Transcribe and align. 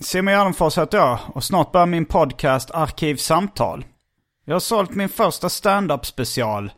Simon 0.00 0.34
Gärdenfors 0.34 0.78
heter 0.78 0.98
jag 0.98 1.18
och 1.34 1.44
snart 1.44 1.72
börjar 1.72 1.86
min 1.86 2.04
podcast 2.04 2.70
Arkivsamtal. 2.70 3.84
Jag 4.44 4.54
har 4.54 4.60
sålt 4.60 4.94
min 4.94 5.08
första 5.08 5.48
stand-up 5.48 6.06
special 6.06 6.70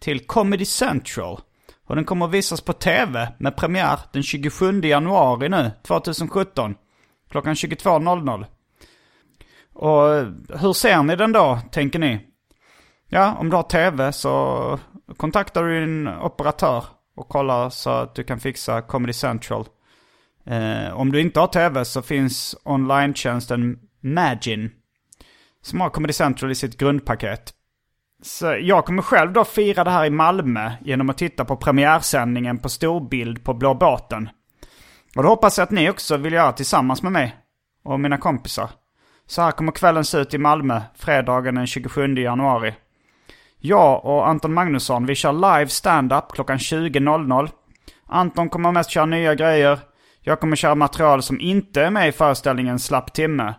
till 0.00 0.26
Comedy 0.26 0.64
Central. 0.64 1.40
Och 1.86 1.96
den 1.96 2.04
kommer 2.04 2.26
att 2.26 2.32
visas 2.32 2.60
på 2.60 2.72
tv 2.72 3.32
med 3.38 3.56
premiär 3.56 3.98
den 4.12 4.22
27 4.22 4.80
januari 4.80 5.48
nu, 5.48 5.70
2017. 5.86 6.74
Klockan 7.30 7.54
22.00. 7.54 8.44
Och 9.72 10.02
hur 10.60 10.72
ser 10.72 11.02
ni 11.02 11.16
den 11.16 11.32
då, 11.32 11.58
tänker 11.72 11.98
ni? 11.98 12.26
Ja, 13.08 13.36
om 13.38 13.50
du 13.50 13.56
har 13.56 13.62
tv 13.62 14.12
så 14.12 14.78
kontaktar 15.16 15.64
du 15.64 15.80
din 15.80 16.08
operatör 16.08 16.84
och 17.16 17.28
kollar 17.28 17.70
så 17.70 17.90
att 17.90 18.14
du 18.14 18.24
kan 18.24 18.40
fixa 18.40 18.82
Comedy 18.82 19.12
Central. 19.12 19.66
Eh, 20.44 20.92
om 20.94 21.12
du 21.12 21.20
inte 21.20 21.40
har 21.40 21.46
tv 21.46 21.84
så 21.84 22.02
finns 22.02 22.56
online-tjänsten 22.64 23.78
Magin. 24.00 24.70
Som 25.62 25.80
har 25.80 25.90
Comedy 25.90 26.12
Central 26.12 26.50
i 26.50 26.54
sitt 26.54 26.78
grundpaket. 26.78 27.54
Så 28.22 28.56
jag 28.60 28.84
kommer 28.84 29.02
själv 29.02 29.32
då 29.32 29.44
fira 29.44 29.84
det 29.84 29.90
här 29.90 30.04
i 30.04 30.10
Malmö 30.10 30.72
genom 30.80 31.10
att 31.10 31.18
titta 31.18 31.44
på 31.44 31.56
premiärsändningen 31.56 32.58
på 32.58 32.68
storbild 32.68 33.44
på 33.44 33.54
Blå 33.54 33.74
båten. 33.74 34.28
Och 35.16 35.22
det 35.22 35.28
hoppas 35.28 35.58
jag 35.58 35.64
att 35.64 35.70
ni 35.70 35.90
också 35.90 36.16
vill 36.16 36.32
göra 36.32 36.52
tillsammans 36.52 37.02
med 37.02 37.12
mig 37.12 37.36
och 37.84 38.00
mina 38.00 38.18
kompisar. 38.18 38.70
Så 39.26 39.42
här 39.42 39.50
kommer 39.50 39.72
kvällen 39.72 40.04
se 40.04 40.18
ut 40.18 40.34
i 40.34 40.38
Malmö, 40.38 40.80
fredagen 40.94 41.54
den 41.54 41.66
27 41.66 42.14
januari. 42.14 42.74
Jag 43.58 44.04
och 44.04 44.28
Anton 44.28 44.54
Magnusson, 44.54 45.06
vi 45.06 45.14
kör 45.14 45.32
live 45.32 45.68
stand-up 45.68 46.24
klockan 46.32 46.58
20.00. 46.58 47.50
Anton 48.06 48.48
kommer 48.48 48.72
mest 48.72 48.90
köra 48.90 49.06
nya 49.06 49.34
grejer. 49.34 49.78
Jag 50.24 50.40
kommer 50.40 50.56
köra 50.56 50.74
material 50.74 51.22
som 51.22 51.40
inte 51.40 51.82
är 51.82 51.90
med 51.90 52.08
i 52.08 52.12
föreställningen 52.12 52.78
Slapp 52.78 53.12
timme. 53.12 53.54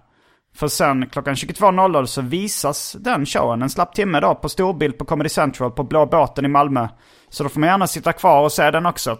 För 0.56 0.68
sen 0.68 1.10
klockan 1.10 1.36
22.00 1.36 2.06
så 2.06 2.22
visas 2.22 2.96
den 3.00 3.26
showen, 3.26 3.62
en 3.62 3.70
slapp 3.70 3.96
timme 3.96 4.20
då, 4.20 4.36
på 4.36 4.50
storbild 4.50 4.98
på 4.98 5.06
Comedy 5.06 5.30
Central 5.30 5.72
på 5.72 5.84
Blå 5.84 6.06
båten 6.06 6.46
i 6.46 6.48
Malmö. 6.48 6.88
Så 7.30 7.44
då 7.44 7.50
får 7.50 7.60
man 7.60 7.70
gärna 7.70 7.88
sitta 7.88 8.14
kvar 8.14 8.44
och 8.44 8.52
se 8.52 8.72
den 8.72 8.86
också. 8.86 9.12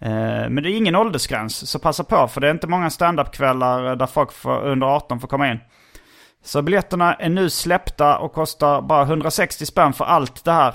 Eh, 0.00 0.48
men 0.48 0.62
det 0.62 0.70
är 0.70 0.76
ingen 0.76 0.96
åldersgräns, 0.96 1.70
så 1.70 1.78
passa 1.78 2.04
på 2.04 2.28
för 2.28 2.40
det 2.40 2.46
är 2.46 2.50
inte 2.50 2.66
många 2.66 2.90
standup-kvällar 2.90 3.96
där 3.96 4.06
folk 4.06 4.32
får, 4.32 4.62
under 4.64 4.86
18 4.86 5.20
får 5.20 5.28
komma 5.28 5.50
in. 5.50 5.58
Så 6.44 6.62
biljetterna 6.62 7.14
är 7.14 7.28
nu 7.28 7.50
släppta 7.50 8.18
och 8.18 8.32
kostar 8.32 8.82
bara 8.82 9.02
160 9.02 9.66
spänn 9.66 9.92
för 9.92 10.04
allt 10.04 10.44
det 10.44 10.52
här. 10.52 10.74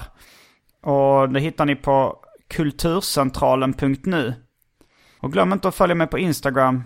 Och 0.84 1.30
det 1.30 1.40
hittar 1.40 1.66
ni 1.66 1.75
på 1.75 2.16
kulturcentralen.nu. 2.50 4.34
Och 5.25 5.31
glöm 5.31 5.53
inte 5.53 5.68
att 5.68 5.75
följa 5.75 5.96
mig 5.96 6.08
på 6.08 6.19
Instagram 6.19 6.84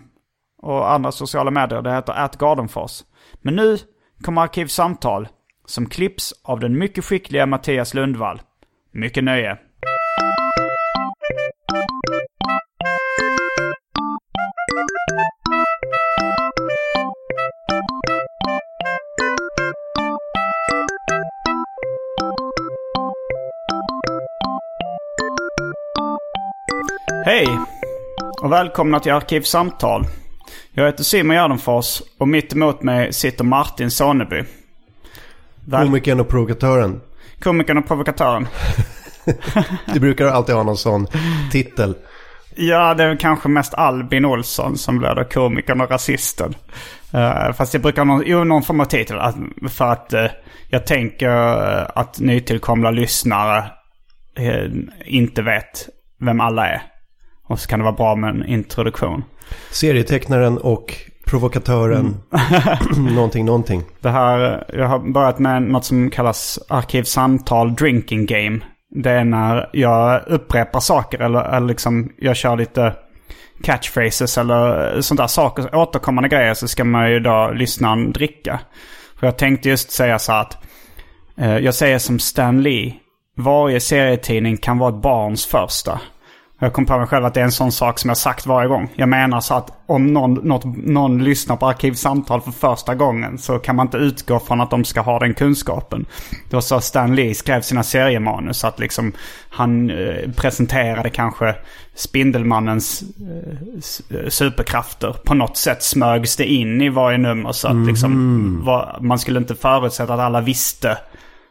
och 0.62 0.92
andra 0.92 1.12
sociala 1.12 1.52
medier. 1.52 1.82
Det 1.82 1.94
heter 1.94 2.24
atgardenfors. 2.24 3.04
Men 3.42 3.56
nu 3.56 3.78
kommer 4.22 4.42
Arkivsamtal 4.42 5.28
som 5.66 5.86
klipps 5.86 6.34
av 6.44 6.60
den 6.60 6.78
mycket 6.78 7.06
skickliga 7.06 7.46
Mattias 7.46 7.94
Lundvall. 7.94 8.42
Mycket 8.92 9.24
nöje. 9.24 9.58
Hej! 27.26 27.69
Och 28.42 28.52
välkomna 28.52 29.00
till 29.00 29.12
Arkivsamtal. 29.12 30.06
Jag 30.72 30.86
heter 30.86 31.04
Simon 31.04 31.36
Gärdenfors 31.36 32.02
och 32.20 32.28
mitt 32.28 32.54
emot 32.54 32.84
mig 32.84 33.14
sitter 33.14 33.44
Martin 33.44 33.92
Soneby. 33.92 34.44
Väl- 35.66 35.86
Komikern 35.86 36.20
och 36.20 36.28
provokatören. 36.28 37.02
Komikern 37.40 37.78
och 37.78 37.88
provokatören. 37.88 38.48
Du 39.94 40.00
brukar 40.00 40.26
alltid 40.26 40.56
ha 40.56 40.64
någon 40.64 40.78
sån 40.78 41.08
titel. 41.52 41.96
Ja, 42.56 42.94
det 42.94 43.04
är 43.04 43.16
kanske 43.16 43.50
mest 43.50 43.74
Albin 43.74 44.26
Olsson 44.26 44.78
som 44.78 45.00
blir 45.00 45.16
då 45.16 45.24
komikern 45.24 45.82
och 45.82 45.92
rasisten. 45.92 46.54
Uh, 47.14 47.52
fast 47.52 47.74
jag 47.74 47.84
brukar 47.84 48.06
ha 48.06 48.06
någon, 48.06 48.24
jo, 48.26 48.44
någon 48.44 48.64
form 48.64 48.80
av 48.80 48.86
titel. 48.86 49.20
Att, 49.20 49.36
för 49.70 49.92
att 49.92 50.14
uh, 50.14 50.26
jag 50.70 50.86
tänker 50.86 51.30
uh, 51.30 51.88
att 51.96 52.20
nytillkomna 52.20 52.92
lyssnare 52.92 53.64
uh, 54.40 54.72
inte 55.06 55.42
vet 55.42 55.90
vem 56.20 56.42
alla 56.42 56.68
är. 56.68 56.82
Och 57.50 57.60
så 57.60 57.68
kan 57.68 57.80
det 57.80 57.84
vara 57.84 57.96
bra 57.96 58.16
med 58.16 58.30
en 58.30 58.46
introduktion. 58.46 59.24
Serietecknaren 59.72 60.58
och 60.58 60.96
provokatören. 61.26 62.18
någonting, 63.16 63.46
någonting. 63.46 63.84
Det 64.00 64.10
här, 64.10 64.66
jag 64.74 64.88
har 64.88 65.00
börjat 65.00 65.40
med 65.40 65.62
något 65.62 65.86
som 65.86 66.10
kallas 66.10 66.60
arkivsamtal 66.68 67.76
drinking 67.76 68.26
game. 68.26 68.60
Det 68.96 69.12
är 69.12 69.24
när 69.24 69.70
jag 69.74 70.22
upprepar 70.28 70.80
saker 70.80 71.20
eller, 71.20 71.44
eller 71.44 71.68
liksom 71.68 72.14
jag 72.18 72.36
kör 72.36 72.58
lite 72.58 72.94
catchphrases 73.64 74.38
eller 74.38 75.02
sånt 75.02 75.20
där 75.20 75.28
saker, 75.28 75.76
återkommande 75.76 76.30
grejer 76.30 76.54
så 76.54 76.68
ska 76.68 76.84
man 76.84 77.12
ju 77.12 77.20
då 77.20 77.52
lyssnaren 77.56 78.12
dricka. 78.12 78.60
För 79.20 79.28
jag 79.28 79.38
tänkte 79.38 79.70
just 79.70 79.92
säga 79.92 80.20
så 80.20 80.34
att 80.34 80.58
eh, 81.38 81.58
jag 81.58 81.74
säger 81.74 82.00
som 82.00 82.20
Stan 82.20 82.62
Lee, 82.62 82.94
varje 83.38 83.80
serietidning 83.80 84.58
kan 84.58 84.78
vara 84.78 84.96
ett 84.96 85.02
barns 85.02 85.46
första. 85.46 86.00
Jag 86.60 86.74
kom 86.74 86.86
på 86.86 86.98
mig 86.98 87.08
själv 87.08 87.26
att 87.26 87.34
det 87.34 87.40
är 87.40 87.44
en 87.44 87.52
sån 87.52 87.72
sak 87.72 88.00
som 88.00 88.08
jag 88.08 88.18
sagt 88.18 88.46
varje 88.46 88.68
gång. 88.68 88.90
Jag 88.96 89.10
menar 89.10 89.42
så 89.42 89.54
att 89.54 89.72
om 89.86 90.14
någon, 90.14 90.34
något, 90.34 90.66
någon 90.66 91.24
lyssnar 91.24 91.56
på 91.56 91.68
Arkivsamtal 91.68 92.42
för 92.42 92.52
första 92.52 92.96
gången 92.96 93.38
så 93.38 93.60
kan 93.60 93.76
man 93.76 93.88
inte 93.88 93.98
utgå 93.98 94.40
från 94.40 94.62
att 94.62 94.72
de 94.72 94.86
ska 94.86 95.02
ha 95.02 95.20
den 95.20 95.34
kunskapen. 95.34 96.06
Det 96.50 96.56
var 96.56 96.62
så 96.62 96.82
Stan 96.82 97.16
Lee 97.16 97.36
skrev 97.36 97.62
sina 97.62 97.84
seriemanus. 97.84 98.64
Att 98.64 98.80
liksom 98.80 99.12
han 99.50 99.90
eh, 99.90 100.32
presenterade 100.36 101.10
kanske 101.10 101.56
Spindelmannens 101.96 103.04
eh, 103.20 104.20
eh, 104.20 104.30
superkrafter. 104.30 105.16
På 105.26 105.34
något 105.34 105.58
sätt 105.58 105.84
smögs 105.84 106.36
det 106.36 106.46
in 106.46 106.82
i 106.82 106.90
varje 106.90 107.18
nummer. 107.18 107.52
Så 107.52 107.68
att 107.68 107.88
liksom, 107.88 108.62
var, 108.66 108.98
man 109.02 109.20
skulle 109.20 109.40
inte 109.40 109.56
förutsätta 109.56 110.14
att 110.14 110.20
alla 110.20 110.42
visste 110.42 110.98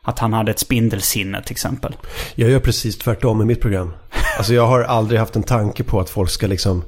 att 0.02 0.19
han 0.19 0.32
hade 0.32 0.50
ett 0.50 0.58
spindelsinne 0.58 1.43
till 1.43 1.52
exempel. 1.52 1.96
Jag 2.34 2.50
gör 2.50 2.60
precis 2.60 2.99
tvärtom 2.99 3.43
i 3.43 3.44
mitt 3.44 3.60
program. 3.60 3.93
Alltså 4.38 4.55
jag 4.55 4.67
har 4.67 4.82
aldrig 4.82 5.20
haft 5.20 5.37
en 5.37 5.43
tanke 5.43 5.85
på 5.85 6.00
att 6.00 6.11
folk 6.11 6.31
ska 6.31 6.46
liksom 6.46 6.85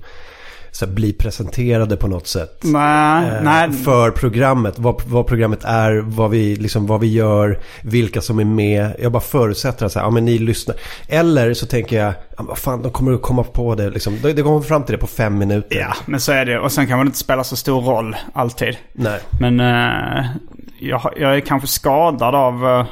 så 0.72 0.86
här, 0.86 0.92
bli 0.92 1.12
presenterade 1.12 1.96
på 1.96 2.08
något 2.08 2.26
sätt. 2.26 2.60
Nej, 2.62 3.28
eh, 3.28 3.42
nej. 3.42 3.72
För 3.72 4.10
programmet, 4.10 4.78
vad, 4.78 5.02
vad 5.06 5.26
programmet 5.26 5.64
är, 5.64 6.02
vad 6.04 6.30
vi, 6.30 6.56
liksom, 6.56 6.86
vad 6.86 7.00
vi 7.00 7.12
gör, 7.12 7.60
vilka 7.82 8.20
som 8.20 8.38
är 8.38 8.44
med. 8.44 8.96
Jag 9.02 9.12
bara 9.12 9.22
förutsätter 9.22 9.86
att 9.86 9.92
så 9.92 9.98
här, 9.98 10.06
ja, 10.06 10.10
men 10.10 10.24
ni 10.24 10.38
lyssnar. 10.38 10.76
Eller 11.08 11.54
så 11.54 11.66
tänker 11.66 11.98
jag, 12.04 12.14
ja, 12.36 12.44
vad 12.48 12.58
fan, 12.58 12.82
de 12.82 12.92
kommer 12.92 13.12
att 13.12 13.22
komma 13.22 13.42
på 13.42 13.74
det. 13.74 13.90
Liksom. 13.90 14.18
De, 14.22 14.32
de 14.32 14.42
kommer 14.42 14.60
fram 14.60 14.82
till 14.82 14.92
det 14.92 14.98
på 14.98 15.06
fem 15.06 15.38
minuter. 15.38 15.78
Ja, 15.78 15.94
men 16.06 16.20
så 16.20 16.32
är 16.32 16.44
det. 16.44 16.58
Och 16.58 16.72
sen 16.72 16.86
kan 16.86 16.98
det 16.98 17.06
inte 17.06 17.18
spela 17.18 17.44
så 17.44 17.56
stor 17.56 17.80
roll 17.80 18.16
alltid. 18.34 18.76
Nej. 18.92 19.20
Men 19.40 19.60
eh, 19.60 20.26
jag, 20.80 21.12
jag 21.16 21.36
är 21.36 21.40
kanske 21.40 21.68
skadad 21.68 22.34
av... 22.34 22.66
eh, 22.66 22.86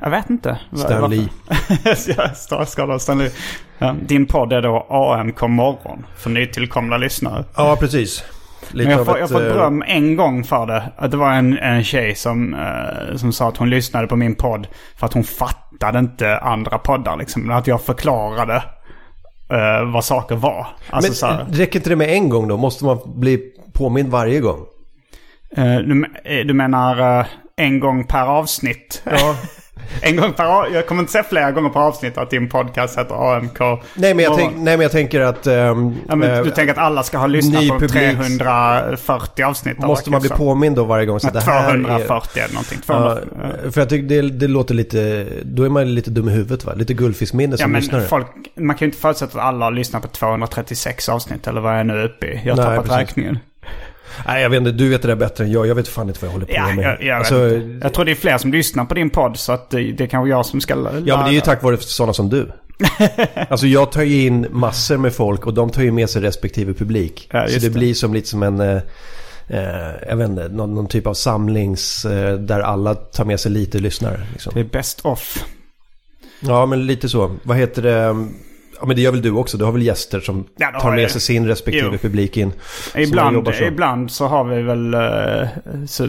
jag 0.00 0.10
vet 0.10 0.30
inte. 0.30 0.58
Stan 0.76 1.10
Lee. 1.10 1.28
jag 1.84 2.26
är 2.60 2.64
skadad 2.64 2.94
av 2.94 2.98
Stan 2.98 3.18
Lee. 3.18 3.30
Ja, 3.78 3.94
din 4.06 4.26
podd 4.26 4.52
är 4.52 4.62
då 4.62 4.86
AMK 4.90 5.42
morgon 5.42 6.06
för 6.16 6.30
nytillkomna 6.30 6.96
lyssnare. 6.96 7.44
Ja, 7.56 7.76
precis. 7.80 8.24
Lite 8.70 8.88
Men 8.88 8.96
jag 8.98 9.06
får, 9.06 9.18
jag 9.18 9.28
får 9.30 9.46
eh, 9.46 9.52
beröm 9.52 9.82
en 9.86 10.16
gång 10.16 10.44
för 10.44 10.66
det. 10.66 10.82
Att 10.96 11.10
det 11.10 11.16
var 11.16 11.32
en, 11.32 11.58
en 11.58 11.84
tjej 11.84 12.14
som, 12.14 12.54
eh, 12.54 13.16
som 13.16 13.32
sa 13.32 13.48
att 13.48 13.56
hon 13.56 13.70
lyssnade 13.70 14.06
på 14.06 14.16
min 14.16 14.34
podd 14.34 14.66
för 14.96 15.06
att 15.06 15.12
hon 15.12 15.24
fattade 15.24 15.98
inte 15.98 16.38
andra 16.38 16.78
poddar. 16.78 17.16
Liksom. 17.16 17.42
Men 17.42 17.56
Att 17.56 17.66
jag 17.66 17.82
förklarade 17.82 18.62
eh, 19.52 19.92
vad 19.92 20.04
saker 20.04 20.36
var. 20.36 20.66
Alltså, 20.90 21.10
Men 21.10 21.16
så 21.16 21.26
här, 21.26 21.46
räcker 21.50 21.78
inte 21.78 21.90
det 21.90 21.96
med 21.96 22.08
en 22.08 22.28
gång 22.28 22.48
då? 22.48 22.56
Måste 22.56 22.84
man 22.84 22.98
bli 23.06 23.40
påmind 23.72 24.08
varje 24.08 24.40
gång? 24.40 24.60
eh, 25.56 25.76
du, 25.76 26.06
eh, 26.24 26.46
du 26.46 26.54
menar 26.54 27.20
eh, 27.20 27.26
en 27.56 27.80
gång 27.80 28.04
per 28.04 28.26
avsnitt? 28.26 29.02
Ja. 29.04 29.36
en 30.02 30.16
gång 30.16 30.32
per 30.32 30.74
Jag 30.74 30.86
kommer 30.86 31.00
inte 31.02 31.12
säga 31.12 31.24
flera 31.24 31.52
gånger 31.52 31.68
per 31.70 31.80
avsnitt 31.80 32.18
att 32.18 32.30
din 32.30 32.48
podcast 32.48 32.98
heter 32.98 33.34
AMK. 33.36 33.58
Nej, 33.94 34.14
men 34.14 34.24
jag, 34.24 34.36
tänk, 34.36 34.52
nej, 34.56 34.64
men 34.76 34.80
jag 34.80 34.92
tänker 34.92 35.20
att... 35.20 35.46
ehm, 35.46 35.94
Ja, 36.08 36.16
men 36.16 36.30
eh, 36.30 36.42
du 36.42 36.50
tänker 36.50 36.72
att 36.72 36.78
alla 36.78 37.02
ska 37.02 37.18
ha 37.18 37.26
lyssnat 37.26 37.68
på 37.68 37.74
publik- 37.74 38.38
340 38.38 39.44
avsnitt? 39.44 39.78
av 39.82 39.86
Måste 39.88 40.10
man 40.10 40.20
bli 40.20 40.30
påmind 40.30 40.76
då 40.76 40.84
varje 40.84 41.06
gång? 41.06 41.20
Så 41.20 41.30
det 41.30 41.40
här 41.40 41.68
är, 41.74 41.84
240 41.84 42.42
eller 42.42 42.54
någonting. 42.54 42.78
200, 42.86 43.18
Ja, 43.64 43.70
för 43.70 43.80
jag 43.80 43.88
tycker 43.88 44.08
det, 44.08 44.22
det 44.30 44.48
låter 44.48 44.74
lite... 44.74 45.26
Då 45.42 45.62
är 45.64 45.68
man 45.68 45.94
lite 45.94 46.10
dum 46.10 46.28
i 46.28 46.32
huvudet 46.32 46.64
va? 46.64 46.72
Lite 46.76 46.94
guldfiskminne 46.94 47.52
Ja 47.52 47.56
som 47.64 47.72
men 47.72 47.80
lyssnare. 47.80 48.02
folk, 48.02 48.26
man 48.54 48.76
kan 48.76 48.86
ju 48.86 48.90
inte 48.90 48.98
förutsätta 48.98 49.38
att 49.38 49.44
alla 49.44 49.64
har 49.66 49.72
lyssnat 49.72 50.02
på 50.02 50.08
236 50.08 51.08
avsnitt 51.08 51.46
eller 51.46 51.60
vad 51.60 51.72
jag 51.72 51.80
är 51.80 51.84
nu 51.84 52.04
uppe 52.04 52.26
i. 52.26 52.40
Jag 52.44 52.56
har 52.56 52.76
tappat 52.76 52.98
räkningen. 53.00 53.38
Nej, 54.26 54.42
jag 54.42 54.50
vet 54.50 54.58
inte. 54.58 54.72
Du 54.72 54.88
vet 54.88 55.02
det 55.02 55.08
där 55.08 55.16
bättre 55.16 55.44
än 55.44 55.50
jag. 55.50 55.66
Jag 55.66 55.74
vet 55.74 55.88
fan 55.88 56.08
inte 56.08 56.20
vad 56.20 56.28
jag 56.28 56.32
håller 56.32 56.46
på 56.46 56.52
Ja, 56.54 56.74
med. 56.74 56.84
jag, 56.84 57.02
jag, 57.02 57.18
alltså, 57.18 57.48
jag 57.82 57.94
tror 57.94 58.04
det 58.04 58.10
är 58.10 58.14
fler 58.14 58.38
som 58.38 58.52
lyssnar 58.52 58.84
på 58.84 58.94
din 58.94 59.10
podd 59.10 59.36
så 59.36 59.52
att 59.52 59.70
det, 59.70 60.00
är 60.00 60.06
kanske 60.06 60.30
jag 60.30 60.46
som 60.46 60.60
ska 60.60 60.74
lära. 60.74 60.98
Ja, 60.98 61.16
men 61.16 61.24
det 61.24 61.30
är 61.30 61.34
ju 61.34 61.40
tack 61.40 61.62
vare 61.62 61.76
sådana 61.76 62.12
som 62.12 62.28
du. 62.28 62.52
alltså 63.48 63.66
jag 63.66 63.92
tar 63.92 64.02
ju 64.02 64.26
in 64.26 64.46
massor 64.50 64.96
med 64.96 65.14
folk 65.14 65.46
och 65.46 65.54
de 65.54 65.70
tar 65.70 65.82
ju 65.82 65.92
med 65.92 66.10
sig 66.10 66.22
respektive 66.22 66.74
publik. 66.74 67.28
Ja, 67.32 67.46
så 67.48 67.52
det, 67.54 67.60
det. 67.60 67.70
blir 67.70 67.94
som 67.94 68.14
lite 68.14 68.28
som 68.28 68.42
en... 68.42 68.60
Eh, 68.60 68.80
eh, 69.48 69.92
jag 70.08 70.16
vet 70.16 70.28
inte, 70.28 70.48
någon, 70.48 70.74
någon 70.74 70.88
typ 70.88 71.06
av 71.06 71.14
samlings 71.14 72.04
eh, 72.04 72.38
där 72.38 72.60
alla 72.60 72.94
tar 72.94 73.24
med 73.24 73.40
sig 73.40 73.52
lite 73.52 73.78
lyssnare. 73.78 74.20
Liksom. 74.32 74.52
Det 74.54 74.60
är 74.60 74.64
best 74.64 75.00
off. 75.04 75.44
Ja, 76.40 76.66
men 76.66 76.86
lite 76.86 77.08
så. 77.08 77.36
Vad 77.42 77.56
heter 77.56 77.82
det? 77.82 78.26
Ja, 78.80 78.86
men 78.86 78.96
det 78.96 79.02
gör 79.02 79.12
väl 79.12 79.22
du 79.22 79.30
också. 79.30 79.58
Du 79.58 79.64
har 79.64 79.72
väl 79.72 79.82
gäster 79.82 80.20
som 80.20 80.44
Ja, 80.56 80.80
tar 80.80 80.96
med 80.96 81.10
sig 81.10 81.20
sin 81.20 81.46
respektive 81.46 81.88
Jo. 81.92 81.98
publik 81.98 82.36
in. 82.36 82.52
Ibland, 82.96 83.54
så. 83.54 83.64
ibland 83.64 84.10
så 84.10 84.26
har 84.26 84.44
vi 84.44 84.62
väl 84.62 84.94
uh, 84.94 85.86
så, 85.86 86.08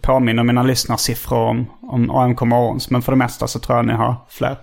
påminner 0.00 0.42
mina 0.42 0.62
lyssnarsiffror 0.62 1.38
om, 1.38 1.66
om 1.82 2.10
AMK 2.10 2.40
Morgons. 2.40 2.90
Men 2.90 3.02
för 3.02 3.12
det 3.12 3.18
mesta 3.18 3.46
så 3.46 3.58
tror 3.58 3.78
jag 3.78 3.86
ni 3.86 3.92
har 3.92 4.16
fler. 4.28 4.56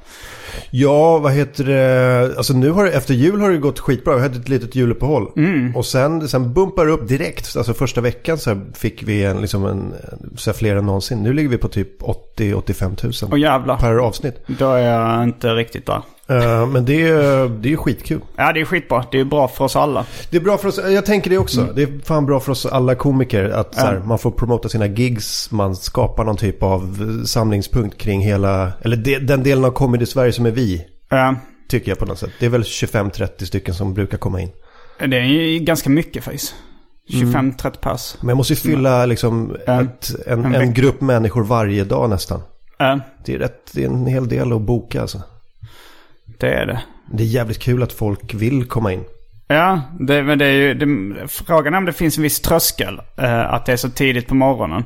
Ja, 0.72 1.18
vad 1.18 1.32
heter 1.32 1.64
det? 1.64 2.34
Alltså 2.38 2.54
nu 2.54 2.72
har 2.72 2.84
det, 2.86 2.92
efter 2.92 3.14
jul 3.14 3.42
har 3.42 3.50
det 3.50 3.58
gått 3.58 3.80
skitbra. 3.80 4.16
Vi 4.16 4.22
hade 4.22 4.38
ett 4.38 4.50
litet 4.50 4.76
juluppehåll. 4.76 5.32
Mm. 5.38 5.76
Och 5.76 5.86
sen, 5.86 6.28
sen 6.28 6.54
bumpar 6.54 6.86
det 6.86 6.92
upp 6.92 7.08
direkt. 7.08 7.56
Alltså 7.58 7.74
första 7.74 8.02
veckan 8.02 8.38
så 8.38 8.62
fick 8.74 9.04
vi 9.04 9.24
en, 9.24 9.42
liksom 9.42 9.66
en, 9.66 9.94
så 10.36 10.54
fler 10.54 10.76
än 10.76 10.86
någonsin. 10.86 11.24
Nu 11.24 11.34
ligger 11.34 11.50
vi 11.50 11.58
på 11.58 11.68
typ 11.68 12.02
80-85 12.02 12.96
tusen 12.96 13.32
Och 13.32 13.40
jävlar, 13.40 13.78
per 13.78 13.96
avsnitt. 13.96 14.44
då 14.48 14.72
är 14.72 14.92
jag 14.92 15.24
inte 15.24 15.54
riktigt 15.54 15.86
där. 15.86 16.02
Eh, 16.28 16.68
men 16.68 16.86
det, 16.86 17.02
är- 17.08 17.50
det 17.62 17.74
är 17.74 17.78
skitkul. 17.78 18.22
Ja, 18.36 18.54
det 18.54 18.62
är 18.62 18.66
skitbra. 18.66 19.06
Det 19.12 19.20
är 19.20 19.26
bra 19.26 19.48
för 19.48 19.66
oss 19.66 19.76
alla. 19.76 20.06
Det 20.30 20.38
är 20.38 20.42
bra 20.42 20.58
för 20.58 20.68
oss, 20.68 20.80
jag 20.90 21.06
tänker 21.06 21.30
det 21.30 21.38
också. 21.38 21.62
Mm. 21.62 21.76
Det 21.76 21.84
är 21.84 22.06
fan 22.06 22.26
bra 22.26 22.40
för 22.40 22.52
oss 22.52 22.66
alla 22.66 22.96
komiker 22.96 23.50
att 23.50 23.76
så 23.76 23.82
här, 23.82 24.00
man 24.00 24.20
får 24.20 24.32
promota 24.32 24.70
sina 24.70 24.86
gigs. 24.86 25.52
Man 25.52 25.76
skapar 25.76 26.24
någon 26.24 26.38
typ 26.38 26.64
av 26.64 26.98
samlingspunkt 27.26 27.98
kring 27.98 28.22
hela, 28.22 28.72
eller 28.82 28.98
det, 28.98 29.20
den 29.20 29.44
delen 29.44 29.66
av 29.66 29.72
comedy 29.72 30.06
Sverige 30.06 30.32
som 30.32 30.46
är 30.46 30.52
vi. 30.52 30.86
Ja, 31.10 31.36
Tycker 31.70 31.92
jag 31.92 32.00
på 32.00 32.06
något 32.06 32.20
sätt. 32.20 32.30
Det 32.40 32.46
är 32.46 32.50
väl 32.50 32.62
25-30 32.62 33.46
stycken 33.46 33.74
som 33.74 33.94
brukar 33.94 34.18
komma 34.18 34.42
in. 34.42 34.50
det 35.10 35.18
är 35.18 35.24
ju 35.24 35.60
ganska 35.60 35.90
mycket 35.90 36.24
faktiskt. 36.24 36.56
25-30 37.14 37.72
pers. 37.82 38.16
Men 38.22 38.30
jag 38.30 38.38
måste 38.38 38.54
ju 38.54 38.58
fylla 38.60 39.06
liksom 39.06 39.56
ett, 39.68 40.12
en, 40.28 40.56
En 40.56 40.74
grupp 40.74 41.02
människor 41.02 41.44
varje 41.44 41.84
dag 41.84 42.10
nästan. 42.10 42.42
Det 43.26 43.34
är, 43.34 43.40
rätt, 43.40 43.72
det 43.74 43.84
är 43.84 43.88
en 43.88 44.06
hel 44.06 44.28
del 44.28 44.54
att 44.54 44.62
boka 44.62 45.02
alltså. 45.02 45.22
Det 46.40 46.54
är 46.54 46.66
det. 46.66 46.82
Det 47.12 47.24
är 47.24 47.28
jävligt 47.28 47.60
kul 47.60 47.84
att 47.84 47.94
folk 47.94 48.34
vill 48.34 48.66
komma 48.68 48.94
in. 48.94 49.04
Ja, 49.48 49.82
det, 50.00 50.24
men 50.24 50.40
det 50.40 50.46
är 50.46 50.52
ju... 50.52 50.74
Det, 50.74 51.28
frågan 51.28 51.74
är 51.74 51.78
om 51.78 51.86
det 51.86 51.94
finns 51.94 52.18
en 52.18 52.24
viss 52.24 52.42
tröskel. 52.42 53.02
Eh, 53.18 53.54
att 53.54 53.66
det 53.66 53.72
är 53.72 53.78
så 53.78 53.90
tidigt 53.90 54.28
på 54.28 54.36
morgonen. 54.36 54.84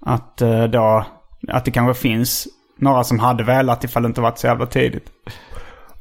Att 0.00 0.42
eh, 0.42 0.64
då... 0.64 1.06
Att 1.48 1.64
det 1.64 1.70
kanske 1.70 2.02
finns 2.02 2.48
några 2.78 3.04
som 3.04 3.18
hade 3.18 3.44
velat 3.44 3.84
ifall 3.84 4.02
det 4.02 4.06
inte 4.06 4.20
varit 4.20 4.38
så 4.38 4.46
jävla 4.46 4.66
tidigt. 4.66 5.06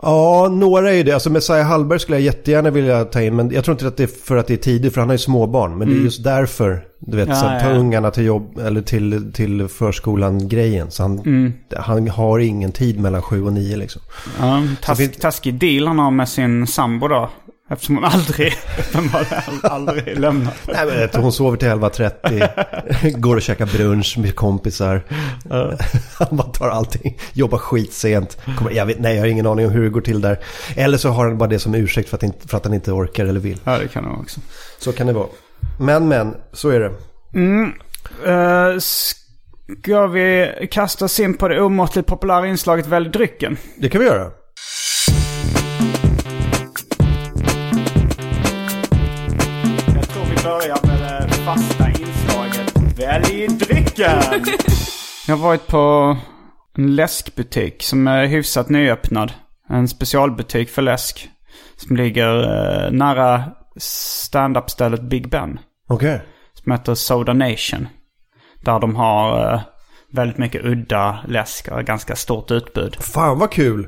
Ja, 0.02 0.50
några 0.52 0.90
är 0.92 0.94
ju 0.96 1.04
det. 1.04 1.12
Alltså 1.12 1.30
Messiah 1.30 1.68
Hallberg 1.68 2.00
skulle 2.00 2.18
jag 2.18 2.24
jättegärna 2.26 2.70
vilja 2.70 3.06
ta 3.06 3.22
in. 3.22 3.36
Men 3.36 3.52
jag 3.52 3.64
tror 3.66 3.74
inte 3.76 3.88
att 3.88 3.98
det 3.98 4.04
är 4.04 4.08
för 4.26 4.38
att 4.38 4.48
det 4.48 4.54
är 4.54 4.58
tidigt. 4.58 4.94
För 4.94 5.02
han 5.02 5.10
har 5.10 5.14
ju 5.14 5.18
småbarn. 5.20 5.78
Men 5.78 5.88
det 5.90 5.96
är 5.96 6.00
just 6.00 6.24
därför. 6.24 6.84
Du 7.00 7.18
vet, 7.18 7.26
Mm. 7.28 7.38
Ja, 7.38 7.42
så 7.44 7.48
här, 7.48 7.60
ta 7.64 7.70
ja. 7.70 7.76
ungarna 7.78 8.12
till 8.12 8.26
jobb 8.26 8.58
eller 8.60 8.82
till, 8.82 9.32
till 9.34 9.68
förskolan-grejen. 9.68 10.92
Så 10.92 11.04
han, 11.04 11.20
Mm. 11.20 11.54
han 11.78 12.08
har 12.08 12.40
ingen 12.40 12.72
tid 12.72 13.00
mellan 13.00 13.22
sju 13.22 13.44
och 13.44 13.54
nio 13.54 13.78
liksom. 13.78 14.02
Ja, 14.40 14.64
task, 14.82 15.02
finns- 15.02 15.18
taskig 15.18 15.54
deal 15.60 15.88
han 15.88 16.00
har 16.00 16.12
med 16.12 16.30
sin 16.30 16.68
sambo 16.68 17.08
då. 17.08 17.30
Eftersom 17.70 17.96
hon 17.96 18.06
aldrig, 18.06 18.54
aldrig 19.64 20.20
lämnar. 20.20 20.54
Nej, 20.68 20.86
men 20.86 20.96
vet 20.96 21.16
hon 21.16 21.32
sover 21.32 21.58
till 21.58 21.68
11.30. 21.68 23.18
går 23.20 23.36
och 23.36 23.42
käkar 23.42 23.66
brunch 23.66 24.18
med 24.18 24.36
kompisar. 24.36 25.02
Han 26.20 26.38
bara 26.38 26.48
tar 26.48 26.70
allting. 26.70 27.20
Jobbar 27.34 27.58
skitsent. 27.58 28.38
Kommer, 28.58 28.72
jag 28.72 28.86
vet, 28.86 29.00
nej, 29.00 29.16
jag 29.16 29.22
har 29.22 29.28
ingen 29.28 29.48
aning 29.48 29.66
om 29.66 29.72
hur 29.72 29.84
det 29.84 29.90
går 29.90 30.02
till 30.02 30.22
där. 30.22 30.40
Eller 30.76 30.98
så 30.98 31.10
har 31.10 31.28
han 31.28 31.38
bara 31.38 31.50
det 31.50 31.60
som 31.60 31.76
ursäkt 31.76 32.10
för 32.10 32.18
att, 32.18 32.24
inte, 32.24 32.48
för 32.48 32.58
att 32.58 32.66
han 32.66 32.74
inte 32.74 32.92
orkar 32.92 33.26
eller 33.26 33.40
vill. 33.40 33.60
Ja, 33.64 33.78
det 33.78 33.88
kan 33.88 34.04
det 34.04 34.10
också. 34.10 34.40
Så 34.80 34.92
kan 34.92 35.08
det 35.08 35.14
vara. 35.14 35.28
Men, 35.80 36.08
men, 36.08 36.36
så 36.54 36.70
är 36.70 36.80
det. 36.80 36.92
Uh, 38.28 38.80
ska 38.80 40.08
vi 40.08 40.52
kasta 40.72 41.06
oss 41.06 41.20
in 41.20 41.38
på 41.38 41.48
det 41.48 41.62
omåttligt 41.62 42.08
populära 42.08 42.48
inslaget 42.48 42.88
Välj 42.88 43.10
drycken? 43.10 43.58
Det 43.78 43.90
kan 43.90 44.02
vi 44.02 44.08
göra. 44.08 44.32
Börjar 50.48 50.88
med 50.88 51.30
det 51.30 51.34
fasta 51.34 51.90
inslaget 51.90 53.00
Välj 53.00 53.48
drycken! 53.48 54.22
Jag 55.28 55.38
har 55.38 55.44
varit 55.44 55.68
på 55.68 56.18
en 56.78 56.96
läskbutik 56.96 57.84
som 57.84 58.08
är 58.08 58.26
hyfsat 58.26 58.70
nyöppnad. 58.70 59.32
En 59.70 59.88
specialbutik 59.88 60.70
för 60.70 60.82
läsk. 60.82 61.30
Som 61.76 61.96
ligger 61.96 62.44
eh, 62.44 62.92
nära 62.92 63.44
stand-up-stället 63.78 65.02
Big 65.02 65.30
Ben. 65.30 65.60
Okej. 65.90 66.22
Som 66.54 66.72
heter 66.72 66.96
Soda 66.96 67.34
Nation. 67.34 67.88
Där 68.62 68.80
de 68.80 68.96
har 68.96 69.54
eh, 69.54 69.62
väldigt 70.12 70.38
mycket 70.38 70.66
udda 70.66 71.20
läsk 71.28 71.68
och 71.68 71.84
ganska 71.84 72.16
stort 72.16 72.52
utbud. 72.52 72.96
Fan 73.00 73.40
vad 73.40 73.52
kul. 73.52 73.88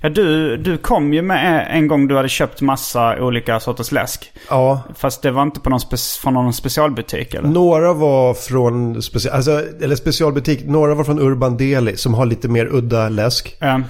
Ja, 0.00 0.08
du, 0.08 0.56
du 0.56 0.78
kom 0.78 1.14
ju 1.14 1.22
med 1.22 1.66
en 1.70 1.88
gång 1.88 2.08
du 2.08 2.16
hade 2.16 2.28
köpt 2.28 2.60
massa 2.60 3.22
olika 3.22 3.60
sorters 3.60 3.92
läsk. 3.92 4.32
Ja. 4.48 4.82
Fast 4.94 5.22
det 5.22 5.30
var 5.30 5.42
inte 5.42 5.60
på 5.60 5.70
någon 5.70 5.78
spe- 5.78 6.20
från 6.20 6.34
någon 6.34 6.52
specialbutik 6.52 7.34
eller? 7.34 7.48
Några 7.48 7.92
var 7.92 8.34
från 8.34 9.02
special, 9.02 9.34
alltså, 9.34 9.62
eller 9.80 9.96
specialbutik. 9.96 10.64
Några 10.64 10.94
var 10.94 11.04
från 11.04 11.18
Urban 11.18 11.56
Deli 11.56 11.96
som 11.96 12.14
har 12.14 12.26
lite 12.26 12.48
mer 12.48 12.66
udda 12.74 13.08
läsk. 13.08 13.56
Ja. 13.60 13.80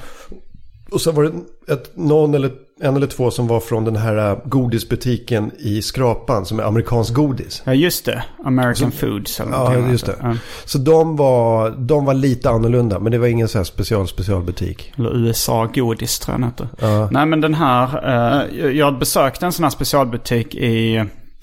Och 0.92 1.00
så 1.00 1.12
var 1.12 1.22
det 1.22 1.72
ett, 1.72 1.90
någon 1.96 2.34
eller, 2.34 2.50
en 2.82 2.96
eller 2.96 3.06
två 3.06 3.30
som 3.30 3.46
var 3.46 3.60
från 3.60 3.84
den 3.84 3.96
här 3.96 4.30
äh, 4.30 4.38
godisbutiken 4.44 5.52
i 5.58 5.82
Skrapan 5.82 6.46
som 6.46 6.58
är 6.58 6.62
amerikansk 6.62 7.14
godis. 7.14 7.62
ja, 7.66 7.74
just 7.74 8.04
det. 8.04 8.24
American 8.44 8.92
Foods 8.92 9.40
eller 9.40 9.52
Ja, 9.52 9.76
just 9.76 10.06
det. 10.06 10.16
Ja. 10.22 10.36
Så 10.64 10.78
de 10.78 11.16
var, 11.16 11.70
de 11.70 12.04
var 12.04 12.14
lite 12.14 12.50
annorlunda, 12.50 12.98
men 12.98 13.12
det 13.12 13.18
var 13.18 13.26
ingen 13.26 13.48
så 13.48 13.58
här 13.58 13.64
special 13.64 14.08
specialbutik. 14.08 14.92
Eller 14.96 15.16
USA 15.16 15.66
Godis 15.74 16.18
tror 16.18 16.34
jag 16.34 16.40
den 16.40 16.48
heter. 16.50 17.08
Nej 17.12 17.26
men 17.26 17.40
den 17.40 17.54
här, 17.54 17.88
eh, 18.08 18.66
jag 18.70 18.98
besökte 18.98 19.46
en 19.46 19.52
sån 19.52 19.64
här 19.64 19.70
specialbutik 19.70 20.54
i 20.54 20.96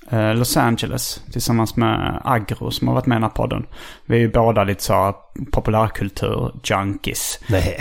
eh, 0.09 0.35
Los 0.35 0.57
Angeles 0.57 1.21
tillsammans 1.31 1.75
med 1.75 2.21
Agro 2.23 2.71
som 2.71 2.87
har 2.87 2.95
varit 2.95 3.05
med 3.05 3.15
i 3.15 3.19
den 3.19 3.23
här 3.23 3.29
podden. 3.29 3.65
Vi 4.05 4.15
är 4.15 4.19
ju 4.19 4.31
båda 4.31 4.63
lite 4.63 4.83
så 4.83 5.15
populärkultur-junkies. 5.51 7.39
Nej, 7.47 7.77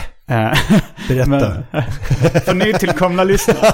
berätta. 1.09 1.31
Men, 1.31 1.65
för 2.45 2.55
nytillkomna 2.55 3.25
lyssnare. 3.25 3.73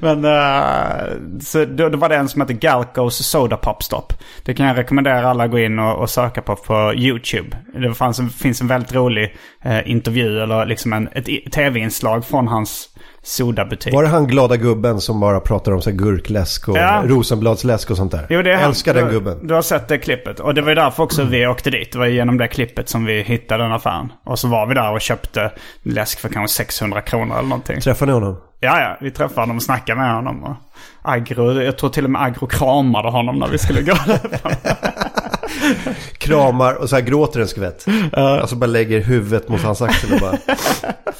Men 0.00 0.24
uh, 0.24 1.40
så 1.40 1.64
då, 1.64 1.88
då 1.88 1.98
var 1.98 2.08
det 2.08 2.16
en 2.16 2.28
som 2.28 2.40
heter 2.40 2.54
Galcos 2.54 3.26
Soda 3.26 3.56
Pop 3.56 3.82
Stop. 3.82 4.06
Det 4.44 4.54
kan 4.54 4.66
jag 4.66 4.78
rekommendera 4.78 5.30
alla 5.30 5.44
att 5.44 5.50
gå 5.50 5.58
in 5.58 5.78
och, 5.78 5.98
och 5.98 6.10
söka 6.10 6.42
på 6.42 6.56
på 6.56 6.94
YouTube. 6.94 7.56
Det 7.74 7.94
fanns 7.94 8.18
en, 8.18 8.30
finns 8.30 8.60
en 8.60 8.66
väldigt 8.66 8.94
rolig 8.94 9.36
uh, 9.66 9.90
intervju 9.90 10.42
eller 10.42 10.66
liksom 10.66 10.92
en, 10.92 11.08
ett 11.12 11.52
tv-inslag 11.52 12.24
från 12.24 12.48
hans 12.48 12.88
sodabutik. 13.24 13.94
Var 13.94 14.02
det 14.02 14.08
han 14.08 14.26
glada 14.26 14.56
gubben 14.56 15.00
som 15.00 15.20
bara 15.20 15.40
pratar 15.40 15.72
om 15.72 15.82
så 15.82 15.90
gurkläsk 15.90 16.68
och 16.68 16.76
Ja. 16.76 17.02
rosenbladsläsk 17.06 17.90
och 17.90 17.96
sånt 17.96 18.12
där? 18.12 18.26
Jo, 18.30 18.42
det 18.42 18.52
är 18.52 18.56
han. 18.56 18.64
älskar 18.64 18.94
den 18.94 19.08
gubben. 19.08 19.46
Du 19.46 19.54
har 19.54 19.62
sett 19.62 19.88
det 19.88 19.98
klippet. 19.98 20.40
Och 20.40 20.54
det 20.54 20.62
var 20.62 20.68
ju 20.68 20.74
därför 20.74 21.02
också 21.02 21.24
vi 21.24 21.46
åkte 21.46 21.70
dit. 21.70 21.92
Det 21.92 21.98
var 21.98 22.06
genom 22.06 22.38
det 22.38 22.48
klippet 22.48 22.88
som 22.88 23.04
vi 23.04 23.22
hittade 23.22 23.62
den 23.62 23.72
affären. 23.72 24.12
Och 24.24 24.38
så 24.38 24.48
var 24.48 24.66
vi 24.66 24.74
där 24.74 24.92
och 24.92 25.00
köpte 25.00 25.52
läsk 25.82 26.20
för 26.20 26.28
kanske 26.28 26.56
600 26.56 27.00
kronor 27.00 27.38
eller 27.38 27.48
någonting. 27.48 27.80
Träffade 27.80 28.12
ni 28.12 28.14
honom? 28.14 28.36
Ja, 28.60 28.80
ja. 28.80 28.96
Vi 29.00 29.10
träffade 29.10 29.40
honom 29.40 29.56
och 29.56 29.62
snackade 29.62 30.00
med 30.00 30.14
honom. 30.14 30.44
Och 30.44 30.54
Agro, 31.02 31.62
jag 31.62 31.78
tror 31.78 31.90
till 31.90 32.04
och 32.04 32.10
med 32.10 32.22
Agro 32.22 32.46
kramade 32.46 33.10
honom 33.10 33.38
när 33.38 33.48
vi 33.48 33.58
skulle 33.58 33.82
gå 33.82 33.94
därifrån. 34.06 34.52
Kramar 36.32 36.74
och 36.74 36.88
så 36.88 36.96
här 36.96 37.02
gråter 37.02 37.40
en 37.40 37.48
skvätt. 37.48 37.86
Alltså 38.12 38.56
bara 38.56 38.66
lägger 38.66 39.00
huvudet 39.00 39.48
mot 39.48 39.62
hans 39.62 39.82
axel 39.82 40.12
och 40.12 40.20
bara... 40.20 40.56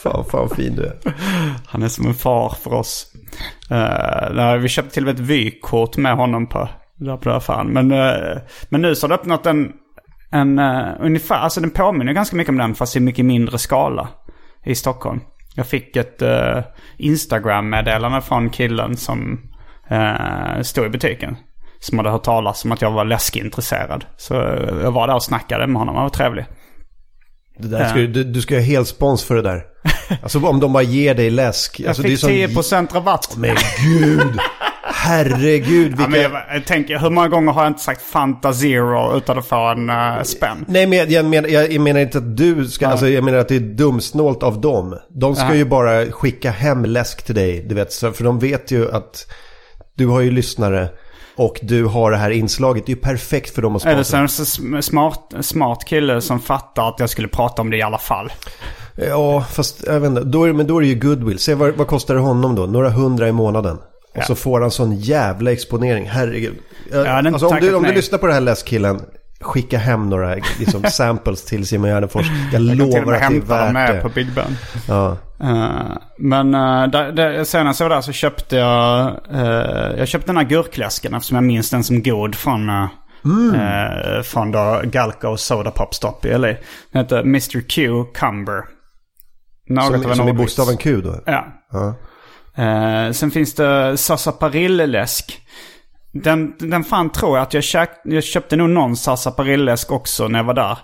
Fan, 0.02 0.24
fan 0.24 0.48
fin 0.48 0.76
du 0.76 0.82
är. 0.82 0.96
Han 1.66 1.82
är 1.82 1.88
som 1.88 2.06
en 2.06 2.14
far 2.14 2.56
för 2.62 2.72
oss. 2.72 3.06
Uh, 3.72 4.56
vi 4.56 4.68
köpte 4.68 4.94
till 4.94 5.02
och 5.02 5.06
med 5.06 5.14
ett 5.14 5.20
vykort 5.20 5.96
med 5.96 6.16
honom 6.16 6.46
på, 6.46 6.68
där 6.96 7.16
på 7.16 7.30
affären. 7.30 7.66
Men, 7.66 7.92
eh, 7.92 8.38
men 8.68 8.82
nu 8.82 8.94
så 8.94 9.04
har 9.04 9.08
det 9.08 9.14
öppnat 9.14 9.46
en, 9.46 9.72
en 10.30 10.58
uh, 10.58 10.86
ungefär, 11.00 11.36
alltså 11.36 11.60
den 11.60 11.70
påminner 11.70 12.12
ganska 12.12 12.36
mycket 12.36 12.50
om 12.50 12.58
den 12.58 12.74
fast 12.74 12.96
i 12.96 13.00
mycket 13.00 13.24
mindre 13.24 13.58
skala 13.58 14.08
i 14.64 14.74
Stockholm. 14.74 15.20
Jag 15.54 15.66
fick 15.66 15.96
ett 15.96 16.22
uh, 16.22 16.62
Instagram-meddelande 16.96 18.20
från 18.20 18.50
killen 18.50 18.96
som 18.96 19.40
uh, 19.92 20.62
stod 20.62 20.86
i 20.86 20.88
butiken. 20.88 21.36
Som 21.82 21.98
hade 21.98 22.10
hört 22.10 22.22
talas 22.24 22.64
om 22.64 22.72
att 22.72 22.82
jag 22.82 22.90
var 22.90 23.04
läskintresserad. 23.04 24.04
Så 24.16 24.34
eh, 24.42 24.74
jag 24.82 24.92
var 24.92 25.06
där 25.06 25.14
och 25.14 25.22
snackade 25.22 25.66
med 25.66 25.76
honom, 25.76 25.94
han 25.94 26.04
var 26.04 26.10
trevlig. 26.10 26.44
Det 27.58 27.68
där 27.68 27.88
ska, 27.88 27.98
du, 27.98 28.24
du 28.24 28.40
ska 28.40 28.54
ha 28.54 28.62
helt 28.62 28.88
spons 28.88 29.24
för 29.24 29.34
det 29.34 29.42
där. 29.42 29.62
Alltså 30.22 30.46
om 30.46 30.60
de 30.60 30.72
bara 30.72 30.82
ger 30.82 31.14
dig 31.14 31.30
läsk. 31.30 31.80
Jag 31.80 31.88
Alltså, 31.88 32.02
det 32.02 32.08
är 32.08 32.10
fick 32.10 32.64
sån- 32.64 32.86
10% 32.88 32.94
rabatt. 32.94 33.34
Men 33.36 33.56
gud! 33.82 34.38
Herregud 34.84 35.92
Ja, 35.98 36.06
vilka... 36.06 36.08
men 36.10 36.20
jag, 36.20 36.32
jag 36.54 36.64
tänker, 36.64 36.98
hur 36.98 37.10
många 37.10 37.28
gånger 37.28 37.52
har 37.52 37.62
jag 37.62 37.70
inte 37.70 37.82
sagt 37.82 38.02
Fanta 38.02 38.52
Zero 38.52 39.16
utan 39.16 39.38
att 39.38 39.46
få 39.46 39.56
en 39.68 39.90
uh, 39.90 40.22
spänn? 40.22 40.64
Nej 40.68 40.86
men 40.86 41.10
jag, 41.10 41.24
menar, 41.24 41.48
jag, 41.48 41.80
menar 41.80 42.00
inte 42.00 42.18
att 42.18 42.36
du 42.36 42.68
ska, 42.68 42.86
alltså 42.88 43.08
jag 43.08 43.24
menar 43.24 43.38
att 43.38 43.48
det 43.48 43.56
är 43.56 43.60
dumsnålt 43.60 44.42
av 44.42 44.60
dem. 44.60 44.98
De 45.10 45.34
ska 45.36 45.46
Ja. 45.46 45.54
ju 45.54 45.64
bara 45.64 46.06
skicka 46.12 46.50
hem 46.50 46.84
läsk 46.84 47.22
till 47.22 47.34
dig, 47.34 47.66
du 47.68 47.74
vet. 47.74 47.94
För 47.94 48.24
de 48.24 48.38
vet 48.38 48.70
ju 48.70 48.92
att 48.92 49.26
du 49.96 50.06
har 50.06 50.20
ju 50.20 50.30
lyssnare 50.30 50.88
och 51.36 51.58
du 51.62 51.84
har 51.84 52.10
det 52.10 52.16
här 52.16 52.30
inslaget. 52.30 52.86
Det 52.86 52.92
är 52.92 52.96
ju 52.96 53.00
perfekt 53.02 53.54
för 53.54 53.62
dem 53.62 53.76
att 53.76 53.86
Eller 53.86 54.02
så 54.02 54.04
sponsra. 54.04 54.18
är 54.18 54.72
det 54.72 54.78
sm- 54.78 54.80
smart, 54.80 55.34
smart 55.40 55.84
kille 55.84 56.20
som 56.20 56.40
fattar 56.40 56.88
att 56.88 57.00
jag 57.00 57.10
skulle 57.10 57.28
prata 57.28 57.62
om 57.62 57.70
det 57.70 57.76
i 57.76 57.82
alla 57.82 57.98
fall. 57.98 58.32
Ja, 58.96 59.44
fast 59.50 59.84
jag 59.86 60.00
vet 60.00 60.08
inte. 60.08 60.20
Då 60.24 60.42
är, 60.44 60.48
det- 60.48 60.54
men 60.54 60.66
då 60.66 60.76
är 60.76 60.80
det 60.80 60.86
ju 60.88 60.94
goodwill. 60.94 61.38
Se 61.38 61.54
vad, 61.54 61.74
vad 61.76 61.86
kostar 61.86 62.14
det 62.14 62.20
honom 62.20 62.54
då? 62.54 62.66
Några 62.66 62.90
hundra 62.90 63.28
i 63.28 63.32
månaden. 63.32 63.76
Och 63.76 64.18
Ja. 64.18 64.22
så 64.22 64.34
får 64.34 64.60
han 64.60 64.70
sån 64.70 64.96
jävla 64.96 65.52
exponering. 65.52 66.08
Herregud. 66.08 66.54
Jag, 66.90 67.04
hade 67.04 67.18
inte 67.28 67.28
alltså, 67.30 67.46
om, 67.48 67.56
du, 67.60 67.74
om 67.74 67.82
du 67.82 67.92
lyssnar 67.92 68.18
på 68.18 68.26
det 68.26 68.32
här 68.32 68.40
läskkillen. 68.40 69.00
Skicka 69.40 69.78
hem 69.78 70.10
några 70.10 70.34
liksom, 70.58 70.82
samples 70.90 71.44
till 71.44 71.66
Simon 71.66 71.90
Gärdenfors. 71.90 72.26
Jag, 72.52 72.60
Jag 72.62 72.68
kan 72.68 72.78
till 72.78 72.82
och 72.82 72.88
lovar 72.88 73.04
med 73.06 73.14
att 73.14 73.20
det 73.20 73.26
är 73.26 73.30
hämta 73.30 73.64
dem 73.64 73.74
värt 73.74 73.88
med 73.88 73.94
det. 73.96 74.00
på 74.00 74.08
Big 74.08 74.32
Ben. 74.34 74.56
Ja. 74.88 75.16
Eh, 75.42 75.96
men 76.18 76.54
uh, 76.54 76.90
där, 76.90 77.12
där, 77.12 77.44
senast 77.44 77.80
jag 77.80 77.88
var 77.88 77.96
där 77.96 78.02
så 78.02 78.12
köpte 78.12 78.56
jag, 78.56 79.16
eh, 79.30 79.98
jag 79.98 80.08
köpte 80.08 80.26
den 80.26 80.36
här 80.36 80.44
gurkläsken 80.44 81.14
eftersom 81.14 81.34
jag 81.34 81.44
minns 81.44 81.70
den 81.70 81.84
som 81.84 82.02
god 82.02 82.34
från, 82.34 82.70
uh, 82.70 82.86
eh, 83.54 84.22
från 84.22 84.52
då 84.52 84.80
Galco 84.84 85.36
Soda 85.36 85.70
Pop 85.70 85.94
Stop 85.94 86.24
i 86.24 86.38
LA. 86.38 86.46
Den 86.46 87.02
heter 87.02 87.20
Mr 87.20 87.60
Q 87.68 88.04
Cumber. 88.14 88.64
Något 89.68 89.84
av 89.84 90.00
Som, 90.00 90.10
en 90.10 90.16
som 90.16 90.28
ordvits. 90.28 90.38
bokstaven 90.38 90.76
Q 90.76 91.00
då? 91.00 91.20
Ja. 91.26 91.94
Sen 93.12 93.30
finns 93.30 93.54
det 93.54 93.96
Sarsaparille-läsk. 93.96 95.40
Den, 96.12 96.54
den 96.58 96.84
fan 96.84 97.10
tror 97.10 97.36
jag 97.36 97.42
att 97.42 97.54
jag, 97.54 97.64
käk, 97.64 97.90
jag 98.04 98.24
köpte 98.24 98.56
nog 98.56 98.70
någon 98.70 98.96
Sarsaparille-läsk 98.96 99.92
också 99.92 100.28
när 100.28 100.38
jag 100.38 100.44
var 100.44 100.54
där. 100.54 100.78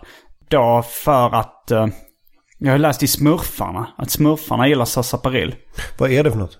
Då 0.49 0.85
för 1.05 1.35
att 1.35 1.73
jag 2.59 2.73
har 2.73 2.79
läst 2.79 3.03
i 3.03 3.07
Smurfarna 3.07 3.89
att 3.97 4.11
Smurfarna 4.11 4.69
gillar 4.69 4.85
Sarsaparill. 4.85 5.55
Vad 5.99 6.11
är 6.11 6.25
det 6.25 6.31
för 6.31 6.39
något? 6.39 6.59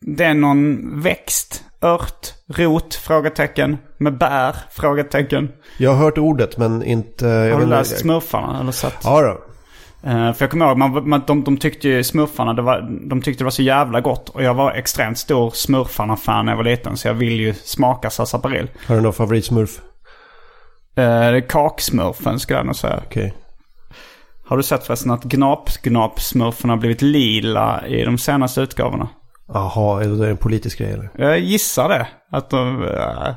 Det 0.00 0.24
är 0.24 0.34
någon 0.34 1.00
växt, 1.00 1.64
ört, 1.80 2.34
rot, 2.46 2.94
frågetecken, 2.94 3.76
med 3.98 4.18
bär, 4.18 4.56
frågetecken. 4.70 5.52
Jag 5.78 5.90
har 5.90 6.04
hört 6.04 6.18
ordet 6.18 6.58
men 6.58 6.82
inte... 6.82 7.26
Jag 7.26 7.54
Har 7.54 7.60
du 7.60 7.66
läst 7.66 7.98
Smurfarna 7.98 8.60
eller 8.60 8.72
sett? 8.72 8.94
Ja 9.04 9.20
då. 9.22 9.44
Eh, 10.10 10.32
för 10.32 10.44
jag 10.44 10.50
kommer 10.50 10.66
ihåg, 10.66 10.78
man, 10.78 11.08
man, 11.08 11.22
de, 11.26 11.44
de 11.44 11.56
tyckte 11.56 11.88
ju 11.88 12.04
smurfarna, 12.04 12.54
det 12.54 12.62
var, 12.62 13.08
de 13.08 13.22
tyckte 13.22 13.40
det 13.40 13.44
var 13.44 13.50
så 13.50 13.62
jävla 13.62 14.00
gott. 14.00 14.28
Och 14.28 14.42
jag 14.42 14.54
var 14.54 14.72
extremt 14.72 15.18
stor 15.18 15.50
smurfarna-fan 15.50 16.46
när 16.46 16.52
jag 16.52 16.56
var 16.56 16.64
liten. 16.64 16.96
Så 16.96 17.08
jag 17.08 17.14
vill 17.14 17.40
ju 17.40 17.54
smaka 17.54 18.10
sarsaparil. 18.10 18.70
Har 18.86 18.94
du 18.94 19.00
någon 19.00 19.12
favoritsmurf? 19.12 19.80
Eh, 20.96 21.04
det 21.04 21.36
är 21.36 21.48
kaksmurfen 21.48 22.38
skulle 22.38 22.58
jag 22.58 22.66
nog 22.66 22.76
säga. 22.76 23.02
Okej. 23.06 23.34
Har 24.44 24.56
du 24.56 24.62
sett 24.62 24.86
förresten 24.86 25.10
att 25.10 25.24
gnap-gnap-smurfen 25.24 26.70
har 26.70 26.76
blivit 26.76 27.02
lila 27.02 27.86
i 27.86 28.04
de 28.04 28.18
senaste 28.18 28.60
utgåvorna? 28.60 29.08
Jaha, 29.48 30.04
är 30.04 30.08
det 30.08 30.30
en 30.30 30.36
politisk 30.36 30.78
grej 30.78 30.92
eller? 30.92 31.10
Jag 31.14 31.38
gissar 31.38 31.88
det. 31.88 32.08
Att, 32.30 32.50
de, 32.50 32.82
eh, 32.82 33.34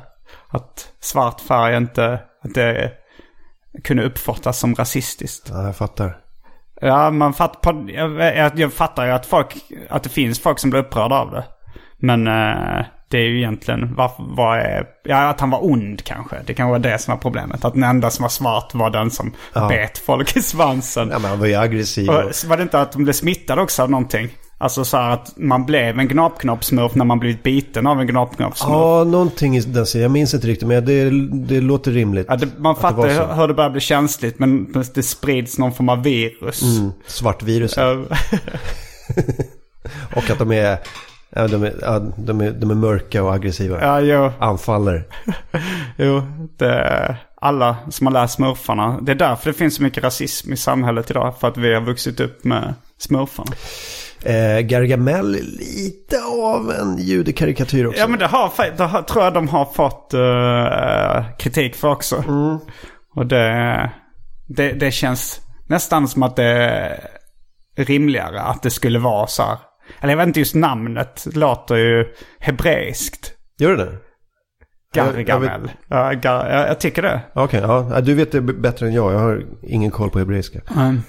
att 0.48 0.88
svart 1.00 1.40
färg 1.40 1.76
inte, 1.76 2.20
att 2.42 2.54
det 2.54 2.92
kunde 3.84 4.04
uppfattas 4.04 4.58
som 4.58 4.74
rasistiskt. 4.74 5.48
Ja, 5.52 5.62
jag 5.62 5.76
fattar. 5.76 6.16
Ja, 6.80 7.10
man 7.10 7.32
fatt, 7.32 7.60
på, 7.60 7.86
jag, 7.88 8.36
jag, 8.36 8.58
jag 8.58 8.72
fattar 8.72 9.06
ju 9.06 9.12
att, 9.12 9.26
folk, 9.26 9.56
att 9.88 10.02
det 10.02 10.08
finns 10.08 10.40
folk 10.40 10.58
som 10.58 10.70
blir 10.70 10.80
upprörda 10.80 11.14
av 11.14 11.30
det. 11.30 11.44
Men 11.98 12.26
eh, 12.26 12.86
det 13.08 13.18
är 13.18 13.22
ju 13.24 13.36
egentligen, 13.38 13.94
vad, 13.94 14.10
vad 14.18 14.58
är, 14.58 14.84
ja 15.04 15.28
att 15.28 15.40
han 15.40 15.50
var 15.50 15.64
ond 15.64 16.04
kanske. 16.04 16.36
Det 16.46 16.54
kanske 16.54 16.70
var 16.70 16.78
det 16.78 16.98
som 16.98 17.12
var 17.12 17.18
problemet. 17.18 17.64
Att 17.64 17.74
den 17.74 17.82
enda 17.82 18.10
som 18.10 18.22
var 18.22 18.28
svart 18.28 18.74
var 18.74 18.90
den 18.90 19.10
som 19.10 19.32
Ja. 19.52 19.68
bet 19.68 19.98
folk 19.98 20.36
i 20.36 20.42
svansen. 20.42 21.08
Ja, 21.12 21.18
men 21.18 21.30
han 21.30 21.38
var 21.40 21.46
ju 21.46 21.54
aggressiv. 21.54 22.10
Och 22.10 22.16
var 22.46 22.56
det 22.56 22.62
inte 22.62 22.80
att 22.80 22.92
de 22.92 23.02
blev 23.04 23.12
smittade 23.12 23.62
också 23.62 23.82
av 23.82 23.90
någonting? 23.90 24.28
Alltså 24.58 24.84
så 24.84 24.96
här 24.96 25.10
att 25.10 25.32
man 25.36 25.66
blev 25.66 25.98
en 25.98 26.08
gnapknoppsmurf 26.08 26.94
när 26.94 27.04
man 27.04 27.18
blivit 27.18 27.42
biten 27.42 27.86
av 27.86 28.00
en 28.00 28.06
gnapknoppsmurf. 28.06 28.70
Ja, 28.72 29.04
någonting 29.04 29.56
i 29.56 29.60
den 29.60 29.86
stilen. 29.86 30.02
Jag 30.02 30.10
minns 30.10 30.34
inte 30.34 30.46
riktigt, 30.46 30.68
men 30.68 30.84
det, 30.84 31.10
det 31.46 31.60
låter 31.60 31.90
rimligt. 31.90 32.26
Ja, 32.28 32.36
det, 32.36 32.48
man 32.58 32.70
att 32.70 32.76
det 32.76 32.82
fattar 32.82 33.14
så. 33.14 33.26
hur 33.32 33.48
det 33.48 33.54
börjar 33.54 33.70
bli 33.70 33.80
känsligt 33.80 34.38
men 34.38 34.72
det 34.94 35.02
sprids 35.02 35.58
någon 35.58 35.72
form 35.72 35.88
av 35.88 36.02
virus. 36.02 36.62
Mm, 36.62 36.92
svartvirus. 37.06 37.78
Eh, 37.78 37.96
Och 40.16 40.30
att 40.30 40.38
de 40.38 40.52
är, 40.52 40.78
ja, 41.36 41.48
de, 41.48 41.62
är, 41.62 41.74
ja, 41.80 41.98
de, 42.16 42.40
är, 42.40 42.50
de 42.50 42.70
är 42.70 42.74
mörka 42.74 43.22
och 43.22 43.34
aggressiva. 43.34 43.80
ja, 43.80 44.00
jo. 44.00 44.30
Anfaller. 44.38 45.04
Jo, 45.98 46.22
det, 46.58 47.16
alla 47.40 47.76
som 47.90 48.06
har 48.06 48.14
läst 48.14 48.34
smurfarna. 48.34 49.00
Det 49.02 49.12
är 49.12 49.16
därför 49.16 49.50
det 49.50 49.58
finns 49.58 49.74
så 49.76 49.82
mycket 49.82 50.04
rasism 50.04 50.52
i 50.52 50.56
samhället 50.56 51.10
idag. 51.10 51.34
För 51.40 51.48
att 51.48 51.56
vi 51.56 51.74
har 51.74 51.80
vuxit 51.80 52.20
upp 52.20 52.44
med 52.44 52.74
smurfarna. 52.98 53.52
Eh, 54.22 54.60
Gargamel 54.60 55.34
är 55.34 55.42
lite 55.42 56.22
av 56.24 56.70
en 56.70 56.98
judekarikatyr 56.98 57.86
också. 57.86 58.00
Ja 58.00 58.08
men 58.08 58.18
det, 58.18 58.26
har, 58.26 58.76
det 58.76 58.84
har, 58.84 59.02
tror 59.02 59.24
jag 59.24 59.34
de 59.34 59.48
har 59.48 59.64
fått 59.64 60.14
eh, 60.14 61.36
kritik 61.38 61.74
för 61.74 61.88
också. 61.88 62.24
Och 63.14 63.26
det, 63.26 63.90
det, 64.46 64.72
det 64.72 64.90
känns 64.90 65.40
nästan 65.66 66.08
som 66.08 66.22
att 66.22 66.36
det 66.36 66.44
är 66.44 67.84
rimligare 67.84 68.40
att 68.40 68.62
det 68.62 68.70
skulle 68.70 68.98
vara 68.98 69.26
så 69.26 69.42
här. 69.42 69.58
Eller 70.00 70.12
jag 70.12 70.16
vet 70.18 70.26
inte, 70.26 70.40
just 70.40 70.54
namnet 70.54 71.26
låter 71.34 71.76
ju 71.76 72.06
hebreiskt. 72.40 73.32
Gör 73.58 73.70
det 73.70 73.84
det? 73.84 73.96
Jag- 74.94 75.06
jag 75.06 75.12
vet- 75.12 75.26
Gargamel. 75.26 75.70
Ja, 75.88 76.12
gar, 76.12 76.48
jag, 76.50 76.68
jag 76.68 76.80
tycker 76.80 77.02
det. 77.02 77.20
Okej, 77.34 77.60
ja. 77.60 78.00
Du 78.00 78.14
vet 78.14 78.32
det 78.32 78.40
bättre 78.40 78.86
än 78.86 78.92
jag. 78.94 79.12
Jag 79.12 79.18
har 79.18 79.44
ingen 79.62 79.90
koll 79.90 80.10
på 80.10 80.18
hebreiska. 80.18 80.60
Mm. 80.76 81.00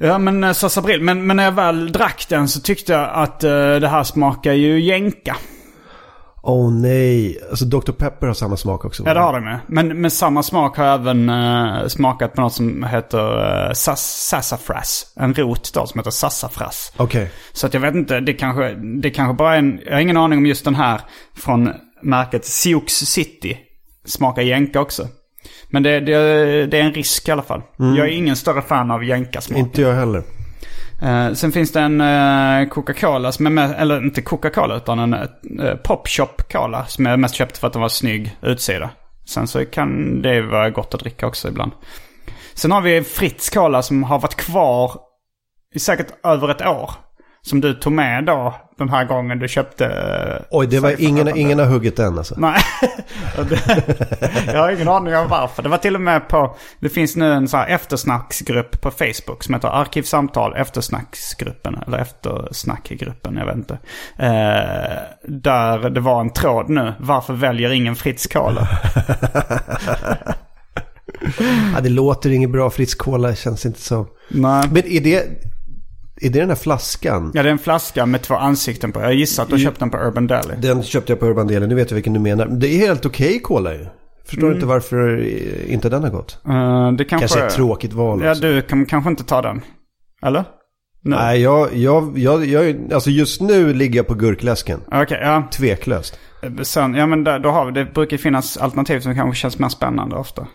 Ja 0.00 0.18
men 0.18 0.44
uh, 0.44 0.52
Sasabril. 0.52 1.02
Men, 1.02 1.26
men 1.26 1.36
när 1.36 1.44
jag 1.44 1.52
väl 1.52 1.92
drack 1.92 2.26
den 2.28 2.48
så 2.48 2.60
tyckte 2.60 2.92
jag 2.92 3.10
att 3.12 3.44
eh, 3.44 3.50
det 3.76 3.88
här 3.88 4.04
smakar 4.04 4.52
ju 4.52 4.80
jänka. 4.80 5.36
Åh 6.42 6.68
oh, 6.68 6.72
nej. 6.72 7.38
Alltså 7.50 7.64
Dr. 7.64 7.92
Pepper 7.92 8.26
har 8.26 8.34
samma 8.34 8.56
smak 8.56 8.84
också. 8.84 9.02
Ja 9.06 9.14
det 9.14 9.20
har 9.20 9.32
det 9.32 9.40
med. 9.40 9.58
Men 9.66 10.00
med 10.00 10.12
samma 10.12 10.42
smak 10.42 10.76
har 10.76 10.84
även 10.84 11.28
eh, 11.28 11.86
smakat 11.86 12.34
på 12.34 12.40
något 12.40 12.52
som 12.52 12.84
heter 12.84 13.38
uh, 13.68 13.72
sassafras. 13.72 15.12
En 15.16 15.34
rot 15.34 15.74
då 15.74 15.86
som 15.86 15.98
heter 15.98 16.10
sassafras. 16.10 16.92
Okej. 16.96 17.30
Så 17.52 17.66
att 17.66 17.74
jag 17.74 17.80
vet 17.80 17.94
inte, 17.94 18.20
det 18.20 18.32
kanske, 18.32 18.74
det 18.74 19.10
kanske 19.10 19.34
bara 19.34 19.54
är 19.54 19.58
en... 19.58 19.80
Jag 19.86 19.92
har 19.92 20.00
ingen 20.00 20.16
aning 20.16 20.38
om 20.38 20.46
just 20.46 20.64
den 20.64 20.74
här 20.74 21.00
från 21.36 21.72
märket 22.02 22.44
Sioux 22.44 22.92
City. 22.92 23.56
Smakar 24.04 24.42
jänka 24.42 24.80
också. 24.80 25.08
Men 25.70 25.82
det, 25.82 26.00
det, 26.00 26.66
det 26.66 26.78
är 26.78 26.84
en 26.84 26.92
risk 26.92 27.28
i 27.28 27.30
alla 27.30 27.42
fall. 27.42 27.62
Jag 27.76 27.98
är 27.98 28.12
ingen 28.12 28.36
större 28.36 28.62
fan 28.62 28.90
av 28.90 29.04
jänkasmak. 29.04 29.58
Inte 29.58 29.82
jag 29.82 29.94
heller. 29.94 30.22
Eh, 31.02 31.32
sen 31.32 31.52
finns 31.52 31.72
det 31.72 31.80
en 31.80 32.00
eh, 32.00 32.68
Coca-Cola 32.68 33.32
som 33.32 33.46
är 33.46 33.50
med, 33.50 33.74
eller 33.78 34.04
inte 34.04 34.22
Coca-Cola 34.22 34.76
utan 34.76 34.98
en 34.98 35.14
eh, 35.14 35.74
Popshop 35.84 36.52
Cola 36.52 36.86
som 36.86 37.06
är 37.06 37.16
mest 37.16 37.34
köpt 37.34 37.58
för 37.58 37.66
att 37.66 37.72
den 37.72 37.82
var 37.82 37.88
snygg 37.88 38.36
utsida. 38.42 38.90
Sen 39.26 39.48
så 39.48 39.64
kan 39.64 40.22
det 40.22 40.42
vara 40.42 40.70
gott 40.70 40.94
att 40.94 41.00
dricka 41.00 41.26
också 41.26 41.48
ibland. 41.48 41.72
Sen 42.54 42.72
har 42.72 42.80
vi 42.80 43.02
Fritz 43.02 43.50
Cola 43.50 43.82
som 43.82 44.02
har 44.02 44.18
varit 44.18 44.34
kvar 44.34 44.92
i 45.74 45.78
säkert 45.78 46.26
över 46.26 46.48
ett 46.48 46.66
år. 46.66 46.90
Som 47.42 47.60
du 47.60 47.74
tog 47.74 47.92
med 47.92 48.24
då 48.24 48.54
den 48.78 48.88
här 48.88 49.04
gången 49.04 49.38
du 49.38 49.48
köpte... 49.48 49.86
eh, 49.86 50.44
Oj, 50.50 50.66
det 50.66 50.80
var 50.80 50.94
ingen, 50.98 51.36
ingen 51.36 51.58
har 51.58 51.66
huggit 51.66 51.96
den 51.96 52.18
alltså. 52.18 52.34
Nej, 52.38 52.60
jag 54.46 54.60
har 54.60 54.70
ingen 54.70 54.88
aning 54.88 55.16
om 55.16 55.28
varför. 55.28 55.62
Det 55.62 55.68
var 55.68 55.78
till 55.78 55.94
och 55.94 56.00
med 56.00 56.28
på, 56.28 56.56
det 56.80 56.88
finns 56.88 57.16
nu 57.16 57.32
en 57.32 57.48
så 57.48 57.56
här 57.56 57.66
eftersnacksgrupp 57.66 58.80
på 58.80 58.90
Facebook 58.90 59.44
som 59.44 59.54
heter 59.54 59.68
Arkivsamtal 59.68 60.56
eftersnacksgruppen. 60.56 61.78
Eller 61.86 61.98
eftersnackgruppen, 61.98 63.36
jag 63.36 63.46
vet 63.46 63.56
inte. 63.56 63.78
Eh, 64.16 64.98
där 65.28 65.90
det 65.90 66.00
var 66.00 66.20
en 66.20 66.32
tråd 66.32 66.68
nu. 66.68 66.92
Varför 66.98 67.34
väljer 67.34 67.70
ingen 67.72 67.96
Fritz 67.96 68.26
Cola? 68.26 68.68
Ja, 71.74 71.80
det 71.80 71.88
låter 71.88 72.30
inget 72.30 72.50
bra. 72.50 72.70
Fritz 72.70 72.94
Cola 72.94 73.34
känns 73.34 73.66
inte 73.66 73.80
så. 73.80 74.06
Nej. 74.28 74.64
Men 74.70 74.86
är 74.86 75.00
det, 75.00 75.24
är 76.20 76.30
det 76.30 76.38
den 76.40 76.48
här 76.48 76.56
flaskan? 76.56 77.30
Ja, 77.34 77.42
det 77.42 77.48
är 77.48 77.52
en 77.52 77.58
flaska 77.58 78.06
med 78.06 78.22
två 78.22 78.34
ansikten 78.34 78.92
på. 78.92 79.00
Jag 79.00 79.14
gissar 79.14 79.42
att 79.42 79.50
du 79.50 79.58
köpte 79.58 79.80
den 79.80 79.90
på 79.90 79.98
Urban 79.98 80.26
Deli. 80.26 80.54
Den 80.62 80.82
köpte 80.82 81.12
jag 81.12 81.20
på 81.20 81.26
Urban 81.26 81.46
Delen. 81.46 81.68
Nu 81.68 81.74
vet 81.74 81.90
jag 81.90 81.94
vilken 81.94 82.12
du 82.12 82.20
menar. 82.20 82.46
Det 82.46 82.68
är 82.68 82.78
helt 82.78 83.06
okej 83.06 83.40
cola 83.40 83.74
ju. 83.74 83.86
Förstår 84.26 84.42
Mm. 84.46 84.54
inte 84.54 84.66
varför 84.66 85.24
inte 85.68 85.88
den 85.88 86.02
har 86.02 86.10
gått. 86.10 86.38
Eh, 86.48 86.92
det 86.92 87.04
kanske... 87.04 87.28
Kanske 87.28 87.40
ett 87.46 87.54
tråkigt 87.54 87.92
val 87.92 88.20
Ja, 88.24 88.30
också. 88.30 88.42
du 88.42 88.62
kan 88.62 88.86
kanske 88.86 89.10
inte 89.10 89.24
ta 89.24 89.42
den. 89.42 89.60
Eller? 90.22 90.44
Nu? 91.02 91.16
Nej, 91.16 91.40
jag, 91.42 91.74
jag, 91.76 92.18
jag, 92.18 92.44
jag, 92.46 92.76
alltså 92.92 93.10
just 93.10 93.40
nu 93.40 93.74
ligger 93.74 93.96
jag 93.98 94.06
på 94.06 94.14
gurkläsken. 94.14 94.80
Okej, 94.92 95.18
ja. 95.22 95.48
Tveklöst. 95.52 96.18
Sen, 96.62 96.94
ja 96.94 97.06
men 97.06 97.24
där, 97.24 97.38
då 97.38 97.50
har 97.50 97.66
vi, 97.66 97.72
det 97.72 97.84
brukar 97.84 98.16
finnas 98.16 98.56
alternativ 98.56 99.00
som 99.00 99.14
kanske 99.14 99.40
känns 99.40 99.58
mer 99.58 99.68
spännande 99.68 100.16
ofta. 100.16 100.46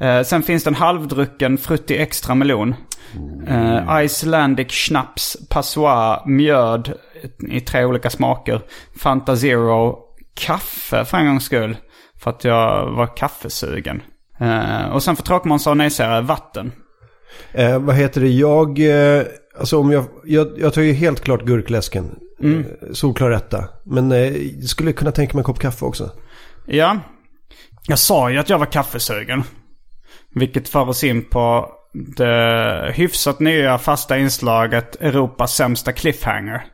Eh, 0.00 0.22
sen 0.22 0.42
finns 0.42 0.64
det 0.64 0.70
en 0.70 0.74
halvdrucken 0.74 1.58
Frutti 1.58 1.96
Extra 1.96 2.34
Melon. 2.34 2.74
Eh, 3.46 4.04
Icelandic 4.04 4.72
Schnaps, 4.72 5.36
Passoir, 5.48 6.22
mjöd 6.26 6.92
i 7.48 7.60
tre 7.60 7.84
olika 7.84 8.10
smaker. 8.10 8.60
Fanta 8.96 9.36
Zero, 9.36 9.98
kaffe 10.34 11.04
för 11.04 11.18
en 11.18 11.26
gångs 11.26 11.44
skull. 11.44 11.76
För 12.20 12.30
att 12.30 12.44
jag 12.44 12.90
var 12.90 13.16
kaffesugen. 13.16 14.02
Eh, 14.40 14.90
och 14.92 15.02
sen 15.02 15.16
för 15.16 15.22
tråkmånsar 15.22 15.70
och 15.70 15.76
nejsägare, 15.76 16.20
vatten. 16.20 16.72
Eh, 17.52 17.78
vad 17.78 17.96
heter 17.96 18.20
det? 18.20 18.28
Jag, 18.28 18.78
eh, 18.78 19.24
alltså 19.58 19.78
om 19.78 19.92
jag, 19.92 20.04
jag, 20.24 20.48
jag 20.58 20.74
tar 20.74 20.82
ju 20.82 20.92
helt 20.92 21.20
klart 21.20 21.42
gurkläsken. 21.42 22.18
Mm. 22.42 22.58
Eh, 22.60 22.92
solklar 22.92 23.30
etta. 23.30 23.68
Men 23.84 24.12
eh, 24.12 24.32
skulle 24.66 24.92
kunna 24.92 25.12
tänka 25.12 25.34
mig 25.34 25.40
en 25.40 25.44
kopp 25.44 25.58
kaffe 25.58 25.84
också. 25.84 26.10
Ja, 26.66 26.98
jag 27.86 27.98
sa 27.98 28.30
ju 28.30 28.38
att 28.38 28.50
jag 28.50 28.58
var 28.58 28.66
kaffesugen. 28.66 29.42
Vilket 30.34 30.68
för 30.68 30.88
oss 30.88 31.04
in 31.04 31.24
på 31.24 31.70
det 31.92 32.92
hyfsat 32.94 33.40
nya 33.40 33.78
fasta 33.78 34.18
inslaget 34.18 34.96
Europas 35.00 35.54
sämsta 35.54 35.92
cliffhanger. 35.92 36.64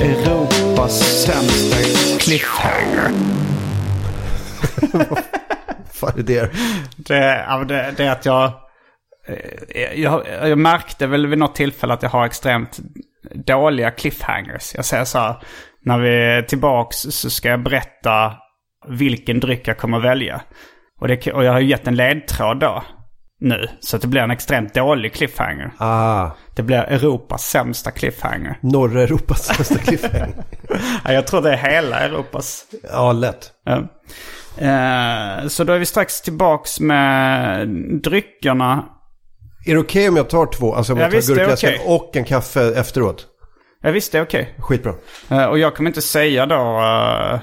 Europas 0.00 1.24
sämsta 1.24 1.76
cliffhanger. 2.18 3.10
Fan 5.92 6.18
är 6.18 6.22
det? 6.22 6.50
Det, 6.96 7.44
ja, 7.48 7.64
det, 7.64 7.94
det 7.96 8.04
är 8.04 8.10
att 8.10 8.24
jag, 8.24 8.52
eh, 9.26 10.00
jag... 10.00 10.26
Jag 10.42 10.58
märkte 10.58 11.06
väl 11.06 11.26
vid 11.26 11.38
något 11.38 11.54
tillfälle 11.54 11.94
att 11.94 12.02
jag 12.02 12.10
har 12.10 12.26
extremt 12.26 12.80
dåliga 13.34 13.90
cliffhangers. 13.90 14.74
Jag 14.74 14.84
säger 14.84 15.04
så 15.04 15.18
här, 15.18 15.34
när 15.84 15.98
vi 15.98 16.08
är 16.24 16.42
tillbaks 16.42 16.96
så 16.96 17.30
ska 17.30 17.48
jag 17.48 17.62
berätta 17.62 18.32
vilken 18.88 19.40
dryck 19.40 19.68
jag 19.68 19.78
kommer 19.78 20.00
välja. 20.00 20.40
Och, 21.00 21.08
det, 21.08 21.32
och 21.32 21.44
jag 21.44 21.52
har 21.52 21.60
ju 21.60 21.66
gett 21.68 21.86
en 21.86 21.96
ledtråd 21.96 22.60
då. 22.60 22.82
Nu. 23.42 23.68
Så 23.80 23.96
det 23.98 24.06
blir 24.06 24.20
en 24.20 24.30
extremt 24.30 24.74
dålig 24.74 25.12
cliffhanger. 25.14 25.70
Ah, 25.78 26.30
Det 26.56 26.62
blir 26.62 26.78
Europas 26.78 27.42
sämsta 27.44 27.90
cliffhanger. 27.90 28.58
norra 28.62 29.02
Europas 29.02 29.44
sämsta 29.46 29.78
cliffhanger. 29.84 30.34
Ja, 31.04 31.12
jag 31.12 31.26
tror 31.26 31.42
det 31.42 31.52
är 31.52 31.56
hela 31.72 32.00
Europas. 32.00 32.64
ja, 32.92 33.12
lätt. 33.12 33.52
Ja. 33.64 33.76
Eh, 34.58 35.46
så 35.48 35.64
då 35.64 35.72
är 35.72 35.78
vi 35.78 35.86
strax 35.86 36.20
tillbaks 36.22 36.80
med 36.80 37.68
dryckerna. 38.02 38.84
Är 39.66 39.74
det 39.74 39.80
okej 39.80 40.08
om 40.08 40.16
jag 40.16 40.28
tar 40.30 40.46
två? 40.46 40.74
Alltså 40.74 40.92
om 40.92 40.98
Ja, 40.98 41.04
jag 41.04 41.10
tar 41.10 41.16
visst, 41.16 41.28
gurkläsken 41.28 41.70
okej. 41.74 41.84
och 41.94 42.16
en 42.16 42.24
kaffe 42.24 42.62
efteråt? 42.76 43.26
Ja, 43.82 43.90
visst 43.90 44.12
det 44.12 44.18
är 44.18 44.22
okej. 44.22 44.54
Skitbra. 44.58 44.94
Eh, 45.30 45.44
och 45.44 45.58
jag 45.58 45.76
kommer 45.76 45.90
inte 45.90 46.02
säga 46.02 46.46
då 46.46 46.54
eh, 46.54 47.34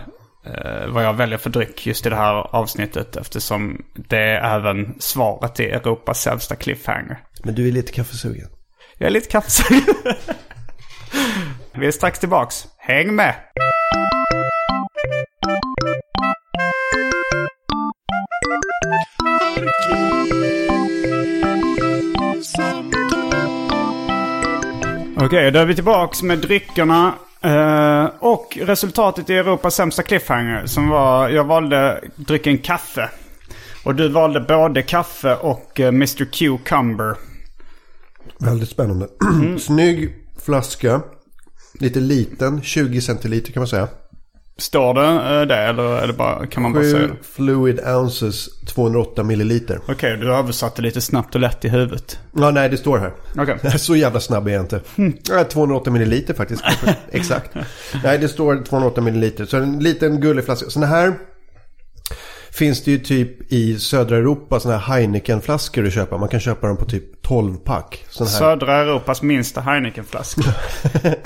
eh, 0.54 0.88
vad 0.88 1.04
jag 1.04 1.14
väljer 1.14 1.38
för 1.38 1.50
dryck 1.50 1.88
just 1.88 2.06
i 2.06 2.10
det 2.10 2.16
här 2.16 2.56
avsnittet. 2.56 3.16
Eftersom 3.16 3.86
det 3.96 4.18
är 4.18 4.56
även 4.58 4.96
svaret 5.00 5.56
till 5.56 5.66
Europas 5.66 6.22
sämsta 6.22 6.56
cliffhanger. 6.56 7.20
Men 7.44 7.56
du 7.56 7.68
är 7.68 7.72
lite 7.72 7.92
kaffesugen. 7.92 8.48
Jag 8.98 9.08
är 9.08 9.12
lite 9.12 9.30
kaffesugen. 9.30 9.96
vi 11.74 11.88
är 11.88 11.92
strax 11.92 12.20
tillbaks. 12.20 12.66
Häng 12.78 13.16
med! 13.16 13.36
Okej, 25.28 25.52
då 25.52 25.60
är 25.60 25.66
vi 25.66 25.76
tillbaks 25.76 26.24
med 26.24 26.40
dryckerna. 26.40 27.14
eh, 27.42 28.06
och 28.20 28.58
resultatet 28.62 29.30
i 29.30 29.34
Europas 29.34 29.76
sämsta 29.76 30.04
cliffhanger. 30.04 30.66
Som 30.66 30.90
var, 30.90 31.30
jag 31.30 31.44
valde 31.44 32.04
drycken 32.16 32.58
kaffe. 32.58 33.10
Och 33.84 33.96
du 33.96 34.10
valde 34.10 34.40
både 34.40 34.82
kaffe 34.82 35.36
och 35.36 35.80
eh, 35.80 35.88
Mr 35.88 36.26
Cucumber. 36.26 37.16
Väldigt 38.40 38.70
spännande. 38.70 39.08
Mm. 39.34 39.60
Snygg 39.60 40.16
flaska. 40.46 41.02
Lite 41.80 42.00
liten, 42.00 42.62
20 42.62 43.02
centiliter 43.02 43.52
kan 43.52 43.62
man 43.62 43.68
säga. 43.68 43.88
Står 44.60 44.94
det 44.94 45.36
eh, 45.40 45.48
det 45.48 45.56
eller 45.56 45.84
är 45.84 46.08
det 46.08 46.14
bara, 46.14 46.48
kan 46.48 46.64
man 46.64 46.74
bara 46.74 46.84
säga 46.84 46.98
7 46.98 47.08
det? 47.08 47.14
fluid 47.36 47.80
ounces, 47.80 48.50
208 48.66 49.24
milliliter. 49.24 49.80
Okej, 49.88 50.18
du 50.18 50.34
översatte 50.34 50.82
lite 50.82 51.02
snabbt 51.02 51.36
och 51.36 51.42
lätt 51.42 51.66
i 51.66 51.70
huvudet. 51.70 52.20
Ja, 52.34 52.52
nej, 52.52 52.70
det 52.70 52.78
står 52.78 52.98
här. 52.98 53.14
Okej. 53.38 53.80
Så 53.80 53.96
jävla 53.96 54.20
snabb 54.20 54.48
är 54.48 54.52
jag 54.52 54.64
inte. 54.64 54.82
Ja, 55.30 55.44
208 55.44 55.92
milliliter 55.92 56.34
faktiskt. 56.34 56.64
Exakt. 57.12 57.52
Nej, 58.04 58.18
det 58.18 58.28
står 58.28 58.64
208 58.64 59.02
milliliter. 59.02 59.46
Så 59.46 59.58
en 59.58 59.80
liten 59.80 60.22
gullig 60.22 60.46
flaska. 60.46 60.70
Sådana 60.70 60.88
här 60.88 61.14
finns 62.58 62.84
det 62.84 62.92
ju 62.92 62.98
typ 63.00 63.52
i 63.54 63.80
södra 63.80 64.18
Europa 64.18 64.60
sådana 64.60 64.80
här 64.80 64.96
Heineken-flaskor 64.96 65.88
att 65.88 65.94
köpa. 65.94 66.18
Man 66.18 66.30
kan 66.30 66.40
köpa 66.40 66.68
dem 66.68 66.78
på 66.78 66.86
typ 66.86 67.26
12-pack. 67.28 68.06
Sådana 68.10 68.32
här. 68.32 68.40
Södra 68.40 68.78
Europas 68.78 69.22
minsta 69.22 69.62
Heinekenflaska. 69.62 70.42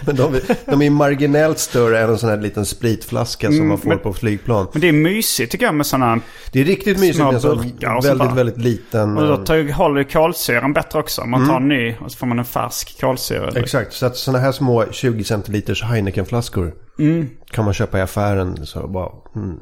Men 0.05 0.15
de, 0.15 0.39
de 0.65 0.81
är 0.81 0.89
marginellt 0.89 1.59
större 1.59 1.99
än 1.99 2.09
en 2.09 2.17
sån 2.17 2.29
här 2.29 2.37
liten 2.37 2.65
spritflaska 2.65 3.51
som 3.51 3.67
man 3.67 3.77
får 3.77 3.89
men- 3.89 3.99
på 3.99 4.13
flygplan. 4.13 4.67
Men 4.71 4.81
det 4.81 4.87
är 4.87 4.91
mysigt 4.93 5.51
tycker 5.51 5.65
jag 5.65 5.75
med 5.75 5.85
sådana. 5.85 6.19
Det 6.51 6.59
är 6.59 6.63
riktigt 6.65 6.99
mysigt 6.99 7.19
med 7.25 7.33
en 7.33 7.41
sån 7.41 7.57
väldigt, 8.03 8.31
väldigt 8.31 8.57
liten. 8.57 9.17
Och 9.17 9.27
då 9.27 9.33
eh, 9.33 9.43
tar, 9.43 9.73
håller 9.73 9.97
ju 9.97 10.03
kolsyran 10.07 10.73
bättre 10.73 10.99
också. 10.99 11.25
Man 11.25 11.47
tar 11.47 11.57
en 11.57 11.67
ny 11.67 11.95
och 12.01 12.11
så 12.11 12.17
får 12.17 12.27
man 12.27 12.39
en 12.39 12.45
färsk 12.45 13.01
kolsyra. 13.01 13.49
Exakt, 13.55 13.93
så 13.93 14.05
att 14.05 14.17
sådana 14.17 14.39
här 14.39 14.51
små 14.51 14.85
20 14.91 15.23
centiliters 15.23 15.83
Heineken-flaskor 15.83 16.73
Mm. 16.99 17.29
kan 17.51 17.65
man 17.65 17.73
köpa 17.73 17.97
i 17.99 18.01
affären 18.01 18.65
så 18.65 18.87
bara 18.87 19.09
mm, 19.35 19.55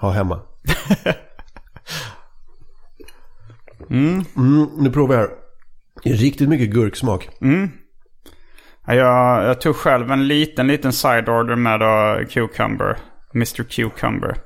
ha 0.00 0.10
hemma. 0.10 0.40
Mm. 3.90 4.24
nu 4.78 4.90
provar 4.90 5.14
jag 5.14 5.20
här. 5.20 5.30
Det 6.02 6.10
är 6.10 6.14
riktigt 6.14 6.48
mycket 6.48 6.70
gurksmak. 6.70 7.28
Ja, 8.86 8.94
Jag, 8.94 9.44
jag 9.44 9.60
tog 9.60 9.76
själv 9.76 10.10
en 10.10 10.28
liten, 10.28 10.66
liten 10.66 10.92
side 10.92 11.28
order 11.28 11.56
med 11.56 11.80
då 11.80 12.20
Cucumber. 12.30 12.98
Mr 13.34 13.62
Cucumber. 13.64 14.36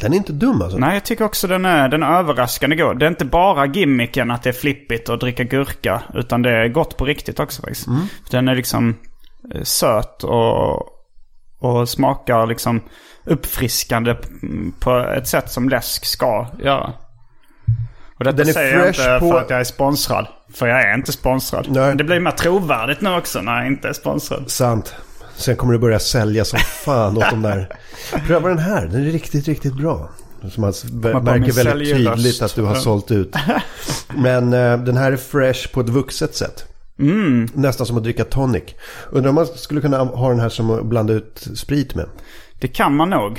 Den 0.00 0.12
är 0.12 0.16
inte 0.16 0.32
dum 0.32 0.62
alltså. 0.62 0.78
Nej, 0.78 0.94
jag 0.94 1.04
tycker 1.04 1.24
också 1.24 1.46
den 1.46 1.64
är, 1.64 1.88
den 1.88 2.02
är 2.02 2.18
överraskande 2.18 2.76
god. 2.76 2.98
Det 2.98 3.06
är 3.06 3.10
inte 3.10 3.24
bara 3.24 3.66
gimmicken 3.66 4.30
att 4.30 4.42
det 4.42 4.48
är 4.48 4.52
flippigt 4.52 5.08
att 5.08 5.20
dricka 5.20 5.44
gurka. 5.44 6.02
Utan 6.14 6.42
det 6.42 6.50
är 6.50 6.68
gott 6.68 6.96
på 6.96 7.04
riktigt 7.04 7.40
också 7.40 7.62
faktiskt. 7.62 7.88
Den 8.30 8.48
är 8.48 8.54
liksom 8.54 8.96
eh, 9.54 9.62
söt 9.62 10.24
och, 10.24 10.82
och 11.58 11.88
smakar 11.88 12.46
liksom 12.46 12.80
uppfriskande 13.28 14.16
på 14.80 14.98
ett 14.98 15.28
sätt 15.28 15.50
som 15.50 15.68
läsk 15.68 16.04
ska 16.04 16.46
göra. 16.62 16.92
Och 18.18 18.24
detta 18.24 18.36
Den 18.36 18.48
är 18.48 18.52
säger 18.52 18.78
jag 18.78 18.88
inte 18.88 19.16
på- 19.20 19.30
för 19.30 19.40
att 19.40 19.50
jag 19.50 19.60
är 19.60 19.64
sponsrad. 19.64 20.26
För 20.54 20.66
jag 20.66 20.82
är 20.82 20.94
inte 20.94 21.12
sponsrad. 21.12 21.66
Nej. 21.70 21.88
Men 21.88 21.96
det 21.96 22.04
blir 22.04 22.20
mer 22.20 22.30
trovärdigt 22.30 23.00
nu 23.00 23.14
också 23.16 23.40
när 23.40 23.56
jag 23.58 23.66
inte 23.66 23.88
är 23.88 23.92
sponsrad. 23.92 24.44
Sant. 24.50 24.94
Sen 25.36 25.56
kommer 25.56 25.72
det 25.72 25.78
börja 25.78 25.98
sälja 25.98 26.44
som 26.44 26.58
fan 26.58 27.16
åt 27.16 27.30
de 27.30 27.42
där. 27.42 27.68
Pröva 28.26 28.48
den 28.48 28.58
här, 28.58 28.86
den 28.86 29.06
är 29.06 29.10
riktigt, 29.10 29.48
riktigt 29.48 29.74
bra. 29.74 30.10
Så 30.50 30.60
man 30.60 30.72
på 31.12 31.20
märker 31.20 31.52
väldigt 31.52 31.96
tydligt 31.96 32.42
att 32.42 32.54
du 32.54 32.62
har 32.62 32.74
sålt 32.74 33.10
ut. 33.10 33.36
Men 34.16 34.52
eh, 34.52 34.78
den 34.78 34.96
här 34.96 35.12
är 35.12 35.16
fresh 35.16 35.68
på 35.72 35.80
ett 35.80 35.88
vuxet 35.88 36.34
sätt. 36.36 36.64
Mm. 36.98 37.48
Nästan 37.54 37.86
som 37.86 37.96
att 37.96 38.02
dricka 38.02 38.24
tonic. 38.24 38.62
Undrar 39.10 39.28
om 39.28 39.34
man 39.34 39.46
skulle 39.46 39.80
kunna 39.80 39.98
ha 39.98 40.28
den 40.28 40.40
här 40.40 40.48
som 40.48 40.70
att 40.70 40.86
blanda 40.86 41.12
ut 41.12 41.48
sprit 41.54 41.94
med. 41.94 42.06
Det 42.60 42.68
kan 42.68 42.96
man 42.96 43.10
nog. 43.10 43.32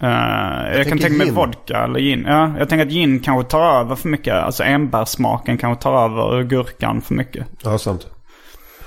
Eh, 0.00 0.08
jag 0.08 0.74
kan 0.74 0.84
tänker 0.84 0.98
tänka 0.98 1.16
mig 1.18 1.26
gin. 1.26 1.34
vodka 1.34 1.78
eller 1.84 2.00
gin. 2.00 2.24
Ja, 2.28 2.54
jag 2.58 2.68
tänker 2.68 2.86
att 2.86 2.92
gin 2.92 3.20
kanske 3.20 3.50
tar 3.50 3.80
över 3.80 3.94
för 3.96 4.08
mycket. 4.08 4.34
Alltså 4.34 4.62
enbärssmaken 4.64 5.58
kanske 5.58 5.82
tar 5.82 6.04
över 6.04 6.42
gurkan 6.42 7.02
för 7.02 7.14
mycket. 7.14 7.46
Ja, 7.64 7.78
sant. 7.78 8.06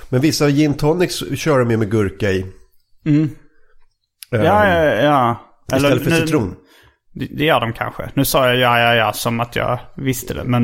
Men 0.10 0.22
vissa 0.22 0.50
gin 0.50 0.74
tonics 0.74 1.24
kör 1.36 1.60
de 1.60 1.72
ju 1.72 1.78
med 1.78 1.92
gurka 1.92 2.32
i. 2.32 2.46
Mm. 3.06 3.30
Eh, 4.32 4.42
Ja, 4.44 4.68
ja, 4.68 4.84
ja. 4.94 5.36
Istället 5.78 6.04
för 6.04 6.10
nu- 6.12 6.16
citron. 6.28 6.56
Det, 7.14 7.44
gör 7.46 7.60
de 7.60 7.74
kanske. 7.74 8.10
Nu 8.14 8.26
sa 8.26 8.48
jag 8.48 8.58
ja, 8.58 8.80
ja, 8.80 8.96
ja 8.96 9.14
som 9.14 9.40
att 9.40 9.56
jag 9.56 9.80
visste 9.96 10.34
det. 10.34 10.44
Men, 10.44 10.64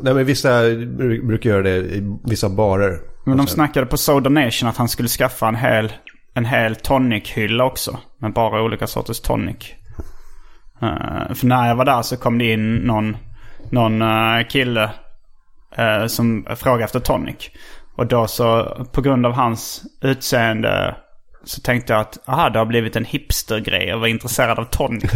Nej, 0.00 0.14
men 0.14 0.24
vissa 0.24 0.48
bru- 0.62 1.26
brukar 1.26 1.50
göra 1.50 1.62
det 1.62 1.76
i 1.76 2.16
vissa 2.24 2.48
barer. 2.48 2.98
men 3.26 3.36
de 3.36 3.46
snackade 3.46 3.86
på 3.86 3.96
Soda 3.96 4.30
Nation 4.30 4.68
att 4.68 4.76
han 4.76 4.88
skulle 4.88 5.08
skaffa 5.08 5.48
en 5.48 5.54
hel, 5.56 5.92
en 6.38 6.44
hel 6.44 6.76
tonic-hylla 6.76 7.64
också. 7.64 7.98
Med 8.18 8.32
bara 8.32 8.62
olika 8.62 8.86
sorters 8.86 9.20
tonic. 9.20 9.74
Eh, 10.82 11.34
för 11.34 11.46
när 11.46 11.68
jag 11.68 11.76
var 11.76 11.84
där 11.84 12.02
så 12.02 12.16
kom 12.16 12.38
det 12.38 12.52
in 12.52 12.76
någon, 12.76 13.16
någon 13.70 14.02
eh, 14.02 14.46
kille 14.48 14.90
eh, 15.76 16.06
som 16.06 16.46
frågade 16.56 16.84
efter 16.84 17.00
tonic. 17.00 17.50
Och 17.96 18.06
då 18.06 18.26
så 18.26 18.64
på 18.92 19.00
grund 19.00 19.26
av 19.26 19.32
hans 19.32 19.82
utseende 20.00 20.96
så 21.44 21.60
tänkte 21.60 21.92
jag 21.92 22.00
att 22.00 22.28
aha, 22.28 22.50
det 22.50 22.58
har 22.58 22.66
blivit 22.66 22.96
en 22.96 23.04
hipstergrej 23.04 23.90
att 23.90 23.98
vara 23.98 24.08
intresserad 24.08 24.58
av 24.58 24.64
tonic. 24.64 25.10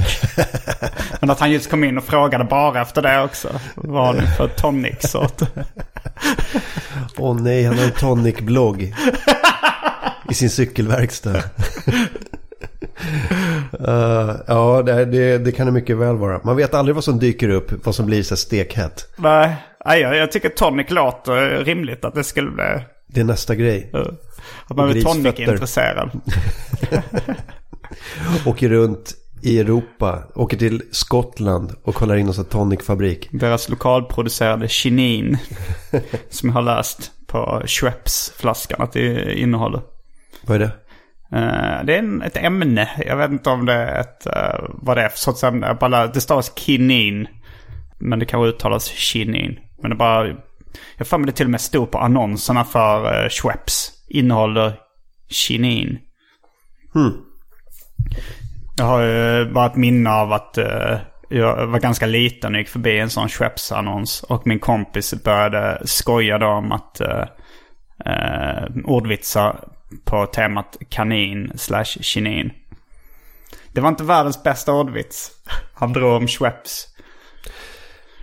Men 1.21 1.31
att 1.31 1.41
han 1.41 1.51
just 1.51 1.71
kom 1.71 1.85
in 1.85 1.99
och 1.99 2.05
frågade 2.05 2.45
bara 2.45 2.83
efter 2.83 3.03
det 3.03 3.23
också. 3.23 3.49
Vad 3.75 4.07
har 4.07 4.15
ni 4.15 4.27
för 4.27 4.49
tonic-sort? 4.49 5.43
Åh 7.19 7.41
nej, 7.41 7.65
han 7.65 7.79
har 7.79 7.85
en 7.85 7.91
tonic-blogg. 7.91 8.95
I 10.33 10.35
sin 10.35 10.51
cykelverkstad. 10.51 11.43
Eh, 13.87 14.35
ja, 14.47 14.83
det, 14.83 15.39
det, 15.39 15.53
kan 15.53 15.67
det 15.67 15.73
mycket 15.73 15.97
väl 15.97 16.17
vara. 16.17 16.41
Man 16.45 16.57
vet 16.57 16.75
aldrig 16.75 16.95
vad 16.95 17.05
som 17.05 17.19
dyker 17.19 17.49
upp, 17.49 17.87
vad 17.87 17.95
som 17.95 18.07
blir 18.07 18.23
så 18.23 18.37
stekhett. 18.37 19.09
Nej, 19.17 19.57
nej, 19.87 20.01
jag, 20.01 20.17
jag 20.17 20.33
tycker 20.33 20.49
tonic 20.49 20.91
låter 20.91 21.65
rimligt 21.65 22.05
att 22.05 22.15
det 22.15 22.25
skulle 22.25 22.51
bli... 22.51 22.65
Det 23.07 23.21
är 23.21 23.25
nästa 23.25 23.55
grej. 23.55 23.91
eh, 23.95 24.01
Att 24.67 24.77
man 24.77 24.93
Grisfötter. 24.93 25.15
tonic-intresserad. 25.15 26.11
Åker 28.47 28.69
runt 28.69 29.15
i 29.43 29.61
Europa, 29.61 30.23
åker 30.35 30.57
till 30.57 30.83
Skottland 30.93 31.73
och 31.85 31.95
kollar 31.95 32.17
in 32.17 32.27
hos 32.27 32.49
tonicfabrik. 32.49 33.29
Deras 33.33 33.69
lokalproducerade 33.69 34.69
chinin. 34.69 35.39
som 36.31 36.49
jag 36.49 36.55
har 36.55 36.63
läst 36.63 37.11
på 37.27 37.63
Schweppes-flaskan 37.67 38.83
att 38.83 38.93
det 38.93 39.35
innehåller. 39.35 39.81
Vad 40.47 40.55
är 40.55 40.59
det? 40.59 40.73
Eh, 41.33 41.85
det 41.85 41.95
är 41.95 41.99
en, 41.99 42.23
ett 42.23 42.37
ämne. 42.37 42.91
Jag 43.07 43.17
vet 43.17 43.31
inte 43.31 43.51
om 43.51 43.67
det 43.67 43.73
är 43.73 44.01
ett, 44.01 44.27
eh, 44.27 44.65
vad 44.69 44.97
det 44.97 45.03
är 45.03 45.09
för 45.09 45.19
sorts 45.19 45.45
ämne. 45.45 45.77
Bara, 45.81 46.07
det 46.07 46.21
stavas 46.21 46.59
kinin. 46.59 47.29
Men 47.99 48.19
det 48.19 48.27
kanske 48.27 48.49
uttalas 48.49 48.87
chinin. 48.87 49.59
Men 49.83 49.91
det 49.91 49.97
bara... 49.97 50.35
Jag 50.97 51.07
får 51.07 51.19
mig 51.19 51.27
det 51.27 51.33
till 51.33 51.47
och 51.47 51.51
med 51.51 51.61
stod 51.61 51.91
på 51.91 51.99
annonserna 51.99 52.65
för 52.65 53.25
uh, 53.25 53.29
Schweppes. 53.29 53.93
Innehåller 54.09 54.73
chinin. 55.29 55.99
Jag 58.79 58.85
har 58.85 59.03
ju 59.03 59.53
bara 59.53 59.67
ett 59.67 59.77
minne 59.77 60.11
av 60.11 60.33
att 60.33 60.59
eh, 60.59 60.99
jag 61.29 61.67
var 61.67 61.79
ganska 61.79 62.07
liten 62.07 62.55
och 62.55 62.59
gick 62.59 62.69
förbi 62.69 62.99
en 62.99 63.11
sån 63.11 63.29
Schweppes-annons. 63.29 64.23
Och 64.23 64.47
min 64.47 64.59
kompis 64.59 65.25
började 65.25 65.83
skoja 65.85 66.39
då 66.39 66.47
om 66.47 66.73
att 66.73 67.01
uh, 67.01 67.25
ordvitsar 68.85 69.72
på 70.05 70.27
temat 70.27 70.77
kanin 70.89 71.53
slash 71.57 71.85
kinin. 71.85 72.51
Det 73.73 73.81
var 73.81 73.89
inte 73.89 74.05
världens 74.05 74.43
bästa 74.43 74.73
ordvits. 74.73 75.31
Han 75.75 75.93
drog 75.93 76.13
om 76.13 76.29
Schweppes. 76.29 76.89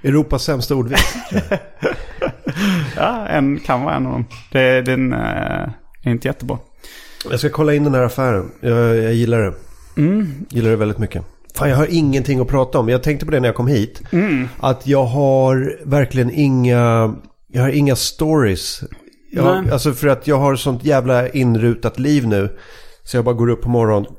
Europas 0.03 0.43
sämsta 0.43 0.75
ordvits. 0.75 1.15
Ja, 2.95 3.27
en 3.27 3.59
kan 3.59 3.83
vara 3.83 3.95
en 3.95 4.05
av 4.05 4.11
dem. 4.11 4.25
Det, 4.51 4.81
den 4.81 5.13
eh, 5.13 5.69
är 6.03 6.11
inte 6.11 6.27
jättebra. 6.27 6.57
Jag 7.29 7.39
ska 7.39 7.49
kolla 7.49 7.73
in 7.73 7.83
den 7.83 7.93
här 7.93 8.01
affären. 8.01 8.51
Jag, 8.59 8.97
jag 8.97 9.13
gillar 9.13 9.41
det. 9.41 9.53
Gillar 10.49 10.69
det 10.69 10.75
väldigt 10.75 10.97
mycket. 10.97 11.25
Fan, 11.55 11.69
jag 11.69 11.77
har 11.77 11.87
ingenting 11.89 12.39
att 12.39 12.47
prata 12.47 12.79
om. 12.79 12.89
Jag 12.89 13.03
tänkte 13.03 13.25
på 13.25 13.31
det 13.31 13.39
när 13.39 13.47
jag 13.47 13.55
kom 13.55 13.67
hit. 13.67 14.01
Att 14.59 14.87
jag 14.87 15.05
har 15.05 15.77
verkligen 15.85 16.31
inga... 16.31 17.15
Jag 17.47 17.61
har 17.61 17.69
inga 17.69 17.95
stories. 17.95 18.83
Jag 19.31 19.43
har, 19.43 19.71
alltså 19.71 19.93
för 19.93 20.07
att 20.07 20.27
jag 20.27 20.37
har 20.37 20.55
sånt 20.55 20.83
jävla 20.83 21.29
inrutat 21.29 21.99
liv 21.99 22.27
nu. 22.27 22.57
Så 23.03 23.17
jag 23.17 23.25
bara 23.25 23.35
går 23.35 23.49
upp 23.49 23.61
på 23.61 23.69
morgonen. 23.69 24.11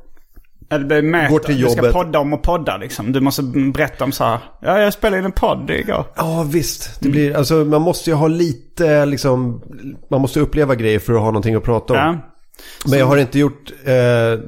Mäta. 1.11 1.29
Går 1.29 1.39
till 1.39 1.61
Du 1.61 1.69
ska 1.69 1.77
jobbet. 1.77 1.93
podda 1.93 2.19
om 2.19 2.33
och 2.33 2.43
podda 2.43 2.77
liksom. 2.77 3.13
Du 3.13 3.21
måste 3.21 3.43
berätta 3.43 4.05
om 4.05 4.13
så 4.13 4.25
här. 4.25 4.39
Ja, 4.61 4.79
jag 4.79 4.93
spelade 4.93 5.19
in 5.19 5.25
en 5.25 5.33
podd 5.33 5.71
igår. 5.71 6.05
Ja, 6.17 6.43
visst. 6.53 7.01
Det 7.01 7.09
blir, 7.09 7.37
alltså, 7.37 7.55
man 7.55 7.83
måste 7.83 8.11
ju 8.11 8.17
ha 8.17 8.29
lite, 8.29 9.07
liksom... 9.07 9.63
Man 10.11 10.21
måste 10.21 10.41
uppleva 10.41 10.75
grejer 10.75 10.99
för 10.99 11.13
att 11.13 11.19
ha 11.21 11.27
någonting 11.27 11.55
att 11.55 11.65
prata 11.65 11.93
om. 11.93 11.99
Ja. 11.99 12.19
Men 12.91 12.99
jag 12.99 13.07
har 13.07 13.17
inte 13.17 13.39
gjort 13.39 13.73
eh, 13.85 14.39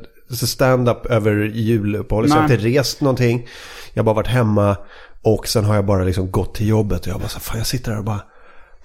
stand-up 0.46 1.07
över 1.07 1.33
juluppehållet. 1.55 2.31
Så 2.31 2.37
jag 2.37 2.42
har 2.42 2.51
inte 2.55 2.66
rest 2.66 3.01
någonting. 3.01 3.46
Jag 3.94 4.03
har 4.03 4.05
bara 4.05 4.14
varit 4.16 4.27
hemma. 4.27 4.77
Och 5.22 5.46
sen 5.48 5.64
har 5.64 5.75
jag 5.75 5.87
bara 5.87 6.05
liksom 6.05 6.31
gått 6.31 6.55
till 6.55 6.68
jobbet. 6.68 7.01
Och 7.01 7.07
jag 7.09 7.18
bara 7.20 7.29
så 7.29 7.40
fan 7.40 7.59
jag 7.59 7.66
sitter 7.66 7.90
här 7.90 7.98
och 7.98 8.05
bara... 8.05 8.20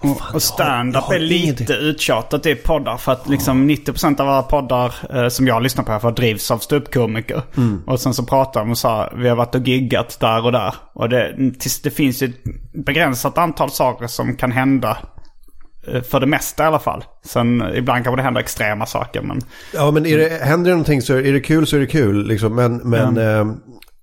fan, 0.02 0.16
har- 0.20 0.34
Och 0.34 0.42
stand-up 0.42 1.10
är 1.10 1.18
lite 1.18 1.34
ingenting. 1.44 1.66
uttjatat 1.76 2.46
i 2.46 2.54
poddar. 2.54 2.96
För 2.96 3.12
att 3.12 3.28
liksom 3.28 3.70
90% 3.70 4.20
av 4.20 4.28
alla 4.28 4.42
poddar 4.42 4.94
eh, 5.14 5.28
som 5.28 5.46
jag 5.46 5.62
lyssnar 5.62 5.84
på 5.84 5.92
här 5.92 5.98
för 5.98 6.10
drivs 6.12 6.50
av 6.50 6.58
ståuppkomiker. 6.58 7.42
Mm. 7.56 7.82
Och 7.86 8.00
sen 8.00 8.14
så 8.14 8.24
pratar 8.24 8.60
de 8.60 8.70
och 8.70 8.78
så 8.78 9.08
vi 9.16 9.28
har 9.28 9.36
varit 9.36 9.54
och 9.54 9.68
giggat 9.68 10.20
där 10.20 10.44
och 10.44 10.52
där. 10.52 10.74
Och 10.94 11.08
det, 11.08 11.34
det 11.82 11.90
finns 11.90 12.22
ju 12.22 12.26
ett 12.26 12.84
begränsat 12.86 13.38
antal 13.38 13.70
saker 13.70 14.06
som 14.06 14.36
kan 14.36 14.52
hända. 14.52 14.98
eh, 15.92 16.02
För 16.02 16.20
det 16.20 16.26
mesta 16.26 16.62
i 16.62 16.66
alla 16.66 16.78
fall. 16.78 17.04
Sen 17.26 17.64
ibland 17.74 18.04
kanske 18.04 18.16
det 18.20 18.22
händer 18.24 18.40
extrema 18.40 18.86
saker 18.86 19.22
men... 19.22 19.40
Ja 19.74 19.90
men 19.90 20.06
är 20.06 20.18
det, 20.18 20.44
händer 20.44 20.70
det 20.70 20.74
någonting 20.76 21.02
så 21.02 21.14
är 21.14 21.32
det 21.32 21.40
kul 21.40 21.66
så 21.66 21.76
är 21.76 21.80
det 21.80 21.86
kul. 21.86 22.26
Liksom. 22.28 22.54
Men, 22.54 22.76
men, 22.76 23.16
eh, 23.16 23.46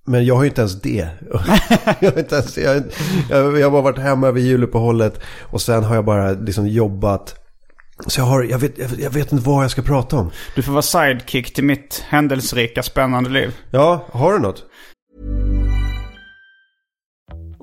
men 0.06 0.24
jag 0.26 0.34
har 0.34 0.42
ju 0.42 0.48
inte 0.48 0.60
ens 0.60 0.82
det. 0.82 1.08
jag, 2.00 2.10
har 2.12 2.18
inte 2.18 2.34
ens, 2.34 2.58
jag, 2.58 2.82
jag, 3.30 3.58
jag 3.58 3.66
har 3.66 3.70
bara 3.70 3.82
varit 3.82 3.98
hemma 3.98 4.26
över 4.28 4.40
juluppehållet. 4.40 5.20
Och 5.42 5.62
sen 5.62 5.84
har 5.84 5.94
jag 5.94 6.04
bara 6.04 6.32
liksom 6.32 6.68
jobbat. 6.68 7.34
Så 8.06 8.20
jag, 8.20 8.24
har, 8.26 8.42
jag, 8.42 8.58
vet, 8.58 8.78
jag, 8.98 9.10
vet- 9.10 9.32
inte 9.32 9.44
vad 9.48 9.64
jag 9.64 9.70
ska 9.70 9.82
prata 9.82 10.16
om. 10.16 10.30
Du 10.54 10.62
får 10.62 10.72
vara 10.72 10.82
sidekick 10.82 11.54
till 11.54 11.64
mitt 11.64 12.04
händelserika 12.08 12.82
spännande 12.82 13.30
liv. 13.30 13.54
Ja, 13.70 14.06
har 14.12 14.32
du 14.32 14.38
något? 14.38 14.64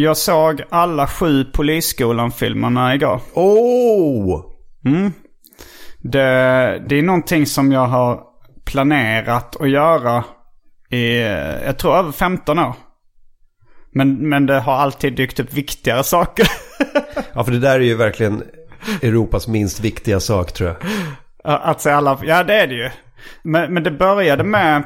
Jag 0.00 0.16
såg 0.16 0.62
alla 0.70 1.06
sju 1.06 1.44
Polisskolan-filmerna 1.44 2.94
igår. 2.94 3.20
Oh! 3.34 4.44
Mm. 4.84 5.12
Det, 5.98 6.22
det 6.88 6.98
är 6.98 7.02
någonting 7.02 7.46
som 7.46 7.72
jag 7.72 7.86
har 7.86 8.20
planerat 8.64 9.60
att 9.60 9.70
göra 9.70 10.24
i, 10.90 11.18
jag 11.64 11.78
tror 11.78 11.96
över 11.96 12.12
15 12.12 12.58
år. 12.58 12.74
Men, 13.92 14.28
men 14.28 14.46
det 14.46 14.60
har 14.60 14.72
alltid 14.72 15.16
dykt 15.16 15.40
upp 15.40 15.52
viktigare 15.52 16.04
saker. 16.04 16.46
Ja, 17.32 17.44
för 17.44 17.52
det 17.52 17.58
där 17.58 17.74
är 17.74 17.84
ju 17.84 17.94
verkligen 17.94 18.42
Europas 19.02 19.48
minst 19.48 19.80
viktiga 19.80 20.20
sak 20.20 20.52
tror 20.52 20.68
jag. 20.68 20.76
Att 21.44 21.80
se 21.80 21.90
alla, 21.90 22.18
ja 22.22 22.44
det 22.44 22.54
är 22.54 22.66
det 22.66 22.74
ju. 22.74 22.90
Men, 23.42 23.74
men 23.74 23.82
det 23.82 23.90
började 23.90 24.44
med, 24.44 24.82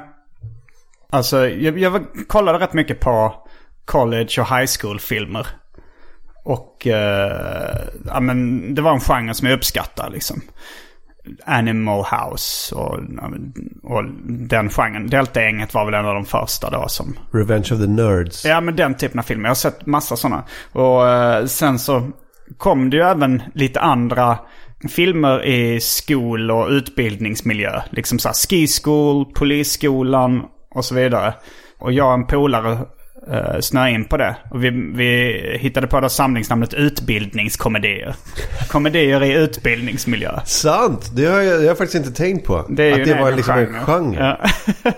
alltså 1.11 1.49
jag, 1.49 1.79
jag 1.79 2.05
kollade 2.29 2.59
rätt 2.59 2.73
mycket 2.73 3.01
på 3.01 3.44
college 3.85 4.41
och 4.41 4.57
high 4.57 4.67
school-filmer. 4.81 5.47
Och 6.45 6.87
eh, 6.87 7.77
ja, 8.07 8.21
men 8.21 8.75
det 8.75 8.83
var 8.83 8.93
en 8.93 9.01
genre 9.01 9.35
som 9.35 9.49
jag 9.49 9.57
uppskattar 9.57 10.11
liksom. 10.11 10.41
Animal 11.45 12.05
House 12.05 12.75
och, 12.75 12.99
och 13.83 14.05
den 14.27 14.71
genren. 14.71 15.07
Delta-gänget 15.07 15.75
var 15.75 15.85
väl 15.85 15.95
en 15.95 16.07
av 16.07 16.15
de 16.15 16.25
första 16.25 16.71
då 16.71 16.89
som... 16.89 17.19
Revenge 17.33 17.69
of 17.73 17.81
the 17.81 17.87
Nerds. 17.87 18.45
Ja 18.45 18.61
men 18.61 18.77
den 18.77 18.95
typen 18.95 19.19
av 19.19 19.23
filmer. 19.23 19.45
Jag 19.45 19.51
har 19.51 19.55
sett 19.55 19.87
massa 19.87 20.17
sådana. 20.17 20.45
Och 20.73 21.09
eh, 21.09 21.47
sen 21.47 21.79
så 21.79 22.11
kom 22.57 22.91
det 22.91 22.97
ju 22.97 23.03
även 23.03 23.43
lite 23.55 23.81
andra 23.81 24.39
filmer 24.89 25.45
i 25.45 25.81
skol 25.81 26.51
och 26.51 26.69
utbildningsmiljö. 26.69 27.83
Liksom 27.91 28.19
så 28.19 28.29
här 28.29 28.35
ski 28.49 28.67
school, 28.67 29.25
polisskolan 29.35 30.43
och 30.71 30.85
så 30.85 30.95
vidare. 30.95 31.35
Och 31.79 31.93
jag 31.93 32.09
och 32.09 32.15
en 32.15 32.27
polare 32.27 32.79
uh, 33.31 33.61
snöa 33.61 33.89
in 33.91 34.05
på 34.05 34.17
det. 34.17 34.37
Och 34.51 34.65
vi, 34.65 34.71
vi 34.71 35.59
hittade 35.61 35.87
på 35.87 36.01
det 36.01 36.11
samlingsnamnet 36.11 36.75
utbildningskomedier. 36.75 38.15
Komedier 38.69 39.23
i 39.23 39.33
utbildningsmiljö. 39.33 40.41
Sant! 40.45 41.11
Det 41.17 41.27
har 41.27 41.41
jag, 41.41 41.63
jag 41.63 41.69
har 41.69 41.75
faktiskt 41.75 42.07
inte 42.07 42.13
tänkt 42.13 42.47
på. 42.47 42.67
Det 42.69 42.93
att 42.93 43.05
det 43.05 43.15
var 43.15 43.33
liksom 43.33 43.55
genre. 43.55 43.79
en 43.79 43.85
genre. 43.85 44.37
Ja. 44.85 44.93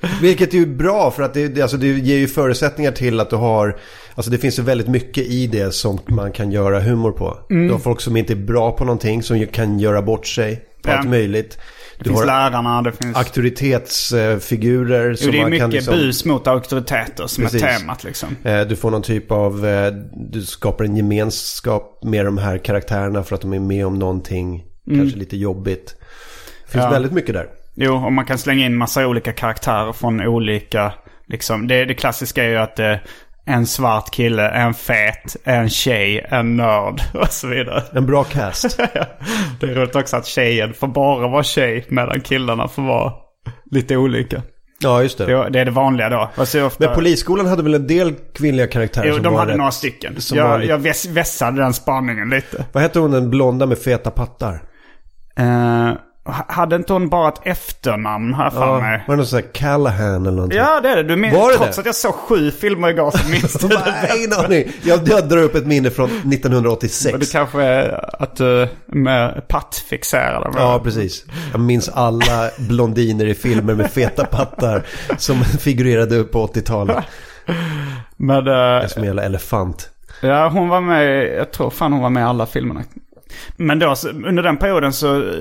Vilket 0.20 0.54
är 0.54 0.58
ju 0.58 0.66
bra 0.66 1.10
för 1.10 1.22
att 1.22 1.34
det, 1.34 1.48
det, 1.48 1.62
alltså 1.62 1.76
det 1.76 1.86
ger 1.86 2.16
ju 2.16 2.28
förutsättningar 2.28 2.92
till 2.92 3.20
att 3.20 3.30
du 3.30 3.36
har 3.36 3.76
Alltså 4.14 4.30
det 4.30 4.38
finns 4.38 4.58
ju 4.58 4.62
väldigt 4.62 4.88
mycket 4.88 5.26
i 5.26 5.46
det 5.46 5.74
som 5.74 5.98
man 6.06 6.32
kan 6.32 6.52
göra 6.52 6.80
humor 6.80 7.12
på. 7.12 7.38
Mm. 7.50 7.66
Du 7.66 7.72
har 7.72 7.80
folk 7.80 8.00
som 8.00 8.16
inte 8.16 8.32
är 8.32 8.36
bra 8.36 8.72
på 8.72 8.84
någonting 8.84 9.22
som 9.22 9.46
kan 9.46 9.78
göra 9.78 10.02
bort 10.02 10.26
sig 10.26 10.56
på 10.82 10.90
Ja. 10.90 10.96
allt 10.96 11.08
möjligt. 11.08 11.58
Det 12.00 12.04
Du 12.04 12.10
finns 12.10 12.26
lärarna, 12.26 12.82
det 12.82 12.92
finns... 12.92 13.16
auktoritetsfigurer 13.16 15.16
Jo, 15.20 15.30
det 15.30 15.40
är 15.40 15.50
mycket 15.50 15.68
liksom, 15.72 15.94
bus 15.94 16.24
mot 16.24 16.46
auktoriteter 16.46 17.26
som 17.26 17.44
Precis. 17.44 17.62
är 17.62 17.78
temat 17.78 18.04
liksom. 18.04 18.36
eh, 18.44 18.60
Du 18.60 18.76
får 18.76 18.90
någon 18.90 19.02
typ 19.02 19.30
av, 19.30 19.66
eh, 19.66 19.92
du 20.30 20.42
skapar 20.42 20.84
en 20.84 20.96
gemenskap 20.96 22.00
med 22.04 22.24
de 22.24 22.38
här 22.38 22.58
karaktärerna 22.58 23.22
för 23.22 23.34
att 23.34 23.40
de 23.40 23.52
är 23.52 23.58
med 23.58 23.86
om 23.86 23.98
någonting 23.98 24.64
kanske 24.96 25.18
lite 25.18 25.36
jobbigt. 25.36 25.86
Det 26.66 26.72
finns 26.72 26.74
Mm. 26.74 26.84
Ja. 26.84 26.90
väldigt 26.90 27.12
mycket 27.12 27.34
där. 27.34 27.46
Jo, 27.74 27.94
och 27.94 28.12
man 28.12 28.24
kan 28.24 28.38
slänga 28.38 28.66
in 28.66 28.76
massa 28.76 29.06
olika 29.06 29.32
karaktärer 29.32 29.92
från 29.92 30.20
olika... 30.20 30.92
Liksom, 31.26 31.66
det, 31.68 31.84
det 31.84 31.94
klassiska 31.94 32.44
är 32.44 32.48
ju 32.48 32.56
att 32.56 32.78
är 32.78 33.02
en 33.50 33.66
svart 33.66 34.10
kille, 34.10 34.48
en 34.48 34.74
fet, 34.74 35.36
en 35.44 35.68
tjej, 35.70 36.26
en 36.28 36.56
nörd 36.56 37.00
och 37.14 37.32
så 37.32 37.46
vidare. 37.46 37.82
En 37.92 38.06
bra 38.06 38.24
cast. 38.24 38.78
Det 39.60 39.66
är 39.66 39.74
roligt 39.74 39.96
också 39.96 40.16
att 40.16 40.26
tjejen 40.26 40.74
får 40.74 40.88
bara 40.88 41.28
vara 41.28 41.42
tjej 41.42 41.84
medan 41.88 42.20
killarna 42.20 42.68
får 42.68 42.82
vara 42.82 43.12
lite 43.70 43.96
olika. 43.96 44.42
Ja, 44.82 45.02
just 45.02 45.18
det. 45.18 45.26
Det, 45.26 45.48
det 45.50 45.60
är 45.60 45.64
det 45.64 45.70
vanliga 45.70 46.08
då. 46.08 46.30
Ofta... 46.36 46.68
Men 46.78 46.94
Polisskolan 46.94 47.46
hade 47.46 47.62
väl 47.62 47.74
en 47.74 47.86
del 47.86 48.14
kvinnliga 48.34 48.66
karaktärer 48.66 49.06
Jo, 49.06 49.14
som 49.14 49.22
de 49.22 49.32
var 49.32 49.40
hade 49.40 49.52
rätt- 49.52 49.58
några 49.58 49.70
stycken. 49.70 50.16
Jag, 50.32 50.60
lite- 50.60 50.70
jag 50.72 50.78
väss, 50.78 51.06
vässade 51.06 51.62
den 51.62 51.72
spaningen 51.72 52.30
lite. 52.30 52.64
Vad 52.72 52.82
hette 52.82 52.98
hon 52.98 53.10
den 53.10 53.30
blonda 53.30 53.66
med 53.66 53.78
feta 53.78 54.10
pattar? 54.10 54.62
Eh, 55.38 55.92
hade 56.48 56.76
inte 56.76 56.92
hon 56.92 57.08
bara 57.08 57.28
ett 57.28 57.40
efternamn 57.44 58.34
här 58.34 58.50
för 58.50 58.60
Ja, 58.66 58.80
mig? 58.80 59.04
var 59.06 59.14
det 59.14 59.16
någon 59.16 59.26
sån 59.26 59.36
här 59.38 59.46
Callahan 59.52 60.14
eller 60.26 60.30
någonting? 60.30 60.58
Ja, 60.58 60.80
det 60.80 60.88
är 60.88 60.96
det. 60.96 61.02
Du 61.02 61.16
minns, 61.16 61.34
Var 61.34 61.50
det 61.52 61.56
trots 61.56 61.76
det? 61.76 61.80
att 61.80 61.86
jag 61.86 61.94
såg 61.94 62.14
sju 62.14 62.50
filmer 62.50 62.88
igår 62.88 63.10
så 63.10 63.28
minns 63.30 63.52
du 63.60 63.68
det. 63.68 64.10
Ingen 64.18 64.32
aning. 64.44 64.64
Jag, 64.82 65.08
jag 65.08 65.28
drar 65.28 65.38
upp 65.42 65.54
ett 65.54 65.66
minne 65.66 65.90
från 65.90 66.10
1986. 66.10 67.12
Och 67.14 67.20
det 67.20 67.32
kanske 67.32 67.62
är 67.62 68.22
att 68.22 68.36
du 68.36 68.62
är 68.62 68.68
mer 68.86 69.40
pattfixerad. 69.48 70.54
Ja, 70.58 70.80
precis. 70.84 71.24
Jag 71.52 71.60
minns 71.60 71.88
alla 71.88 72.50
blondiner 72.58 73.24
i 73.26 73.34
filmer 73.34 73.74
med 73.74 73.90
feta 73.90 74.24
pattar 74.24 74.82
som 75.18 75.44
figurerade 75.60 76.16
upp 76.16 76.32
på 76.32 76.46
80-talet. 76.46 77.04
Men 78.16 78.46
eh, 78.48 78.52
Jag 78.54 78.90
som 78.90 79.02
en 79.02 79.06
jävla 79.06 79.22
elefant. 79.22 79.90
ja, 80.22 80.48
hon 80.48 80.68
var 80.68 80.80
med, 80.80 81.28
jag 81.38 81.52
tror 81.52 81.70
fan 81.70 81.92
hon 81.92 82.02
var 82.02 82.10
med 82.10 82.20
i 82.20 82.24
alla 82.24 82.46
filmerna. 82.46 82.82
Men 83.56 83.78
då, 83.78 83.94
under 84.24 84.42
den 84.42 84.56
perioden 84.56 84.92
så, 84.92 85.32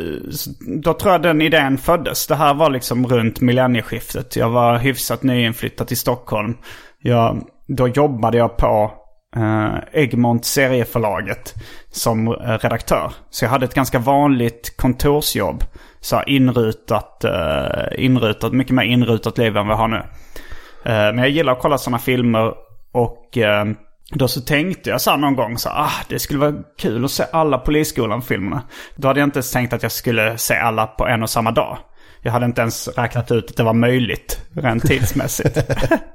då 0.83 0.93
tror 0.93 1.11
jag 1.11 1.21
den 1.21 1.41
idén 1.41 1.77
föddes. 1.77 2.27
Det 2.27 2.35
här 2.35 2.53
var 2.53 2.69
liksom 2.69 3.07
runt 3.07 3.41
millennieskiftet. 3.41 4.35
Jag 4.35 4.49
var 4.49 4.77
hyfsat 4.77 5.23
nyinflyttad 5.23 5.87
till 5.87 5.97
Stockholm. 5.97 6.57
Jag, 7.01 7.43
då 7.67 7.87
jobbade 7.87 8.37
jag 8.37 8.57
på 8.57 8.91
eh, 9.35 10.01
Egmont 10.01 10.45
serieförlaget 10.45 11.53
som 11.91 12.27
eh, 12.27 12.57
redaktör. 12.57 13.11
Så 13.29 13.45
jag 13.45 13.49
hade 13.49 13.65
ett 13.65 13.73
ganska 13.73 13.99
vanligt 13.99 14.77
kontorsjobb. 14.77 15.63
Så 15.99 16.23
inrutat, 16.23 17.23
eh, 17.23 18.05
inrutat, 18.05 18.53
mycket 18.53 18.75
mer 18.75 18.83
inrutat 18.83 19.37
liv 19.37 19.57
än 19.57 19.67
vad 19.67 19.73
jag 19.73 19.81
har 19.81 19.87
nu. 19.87 20.03
Eh, 20.85 21.13
men 21.13 21.17
jag 21.17 21.29
gillar 21.29 21.53
att 21.53 21.61
kolla 21.61 21.77
sådana 21.77 21.99
filmer 21.99 22.53
och 22.91 23.37
eh, 23.37 23.65
då 24.11 24.27
så 24.27 24.41
tänkte 24.41 24.89
jag 24.89 25.01
så 25.01 25.17
någon 25.17 25.35
gång 25.35 25.57
så 25.57 25.69
ah, 25.69 25.91
det 26.09 26.19
skulle 26.19 26.39
vara 26.39 26.53
kul 26.77 27.05
att 27.05 27.11
se 27.11 27.23
alla 27.31 27.57
Polisskolan-filmerna. 27.57 28.61
Då 28.95 29.07
hade 29.07 29.19
jag 29.19 29.27
inte 29.27 29.37
ens 29.37 29.51
tänkt 29.51 29.73
att 29.73 29.83
jag 29.83 29.91
skulle 29.91 30.37
se 30.37 30.55
alla 30.55 30.87
på 30.87 31.07
en 31.07 31.23
och 31.23 31.29
samma 31.29 31.51
dag. 31.51 31.77
Jag 32.21 32.31
hade 32.31 32.45
inte 32.45 32.61
ens 32.61 32.87
räknat 32.87 33.31
ut 33.31 33.49
att 33.49 33.57
det 33.57 33.63
var 33.63 33.73
möjligt 33.73 34.41
rent 34.53 34.83
tidsmässigt. 34.83 35.57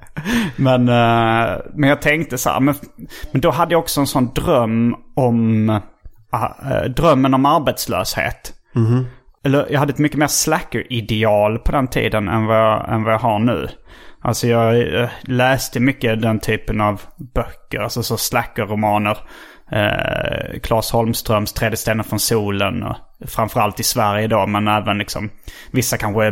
men, 0.56 0.88
eh, 0.88 1.58
men 1.74 1.88
jag 1.88 2.02
tänkte 2.02 2.38
så 2.38 2.50
här, 2.50 2.60
men, 2.60 2.74
men 3.32 3.40
då 3.40 3.50
hade 3.50 3.74
jag 3.74 3.78
också 3.78 4.00
en 4.00 4.06
sån 4.06 4.30
dröm 4.34 4.94
om, 5.16 5.68
ah, 6.30 6.48
eh, 6.70 6.84
drömmen 6.84 7.34
om 7.34 7.46
arbetslöshet. 7.46 8.52
Eller 9.44 9.66
jag 9.70 9.80
hade 9.80 9.92
ett 9.92 9.98
mycket 9.98 10.18
mer 10.18 10.26
slacker-ideal 10.26 11.58
på 11.58 11.72
den 11.72 11.88
tiden 11.88 12.28
än 12.28 12.46
vad, 12.46 12.56
jag, 12.56 12.92
än 12.92 13.02
vad 13.02 13.12
jag 13.12 13.18
har 13.18 13.38
nu. 13.38 13.68
Alltså 14.24 14.46
jag 14.46 15.00
eh, 15.00 15.08
läste 15.22 15.80
mycket 15.80 16.22
den 16.22 16.38
typen 16.38 16.80
av 16.80 17.02
böcker, 17.34 17.80
alltså 17.80 18.02
så 18.02 18.16
slacker-romaner. 18.16 19.18
Eh, 19.72 20.60
Claes 20.60 20.90
Holmströms 20.90 21.52
Tredje 21.52 21.76
stenen 21.76 22.04
från 22.04 22.18
solen. 22.18 22.82
Och 22.82 22.96
framförallt 23.26 23.80
i 23.80 23.82
Sverige 23.82 24.26
då, 24.26 24.46
men 24.46 24.68
även 24.68 24.98
liksom 24.98 25.30
vissa 25.70 25.96
kanske 25.96 26.30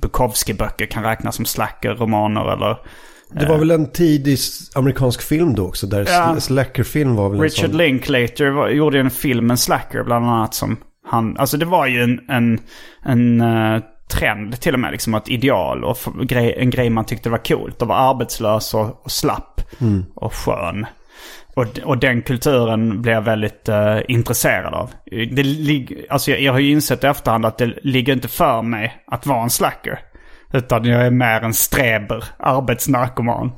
Bukowski-böcker 0.00 0.86
kan 0.86 1.04
räknas 1.04 1.36
som 1.36 1.44
slacker-romaner 1.44 2.52
eller... 2.52 2.76
Det 3.30 3.46
var 3.46 3.58
väl 3.58 3.70
en 3.70 3.92
tidig 3.92 4.38
amerikansk 4.74 5.22
film 5.22 5.54
då 5.54 5.66
också. 5.66 5.86
Där 5.86 6.06
Ja. 6.08 6.40
Slackerfilm 6.40 7.16
var 7.16 7.28
väl 7.28 7.38
en 7.38 7.44
Richard 7.44 7.70
sån. 7.70 7.78
Linklater 7.78 8.50
var, 8.50 8.68
gjorde 8.68 9.00
en 9.00 9.10
film, 9.10 9.50
en 9.50 9.58
slacker 9.58 10.04
bland 10.04 10.26
annat 10.26 10.54
som 10.54 10.76
han... 11.06 11.36
Alltså 11.38 11.56
det 11.56 11.66
var 11.66 11.86
ju 11.86 12.02
en, 12.02 12.20
en, 12.28 12.60
en 13.04 13.40
eh, 13.40 13.82
trend 14.08 14.60
till 14.60 14.74
och 14.74 14.80
med, 14.80 14.92
liksom 14.92 15.14
ett 15.14 15.28
ideal 15.28 15.84
och 15.84 15.98
en 16.32 16.70
grej 16.70 16.90
man 16.90 17.04
tyckte 17.04 17.30
var 17.30 17.44
coolt. 17.44 17.82
Att 17.82 17.88
vara 17.88 17.98
arbetslös 17.98 18.74
och, 18.74 19.04
och 19.04 19.10
slapp 19.10 19.60
och 20.14 20.34
skön. 20.34 20.86
Och, 21.54 21.78
och 21.84 21.98
den 21.98 22.22
kulturen 22.22 23.02
blev 23.02 23.14
jag 23.14 23.22
väldigt 23.22 23.68
eh, 23.68 23.98
intresserad 24.08 24.74
av. 24.74 24.90
Det 25.10 25.42
lig, 25.42 26.06
alltså 26.10 26.30
jag, 26.30 26.40
jag 26.40 26.52
har 26.52 26.58
ju 26.60 26.70
insett 26.70 27.04
i 27.04 27.06
efterhand 27.06 27.46
att 27.46 27.58
det 27.58 27.72
ligger 27.82 28.12
inte 28.12 28.28
för 28.28 28.62
mig 28.62 29.02
att 29.06 29.26
vara 29.26 29.42
en 29.42 29.50
slacker. 29.50 29.98
Utan 30.52 30.84
jag 30.84 31.06
är 31.06 31.10
mer 31.10 31.40
en 31.40 31.54
streber, 31.54 32.24
arbetsnarkoman. 32.38 33.52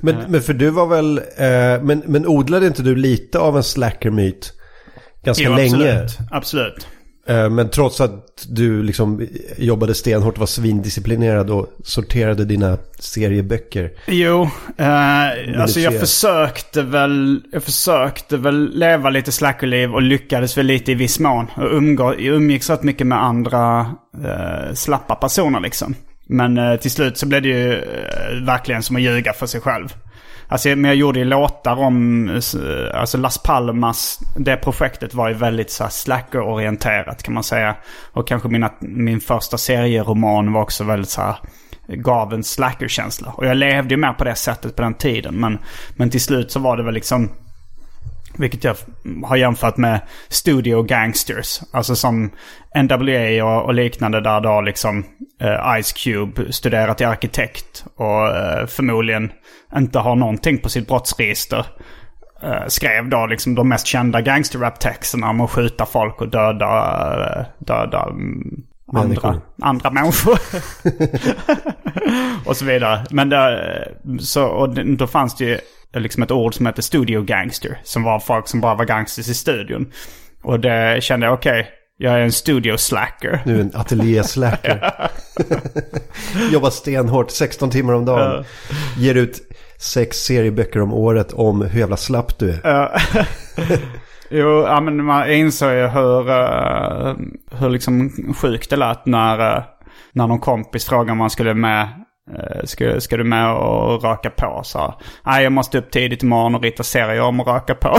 Men, 0.00 0.16
men 0.28 0.42
för 0.42 0.52
du 0.54 0.70
var 0.70 0.86
väl, 0.86 1.18
eh, 1.18 1.82
men, 1.82 2.02
men 2.06 2.26
odlade 2.26 2.66
inte 2.66 2.82
du 2.82 2.96
lite 2.96 3.38
av 3.38 3.56
en 3.56 3.62
slacker-myt? 3.62 4.52
Ganska 5.24 5.44
Jo, 5.44 5.54
länge. 5.54 6.02
Absolut. 6.02 6.18
absolut. 6.30 6.88
Eh, 7.26 7.50
Men 7.50 7.70
trots 7.70 8.00
att 8.00 8.46
du 8.48 8.82
liksom 8.82 9.28
jobbade 9.56 9.94
stenhårt, 9.94 10.38
var 10.38 10.46
svindisciplinerad 10.46 11.50
och 11.50 11.66
sorterade 11.84 12.44
dina 12.44 12.78
serieböcker. 12.98 13.90
Jo, 14.06 14.48
eh, 14.76 15.60
alltså 15.62 15.80
jag 15.80 16.00
försökte 16.00 16.82
väl, 16.82 17.42
jag 17.52 17.62
försökte 17.62 18.36
väl 18.36 18.78
leva 18.78 19.10
lite 19.10 19.32
slackerliv 19.32 19.94
och 19.94 20.02
lyckades 20.02 20.58
väl 20.58 20.66
lite 20.66 20.92
i 20.92 20.94
viss 20.94 21.18
mån. 21.18 21.46
Och 21.56 21.72
umgå, 21.72 22.14
umgicks 22.14 22.70
rätt 22.70 22.82
mycket 22.82 23.06
med 23.06 23.22
andra 23.22 23.80
eh, 24.24 24.74
slappa 24.74 25.14
personer 25.14 25.60
liksom. 25.60 25.94
Men 26.26 26.58
eh, 26.58 26.76
till 26.76 26.90
slut 26.90 27.18
så 27.18 27.26
blev 27.26 27.42
det 27.42 27.48
ju 27.48 27.72
eh, 27.72 28.44
verkligen 28.46 28.82
som 28.82 28.96
att 28.96 29.02
ljuga 29.02 29.32
för 29.32 29.46
sig 29.46 29.60
själv. 29.60 29.94
Alltså, 30.48 30.68
men 30.68 30.84
jag 30.84 30.94
gjorde 30.94 31.18
ju 31.18 31.24
låtar 31.24 31.76
om, 31.76 32.28
eh, 32.28 33.00
alltså 33.00 33.18
Las 33.18 33.38
Palmas, 33.38 34.20
det 34.36 34.56
projektet 34.56 35.14
var 35.14 35.28
ju 35.28 35.34
väldigt 35.34 35.70
så 35.70 35.82
här 35.82 35.90
slacker-orienterat 35.90 37.22
kan 37.22 37.34
man 37.34 37.44
säga. 37.44 37.76
Och 38.12 38.28
kanske 38.28 38.48
mina, 38.48 38.70
min 38.80 39.20
första 39.20 39.58
serieroman 39.58 40.52
var 40.52 40.62
också 40.62 40.84
väldigt 40.84 41.10
så 41.10 41.20
här, 41.20 41.36
gav 41.86 42.34
en 42.34 42.44
slacker-känsla. 42.44 43.32
Och 43.36 43.46
jag 43.46 43.56
levde 43.56 43.94
ju 43.94 44.00
mer 44.00 44.12
på 44.12 44.24
det 44.24 44.34
sättet 44.34 44.76
på 44.76 44.82
den 44.82 44.94
tiden. 44.94 45.34
Men, 45.34 45.58
men 45.96 46.10
till 46.10 46.20
slut 46.20 46.50
så 46.52 46.60
var 46.60 46.76
det 46.76 46.82
väl 46.82 46.94
liksom, 46.94 47.30
vilket 48.38 48.64
jag 48.64 48.76
har 49.24 49.36
jämfört 49.36 49.76
med 49.76 50.00
studio 50.28 50.82
gangsters. 50.82 51.60
Alltså 51.72 51.96
som 51.96 52.30
NWA 52.82 53.44
och, 53.44 53.64
och 53.64 53.74
liknande 53.74 54.20
där 54.20 54.40
då 54.40 54.60
liksom 54.60 55.04
eh, 55.40 55.82
Ice 55.82 55.92
Cube 55.92 56.52
studerat 56.52 56.98
till 56.98 57.06
arkitekt 57.06 57.84
och 57.96 58.28
eh, 58.28 58.66
förmodligen 58.66 59.32
inte 59.76 59.98
har 59.98 60.16
någonting 60.16 60.58
på 60.58 60.68
sitt 60.68 60.88
brottsregister. 60.88 61.66
Eh, 62.42 62.66
skrev 62.66 63.08
då 63.08 63.26
liksom 63.26 63.54
de 63.54 63.68
mest 63.68 63.86
kända 63.86 64.20
gangsterrap-texterna 64.20 65.30
om 65.30 65.40
att 65.40 65.50
skjuta 65.50 65.86
folk 65.86 66.20
och 66.20 66.28
döda, 66.28 66.66
eh, 67.38 67.44
döda 67.58 68.02
mm, 68.02 68.62
mm, 68.92 69.02
andra, 69.02 69.08
Människor. 69.08 69.40
andra 69.62 69.90
människor. 69.90 70.38
och 72.48 72.56
så 72.56 72.64
vidare. 72.64 73.04
Men 73.10 73.28
det, 73.28 73.88
så, 74.20 74.44
och 74.44 74.86
då 74.86 75.06
fanns 75.06 75.36
det 75.36 75.44
ju 75.44 75.58
liksom 75.96 76.22
ett 76.22 76.30
ord 76.30 76.54
som 76.54 76.66
heter 76.66 76.82
studio 76.82 77.22
gangster. 77.22 77.80
Som 77.84 78.02
var 78.02 78.20
folk 78.20 78.48
som 78.48 78.60
bara 78.60 78.74
var 78.74 78.84
gangsters 78.84 79.28
i 79.28 79.34
studion. 79.34 79.92
Och 80.42 80.60
det 80.60 81.02
kände 81.02 81.26
jag, 81.26 81.34
okej, 81.34 81.68
jag 81.96 82.14
är 82.14 82.20
en 82.20 82.32
studio 82.32 82.76
slacker. 82.76 83.42
Nu 83.44 83.56
är 83.56 83.60
en 83.60 83.70
ateljéslacker. 83.74 84.92
Jobbar 86.52 86.70
stenhårt, 86.70 87.30
16 87.30 87.70
timmar 87.70 87.92
om 87.92 88.04
dagen. 88.04 88.44
Ger 88.98 89.14
ut 89.14 89.40
sex 89.78 90.16
serieböcker 90.16 90.80
om 90.80 90.92
året 90.92 91.32
om 91.32 91.62
hur 91.62 91.80
jävla 91.80 91.96
slapp 91.96 92.38
du 92.38 92.60
är. 92.64 93.00
Jo, 94.36 94.62
ja, 94.62 94.80
men 94.80 95.04
man 95.04 95.30
insåg 95.30 95.72
ju 95.72 95.86
hur, 95.86 96.30
eh, 96.30 97.14
hur 97.50 97.70
liksom 97.70 98.10
sjukt 98.36 98.70
det 98.70 98.76
lät 98.76 99.06
när, 99.06 99.56
uh, 99.56 99.62
när 100.12 100.26
någon 100.26 100.40
kompis 100.40 100.86
frågade 100.86 101.12
om 101.12 101.18
man 101.18 101.30
skulle 101.30 101.54
med 101.54 101.88
uh, 102.30 102.64
ska, 102.64 103.00
ska 103.00 103.16
du 103.16 103.24
med 103.24 103.54
och 103.54 104.02
röka 104.02 104.30
på? 104.30 104.60
Så, 104.64 104.94
nej 105.26 105.42
jag 105.42 105.52
måste 105.52 105.78
upp 105.78 105.90
tidigt 105.90 106.22
imorgon 106.22 106.54
och 106.54 106.62
rita 106.62 106.82
serier 106.82 107.22
om 107.22 107.40
att 107.40 107.46
röka 107.46 107.74
på. 107.74 107.98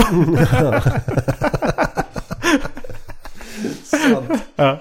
ja, 4.56 4.78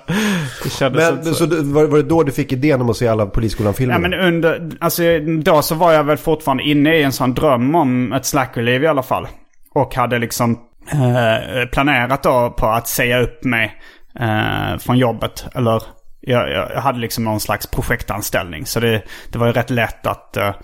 det 0.80 0.90
Men 0.92 1.36
så, 1.36 1.46
du- 1.46 1.64
var, 1.64 1.86
var 1.86 1.98
det 1.98 2.04
då 2.04 2.24
du 2.24 2.32
fick 2.32 2.52
idén 2.52 2.82
om 2.82 2.90
att 2.90 2.98
se 2.98 3.08
alla 3.08 3.26
Polisskolan-filmer? 3.26 3.96
Ja 3.96 4.00
men 4.00 4.14
under, 4.14 4.72
alltså 4.80 5.04
då 5.44 5.62
så 5.62 5.76
var 5.76 5.94
jag 5.94 6.04
väl 6.04 6.18
fortfarande 6.18 6.64
inne 6.64 6.96
i 6.96 7.04
en 7.04 7.12
sån 7.12 7.34
dröm 7.34 7.76
om 7.76 8.14
ett 8.14 8.26
slackerliv 8.26 8.84
i 8.84 8.88
alla 8.88 9.04
fall. 9.04 9.28
Och 9.74 9.96
hade 9.96 10.20
liksom 10.20 10.60
eh, 10.92 11.66
planerat 11.72 12.24
då 12.24 12.50
på 12.58 12.68
att 12.68 12.88
säga 12.88 13.20
upp 13.20 13.44
mig 13.44 13.82
eh, 14.20 14.78
från 14.78 14.98
jobbet. 14.98 15.46
Eller 15.56 15.84
jag, 16.22 16.52
jag 16.52 16.82
hade 16.82 17.00
liksom 17.00 17.24
någon 17.24 17.40
slags 17.40 17.68
projektanställning. 17.68 18.66
Så 18.66 18.80
det, 18.80 19.02
det 19.32 19.38
var 19.38 19.48
ju 19.48 19.54
rätt 19.54 19.70
lätt 19.70 20.08
att, 20.08 20.38
eh, 20.38 20.56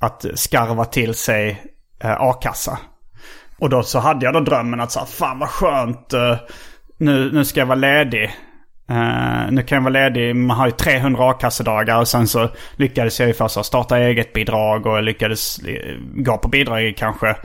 att 0.00 0.24
skarva 0.34 0.84
till 0.84 1.14
sig 1.14 1.62
eh, 2.02 2.20
a-kassa. 2.20 2.78
Och 3.58 3.70
då 3.70 3.82
så 3.82 3.98
hade 3.98 4.24
jag 4.24 4.34
då 4.34 4.40
drömmen 4.40 4.80
att 4.80 4.92
så 4.92 4.98
här, 4.98 5.06
fan 5.06 5.38
vad 5.38 5.48
skönt. 5.48 6.12
eh, 6.12 6.36
nu, 6.98 7.32
nu 7.32 7.44
ska 7.44 7.60
jag 7.60 7.66
vara 7.66 7.78
ledig. 7.78 8.30
Uh, 8.90 9.50
nu 9.50 9.62
kan 9.62 9.76
jag 9.76 9.82
vara 9.82 10.08
ledig, 10.08 10.36
man 10.36 10.56
har 10.56 10.66
ju 10.66 10.72
300 10.72 11.30
a-kassedagar 11.30 11.98
och 11.98 12.08
sen 12.08 12.28
så 12.28 12.48
lyckades 12.76 13.20
jag 13.20 13.26
ju 13.26 13.34
först 13.34 13.64
starta 13.64 13.98
eget 13.98 14.32
bidrag 14.32 14.86
och 14.86 15.02
lyckades 15.02 15.58
eh, 15.58 15.96
gå 16.14 16.38
på 16.38 16.48
bidrag 16.48 16.82
i 16.82 16.92
kanske 16.92 17.36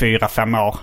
4-5 0.00 0.68
år 0.68 0.76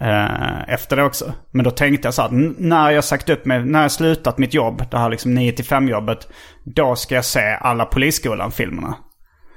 eh, 0.00 0.68
efter 0.68 0.96
det 0.96 1.04
också. 1.04 1.32
Men 1.50 1.64
då 1.64 1.70
tänkte 1.70 2.06
jag 2.06 2.14
så 2.14 2.22
att 2.22 2.32
när 2.58 2.90
jag 2.90 3.04
sagt 3.04 3.28
upp 3.28 3.44
mig, 3.44 3.64
när 3.64 3.82
jag 3.82 3.92
slutat 3.92 4.38
mitt 4.38 4.54
jobb, 4.54 4.82
det 4.90 4.98
här 4.98 5.10
liksom 5.10 5.38
9-5 5.38 5.90
jobbet, 5.90 6.28
då 6.64 6.96
ska 6.96 7.14
jag 7.14 7.24
se 7.24 7.58
alla 7.60 7.84
Polisskolan-filmerna. 7.84 8.96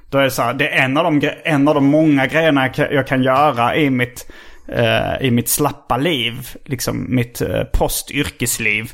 Då 0.09 0.17
är 0.17 0.23
det 0.23 0.31
så 0.31 0.41
här, 0.41 0.53
det 0.53 0.69
är 0.69 0.83
en 0.83 0.97
av 0.97 1.03
de, 1.03 1.31
en 1.43 1.67
av 1.67 1.75
de 1.75 1.85
många 1.85 2.25
grejerna 2.25 2.61
jag 2.61 2.73
kan, 2.73 2.87
jag 2.91 3.07
kan 3.07 3.23
göra 3.23 3.75
i 3.75 3.89
mitt, 3.89 4.31
eh, 4.67 5.21
i 5.21 5.31
mitt 5.31 5.49
slappa 5.49 5.97
liv. 5.97 6.49
Liksom 6.65 7.15
mitt 7.15 7.41
eh, 7.41 7.63
postyrkesliv. 7.73 8.91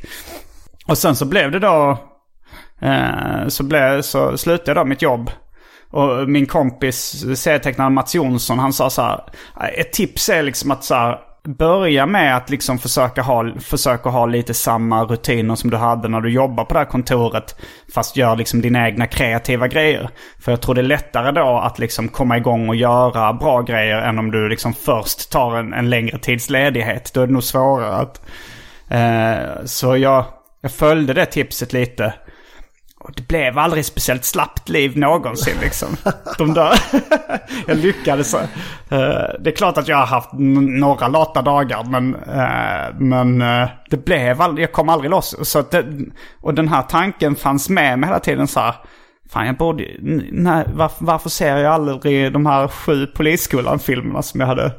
Och 0.87 0.97
sen 0.97 1.15
så 1.15 1.25
blev 1.25 1.51
det 1.51 1.59
då, 1.59 1.97
eh, 2.81 3.47
så, 3.47 3.63
blev, 3.63 4.01
så 4.01 4.37
slutade 4.37 4.69
jag 4.69 4.77
då 4.77 4.89
mitt 4.89 5.01
jobb. 5.01 5.31
Och 5.91 6.29
min 6.29 6.45
kompis, 6.45 7.25
serietecknaren 7.35 7.93
Mats 7.93 8.15
Jonsson, 8.15 8.59
han 8.59 8.73
sa 8.73 8.89
så 8.89 9.01
här, 9.01 9.19
ett 9.77 9.93
tips 9.93 10.29
är 10.29 10.43
liksom 10.43 10.71
att 10.71 10.83
så 10.83 10.95
här, 10.95 11.19
börja 11.43 12.05
med 12.05 12.37
att 12.37 12.49
liksom 12.49 12.79
försöka 12.79 13.21
ha, 13.21 13.51
försöka 13.59 14.09
ha 14.09 14.25
lite 14.25 14.53
samma 14.53 15.03
rutiner 15.03 15.55
som 15.55 15.69
du 15.69 15.77
hade 15.77 16.07
när 16.07 16.21
du 16.21 16.29
jobbar 16.29 16.65
på 16.65 16.73
det 16.73 16.79
här 16.79 16.85
kontoret. 16.85 17.55
Fast 17.93 18.17
gör 18.17 18.35
liksom 18.35 18.61
dina 18.61 18.87
egna 18.87 19.07
kreativa 19.07 19.67
grejer. 19.67 20.09
För 20.39 20.51
jag 20.51 20.61
tror 20.61 20.75
det 20.75 20.81
är 20.81 20.83
lättare 20.83 21.31
då 21.31 21.57
att 21.57 21.79
liksom 21.79 22.07
komma 22.07 22.37
igång 22.37 22.69
och 22.69 22.75
göra 22.75 23.33
bra 23.33 23.61
grejer 23.61 24.01
än 24.01 24.19
om 24.19 24.31
du 24.31 24.49
liksom 24.49 24.73
först 24.73 25.31
tar 25.31 25.57
en, 25.57 25.73
en 25.73 25.89
längre 25.89 26.17
tids 26.17 26.49
ledighet. 26.49 27.11
Då 27.13 27.21
är 27.21 27.27
det 27.27 27.33
nog 27.33 27.43
svårare 27.43 27.95
att... 27.95 28.21
Eh, 28.89 29.65
så 29.65 29.97
jag, 29.97 30.25
jag 30.61 30.71
följde 30.71 31.13
det 31.13 31.25
tipset 31.25 31.73
lite. 31.73 32.13
Och 33.03 33.11
det 33.15 33.27
blev 33.27 33.57
aldrig 33.57 33.85
speciellt 33.85 34.25
slappt 34.25 34.69
liv 34.69 34.97
någonsin 34.97 35.55
liksom. 35.61 35.97
De 36.37 36.53
där. 36.53 36.79
jag 37.67 37.77
lyckades. 37.77 38.33
Eh, 38.33 38.47
det 39.39 39.49
är 39.49 39.55
klart 39.55 39.77
att 39.77 39.87
jag 39.87 39.97
har 39.97 40.05
haft 40.05 40.29
några 40.33 41.07
lata 41.07 41.41
dagar 41.41 41.83
men, 41.83 42.15
eh, 42.15 42.95
men 42.99 43.41
eh, 43.41 43.69
det 43.89 44.05
blev 44.05 44.41
aldrig, 44.41 44.63
jag 44.63 44.71
kom 44.71 44.89
aldrig 44.89 45.11
loss. 45.11 45.35
Så 45.49 45.59
att 45.59 45.71
det, 45.71 45.85
och 46.41 46.53
den 46.53 46.67
här 46.67 46.81
tanken 46.81 47.35
fanns 47.35 47.69
med 47.69 47.99
mig 47.99 48.09
hela 48.09 48.19
tiden 48.19 48.47
så 48.47 48.59
här. 48.59 48.75
Fan 49.33 49.45
jag 49.45 49.57
borde, 49.57 49.85
nej, 50.31 50.65
varför, 50.73 51.05
varför 51.05 51.29
ser 51.29 51.57
jag 51.57 51.73
aldrig 51.73 52.33
de 52.33 52.45
här 52.45 52.67
sju 52.67 53.07
Polisskolan-filmerna 53.07 54.21
som 54.21 54.39
jag 54.39 54.47
hade 54.47 54.71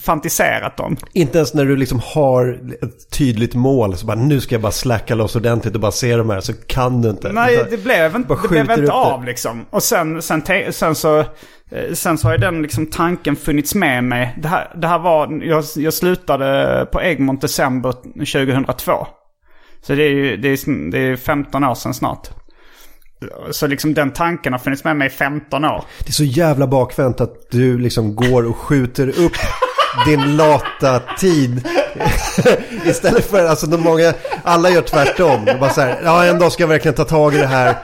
fantiserat 0.00 0.80
om? 0.80 0.96
Inte 1.12 1.38
ens 1.38 1.54
när 1.54 1.64
du 1.64 1.76
liksom 1.76 2.00
har 2.04 2.60
ett 2.82 3.10
tydligt 3.10 3.54
mål, 3.54 3.96
så 3.96 4.06
bara 4.06 4.16
nu 4.16 4.40
ska 4.40 4.54
jag 4.54 4.62
bara 4.62 4.72
släcka 4.72 5.14
loss 5.14 5.36
ordentligt 5.36 5.74
och 5.74 5.80
bara 5.80 5.92
se 5.92 6.16
de 6.16 6.30
här, 6.30 6.40
så 6.40 6.52
kan 6.66 7.02
du 7.02 7.10
inte. 7.10 7.32
Nej, 7.32 7.64
det 7.70 7.84
blev 7.84 8.16
inte, 8.16 8.34
det 8.42 8.48
blev 8.48 8.60
inte 8.70 8.80
det. 8.80 8.92
av 8.92 9.24
liksom. 9.24 9.66
Och 9.70 9.82
sen, 9.82 10.22
sen, 10.22 10.42
sen 10.70 10.94
så... 10.94 11.18
eh, 11.18 11.26
Sen 11.92 12.18
så 12.18 12.28
har 12.28 12.32
ju 12.32 12.38
den 12.38 12.62
liksom 12.62 12.86
tanken 12.86 13.36
funnits 13.36 13.74
med 13.74 14.04
mig. 14.04 14.36
Det 14.42 14.48
här, 14.48 14.72
det 14.76 14.86
här 14.88 14.98
var... 14.98 15.42
Jag, 15.44 15.64
jag 15.76 15.94
slutade 15.94 16.86
på 16.92 17.02
Egmont 17.02 17.40
december 17.40 17.92
2002. 17.92 18.92
Så 19.82 19.94
det 19.94 20.02
är 20.04 20.08
ju 20.08 20.36
det 20.36 20.48
är, 20.48 20.90
det 20.90 20.98
är 20.98 21.16
15 21.16 21.64
år 21.64 21.74
sedan 21.74 21.94
snart. 21.94 22.28
Så 23.50 23.66
liksom 23.66 23.94
den 23.94 24.12
tanken 24.12 24.52
har 24.52 24.60
funnits 24.60 24.84
med 24.84 24.96
mig 24.96 25.06
i 25.06 25.10
15 25.10 25.64
år. 25.64 25.84
Det 25.98 26.08
är 26.08 26.12
så 26.12 26.24
jävla 26.24 26.66
bakvänt 26.66 27.20
att 27.20 27.50
du 27.50 27.78
liksom 27.78 28.14
går 28.14 28.46
och 28.46 28.56
skjuter 28.56 29.08
upp 29.08 29.36
din 30.06 30.36
lata 30.36 31.00
tid. 31.18 31.68
Istället 32.84 33.30
för, 33.30 33.44
alltså 33.44 33.66
de 33.66 33.80
många, 33.80 34.12
alla 34.44 34.70
gör 34.70 34.82
tvärtom. 34.82 35.44
De 35.44 35.54
bara 35.58 35.70
så 35.70 35.80
här, 35.80 36.00
ja 36.04 36.24
en 36.24 36.38
dag 36.38 36.52
ska 36.52 36.62
jag 36.62 36.68
verkligen 36.68 36.94
ta 36.94 37.04
tag 37.04 37.34
i 37.34 37.38
det 37.38 37.46
här 37.46 37.76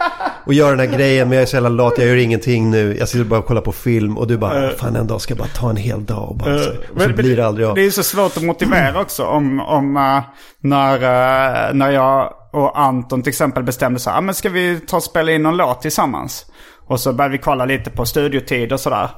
och 0.46 0.54
göra 0.54 0.70
den 0.76 0.90
här 0.90 0.98
grejen, 0.98 1.28
men 1.28 1.36
jag 1.38 1.42
är 1.42 1.46
så 1.46 1.56
jävla 1.56 1.68
lat, 1.68 1.94
jag 1.98 2.06
gör 2.06 2.16
ingenting 2.16 2.70
nu. 2.70 2.96
Jag 2.98 3.08
sitter 3.08 3.24
bara 3.24 3.40
och 3.40 3.46
kollar 3.46 3.60
på 3.60 3.72
film 3.72 4.18
och 4.18 4.26
du 4.26 4.36
bara, 4.38 4.70
fan 4.70 4.96
en 4.96 5.06
dag 5.06 5.20
ska 5.20 5.32
jag 5.32 5.38
bara 5.38 5.48
ta 5.48 5.70
en 5.70 5.76
hel 5.76 6.04
dag 6.04 6.28
och 6.28 6.36
bara, 6.36 6.58
så, 6.58 6.70
och 6.70 6.76
så 7.02 7.08
Men- 7.08 7.16
blir 7.16 7.36
det 7.36 7.46
aldrig 7.46 7.66
av. 7.66 7.74
Det 7.74 7.86
är 7.86 7.90
så 7.90 8.02
svårt 8.02 8.36
att 8.36 8.42
motivera 8.42 9.00
också 9.00 9.24
om, 9.24 9.60
om 9.60 9.96
eh, 9.96 10.20
när, 10.60 10.94
eh, 10.94 11.74
när 11.74 11.90
jag 11.90 12.32
och 12.52 12.80
Anton 12.80 13.22
till 13.22 13.30
exempel 13.30 13.62
bestämde 13.62 13.98
så 14.00 14.10
här, 14.10 14.18
ah, 14.18 14.20
men 14.20 14.34
ska 14.34 14.48
vi 14.48 14.80
ta 14.80 14.96
och 14.96 15.02
spela 15.02 15.32
in 15.32 15.42
någon 15.42 15.56
låt 15.56 15.82
tillsammans? 15.82 16.46
Och 16.88 17.00
så 17.00 17.12
började 17.12 17.32
vi 17.32 17.38
kolla 17.38 17.64
lite 17.64 17.90
på 17.90 18.04
studiotid 18.06 18.72
och 18.72 18.80
sådär. 18.80 19.08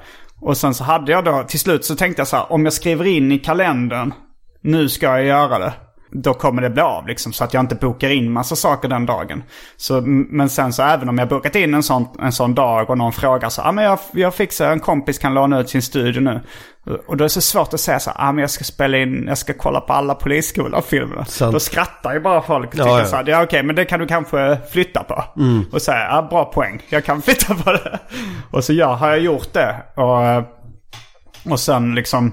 Och 0.41 0.57
sen 0.57 0.75
så 0.75 0.85
hade 0.85 1.13
jag 1.13 1.25
då, 1.25 1.45
till 1.49 1.61
slut 1.61 1.85
så 1.85 1.97
tänkte 1.97 2.21
jag 2.21 2.29
så 2.29 2.37
här, 2.37 2.53
om 2.53 2.65
jag 2.65 2.73
skriver 2.73 3.05
in 3.07 3.33
i 3.33 3.39
kalendern, 3.39 4.15
nu 4.63 4.89
ska 4.89 5.07
jag 5.07 5.25
göra 5.25 5.59
det. 5.59 5.73
Då 6.11 6.35
kommer 6.35 6.63
det 6.63 6.71
bli 6.71 6.83
av 6.83 7.07
liksom, 7.07 7.33
så 7.33 7.45
att 7.45 7.55
jag 7.55 7.61
inte 7.61 7.75
bokar 7.75 8.11
in 8.11 8.33
massa 8.33 8.57
saker 8.57 8.89
den 8.89 9.07
dagen. 9.07 9.43
Så, 9.77 10.01
men 10.07 10.49
sen 10.49 10.73
så 10.73 10.83
även 10.83 11.09
om 11.09 11.19
jag 11.19 11.29
bokat 11.29 11.55
in 11.55 11.75
en 11.75 11.83
sån, 11.83 12.07
en 12.21 12.33
sån 12.33 12.55
dag 12.55 12.91
och 12.91 12.99
någon 12.99 13.13
frågar 13.13 13.49
så 13.49 13.63
ah, 13.63 13.73
men 13.73 13.85
jag, 13.85 13.99
jag 14.13 14.35
fixar, 14.35 14.73
en 14.73 14.81
kompis 14.81 15.19
kan 15.19 15.35
låna 15.35 15.61
ut 15.61 15.71
sin 15.71 15.83
studio 15.83 16.21
nu. 16.21 16.41
Och 17.07 17.17
då 17.17 17.25
är 17.25 17.27
det 17.27 17.29
så 17.29 17.41
svårt 17.41 17.75
att 17.75 17.81
säga 17.81 18.01
så 18.01 18.11
ah, 18.15 18.33
men 18.33 18.41
jag 18.41 18.51
ska 18.51 18.65
spela 18.65 18.99
in, 18.99 19.25
jag 19.29 19.39
ska 19.39 19.53
kolla 19.55 19.81
på 19.81 19.93
alla 19.93 20.15
Polisskolan-filmerna. 20.15 21.27
Då 21.53 21.61
skrattar 21.61 22.15
ju 22.15 22.21
bara 22.21 22.43
folk 22.43 22.67
och 22.67 22.73
tycker 22.73 22.87
Ja, 22.87 22.99
ja. 22.99 23.05
så 23.05 23.17
här, 23.17 23.25
ja 23.27 23.43
okej, 23.43 23.63
men 23.63 23.77
det 23.77 23.85
kan 23.85 24.01
du 24.01 24.07
kanske 24.07 24.59
flytta 24.73 25.03
på. 25.05 25.25
Och 25.73 25.83
säga, 25.83 26.09
ah, 26.11 26.23
bra 26.23 26.45
poäng, 26.45 26.83
jag 26.89 27.05
kan 27.05 27.23
flytta 27.29 27.55
på 27.55 27.73
det. 27.73 27.99
Och 28.51 28.65
så 28.65 28.73
ja, 28.73 28.95
har 28.95 29.09
jag 29.09 29.21
gjort 29.21 29.53
det. 29.53 29.77
Och, 29.97 31.53
och 31.53 31.61
sen 31.61 31.95
liksom, 31.95 32.33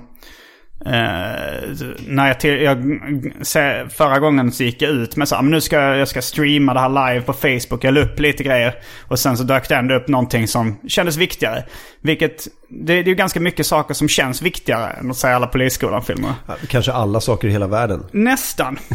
Eh, 0.86 1.72
när 2.08 2.28
jag, 2.28 2.40
till, 2.40 2.62
jag 2.62 3.02
se, 3.42 3.90
förra 3.90 4.20
gången 4.20 4.52
så 4.52 4.64
gick 4.64 4.82
jag 4.82 4.92
ut 4.92 5.16
med 5.16 5.28
så 5.28 5.36
här, 5.36 5.42
men 5.42 5.52
nu 5.52 5.62
ska 5.62 5.82
jag, 5.82 5.98
jag 5.98 6.08
ska 6.08 6.22
streama 6.22 6.74
det 6.74 6.80
här 6.80 7.14
live 7.14 7.26
på 7.26 7.34
Facebook. 7.34 7.84
Jag 7.84 7.94
la 7.94 8.02
upp 8.02 8.20
lite 8.20 8.44
grejer. 8.44 8.76
Och 9.08 9.20
sen 9.20 9.38
så 9.38 9.44
dök 9.44 9.70
det 9.70 9.76
ändå 9.76 9.96
upp 9.96 10.08
någonting 10.08 10.48
som 10.48 10.80
kändes 10.88 11.18
viktigare. 11.18 11.64
Vilket, 12.02 12.48
det, 12.70 12.94
det 12.94 13.00
är 13.00 13.04
ju 13.04 13.16
ganska 13.16 13.40
mycket 13.40 13.66
saker 13.66 13.94
som 13.94 14.08
känns 14.08 14.42
viktigare 14.42 14.92
än 14.92 15.12
att 15.12 15.18
säga 15.18 15.36
alla 15.36 15.48
Polisskolan-filmer. 15.48 16.34
Kanske 16.68 16.92
alla 16.92 17.22
saker 17.22 17.48
i 17.48 17.52
hela 17.52 17.68
världen. 17.68 18.06
Nästan. 18.12 18.78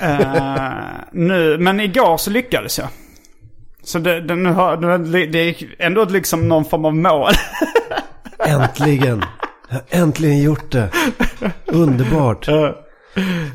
Eh, 0.00 0.72
nu, 1.12 1.58
men 1.58 1.80
igår 1.80 2.16
så 2.16 2.30
lyckades 2.30 2.78
jag. 2.78 2.88
Så 3.82 3.98
det, 3.98 4.20
det, 4.20 4.34
nu 4.34 4.50
har, 4.50 4.98
det, 4.98 5.26
det 5.26 5.38
är 5.38 5.54
ändå 5.78 6.04
liksom 6.04 6.48
någon 6.48 6.64
form 6.64 6.84
av 6.84 6.96
mål. 6.96 7.32
Äntligen! 8.46 9.24
Jag 9.72 9.98
har 9.98 10.02
äntligen 10.02 10.42
gjort 10.42 10.72
det. 10.72 10.88
Underbart. 11.66 12.48
ja, 12.48 12.74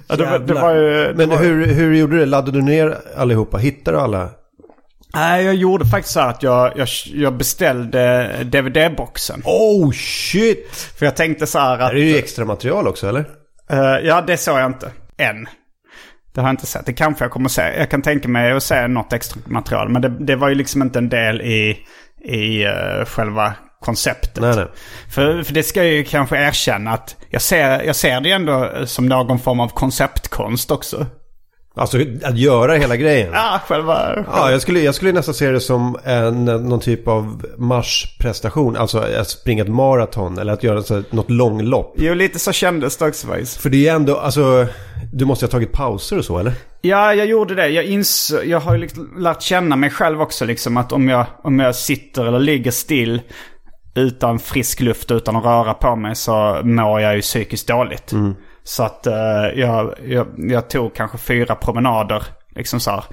det, 0.07 0.26
var- 0.26 0.39
det 0.39 0.53
var 0.53 0.74
ju... 0.76 0.89
det 1.07 1.13
Men 1.15 1.30
var, 1.30 1.38
hur, 1.38 1.65
hur 1.65 1.93
gjorde 1.95 2.13
du 2.15 2.20
det? 2.20 2.26
Laddade 2.26 2.57
du 2.57 2.61
ner 2.61 2.97
allihopa? 3.18 3.57
Hittade 3.57 3.97
du 3.97 4.01
alla? 4.01 4.30
Nej, 5.13 5.45
jag 5.45 5.55
gjorde 5.55 5.86
faktiskt 5.86 6.13
så 6.13 6.20
här 6.20 6.30
att 6.30 6.43
jag, 6.43 6.72
jag, 6.78 6.88
jag 7.05 7.38
beställde 7.38 8.32
DVD-boxen. 8.43 9.41
Oh 9.45 9.91
shit! 9.91 10.68
För 10.99 11.05
jag 11.05 11.15
tänkte 11.15 11.47
så 11.47 11.59
här 11.59 11.78
Det 11.78 11.86
att... 11.86 11.91
är 11.91 11.95
ju 11.97 12.18
extra 12.18 12.45
material 12.45 12.88
också 12.88 13.07
eller? 13.09 13.26
eh, 13.70 13.80
ja, 14.07 14.22
det 14.28 14.38
såg 14.38 14.57
jag 14.59 14.65
inte. 14.65 14.91
Än. 15.18 15.47
Det 16.34 16.41
har 16.41 16.47
jag 16.47 16.53
inte 16.53 16.65
sett. 16.65 16.86
Det 16.86 16.93
kanske 16.93 17.24
jag 17.24 17.32
kommer 17.32 17.45
att 17.45 17.51
se. 17.51 17.74
Jag 17.78 17.89
kan 17.91 18.01
tänka 18.01 18.28
mig 18.30 18.51
att 18.51 18.63
se 18.63 18.88
något 18.88 19.13
extra 19.13 19.41
material. 19.45 19.89
Men 19.89 20.01
det, 20.01 20.09
det 20.20 20.36
var 20.36 20.49
ju 20.49 20.55
liksom 20.55 20.82
inte 20.82 20.99
en 20.99 21.09
del 21.09 21.41
i, 21.41 21.78
i 22.26 22.63
eh, 22.65 23.05
själva 23.05 23.53
konceptet. 23.88 24.42
Nej, 24.42 24.56
nej. 24.56 24.68
För, 25.10 25.44
för 25.44 25.54
det 25.54 25.64
ska 25.64 25.84
jag 25.84 25.94
ju 25.94 26.04
kanske 26.04 26.38
erkänna 26.38 26.92
att 26.92 27.16
jag 27.30 27.42
ser, 27.42 27.84
jag 27.84 27.96
ser 27.96 28.22
det 28.22 28.32
ändå 28.32 28.70
som 28.86 29.06
någon 29.06 29.40
form 29.40 29.60
av 29.60 29.68
konceptkonst 29.68 30.72
också. 30.72 31.06
Alltså 31.78 31.98
att 32.24 32.38
göra 32.38 32.76
hela 32.76 32.96
grejen. 32.96 33.30
Ja, 33.34 33.62
själva... 33.68 34.26
Ja, 34.32 34.52
jag 34.52 34.62
skulle, 34.62 34.80
jag 34.80 34.96
skulle 34.96 35.12
nästan 35.12 35.34
se 35.34 35.52
det 35.52 35.60
som 35.60 35.98
en, 36.04 36.46
någon 36.46 36.80
typ 36.80 37.08
av 37.08 37.46
marschprestation. 37.58 38.78
Alltså 38.78 39.00
att 39.00 39.30
springa 39.30 39.64
ett 39.64 39.70
maraton 39.70 40.38
eller 40.38 40.54
att 40.54 40.64
göra 40.64 40.82
så, 40.82 41.04
något 41.10 41.30
långlopp. 41.30 41.96
Jo, 41.98 42.14
lite 42.14 42.40
så 42.40 42.52
kändes 42.52 42.98
det 42.98 43.06
också 43.06 43.28
faktiskt. 43.28 43.62
För 43.62 43.70
det 43.70 43.88
är 43.88 43.96
ändå, 43.96 44.18
alltså, 44.18 44.68
du 45.14 45.26
måste 45.26 45.46
ha 45.46 45.52
tagit 45.52 45.72
pauser 45.72 46.18
och 46.18 46.26
så 46.26 46.40
eller? 46.40 46.54
Ja, 46.82 47.14
jag 47.14 47.28
gjorde 47.28 47.56
det. 47.56 47.68
Jag, 47.68 47.86
ins 47.86 48.34
jag 48.46 48.60
har 48.60 48.74
ju 48.74 48.80
liksom 48.80 49.14
lärt 49.18 49.42
känna 49.42 49.76
mig 49.76 49.90
själv 49.90 50.22
också 50.22 50.46
liksom 50.46 50.78
att 50.78 50.92
om 50.92 51.10
jag, 51.10 51.26
om 51.44 51.60
jag 51.60 51.76
sitter 51.76 52.26
eller 52.26 52.40
ligger 52.40 52.72
still 52.72 53.22
utan 53.98 54.39
frisk 54.39 54.80
luft 54.80 55.12
utan 55.12 55.36
att 55.36 55.43
röra 55.45 55.74
på 55.74 55.95
mig 55.95 56.16
så 56.16 56.62
mår 56.64 57.02
jag 57.02 57.16
ju 57.16 57.22
psykiskt 57.22 57.68
dåligt. 57.68 58.14
Så 58.64 58.84
att 58.84 59.08
eh, 59.08 59.14
jag, 59.56 59.93
jag, 60.06 60.28
jag 60.38 60.70
tog 60.70 60.95
kanske 60.95 61.18
fyra 61.18 61.56
promenader 61.56 62.24
liksom 62.56 62.80
så 62.80 63.04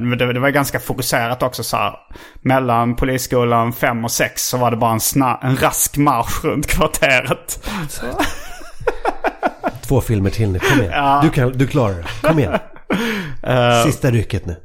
men 0.00 0.18
det, 0.18 0.32
det 0.32 0.40
var 0.40 0.50
ganska 0.50 0.80
fokuserat 0.80 1.42
också 1.42 1.62
så 1.62 1.76
här. 1.76 1.94
Mellan 2.42 2.96
polisskolan 2.96 3.72
5 3.72 4.04
och 4.04 4.10
6 4.10 4.42
så 4.48 4.56
var 4.58 4.70
det 4.70 4.76
bara 4.76 4.92
en, 4.92 4.98
sna- 4.98 5.38
en 5.42 5.56
rask 5.56 5.96
marsch 5.96 6.44
runt 6.44 6.66
kvarteret. 6.66 7.64
Två 9.88 10.00
filmer 10.00 10.30
till 10.30 10.50
nu, 10.50 10.58
kom 10.58 10.80
igen. 10.80 11.20
Du, 11.22 11.30
kan, 11.30 11.52
du 11.52 11.66
klarar 11.66 11.94
det, 11.94 12.28
kom 12.28 12.38
igen. 12.38 12.58
Sista 13.84 14.10
rycket 14.10 14.46
nu. 14.46 14.56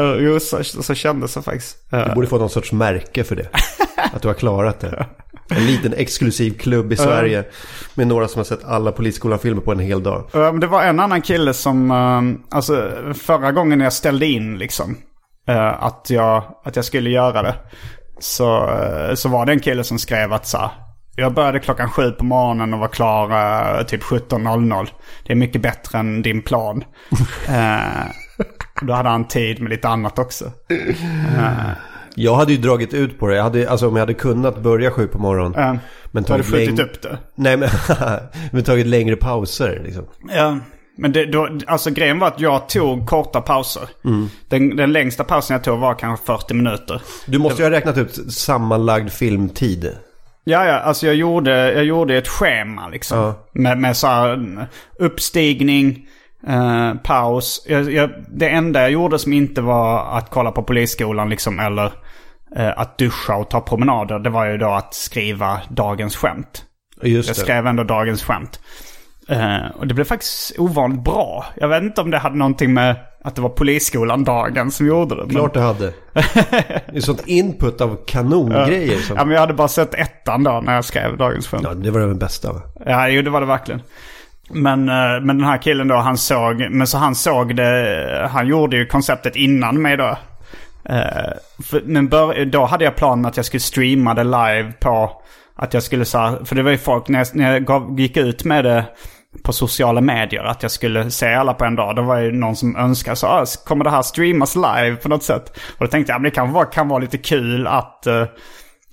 Uh, 0.00 0.16
jo, 0.24 0.40
så, 0.40 0.64
så 0.64 0.94
kändes 0.94 1.34
det 1.34 1.42
faktiskt. 1.42 1.92
Eh, 1.92 2.08
Du 2.08 2.14
borde 2.14 2.26
få 2.26 2.38
någon 2.38 2.50
sorts 2.50 2.72
märke 2.72 3.24
för 3.24 3.36
det. 3.36 3.48
Att 4.16 4.22
du 4.22 4.28
har 4.28 4.34
klarat 4.34 4.80
det. 4.80 5.06
En 5.50 5.66
liten 5.66 5.92
exklusiv 5.92 6.58
klubb 6.58 6.92
i 6.92 6.96
Sverige. 6.96 7.44
Med 7.94 8.06
några 8.06 8.28
som 8.28 8.38
har 8.38 8.44
sett 8.44 8.64
alla 8.64 8.92
Polisskolan-filmer 8.92 9.60
på 9.60 9.72
en 9.72 9.78
hel 9.78 10.02
dag. 10.02 10.28
Det 10.60 10.66
var 10.66 10.82
en 10.82 11.00
annan 11.00 11.22
kille 11.22 11.54
som, 11.54 11.90
eh, 11.90 12.56
alltså 12.56 12.90
förra 13.14 13.52
gången 13.52 13.80
jag 13.80 13.92
ställde 13.92 14.26
in 14.26 14.58
liksom, 14.58 14.96
eh, 15.48 15.84
att, 15.84 16.10
jag, 16.10 16.42
att 16.64 16.76
jag 16.76 16.84
skulle 16.84 17.10
göra 17.10 17.42
det. 17.42 17.54
Så, 18.20 18.70
eh, 18.70 19.14
så 19.14 19.28
var 19.28 19.46
det 19.46 19.52
en 19.52 19.60
kille 19.60 19.84
som 19.84 19.98
skrev 19.98 20.32
att 20.32 20.46
så 20.46 20.58
här, 20.58 20.70
jag 21.16 21.34
började 21.34 21.60
klockan 21.60 21.90
sju 21.90 22.10
på 22.10 22.24
morgonen 22.24 22.74
och 22.74 22.80
var 22.80 22.88
klar 22.88 23.84
typ 23.84 24.02
17.00. 24.02 24.88
Det 25.26 25.32
är 25.32 25.36
mycket 25.36 25.62
bättre 25.62 25.98
än 25.98 26.22
din 26.22 26.42
plan. 26.42 26.84
Då 28.80 28.92
hade 28.92 29.08
han 29.08 29.28
tid 29.28 29.60
med 29.60 29.70
lite 29.70 29.88
annat 29.88 30.18
också. 30.18 30.52
Jag 32.16 32.34
hade 32.34 32.52
ju 32.52 32.58
dragit 32.58 32.94
ut 32.94 33.18
på 33.18 33.26
det. 33.26 33.36
Jag 33.36 33.42
hade, 33.42 33.70
alltså 33.70 33.88
om 33.88 33.96
jag 33.96 34.00
hade 34.00 34.14
kunnat 34.14 34.58
börja 34.58 34.90
sju 34.90 35.06
på 35.06 35.18
morgonen. 35.18 35.54
Eh, 35.54 35.76
men 36.10 36.22
då 36.22 36.32
hade 36.32 36.44
tagit 36.44 36.66
skjutit 36.66 36.80
upp 36.80 37.02
det. 37.02 37.18
Nej 37.34 37.56
men, 37.56 37.68
men 38.52 38.64
tagit 38.64 38.86
längre 38.86 39.16
pauser 39.16 39.80
liksom. 39.84 40.04
Ja, 40.34 40.58
men 40.98 41.12
det, 41.12 41.26
då, 41.26 41.48
alltså 41.66 41.90
grejen 41.90 42.18
var 42.18 42.28
att 42.28 42.40
jag 42.40 42.68
tog 42.68 43.06
korta 43.06 43.40
pauser. 43.40 43.88
Den, 44.48 44.76
den 44.76 44.92
längsta 44.92 45.24
pausen 45.24 45.54
jag 45.54 45.64
tog 45.64 45.78
var 45.78 45.94
kanske 45.94 46.26
40 46.26 46.54
minuter. 46.54 47.02
Du 47.26 47.38
måste 47.38 47.62
ju 47.62 47.68
ha 47.68 47.76
räknat 47.76 47.98
ut 47.98 48.32
sammanlagd 48.32 49.10
filmtid. 49.10 49.92
Ja, 50.44 50.66
ja, 50.66 50.78
alltså 50.78 51.06
jag 51.06 51.14
gjorde, 51.14 51.72
jag 51.72 51.84
gjorde 51.84 52.16
ett 52.16 52.28
schema 52.28 52.88
liksom. 52.88 53.18
Ja. 53.18 53.34
Med, 53.52 53.78
med 53.78 53.96
så 53.96 54.06
här 54.06 54.32
mm, 54.32 54.64
uppstigning, 54.98 56.06
eh, 56.46 56.94
paus. 56.94 57.66
Jag, 57.68 57.92
jag, 57.92 58.10
det 58.28 58.48
enda 58.48 58.80
jag 58.80 58.90
gjorde 58.90 59.18
som 59.18 59.32
inte 59.32 59.60
var 59.60 60.18
att 60.18 60.30
kolla 60.30 60.52
på 60.52 60.62
polisskolan 60.62 61.30
liksom 61.30 61.60
eller 61.60 61.92
att 62.76 62.98
duscha 62.98 63.34
och 63.36 63.50
ta 63.50 63.60
promenader. 63.60 64.18
Det 64.18 64.30
var 64.30 64.46
ju 64.46 64.58
då 64.58 64.68
att 64.70 64.94
skriva 64.94 65.60
dagens 65.68 66.16
skämt. 66.16 66.64
Just 67.02 67.28
Jag 67.28 67.36
det. 67.36 67.40
skrev 67.40 67.66
ändå 67.66 67.84
dagens 67.84 68.22
skämt. 68.24 68.60
Eh, 69.28 69.66
och 69.78 69.86
det 69.86 69.94
blev 69.94 70.04
faktiskt 70.04 70.58
ovanligt 70.58 71.04
bra. 71.04 71.44
Jag 71.56 71.68
vet 71.68 71.82
inte 71.82 72.00
om 72.00 72.10
det 72.10 72.18
hade 72.18 72.36
någonting 72.36 72.74
med 72.74 72.96
att 73.24 73.34
det 73.34 73.40
var 73.42 73.48
polisskolan-dagen 73.48 74.70
som 74.70 74.86
gjorde 74.86 75.14
det. 75.16 75.22
men- 75.26 75.30
Klart 75.34 75.54
du 75.54 75.60
hade. 75.60 75.92
Det 76.12 76.96
är 76.96 77.00
sånt 77.00 77.22
input 77.26 77.80
av 77.80 77.98
kanongrejer. 78.06 78.98
Som, 78.98 79.16
Ja, 79.16 79.24
men 79.24 79.34
jag 79.34 79.40
hade 79.40 79.54
bara 79.54 79.68
sett 79.68 79.94
ettan 79.94 80.42
då 80.44 80.60
när 80.64 80.74
jag 80.74 80.84
skrev 80.84 81.16
dagens 81.16 81.48
skämt. 81.48 81.62
ja, 81.64 81.74
det 81.74 81.90
var 81.90 82.00
det 82.00 82.14
bästa 82.14 82.52
va? 82.52 82.60
Ja, 82.86 83.08
jo 83.08 83.22
det 83.22 83.30
var 83.30 83.40
det 83.40 83.46
verkligen. 83.46 83.82
Men, 84.50 84.88
eh, 84.88 84.94
men 85.22 85.26
den 85.38 85.44
här 85.44 85.62
killen 85.62 85.88
då, 85.88 85.96
han 85.96 86.16
såg, 86.18 86.70
men 86.70 86.86
så 86.86 86.98
han 86.98 87.14
såg 87.14 87.56
det, 87.56 88.28
han 88.32 88.46
gjorde 88.46 88.76
ju 88.76 88.86
konceptet 88.86 89.36
innan 89.36 89.82
mig 89.82 89.96
då. 89.96 90.16
Eh, 90.88 91.32
för, 91.64 91.82
men 91.84 92.08
bör, 92.08 92.44
då 92.44 92.64
hade 92.64 92.84
jag 92.84 92.96
planen 92.96 93.26
att 93.26 93.36
jag 93.36 93.46
skulle 93.46 93.60
streama 93.60 94.14
det 94.14 94.24
live 94.24 94.72
på, 94.80 95.22
att 95.56 95.74
jag 95.74 95.82
skulle 95.82 96.04
så 96.04 96.18
här, 96.18 96.44
för 96.44 96.56
det 96.56 96.62
var 96.62 96.70
ju 96.70 96.78
folk, 96.78 97.08
när 97.08 97.18
jag, 97.18 97.28
när 97.34 97.52
jag 97.52 97.64
gav, 97.64 98.00
gick 98.00 98.16
ut 98.16 98.44
med 98.44 98.64
det 98.64 98.84
på 99.42 99.52
sociala 99.52 100.00
medier, 100.00 100.44
att 100.44 100.62
jag 100.62 100.70
skulle 100.70 101.10
se 101.10 101.34
alla 101.34 101.54
på 101.54 101.64
en 101.64 101.76
dag. 101.76 101.96
Då 101.96 102.02
var 102.02 102.18
ju 102.18 102.32
någon 102.32 102.56
som 102.56 102.76
önskade 102.76 103.16
så, 103.16 103.26
ah, 103.26 103.44
kommer 103.66 103.84
det 103.84 103.90
här 103.90 104.02
streamas 104.02 104.56
live 104.56 104.96
på 104.96 105.08
något 105.08 105.22
sätt? 105.22 105.48
Och 105.48 105.84
då 105.84 105.86
tänkte 105.86 106.12
jag, 106.12 106.20
men 106.20 106.30
det 106.30 106.34
kan 106.34 106.52
vara, 106.52 106.64
kan 106.64 106.88
vara 106.88 106.98
lite 106.98 107.18
kul 107.18 107.66
att, 107.66 108.04
uh, 108.06 108.24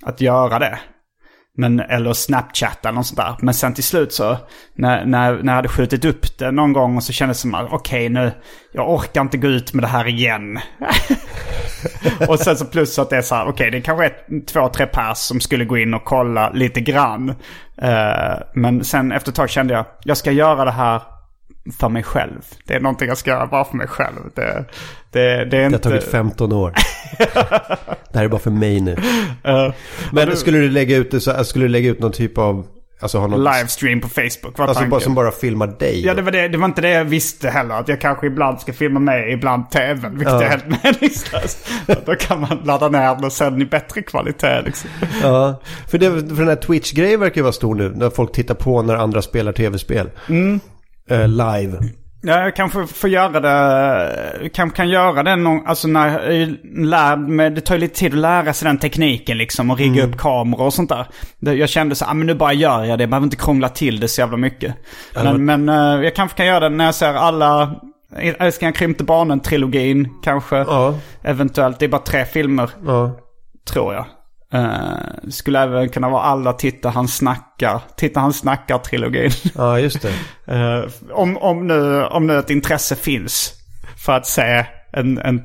att 0.06 0.20
göra 0.20 0.58
det. 0.58 0.78
Men, 1.56 1.80
eller 1.80 2.12
Snapchat 2.12 2.84
eller 2.84 2.92
något 2.92 3.06
sånt 3.06 3.16
där. 3.16 3.36
Men 3.38 3.54
sen 3.54 3.74
till 3.74 3.84
slut 3.84 4.12
så, 4.12 4.36
när, 4.74 5.04
när, 5.04 5.32
när 5.32 5.52
jag 5.52 5.56
hade 5.56 5.68
skjutit 5.68 6.04
upp 6.04 6.38
det 6.38 6.50
någon 6.50 6.72
gång 6.72 6.96
och 6.96 7.02
så 7.02 7.12
kändes 7.12 7.38
det 7.38 7.40
som 7.40 7.54
att 7.54 7.72
okej 7.72 8.08
nu, 8.08 8.32
jag 8.72 8.90
orkar 8.90 9.20
inte 9.20 9.36
gå 9.36 9.48
ut 9.48 9.74
med 9.74 9.84
det 9.84 9.88
här 9.88 10.08
igen. 10.08 10.58
och 12.28 12.38
sen 12.38 12.56
så 12.56 12.64
plus 12.64 12.98
att 12.98 13.10
det 13.10 13.16
är 13.16 13.22
så 13.22 13.34
här, 13.34 13.48
okej 13.48 13.70
det 13.70 13.80
kanske 13.80 14.04
är 14.04 14.46
två, 14.46 14.68
tre 14.68 14.86
pers 14.86 15.18
som 15.18 15.40
skulle 15.40 15.64
gå 15.64 15.78
in 15.78 15.94
och 15.94 16.04
kolla 16.04 16.50
lite 16.50 16.80
grann. 16.80 17.30
Uh, 17.82 18.42
men 18.54 18.84
sen 18.84 19.12
efter 19.12 19.30
ett 19.30 19.36
tag 19.36 19.50
kände 19.50 19.74
jag, 19.74 19.84
jag 20.04 20.16
ska 20.16 20.30
göra 20.30 20.64
det 20.64 20.70
här 20.70 21.00
för 21.78 21.88
mig 21.88 22.02
själv. 22.02 22.40
Det 22.64 22.74
är 22.74 22.80
någonting 22.80 23.08
jag 23.08 23.18
ska 23.18 23.30
göra 23.30 23.46
bara 23.46 23.64
för 23.64 23.76
mig 23.76 23.86
själv. 23.88 24.16
Det, 24.34 24.64
det, 25.10 25.20
det 25.20 25.20
är 25.30 25.44
Det 25.46 25.64
inte... 25.66 25.88
har 25.88 25.92
tagit 25.96 26.10
15 26.10 26.52
år. 26.52 26.74
det 28.12 28.18
här 28.18 28.24
är 28.24 28.28
bara 28.28 28.40
för 28.40 28.50
mig 28.50 28.80
nu. 28.80 28.96
Eh, 29.44 29.72
Men 30.12 30.28
du- 30.28 30.36
skulle 30.36 30.58
du 30.58 30.70
lägga 30.70 30.96
ut 30.96 31.10
det 31.10 31.20
så, 31.20 31.44
skulle 31.44 31.64
du 31.64 31.68
lägga 31.68 31.90
ut 31.90 32.00
någon 32.00 32.12
typ 32.12 32.38
av, 32.38 32.66
alltså 33.00 33.18
ha 33.18 33.26
något, 33.26 33.54
livestream 33.56 34.00
på 34.00 34.08
Facebook 34.08 34.58
var 34.58 34.66
alltså 34.68 34.84
bara, 34.86 35.00
som 35.00 35.14
bara 35.14 35.30
filmar 35.30 35.66
dig? 35.66 36.06
Ja, 36.06 36.14
det 36.14 36.22
var, 36.22 36.30
det, 36.32 36.48
det 36.48 36.58
var 36.58 36.64
inte 36.64 36.80
det 36.82 36.90
jag 36.90 37.04
visste 37.04 37.50
heller. 37.50 37.74
Att 37.74 37.88
jag 37.88 38.00
kanske 38.00 38.26
ibland 38.26 38.60
ska 38.60 38.72
filma 38.72 39.00
med, 39.00 39.32
ibland 39.32 39.70
tvn. 39.70 40.12
Vilket 40.18 40.32
Ja. 40.32 40.42
är 40.42 40.48
helt 40.48 40.66
meningslöst. 40.84 41.68
Då 42.06 42.14
kan 42.14 42.40
man 42.40 42.58
ladda 42.64 42.88
ner 42.88 43.14
den 43.14 43.24
och 43.24 43.32
sen 43.32 43.62
i 43.62 43.64
bättre 43.64 44.02
kvalitet 44.02 44.62
liksom. 44.64 44.90
Ja, 45.22 45.60
för, 45.88 45.98
det, 45.98 46.10
för 46.10 46.20
den 46.36 46.48
här 46.48 46.56
Twitch-grejen 46.56 47.20
verkar 47.20 47.36
ju 47.36 47.42
vara 47.42 47.52
stor 47.52 47.74
nu. 47.74 47.92
När 47.96 48.10
folk 48.10 48.32
tittar 48.32 48.54
på 48.54 48.82
när 48.82 48.94
andra 48.94 49.22
spelar 49.22 49.52
tv-spel. 49.52 50.10
Mm. 50.28 50.60
Eh, 51.10 51.28
live. 51.28 51.78
Ja, 52.26 52.40
jag 52.40 52.56
kanske 52.56 52.86
får 52.86 53.10
göra 53.10 53.40
det, 53.40 54.50
kanske 54.54 54.76
kan 54.76 54.88
göra 54.88 55.22
det 55.22 55.36
någon, 55.36 55.66
alltså 55.66 55.88
när 55.88 56.30
jag 56.30 56.56
lär 56.86 57.16
mig, 57.16 57.50
det 57.50 57.60
tar 57.60 57.74
ju 57.74 57.80
lite 57.80 57.94
tid 57.98 58.12
att 58.12 58.18
lära 58.18 58.52
sig 58.52 58.66
den 58.66 58.78
tekniken 58.78 59.38
liksom 59.38 59.70
och 59.70 59.78
rigga 59.78 60.04
upp 60.06 60.16
kameror 60.16 60.62
och 60.66 60.74
sånt 60.74 60.90
där. 60.90 61.06
Jag 61.54 61.68
kände 61.68 61.94
så, 61.94 62.04
ah, 62.04 62.14
men 62.14 62.26
nu 62.26 62.34
bara 62.34 62.52
gör 62.52 62.84
jag 62.84 62.98
det, 62.98 63.02
jag 63.02 63.10
behöver 63.10 63.24
inte 63.24 63.36
krångla 63.36 63.68
till 63.68 64.00
det 64.00 64.08
så 64.08 64.20
jävla 64.20 64.36
mycket. 64.36 64.74
Men, 65.14 65.44
men 65.44 65.68
eh, 65.68 66.04
jag 66.04 66.14
kanske 66.14 66.36
kan 66.36 66.46
göra 66.46 66.60
det 66.60 66.68
när 66.76 66.84
jag 66.84 66.94
ser 66.94 67.14
alla, 67.14 67.74
Älsklingar 68.16 68.72
krympte 68.72 69.04
barnen-trilogin 69.04 70.08
kanske. 70.22 70.56
Ja. 70.56 70.94
Eventuellt, 71.22 71.78
det 71.78 71.84
är 71.84 71.88
bara 71.88 72.00
tre 72.02 72.24
filmer 72.24 72.70
Ja. 72.86 73.18
tror 73.72 73.94
jag. 73.94 74.06
Eh, 74.54 75.30
skulle 75.30 75.60
även 75.62 75.88
kunna 75.88 76.08
vara 76.08 76.22
alla 76.22 76.52
Titta 76.52 76.88
han 76.88 77.08
snackar, 77.08 77.80
Titta 77.96 78.20
han 78.20 78.32
snackar-trilogin. 78.32 79.30
Ja, 79.56 79.78
just 79.78 80.02
det. 80.02 80.12
Eh, 80.54 80.84
om, 81.12 81.36
om, 81.36 81.66
nu, 81.66 82.04
om 82.04 82.26
nu 82.26 82.38
ett 82.38 82.50
intresse 82.50 82.96
finns 82.96 83.52
för 83.96 84.12
att 84.12 84.26
se 84.26 84.66
en, 84.92 85.18
en, 85.18 85.42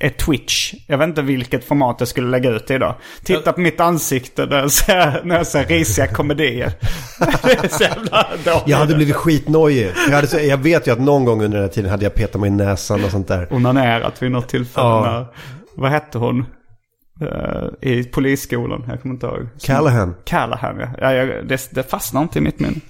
ett 0.00 0.18
Twitch. 0.18 0.74
Jag 0.86 0.98
vet 0.98 1.08
inte 1.08 1.22
vilket 1.22 1.64
format 1.64 1.96
jag 1.98 2.08
skulle 2.08 2.28
lägga 2.28 2.50
ut 2.50 2.66
det 2.66 2.74
idag. 2.74 2.94
Titta 3.24 3.52
på 3.52 3.60
mitt 3.60 3.80
ansikte 3.80 4.46
när 4.46 4.58
jag 4.58 4.70
ser, 4.70 5.20
när 5.24 5.36
jag 5.36 5.46
ser 5.46 5.64
risiga 5.64 6.06
komedier. 6.06 6.72
Jag 8.66 8.78
hade 8.78 8.94
blivit 8.94 9.16
skitnojig. 9.16 9.90
Jag, 10.08 10.14
hade, 10.14 10.26
så- 10.26 10.38
jag 10.40 10.56
vet 10.58 10.86
ju 10.86 10.92
att 10.92 11.00
någon 11.00 11.24
gång 11.24 11.42
under 11.44 11.58
den 11.58 11.66
här 11.68 11.72
tiden 11.74 11.90
hade 11.90 12.04
jag 12.04 12.14
petat 12.14 12.40
mig 12.40 12.48
i 12.48 12.52
näsan 12.52 13.04
och 13.04 13.10
sånt 13.10 13.28
där. 13.28 13.52
Onanerat 13.52 14.22
vid 14.22 14.30
något 14.30 14.48
tillfälle. 14.48 14.86
Ja. 14.86 15.02
När, 15.12 15.26
vad 15.76 15.90
hette 15.90 16.18
hon? 16.18 16.46
Eh, 17.20 17.90
I 17.90 18.04
polisskolan, 18.04 18.84
jag 18.88 19.02
kommer 19.02 19.14
inte 19.14 19.26
ihåg. 19.26 19.48
Callahan. 19.62 20.14
Callahan, 20.24 20.78
ja. 20.80 20.88
ja 21.00 21.12
jag, 21.12 21.48
det, 21.48 21.68
det 21.70 21.90
fastnar 21.90 22.22
inte 22.22 22.38
i 22.38 22.42
mitt 22.42 22.60
minne. 22.60 22.80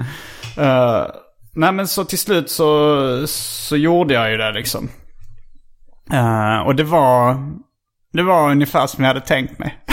Uh, 0.59 1.07
nej 1.55 1.73
men 1.73 1.89
så 1.89 2.05
till 2.05 2.19
slut 2.19 2.51
så, 2.51 3.27
så 3.27 3.77
gjorde 3.77 4.15
jag 4.15 4.31
ju 4.31 4.37
det 4.37 4.53
liksom. 4.53 4.89
Eh, 6.13 6.59
och 6.59 6.75
det 6.75 6.85
var, 6.85 7.37
det 8.13 8.23
var 8.23 8.51
ungefär 8.51 8.87
som 8.87 9.05
jag 9.05 9.09
hade 9.09 9.27
tänkt 9.27 9.59
mig. 9.59 9.79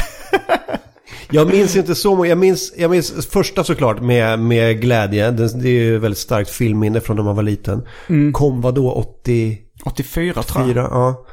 Jag 1.30 1.48
minns 1.48 1.76
inte 1.76 1.96
så 1.96 2.16
många. 2.16 2.30
Jag 2.30 2.38
minns, 2.38 2.74
jag 2.78 2.92
minns 2.92 3.28
första 3.28 3.64
såklart 3.64 4.02
med, 4.02 4.40
med 4.40 4.82
glädje. 4.82 5.32
Det, 5.32 5.62
det 5.62 5.70
är 5.70 5.74
ju 5.74 5.98
väldigt 5.98 6.18
starkt 6.20 6.50
filmminne 6.50 7.02
från 7.02 7.16
när 7.16 7.24
man 7.24 7.36
var 7.36 7.44
liten. 7.44 7.88
Kom 8.34 8.62
vad 8.62 8.76
då? 8.76 8.92
84? 8.92 9.58
84 9.86 10.44
tror 10.44 10.68
jag. 10.68 10.78
Ja. 10.78 11.26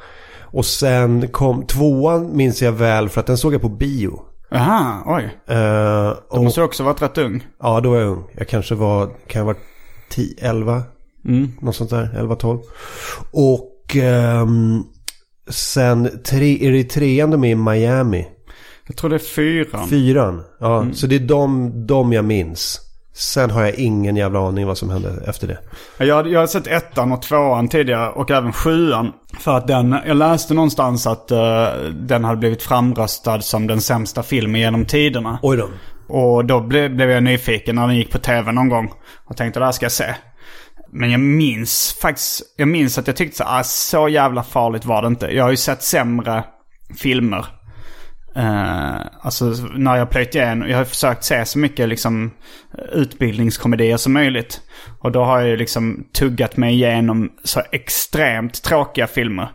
Och 0.55 0.65
sen 0.65 1.27
kom 1.27 1.65
tvåan 1.67 2.37
minns 2.37 2.61
jag 2.61 2.71
väl 2.71 3.09
för 3.09 3.19
att 3.21 3.27
den 3.27 3.37
såg 3.37 3.53
jag 3.53 3.61
på 3.61 3.69
bio. 3.69 4.19
Aha, 4.51 5.03
oj. 5.05 5.23
Uh, 5.55 6.13
Då 6.31 6.43
måste 6.43 6.61
du 6.61 6.65
också 6.65 6.83
varit 6.83 7.01
rätt 7.01 7.17
ung. 7.17 7.47
Ja, 7.61 7.79
då 7.81 7.89
var 7.89 7.97
jag 7.97 8.07
ung. 8.09 8.23
Jag 8.37 8.47
kanske 8.47 8.75
var, 8.75 9.05
kan 9.27 9.39
jag 9.39 9.45
vara 9.45 9.57
10, 10.09 10.35
11? 10.39 10.83
Mm. 11.27 11.51
Något 11.61 11.75
sånt 11.75 11.89
där, 11.89 12.15
11, 12.19 12.35
12. 12.35 12.59
Och 13.31 13.95
ehm, 13.95 14.83
sen 15.49 16.09
tre, 16.25 16.67
är 16.67 16.71
det 16.71 16.83
trean 16.83 17.31
de 17.31 17.43
är 17.43 17.49
i 17.49 17.55
Miami? 17.55 18.27
Jag 18.87 18.97
tror 18.97 19.09
det 19.09 19.15
är 19.15 19.19
fyran. 19.19 19.87
Fyran. 19.89 20.43
Ja, 20.59 20.81
Mm. 20.81 20.93
så 20.93 21.07
det 21.07 21.15
är 21.15 21.19
de, 21.19 21.71
de 21.87 22.13
jag 22.13 22.25
minns. 22.25 22.81
Sen 23.17 23.51
har 23.51 23.61
jag 23.61 23.75
ingen 23.75 24.15
jävla 24.15 24.47
aning 24.47 24.67
vad 24.67 24.77
som 24.77 24.89
hände 24.89 25.23
efter 25.27 25.47
det. 25.47 25.59
Jag, 26.05 26.27
jag 26.27 26.39
har 26.39 26.47
sett 26.47 26.67
ettan 26.67 27.11
och 27.11 27.21
tvåan 27.21 27.67
tidigare 27.67 28.09
och 28.09 28.31
även 28.31 28.53
sjuan. 28.53 29.11
För 29.39 29.57
att 29.57 29.67
den, 29.67 29.95
jag 30.05 30.17
läste 30.17 30.53
någonstans 30.53 31.07
att 31.07 31.31
eh, 31.31 31.67
den 31.93 32.23
hade 32.23 32.37
blivit 32.37 32.63
framröstad 32.63 33.41
som 33.41 33.67
den 33.67 33.81
sämsta 33.81 34.23
filmen 34.23 34.61
genom 34.61 34.85
tiderna. 34.85 35.39
Oj 35.41 35.57
då. 35.57 35.69
Och 36.07 36.45
då 36.45 36.59
ble, 36.59 36.89
blev 36.89 37.09
jag 37.09 37.23
nyfiken 37.23 37.75
när 37.75 37.87
den 37.87 37.97
gick 37.97 38.11
på 38.11 38.19
tv 38.19 38.51
någon 38.51 38.69
gång. 38.69 38.91
Och 39.25 39.37
tänkte 39.37 39.59
det 39.59 39.65
här 39.65 39.71
ska 39.71 39.85
jag 39.85 39.91
se. 39.91 40.15
Men 40.91 41.11
jag 41.11 41.19
minns 41.19 41.97
faktiskt, 42.01 42.41
jag 42.57 42.67
minns 42.67 42.97
att 42.97 43.07
jag 43.07 43.15
tyckte 43.15 43.37
så, 43.37 43.43
ah, 43.47 43.63
så 43.63 44.09
jävla 44.09 44.43
farligt 44.43 44.85
var 44.85 45.01
det 45.01 45.07
inte. 45.07 45.25
Jag 45.25 45.43
har 45.43 45.51
ju 45.51 45.57
sett 45.57 45.83
sämre 45.83 46.43
filmer. 46.97 47.45
Uh, 48.37 49.01
alltså 49.21 49.45
när 49.75 49.97
jag 49.97 50.09
plöjt 50.09 50.35
igenom, 50.35 50.69
jag 50.69 50.77
har 50.77 50.85
försökt 50.85 51.23
se 51.23 51.45
så 51.45 51.59
mycket 51.59 51.89
liksom 51.89 52.31
utbildningskomedier 52.91 53.97
som 53.97 54.13
möjligt. 54.13 54.61
Och 54.99 55.11
då 55.11 55.23
har 55.23 55.39
jag 55.39 55.49
ju 55.49 55.57
liksom 55.57 56.07
tuggat 56.13 56.57
mig 56.57 56.73
igenom 56.73 57.31
så 57.43 57.61
extremt 57.71 58.63
tråkiga 58.63 59.07
filmer. 59.07 59.51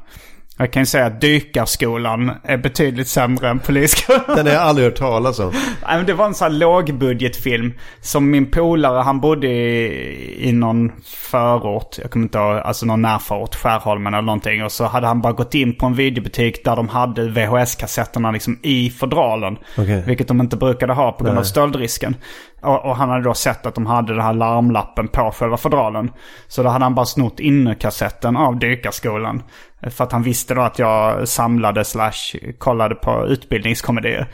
Jag 0.60 0.72
kan 0.72 0.82
ju 0.82 0.86
säga 0.86 1.06
att 1.06 1.20
Dykarskolan 1.20 2.32
är 2.44 2.56
betydligt 2.56 3.08
sämre 3.08 3.48
än 3.48 3.58
Polisskolan. 3.58 4.22
Den 4.26 4.46
har 4.46 4.52
jag 4.52 4.62
aldrig 4.62 4.86
hört 4.86 4.98
talas 4.98 5.38
om. 5.38 5.50
Nej, 5.86 5.96
men 5.96 6.06
det 6.06 6.14
var 6.14 6.26
en 6.26 6.34
sån 6.34 6.52
här 6.52 6.58
lågbudgetfilm. 6.58 7.74
Som 8.00 8.30
min 8.30 8.50
polare, 8.50 9.02
han 9.02 9.20
bodde 9.20 9.46
i, 9.46 10.48
i 10.48 10.52
någon 10.52 10.92
förort. 11.04 11.98
Jag 11.98 12.10
kommer 12.10 12.24
inte 12.24 12.38
ihåg, 12.38 12.58
alltså 12.58 12.86
någon 12.86 13.02
närförort, 13.02 13.54
Skärholmen 13.54 14.14
eller 14.14 14.22
någonting. 14.22 14.64
Och 14.64 14.72
så 14.72 14.84
hade 14.84 15.06
han 15.06 15.20
bara 15.20 15.32
gått 15.32 15.54
in 15.54 15.76
på 15.76 15.86
en 15.86 15.94
videobutik 15.94 16.64
där 16.64 16.76
de 16.76 16.88
hade 16.88 17.28
VHS-kassetterna 17.28 18.32
liksom 18.32 18.58
i 18.62 18.90
fodralen. 18.90 19.58
Okej. 19.78 20.02
Vilket 20.06 20.28
de 20.28 20.40
inte 20.40 20.56
brukade 20.56 20.92
ha 20.92 21.12
på 21.12 21.24
grund 21.24 21.38
av 21.38 21.42
stöldrisken. 21.42 22.16
Och, 22.62 22.84
och 22.84 22.96
han 22.96 23.08
hade 23.08 23.24
då 23.24 23.34
sett 23.34 23.66
att 23.66 23.74
de 23.74 23.86
hade 23.86 24.12
den 24.12 24.22
här 24.22 24.34
larmlappen 24.34 25.08
på 25.08 25.32
själva 25.34 25.56
fodralen. 25.56 26.10
Så 26.48 26.62
då 26.62 26.68
hade 26.68 26.84
han 26.84 26.94
bara 26.94 27.06
snott 27.06 27.40
innekassetten 27.40 28.36
av 28.36 28.58
Dykarskolan. 28.58 29.42
För 29.90 30.04
att 30.04 30.12
han 30.12 30.22
visste 30.22 30.54
då 30.54 30.60
att 30.60 30.78
jag 30.78 31.28
samlade 31.28 31.84
slash 31.84 32.38
kollade 32.58 32.94
på 32.94 33.26
utbildningskomedier. 33.26 34.28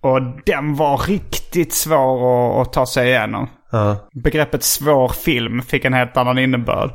Och 0.00 0.20
den 0.46 0.74
var 0.74 0.98
riktigt 0.98 1.74
svår 1.74 2.60
att, 2.60 2.66
att 2.66 2.72
ta 2.72 2.86
sig 2.86 3.08
igenom. 3.08 3.48
Ja. 3.70 3.96
Begreppet 4.12 4.62
svår 4.62 5.08
film 5.08 5.62
fick 5.62 5.84
en 5.84 5.94
helt 5.94 6.16
annan 6.16 6.38
innebörd. 6.38 6.90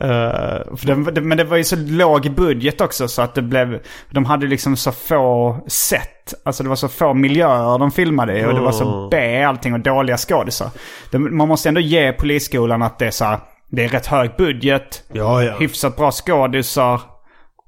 Eh, 0.00 0.76
för 0.76 1.10
det, 1.10 1.20
men 1.20 1.38
det 1.38 1.44
var 1.44 1.56
ju 1.56 1.64
så 1.64 1.76
låg 1.76 2.30
budget 2.30 2.80
också 2.80 3.08
så 3.08 3.22
att 3.22 3.34
det 3.34 3.42
blev... 3.42 3.80
De 4.10 4.24
hade 4.24 4.46
liksom 4.46 4.76
så 4.76 4.92
få 4.92 5.58
sätt. 5.66 6.34
Alltså 6.44 6.62
det 6.62 6.68
var 6.68 6.76
så 6.76 6.88
få 6.88 7.14
miljöer 7.14 7.78
de 7.78 7.90
filmade 7.90 8.40
i 8.40 8.44
och 8.44 8.54
det 8.54 8.60
var 8.60 8.72
så 8.72 9.08
B 9.10 9.42
allting 9.42 9.72
och 9.74 9.80
dåliga 9.80 10.16
skådisar. 10.16 10.70
Man 11.12 11.48
måste 11.48 11.68
ändå 11.68 11.80
ge 11.80 12.12
Polisskolan 12.12 12.82
att 12.82 12.98
det 12.98 13.06
är 13.06 13.10
så 13.10 13.24
här, 13.24 13.38
Det 13.70 13.84
är 13.84 13.88
rätt 13.88 14.06
hög 14.06 14.30
budget. 14.38 15.04
Ja, 15.12 15.42
ja. 15.42 15.56
Hyfsat 15.58 15.96
bra 15.96 16.10
skådisar. 16.10 17.00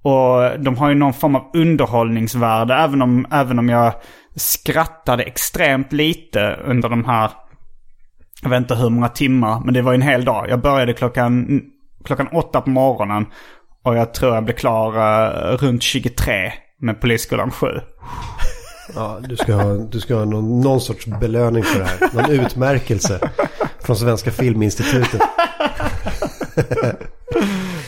Och 0.02 0.60
de 0.60 0.76
har 0.76 0.88
ju 0.88 0.94
någon 0.94 1.12
form 1.12 1.36
av 1.36 1.50
underhållningsvärde 1.54 2.74
även 2.74 3.02
om, 3.02 3.26
även 3.32 3.58
om 3.58 3.68
jag 3.68 3.92
skrattade 4.36 5.22
extremt 5.22 5.92
lite 5.92 6.58
under 6.64 6.88
de 6.88 7.04
här 7.04 7.30
jag 8.42 8.50
vet 8.50 8.58
inte 8.58 8.74
hur 8.74 8.90
många 8.90 9.08
timmar, 9.08 9.60
men 9.64 9.74
det 9.74 9.82
var 9.82 9.92
ju 9.92 9.96
en 9.96 10.02
hel 10.02 10.24
dag. 10.24 10.48
Jag 10.48 10.60
började 10.60 10.92
klockan, 10.92 11.60
klockan 12.04 12.28
åtta 12.32 12.60
på 12.60 12.70
morgonen. 12.70 13.26
Och 13.84 13.96
jag 13.96 14.14
tror 14.14 14.34
jag 14.34 14.44
blev 14.44 14.54
klar 14.54 14.96
eh, 14.96 15.56
runt 15.56 15.82
23 15.82 16.52
med 16.80 17.00
Polisskolan 17.00 17.50
7. 17.50 17.66
Ja, 18.94 19.18
du 19.28 19.36
ska 19.36 19.54
ha, 19.54 19.74
du 19.74 20.00
ska 20.00 20.14
ha 20.14 20.24
någon, 20.24 20.60
någon 20.60 20.80
sorts 20.80 21.06
belöning 21.06 21.62
för 21.62 21.78
det 21.78 21.84
här. 21.84 22.08
Någon 22.12 22.30
utmärkelse 22.30 23.20
från 23.80 23.96
Svenska 23.96 24.30
Filminstitutet. 24.30 25.20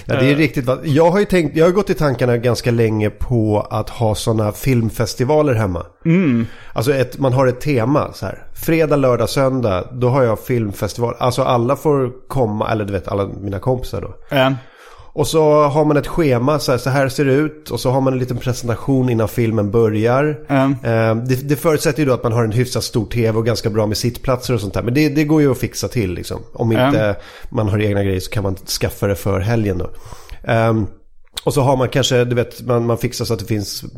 ja, 0.05 0.15
det 0.21 0.31
är 0.31 0.35
riktigt. 0.37 0.65
vad- 0.67 0.87
Jag 0.87 1.11
har 1.11 1.19
ju 1.19 1.25
tänkt, 1.25 1.57
jag 1.57 1.65
har 1.65 1.73
gått 1.73 1.91
i 1.91 1.95
tankarna 1.95 2.37
ganska 2.37 2.71
länge 2.71 3.11
på 3.11 3.67
att 3.71 3.91
ha 3.91 4.15
sådana 4.15 4.53
filmfestivaler 4.53 5.55
hemma. 5.55 5.87
Alltså 6.73 6.95
ett, 6.95 7.19
man 7.19 7.33
har 7.33 7.47
ett 7.47 7.61
tema 7.61 8.13
så 8.13 8.27
här. 8.27 8.47
Fredag, 8.55 8.97
lördag, 8.97 9.29
söndag. 9.29 9.89
Då 9.93 10.09
har 10.09 10.23
jag 10.23 10.39
filmfestival. 10.41 11.15
Alltså 11.19 11.43
alla 11.43 11.77
får 11.77 12.29
komma, 12.29 12.71
eller 12.71 12.85
du 12.85 12.93
vet 12.93 13.09
alla 13.09 13.29
mina 13.41 13.59
kompisar 13.59 14.01
då. 14.01 14.37
Eh, 14.37 14.53
Och 15.15 15.27
så 15.27 15.63
har 15.63 15.85
man 15.85 15.97
ett 15.97 16.07
schema, 16.07 16.59
så 16.59 16.71
här, 16.73 16.79
så 16.79 16.91
här 16.91 17.09
ser 17.09 17.25
det 17.25 17.33
ut. 17.33 17.71
Och 17.71 17.81
så 17.81 17.91
har 17.91 18.01
man 18.01 18.13
en 18.13 18.19
liten 18.19 18.37
presentation 18.37 19.09
innan 19.11 19.29
filmen 19.29 19.71
börjar. 19.71 20.39
Mm. 20.49 20.71
Eh, 20.73 21.25
det, 21.25 21.49
det 21.49 21.57
förutsätter 21.57 21.99
ju 22.01 22.07
då 22.07 22.13
att 22.15 22.23
man 22.23 22.33
har 22.33 22.45
en 22.45 22.53
hyfsat 22.53 22.85
stor 22.85 23.07
tv 23.07 23.39
och 23.39 23.47
ganska 23.47 23.71
bra 23.71 23.87
med 23.87 23.97
sittplatser 23.97 24.55
och 24.55 24.61
sånt 24.61 24.75
där. 24.75 24.83
Men 24.83 24.95
det, 24.95 25.09
det 25.09 25.25
går 25.25 25.41
ju 25.43 25.51
att 25.51 25.59
fixa 25.59 25.89
till 25.89 26.15
liksom. 26.15 26.41
Om 26.53 26.73
inte 26.73 26.83
Mm. 27.01 27.15
man 27.51 27.69
har 27.69 27.79
egna 27.79 28.05
grejer 28.05 28.21
så 28.21 28.31
kan 28.31 28.43
man 28.43 28.57
skaffa 28.57 29.07
det 29.07 29.15
för 29.17 29.41
helgen 29.41 29.79
då. 29.79 29.91
Ehm, 30.45 30.87
och 31.45 31.55
så 31.55 31.61
har 31.61 31.77
man 31.77 31.89
kanske, 31.89 32.25
du 32.25 32.35
vet, 32.35 32.63
man, 32.67 32.87
man 32.87 32.99
fixar 32.99 33.25
så 33.25 33.33
att 33.35 33.41
det 33.41 33.47
finns 33.47 33.83
eh, 33.85 33.89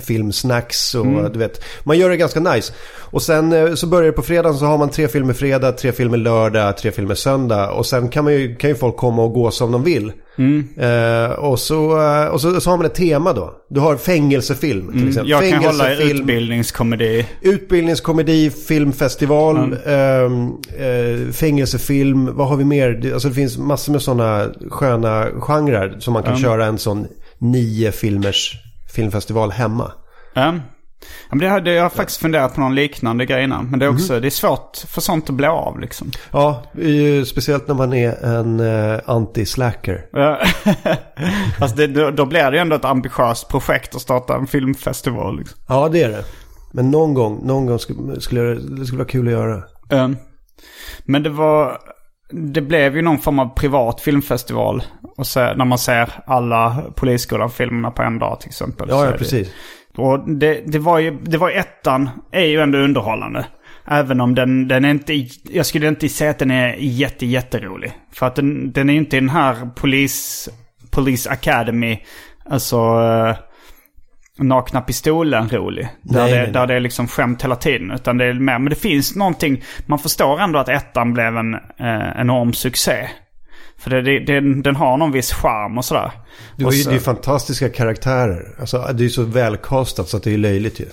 filmsnacks 0.00 0.94
och 0.94 1.06
Mm. 1.06 1.32
du 1.32 1.38
vet. 1.38 1.60
Man 1.84 1.98
gör 1.98 2.10
det 2.10 2.16
ganska 2.16 2.40
nice. 2.40 2.72
Och 2.98 3.22
sen 3.22 3.52
eh, 3.52 3.74
så 3.74 3.86
börjar 3.86 4.06
det 4.06 4.12
på 4.12 4.22
fredagen 4.22 4.58
så 4.58 4.64
har 4.64 4.78
man 4.78 4.88
tre 4.88 5.08
filmer 5.08 5.32
fredag, 5.34 5.72
tre 5.72 5.92
filmer 5.92 6.18
lördag, 6.18 6.76
tre 6.76 6.90
filmer 6.90 7.14
söndag. 7.14 7.70
Och 7.70 7.86
sen 7.86 8.08
kan, 8.08 8.24
man 8.24 8.32
ju, 8.32 8.56
kan 8.56 8.70
ju 8.70 8.76
folk 8.76 8.96
komma 8.96 9.22
och 9.22 9.32
gå 9.32 9.50
som 9.50 9.72
de 9.72 9.82
vill. 9.82 10.12
Mm. 10.38 10.68
Eh, 10.76 11.30
och 11.30 11.58
så, 11.58 12.00
eh, 12.02 12.26
och 12.26 12.40
så, 12.40 12.60
så 12.60 12.70
har 12.70 12.76
man 12.76 12.86
ett 12.86 12.94
tema 12.94 13.32
då. 13.32 13.52
Du 13.70 13.80
har 13.80 13.96
fängelsefilm 13.96 14.92
till 14.92 15.08
exempel. 15.08 15.32
Mm. 15.32 15.44
jag 15.50 15.52
kan 15.52 15.64
hålla 15.64 15.94
utbildningskomedi. 15.94 17.26
Utbildningskomedi, 17.42 18.50
filmfestival, 18.50 19.56
Mm. 19.56 20.48
eh, 21.26 21.32
fängelsefilm. 21.32 22.36
Vad 22.36 22.48
har 22.48 22.56
vi 22.56 22.64
mer? 22.64 22.90
Det, 22.90 23.12
alltså 23.12 23.28
det 23.28 23.34
finns 23.34 23.58
massor 23.58 23.92
med 23.92 24.02
sådana 24.02 24.46
sköna 24.70 25.26
genrer 25.40 25.96
som 25.98 26.12
man 26.12 26.22
kan 26.22 26.32
Mm. 26.32 26.42
köra 26.42 26.66
en 26.66 26.78
sån 26.78 27.06
nio 27.38 27.92
filmers 27.92 28.52
filmfestival 28.94 29.50
hemma. 29.50 29.92
Ja, 31.30 31.36
men 31.36 31.38
det, 31.38 31.60
det, 31.60 31.72
jag 31.72 31.82
har 31.82 31.90
faktiskt 31.90 32.20
funderat 32.20 32.54
på 32.54 32.60
någon 32.60 32.74
liknande 32.74 33.26
grej 33.26 33.44
innan. 33.44 33.70
Men 33.70 33.78
det 33.78 33.86
är 33.86 33.90
Mhm. 33.90 33.96
också 33.96 34.20
det 34.20 34.28
är 34.28 34.30
svårt 34.30 34.76
för 34.88 35.00
sånt 35.00 35.30
att 35.30 35.34
bli 35.36 35.46
av 35.46 35.80
liksom. 35.80 36.10
Ja, 36.32 36.62
speciellt 37.26 37.68
när 37.68 37.74
man 37.74 37.92
är 37.92 38.24
en 38.24 38.60
eh, 38.60 39.00
anti-slacker. 39.06 40.00
Alltså 41.60 41.76
det, 41.76 41.86
då, 41.86 42.10
då 42.10 42.26
blir 42.26 42.50
det 42.50 42.56
ju 42.56 42.60
ändå 42.60 42.76
ett 42.76 42.84
ambitiöst 42.84 43.48
projekt 43.48 43.94
att 43.94 44.00
starta 44.00 44.34
en 44.36 44.46
filmfestival. 44.46 45.38
Liksom. 45.38 45.58
Ja, 45.68 45.88
det 45.88 46.02
är 46.02 46.08
det. 46.10 46.24
Men 46.72 46.90
någon 46.90 47.14
gång, 47.14 47.46
någon 47.46 47.66
gång 47.66 47.78
skulle, 47.78 48.20
skulle 48.20 48.40
jag- 48.40 48.76
det 48.78 48.86
skulle 48.86 48.98
vara 48.98 49.08
kul 49.08 49.26
att 49.26 49.32
göra. 49.32 49.62
Um, 49.90 50.16
men 51.04 51.22
det 51.22 51.30
var... 51.30 51.78
Det 52.52 52.60
blev 52.60 52.96
ju 52.96 53.02
någon 53.02 53.18
form 53.18 53.38
av 53.38 53.46
privat 53.54 54.00
filmfestival. 54.00 54.82
Och 55.16 55.26
så, 55.26 55.40
när 55.40 55.64
man 55.64 55.78
ser 55.78 56.10
alla 56.26 56.82
Polisskolan-filmerna 56.96 57.90
på 57.90 58.02
en 58.02 58.18
dag 58.18 58.40
till 58.40 58.48
exempel. 58.48 58.88
Ja, 58.90 59.04
ja 59.04 59.10
det- 59.10 59.18
precis. 59.18 59.48
Och 59.96 60.30
det, 60.30 60.62
det 60.66 60.78
var 60.78 60.98
ju, 60.98 61.10
det 61.10 61.38
var 61.38 61.50
ettan, 61.50 62.10
är 62.32 62.44
ju 62.44 62.60
ändå 62.60 62.78
underhållande. 62.78 63.46
Även 63.86 64.20
om 64.20 64.34
den, 64.34 64.68
den 64.68 64.84
är 64.84 64.90
inte, 64.90 65.26
jag 65.52 65.66
skulle 65.66 65.88
inte 65.88 66.08
säga 66.08 66.30
att 66.30 66.38
den 66.38 66.50
är 66.50 66.76
jätte, 66.78 67.26
jätterolig. 67.26 67.92
För 68.12 68.26
att 68.26 68.34
den, 68.34 68.72
den 68.72 68.90
är 68.90 68.94
inte 68.94 69.16
den 69.16 69.28
här 69.28 69.70
polis, 69.76 70.48
Police 70.90 71.30
Academy, 71.30 71.98
alltså 72.44 72.76
eh, 72.76 73.36
Nakna 74.38 74.80
Pistolen 74.80 75.48
rolig. 75.48 75.88
Där, 76.02 76.20
Nej, 76.20 76.32
det, 76.32 76.42
nej. 76.42 76.52
där 76.52 76.66
det 76.66 76.74
är 76.74 76.80
liksom 76.80 77.08
skämt 77.08 77.44
hela 77.44 77.56
tiden. 77.56 77.90
Utan 77.90 78.18
det 78.18 78.24
är 78.24 78.34
mer, 78.34 78.58
men 78.58 78.70
det 78.70 78.76
finns 78.80 79.16
någonting, 79.16 79.62
man 79.86 79.98
förstår 79.98 80.40
ändå 80.40 80.58
att 80.58 80.68
ettan 80.68 81.12
blev 81.12 81.36
en 81.36 81.54
eh, 81.54 82.20
enorm 82.20 82.52
succé. 82.52 83.08
För 83.84 83.90
det, 83.90 84.02
det, 84.02 84.18
den, 84.40 84.62
den 84.62 84.76
har 84.76 84.96
någon 84.96 85.12
viss 85.12 85.32
charm 85.32 85.78
och 85.78 85.84
sådär. 85.84 86.10
Det, 86.56 86.64
var 86.64 86.72
ju, 86.72 86.78
så- 86.78 86.90
det 86.90 86.96
är 86.96 87.00
fantastiska 87.00 87.68
karaktärer. 87.68 88.56
Alltså, 88.60 88.78
det 88.78 89.00
är 89.00 89.04
ju 89.04 89.10
så 89.10 89.22
välkastat 89.22 90.08
så 90.08 90.16
att 90.16 90.22
det 90.22 90.34
är 90.34 90.38
löjligt 90.38 90.80
ju. 90.80 90.84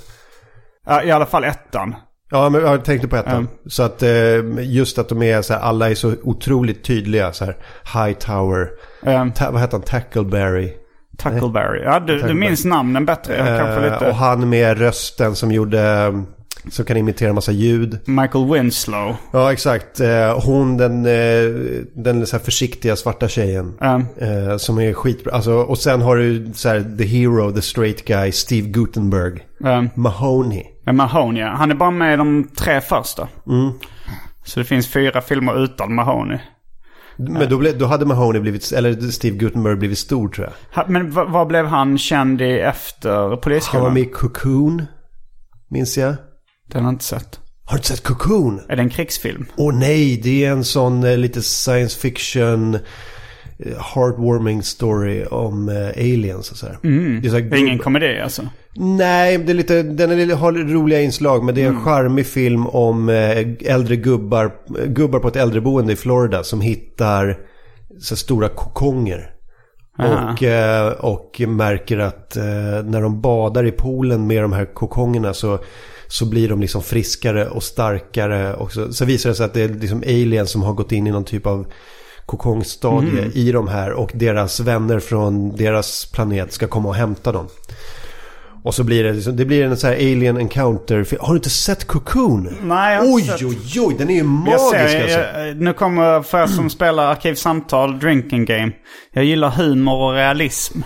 ja, 0.86 1.04
I 1.04 1.12
alla 1.12 1.26
fall 1.26 1.44
ettan. 1.44 1.96
Ja, 2.32 2.50
men 2.50 2.62
jag 2.62 2.86
tänkte 2.86 3.08
på 3.08 3.16
ettan. 3.16 3.34
Mm. 3.34 3.48
Så 3.68 3.84
att 3.84 4.04
eh, 4.04 4.10
just 4.60 4.98
att 5.00 5.10
de 5.10 5.22
är 5.24 5.42
så 5.42 5.54
här, 5.54 5.60
alla 5.62 5.90
är 5.90 5.96
så 5.96 6.14
otroligt 6.24 6.84
tydliga. 6.84 7.34
Så 7.34 7.46
här, 7.46 7.58
Hightower, 7.94 8.68
Um, 9.04 9.32
ta, 9.32 9.52
vad 9.52 9.62
heter 9.62 9.78
han, 9.78 9.82
Tackleberry. 9.82 10.74
Tackleberry. 11.18 11.84
Ja, 11.84 12.00
du, 12.00 12.22
du 12.22 12.34
minns 12.34 12.66
namnen 12.66 13.06
bättre. 13.06 13.36
Eh, 13.36 13.82
lite... 13.94 14.10
och 14.10 14.16
han 14.16 14.50
med 14.50 14.78
rösten 14.78 15.36
som 15.36 15.52
gjorde, 15.52 16.14
som 16.70 16.86
kan 16.86 16.98
imitera 16.98 17.30
en 17.30 17.36
massa 17.36 17.52
ljud. 17.52 18.00
Michael 18.06 18.46
Winslow. 18.54 19.16
Ja, 19.34 19.52
exakt. 19.54 20.00
Eh, 20.00 20.40
hon, 20.46 20.78
den, 20.78 21.06
eh, 21.06 21.52
den 21.96 22.28
så 22.28 22.40
försiktiga 22.40 22.96
svarta 22.96 23.28
tjejen. 23.28 23.74
Eh, 23.82 24.58
som 24.58 24.80
är 24.80 24.94
skitbra. 24.94 25.34
Alltså, 25.34 25.54
och 25.54 25.78
sen 25.78 26.02
har 26.02 26.16
du 26.16 26.52
så 26.54 26.70
här, 26.70 26.98
the 26.98 27.04
hero, 27.06 27.52
the 27.52 27.62
straight 27.62 28.06
guy, 28.06 28.32
Steve 28.32 28.68
Gutenberg. 28.68 29.40
um, 29.60 29.90
Mahoney. 29.96 30.64
Mahoney, 30.92 31.42
ja. 31.42 31.50
Han 31.50 31.72
är 31.72 31.76
bara 31.76 31.92
med 31.92 32.14
i 32.14 32.18
de 32.18 32.48
tre 32.58 32.82
första. 32.82 33.28
Mm. 33.48 33.72
Så 34.46 34.60
det 34.60 34.64
finns 34.66 34.88
fyra 34.88 35.22
filmer 35.22 35.64
utan 35.64 35.96
Mahoney. 35.96 36.38
Men 37.18 37.50
då, 37.50 37.58
blev, 37.58 37.78
då 37.78 37.86
hade 37.86 38.06
Mahoney 38.06 38.42
blivit, 38.42 38.72
eller 38.72 38.94
Steve 39.12 39.38
Gutenberg 39.38 39.76
blivit 39.76 39.98
stor 39.98 40.30
tror 40.30 40.50
jag. 40.74 40.90
Men 40.90 41.12
vad, 41.12 41.48
blev 41.48 41.66
han 41.66 41.98
känd 41.98 42.42
i 42.42 42.60
efter 42.60 43.12
Han 43.12 43.30
var 43.30 43.38
Polisskolan? 43.38 43.94
med 43.94 44.04
i 44.04 44.06
Cocoon. 44.06 44.86
Minns 45.70 45.98
jag. 45.98 46.16
Den 46.72 46.82
har 46.84 46.92
jag 46.92 46.96
inte 46.96 47.06
sett. 47.06 47.40
Har 47.66 47.74
du 47.74 47.78
inte 47.80 47.88
sett 47.88 48.04
Cocoon? 48.04 48.62
Är 48.70 48.76
det 48.76 48.82
en 48.82 48.90
krigsfilm? 48.90 49.46
Åh 49.56 49.76
nej, 49.76 50.20
det 50.24 50.46
är 50.46 50.52
en 50.52 50.64
sån 50.64 51.04
eh, 51.04 51.18
lite 51.18 51.42
science 51.42 52.00
fiction 52.00 52.76
eh, 52.76 52.80
heartwarming 53.96 54.64
story 54.64 55.26
om 55.26 55.70
eh, 55.70 55.88
aliens 55.90 56.52
och 56.52 56.58
så 56.58 56.66
här. 56.66 56.78
Det 57.22 57.28
är 57.28 57.30
så 57.30 57.36
här 57.36 57.44
Det 57.44 57.56
är 57.58 57.60
ingen 57.60 57.80
komedi 57.80 58.20
alltså? 58.24 58.42
Nej, 58.76 59.38
det 59.38 59.52
är 59.52 59.54
lite, 59.54 59.84
den 59.84 60.12
är, 60.12 60.16
lite- 60.16 60.36
har 60.36 60.52
roliga 60.52 61.02
inslag 61.02 61.44
men 61.44 61.56
det 61.56 61.64
är 61.64 61.68
en 61.68 61.82
charmig 61.84 62.26
film 62.26 62.68
om 62.68 63.10
eh, 63.10 63.38
äldre 63.62 63.96
gubbar, 63.96 64.52
gubbar 64.88 65.20
på 65.20 65.28
ett 65.28 65.36
äldreboende 65.36 65.94
i 65.94 65.96
Florida 65.96 66.44
som 66.44 66.62
hittar 66.62 67.38
så 68.00 68.16
stora 68.16 68.50
kokonger. 68.50 69.28
Och, 70.00 70.44
och 71.14 71.40
märker 71.50 71.98
att 71.98 72.36
när 72.86 73.02
de 73.02 73.22
badar 73.22 73.66
i 73.66 73.72
poolen 73.72 74.28
med 74.28 74.42
de 74.44 74.54
här 74.54 74.74
kokongerna 74.74 75.34
så, 75.34 75.60
så 76.12 76.26
blir 76.26 76.50
de 76.50 76.62
liksom 76.62 76.84
friskare 76.84 77.48
och 77.48 77.64
starkare. 77.64 78.54
Och 78.54 78.72
så, 78.72 78.94
så 78.94 79.06
visar 79.06 79.30
det 79.30 79.36
sig 79.36 79.46
att 79.46 79.54
det 79.54 79.62
är 79.62 79.70
liksom 79.70 80.04
aliens 80.08 80.52
som 80.52 80.64
har 80.64 80.74
gått 80.74 80.92
in 80.92 81.08
i 81.08 81.12
någon 81.12 81.24
typ 81.26 81.48
av 81.48 81.66
kokongstadie 82.26 83.32
i 83.34 83.52
de 83.52 83.68
här. 83.68 83.92
Och 83.92 84.12
deras 84.14 84.60
vänner 84.60 85.00
från 85.00 85.56
deras 85.56 86.06
planet 86.06 86.54
ska 86.54 86.68
komma 86.68 86.90
och 86.90 86.96
hämta 86.96 87.32
dem. 87.32 87.48
Och 88.64 88.76
så 88.76 88.84
blir 88.84 89.04
det, 89.04 89.14
liksom, 89.14 89.36
det 89.36 89.46
blir 89.46 89.64
en 89.64 89.78
sån 89.78 89.90
här 89.90 89.96
alien 89.98 90.38
encounter. 90.38 91.08
Har 91.20 91.34
du 91.34 91.38
inte 91.38 91.50
sett 91.50 91.88
Cocoon? 91.88 92.58
Nej, 92.62 92.96
jag 92.96 93.02
har 93.02 93.16
Oj, 93.16 93.24
sett. 93.24 93.44
oj, 93.44 93.80
oj, 93.80 93.96
den 93.98 94.10
är 94.10 94.14
ju 94.14 94.20
Jag 94.20 94.26
magisk 94.28 94.70
ser, 94.70 95.02
alltså. 95.04 95.40
jag, 95.40 95.58
nu 95.58 95.74
kommer, 95.74 96.22
för 96.22 96.44
er 96.44 96.48
som 96.48 96.70
spelar 96.70 97.06
Arkivsamtal, 97.12 98.00
Drinking 98.00 98.46
Game. 98.46 98.72
Jag 99.14 99.24
gillar 99.24 99.50
humor 99.50 99.96
och 99.96 100.14
realism. 100.14 100.80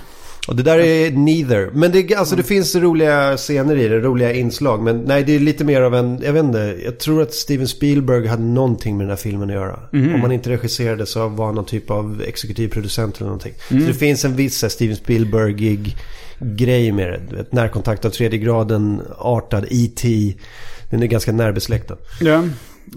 Och 0.47 0.55
det 0.55 0.63
där 0.63 0.79
är 0.79 1.11
neither. 1.11 1.69
Men 1.73 1.91
det, 1.91 2.15
alltså, 2.15 2.35
det 2.35 2.43
finns 2.43 2.75
roliga 2.75 3.37
scener 3.37 3.75
i 3.75 3.87
det, 3.87 3.99
roliga 3.99 4.33
inslag. 4.33 4.83
Men 4.83 5.01
nej, 5.01 5.23
det 5.23 5.35
är 5.35 5.39
lite 5.39 5.63
mer 5.63 5.81
av 5.81 5.95
en, 5.95 6.21
jag 6.23 6.33
vet 6.33 6.43
inte. 6.43 6.77
Jag 6.83 6.99
tror 6.99 7.21
att 7.21 7.33
Steven 7.33 7.67
Spielberg 7.67 8.27
hade 8.27 8.43
någonting 8.43 8.97
med 8.97 9.05
den 9.05 9.09
här 9.09 9.17
filmen 9.17 9.49
att 9.49 9.55
göra. 9.55 9.79
Om 9.91 10.21
han 10.21 10.31
inte 10.31 10.49
regisserade 10.49 11.05
så 11.05 11.27
var 11.27 11.45
han 11.45 11.55
någon 11.55 11.65
typ 11.65 11.91
av 11.91 12.23
exekutiv 12.27 12.67
producent 12.69 13.15
eller 13.17 13.25
någonting. 13.25 13.53
Så 13.67 13.75
det 13.75 13.93
finns 13.93 14.25
en 14.25 14.35
viss 14.35 14.71
Steven 14.71 14.95
Spielbergig 14.95 15.97
grej 16.39 16.91
med 16.91 17.07
det. 17.07 17.35
Vet, 17.35 17.51
Närkontakt 17.51 18.05
av 18.05 18.09
tredje 18.09 18.39
graden, 18.39 19.01
artad, 19.17 19.65
E.T. 19.69 20.33
Den 20.89 21.03
är 21.03 21.07
ganska 21.07 21.31
närbesläktad. 21.31 21.97
Ja. 22.21 22.43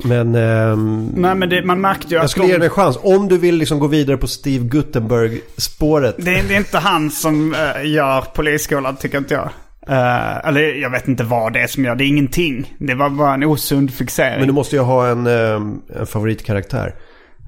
Men 0.05 0.35
ehm, 0.35 1.13
Nej 1.17 1.35
men 1.35 1.49
det, 1.49 1.65
man 1.65 1.81
märkte 1.81 2.09
ju 2.09 2.15
jag 2.17 2.25
att 2.25 2.31
skulle 2.31 2.47
de- 2.47 2.53
ge 2.53 2.59
dig 2.59 2.67
en 2.67 2.71
chans. 2.71 2.99
Om 3.03 3.29
du 3.29 3.39
vill 3.39 3.55
liksom 3.57 3.79
gå 3.79 3.87
vidare 3.87 4.17
på 4.17 4.27
Steve 4.27 4.65
Gutenberg-spåret. 4.65 6.15
Det 6.19 6.39
är, 6.39 6.43
det 6.49 6.55
är 6.55 6.59
inte 6.59 6.79
han 6.79 7.11
som 7.11 7.55
uh, 7.55 7.87
gör 7.91 8.21
Polisskolan, 8.35 8.97
tycker 8.97 9.19
inte 9.19 9.35
jag. 9.35 9.49
Eh, 9.89 10.47
eller 10.49 10.61
jag 10.61 10.91
vet 10.91 11.09
inte 11.09 11.25
vad 11.25 11.53
det 11.53 11.61
är 11.61 11.67
som 11.67 11.85
gör. 11.85 11.95
Det 11.95 12.05
är 12.05 12.09
ingenting. 12.09 12.75
Det 12.79 12.95
var 12.95 13.11
bara 13.11 13.35
en 13.35 13.45
osund 13.45 13.95
fixering. 13.95 14.39
Men 14.39 14.47
du 14.47 14.53
måste 14.53 14.77
ju 14.77 14.83
ha 14.83 15.07
en, 15.09 15.27
ehm, 15.27 15.81
en 16.01 16.07
favoritkaraktär. 16.07 16.95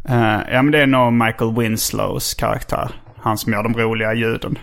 Eh, 0.09 0.39
ja 0.53 0.63
men 0.63 0.71
det 0.71 0.79
är 0.79 0.87
nog 0.87 1.13
Michael 1.13 1.55
Winslows 1.57 2.35
karaktär. 2.35 2.91
Han 3.23 3.39
som 3.39 3.53
gör 3.53 3.63
de 3.63 3.75
roliga 3.75 4.15
ljuden. 4.15 4.59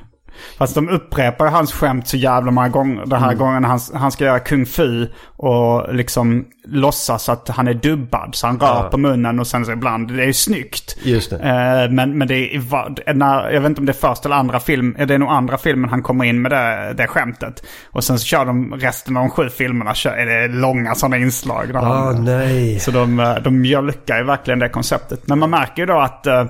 Fast 0.58 0.76
de 0.76 0.90
upprepar 0.90 1.48
hans 1.48 1.74
skämt 1.74 2.08
så 2.08 2.18
jävla 2.18 2.52
många 2.52 2.70
gånger. 2.70 3.04
Den 3.06 3.22
här 3.22 3.34
gången 3.34 3.64
han, 3.64 3.80
han 3.94 4.12
ska 4.12 4.26
göra 4.26 4.40
kung 4.40 4.66
fu 4.66 5.08
och 5.36 5.96
liksom 5.96 6.46
låtsas 6.70 7.30
att 7.30 7.48
han 7.50 7.68
är 7.68 7.74
dubbad. 7.74 8.30
Så 8.36 8.48
han 8.48 8.60
rör 8.60 8.68
Ja. 8.68 8.90
på 8.92 8.98
munnen 8.98 9.40
och 9.40 9.48
sen 9.48 9.66
så 9.66 9.72
ibland, 9.72 10.08
det 10.18 10.24
är 10.24 10.28
ju 10.28 10.34
snyggt. 10.34 10.98
Just 11.04 11.30
det. 11.30 11.36
Eh, 11.38 11.92
men, 11.92 12.18
men 12.18 12.28
det 12.28 12.56
är, 12.56 13.14
när, 13.14 13.50
jag 13.52 13.62
vet 13.62 13.70
inte 13.70 13.80
om 13.80 13.86
det 13.86 13.92
är 13.92 14.10
första 14.10 14.28
eller 14.30 14.36
andra 14.36 14.60
film. 14.60 14.96
Det 15.08 15.14
är 15.14 15.18
nog 15.18 15.30
andra 15.30 15.58
filmen 15.58 15.90
han 15.90 16.04
kommer 16.04 16.26
in 16.26 16.42
med 16.42 16.52
det, 16.52 16.94
det 16.98 17.08
skämtet. 17.08 17.64
Och 17.92 18.04
sen 18.04 18.20
så 18.20 18.26
kör 18.26 18.46
de 18.46 18.74
resten 18.74 19.18
av 19.18 19.24
de 19.24 19.30
sju 19.30 19.50
filmerna, 19.50 19.94
kör, 19.94 20.12
är 20.12 20.26
det 20.26 20.48
långa 20.56 20.96
sådana 20.96 21.18
inslag. 21.18 21.68
Där 21.74 21.80
Ah, 21.80 21.84
han, 22.06 22.24
nej. 22.26 22.80
så 22.80 22.92
de, 22.92 23.20
eh, 23.20 23.36
de 23.36 23.62
mjölkar 23.62 24.18
ju 24.18 24.24
verkligen 24.24 24.60
det 24.60 24.70
konceptet. 24.70 25.28
Men 25.28 25.40
man 25.40 25.50
märker 25.50 25.82
ju 25.82 25.86
då 25.86 26.00
att 26.00 26.28
eh, 26.28 26.46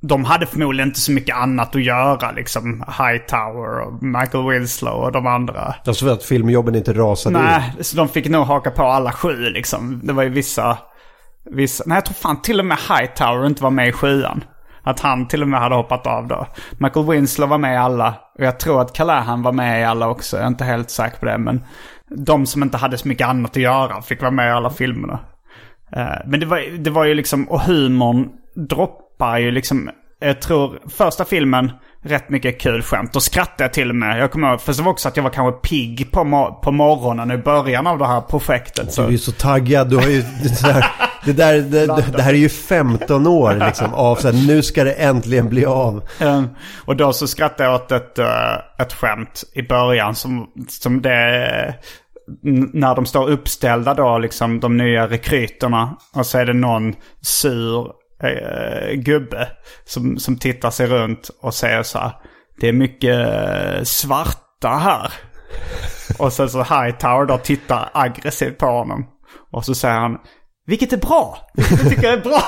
de 0.00 0.24
hade 0.24 0.46
förmodligen 0.46 0.88
inte 0.88 1.00
så 1.00 1.12
mycket 1.12 1.36
annat 1.36 1.76
att 1.76 1.84
göra. 1.84 2.32
Liksom 2.32 2.84
Hightower 2.98 3.80
och 3.80 4.02
Michael 4.02 4.48
Winslow 4.50 4.94
och 4.94 5.12
de 5.12 5.26
andra. 5.26 5.74
Tror 5.84 6.12
att 6.12 6.22
filmjobben 6.24 6.74
inte 6.74 6.92
rasade 6.92 7.38
Nej, 7.38 7.72
så 7.80 7.96
de 7.96 8.08
fick 8.08 8.28
nog 8.28 8.46
haka 8.46 8.70
på 8.70 8.82
alla 8.82 9.12
sju 9.12 9.36
liksom. 9.36 10.00
Det 10.04 10.12
var 10.12 10.22
ju 10.22 10.28
vissa... 10.28 10.78
vissa 11.50 11.84
nej, 11.86 11.96
jag 11.96 12.04
tror 12.04 12.14
fan 12.14 12.42
till 12.42 12.60
och 12.60 12.66
med 12.66 12.78
Hightower 12.78 13.46
inte 13.46 13.62
var 13.62 13.70
med 13.70 13.88
i 13.88 13.92
sjuan. 13.92 14.44
Att 14.82 15.00
han 15.00 15.28
till 15.28 15.42
och 15.42 15.48
med 15.48 15.60
hade 15.60 15.74
hoppat 15.74 16.06
av 16.06 16.26
då. 16.28 16.46
Michael 16.78 17.06
Winslow 17.06 17.48
var 17.48 17.58
med 17.58 17.74
i 17.74 17.76
alla. 17.76 18.14
Och 18.38 18.44
jag 18.44 18.60
tror 18.60 18.80
att 18.80 18.92
Callahan 18.92 19.42
var 19.42 19.52
med 19.52 19.80
i 19.80 19.84
alla 19.84 20.08
också. 20.08 20.36
Jag 20.36 20.44
är 20.44 20.48
inte 20.48 20.64
helt 20.64 20.90
säker 20.90 21.18
på 21.18 21.26
det. 21.26 21.38
Men 21.38 21.64
de 22.26 22.46
som 22.46 22.62
inte 22.62 22.76
hade 22.76 22.98
så 22.98 23.08
mycket 23.08 23.28
annat 23.28 23.50
att 23.50 23.56
göra 23.56 24.02
fick 24.02 24.20
vara 24.20 24.30
med 24.30 24.48
i 24.48 24.50
alla 24.50 24.70
filmerna. 24.70 25.18
Eh, 25.96 26.26
Men 26.26 26.40
det 26.40 26.46
var, 26.46 26.78
det 26.78 26.90
var 26.90 27.04
ju 27.04 27.14
liksom, 27.14 27.48
och 27.48 27.60
humorn 27.60 28.28
droppar 29.18 29.38
ju 29.38 29.50
liksom, 29.50 29.90
jag 30.20 30.40
tror 30.40 30.78
första 30.96 31.24
filmen, 31.24 31.72
rätt 32.04 32.28
mycket 32.30 32.60
kul 32.60 32.82
skämt. 32.82 33.12
Då 33.12 33.20
skrattade 33.20 33.64
jag 33.64 33.72
till 33.72 33.88
och 33.90 33.96
med. 33.96 34.18
Jag 34.20 34.30
kommer 34.30 34.50
ihåg, 34.50 34.60
för 34.60 34.72
det 34.74 34.82
var 34.82 34.92
också 34.92 35.08
att 35.08 35.16
jag 35.16 35.24
var 35.24 35.30
kanske 35.30 35.68
pigg 35.68 36.12
på, 36.12 36.20
mo- 36.20 36.60
på 36.62 36.72
morgonen 36.72 37.30
i 37.30 37.36
början 37.38 37.86
av 37.86 37.98
det 37.98 38.06
här 38.06 38.20
projektet. 38.20 38.86
Du 38.86 38.92
Så. 38.92 39.02
är 39.02 39.10
ju 39.10 39.18
så 39.18 39.32
taggad. 39.32 39.90
Du 39.90 39.96
har 39.96 40.06
ju, 40.08 40.22
det, 40.22 40.62
där, 40.62 40.84
det, 41.24 41.32
där, 41.32 41.54
det, 41.62 42.12
det 42.16 42.22
här 42.22 42.32
är 42.32 42.38
ju 42.38 42.48
15 42.48 43.26
år 43.26 43.54
liksom 43.66 43.94
av 43.94 44.16
så 44.16 44.28
här, 44.30 44.46
nu 44.46 44.62
ska 44.62 44.84
det 44.84 44.92
äntligen 44.92 45.48
bli 45.48 45.64
av. 45.66 46.02
Eh, 46.20 46.42
Och 46.84 46.96
då 46.96 47.12
så 47.12 47.26
skrattade 47.28 47.64
jag 47.70 47.74
åt 47.74 47.92
ett, 47.92 48.18
eh, 48.18 48.54
ett 48.78 48.92
skämt 48.92 49.44
i 49.54 49.62
början 49.62 50.14
som, 50.14 50.46
som 50.68 51.02
det... 51.02 51.74
När 52.72 52.94
de 52.94 53.06
står 53.06 53.28
uppställda 53.30 53.94
då, 53.94 54.18
liksom 54.18 54.60
de 54.60 54.76
nya 54.76 55.08
rekryterna. 55.08 55.96
Och 56.14 56.26
så 56.26 56.38
är 56.38 56.46
det 56.46 56.52
någon 56.52 56.94
sur 57.22 57.86
eh, 58.22 58.92
gubbe 58.94 59.48
som, 59.84 60.18
som 60.18 60.38
tittar 60.38 60.70
sig 60.70 60.86
runt 60.86 61.30
och 61.42 61.54
säger 61.54 61.82
så 61.82 61.98
här. 61.98 62.12
Det 62.60 62.68
är 62.68 62.72
mycket 62.72 63.28
eh, 63.28 63.82
svarta 63.82 64.68
här. 64.68 65.12
Och 66.18 66.32
sen 66.32 66.48
så 66.48 66.58
Hightower 66.58 67.26
då 67.26 67.38
tittar 67.38 67.90
aggressivt 67.94 68.58
på 68.58 68.66
honom. 68.66 69.06
Och 69.52 69.64
så 69.64 69.74
säger 69.74 69.98
han, 69.98 70.18
vilket 70.66 70.92
är 70.92 70.96
bra. 70.96 71.38
Jag 71.54 71.90
tycker 71.90 72.02
jag 72.02 72.12
är 72.12 72.22
bra. 72.22 72.42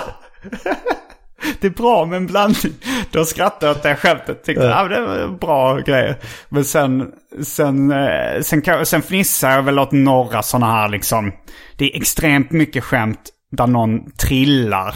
Det 1.61 1.67
är 1.67 1.71
bra 1.71 2.05
med 2.05 2.17
en 2.17 2.27
blandning. 2.27 2.73
Då 3.11 3.25
skrattade 3.25 3.67
jag 3.67 3.77
åt 3.77 3.83
det 3.83 3.97
skämtet. 3.97 4.45
Tyckte 4.45 4.65
ja. 4.65 4.85
det 4.85 5.01
var 5.01 5.39
bra 5.39 5.79
grejer. 5.79 6.17
Men 6.49 6.65
sen, 6.65 7.13
sen, 7.43 7.91
eh, 7.91 8.41
sen, 8.43 8.63
sen, 8.65 8.87
sen 8.87 9.03
fnissar 9.03 9.51
jag 9.51 9.63
väl 9.63 9.79
åt 9.79 9.93
några 9.93 10.43
sådana 10.43 10.73
här 10.73 10.89
liksom. 10.89 11.33
Det 11.77 11.85
är 11.85 11.97
extremt 11.97 12.51
mycket 12.51 12.85
skämt 12.85 13.31
där 13.51 13.67
någon 13.67 14.11
trillar. 14.11 14.95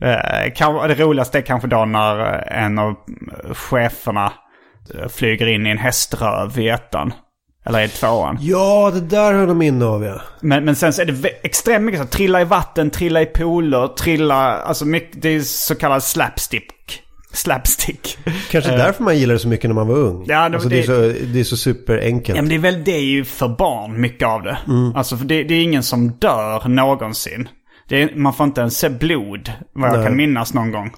Eh, 0.00 0.88
det 0.88 0.94
roligaste 0.94 1.38
är 1.38 1.42
kanske 1.42 1.68
då 1.68 1.84
när 1.84 2.16
en 2.52 2.78
av 2.78 2.94
cheferna 3.54 4.32
flyger 5.08 5.46
in 5.46 5.66
i 5.66 5.70
en 5.70 5.78
häströv 5.78 6.58
i 6.58 6.68
ettan. 6.68 7.12
Eller 7.66 7.84
i 7.84 7.88
tvåan. 7.88 8.38
Ja, 8.40 8.90
det 8.94 9.00
där 9.00 9.32
har 9.32 9.46
de 9.46 9.58
minne 9.58 9.84
av 9.84 10.04
ja. 10.04 10.20
Men, 10.40 10.64
men 10.64 10.76
sen 10.76 10.92
så 10.92 11.02
är 11.02 11.06
det 11.06 11.28
extremt 11.42 11.84
mycket 11.84 12.00
så 12.00 12.06
trilla 12.06 12.40
i 12.40 12.44
vatten, 12.44 12.90
trilla 12.90 13.22
i 13.22 13.26
pooler, 13.26 13.88
trilla, 13.88 14.56
alltså 14.56 14.84
mycket, 14.84 15.22
det 15.22 15.28
är 15.28 15.40
så 15.40 15.74
kallad 15.74 16.02
slapstick. 16.02 17.02
Slapstick. 17.32 18.18
Kanske 18.50 18.70
därför 18.70 19.04
man 19.04 19.18
gillade 19.18 19.34
det 19.34 19.42
så 19.42 19.48
mycket 19.48 19.70
när 19.70 19.74
man 19.74 19.86
var 19.88 19.96
ung. 19.96 20.24
Ja, 20.26 20.48
det, 20.48 20.54
alltså, 20.54 20.68
det, 20.68 20.78
är, 20.78 20.82
så, 20.82 21.26
det 21.32 21.40
är 21.40 21.44
så 21.44 21.56
superenkelt. 21.56 22.36
Ja, 22.36 22.42
men 22.42 22.48
det 22.48 22.54
är 22.54 22.58
väl 22.58 22.84
det 22.84 22.94
är 22.94 23.04
ju 23.04 23.24
för 23.24 23.48
barn, 23.48 24.00
mycket 24.00 24.28
av 24.28 24.42
det. 24.42 24.58
Mm. 24.68 24.96
Alltså, 24.96 25.16
för 25.16 25.24
det, 25.24 25.42
det 25.42 25.54
är 25.54 25.62
ingen 25.62 25.82
som 25.82 26.10
dör 26.10 26.68
någonsin. 26.68 27.48
Är, 27.90 28.16
man 28.16 28.34
får 28.34 28.46
inte 28.46 28.60
ens 28.60 28.78
se 28.78 28.88
blod, 28.88 29.52
vad 29.72 29.90
jag 29.90 29.96
Nej. 29.96 30.06
kan 30.06 30.16
minnas 30.16 30.54
någon 30.54 30.72
gång. 30.72 30.92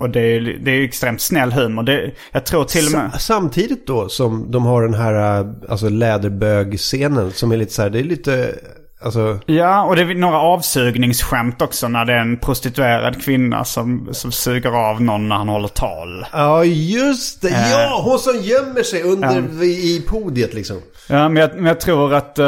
Och 0.00 0.10
det 0.10 0.20
är, 0.20 0.40
det 0.40 0.70
är 0.70 0.82
extremt 0.82 1.20
snäll 1.20 1.52
humor. 1.52 1.82
Det, 1.82 2.10
jag 2.32 2.46
tror 2.46 2.64
till 2.64 2.86
och 2.86 2.92
med... 2.92 3.10
Samtidigt 3.18 3.86
då 3.86 4.08
som 4.08 4.50
de 4.50 4.66
har 4.66 4.82
den 4.82 4.94
här 4.94 5.46
alltså, 5.68 5.88
läderbög-scenen 5.88 7.30
som 7.30 7.52
är 7.52 7.56
lite 7.56 7.72
så 7.72 7.82
här, 7.82 7.90
det 7.90 7.98
är 7.98 8.04
lite... 8.04 8.54
Alltså... 9.02 9.38
Ja, 9.46 9.84
och 9.84 9.96
det 9.96 10.02
är 10.02 10.14
några 10.14 10.38
avsugningsskämt 10.40 11.62
också 11.62 11.88
när 11.88 12.04
det 12.04 12.12
är 12.12 12.18
en 12.18 12.36
prostituerad 12.36 13.22
kvinna 13.22 13.64
som, 13.64 14.08
som 14.12 14.32
suger 14.32 14.70
av 14.70 15.02
någon 15.02 15.28
när 15.28 15.36
han 15.36 15.48
håller 15.48 15.68
tal. 15.68 16.26
Ja, 16.32 16.64
just 16.64 17.42
det. 17.42 17.48
Äh... 17.48 17.70
Ja, 17.70 18.02
hon 18.04 18.18
som 18.18 18.36
gömmer 18.36 18.82
sig 18.82 19.02
under 19.02 19.44
ja. 19.58 19.64
i 19.64 20.04
podiet 20.08 20.54
liksom. 20.54 20.76
Ja, 21.08 21.28
men 21.28 21.36
jag, 21.42 21.54
men 21.54 21.64
jag 21.64 21.80
tror 21.80 22.14
att 22.14 22.38
uh, 22.38 22.44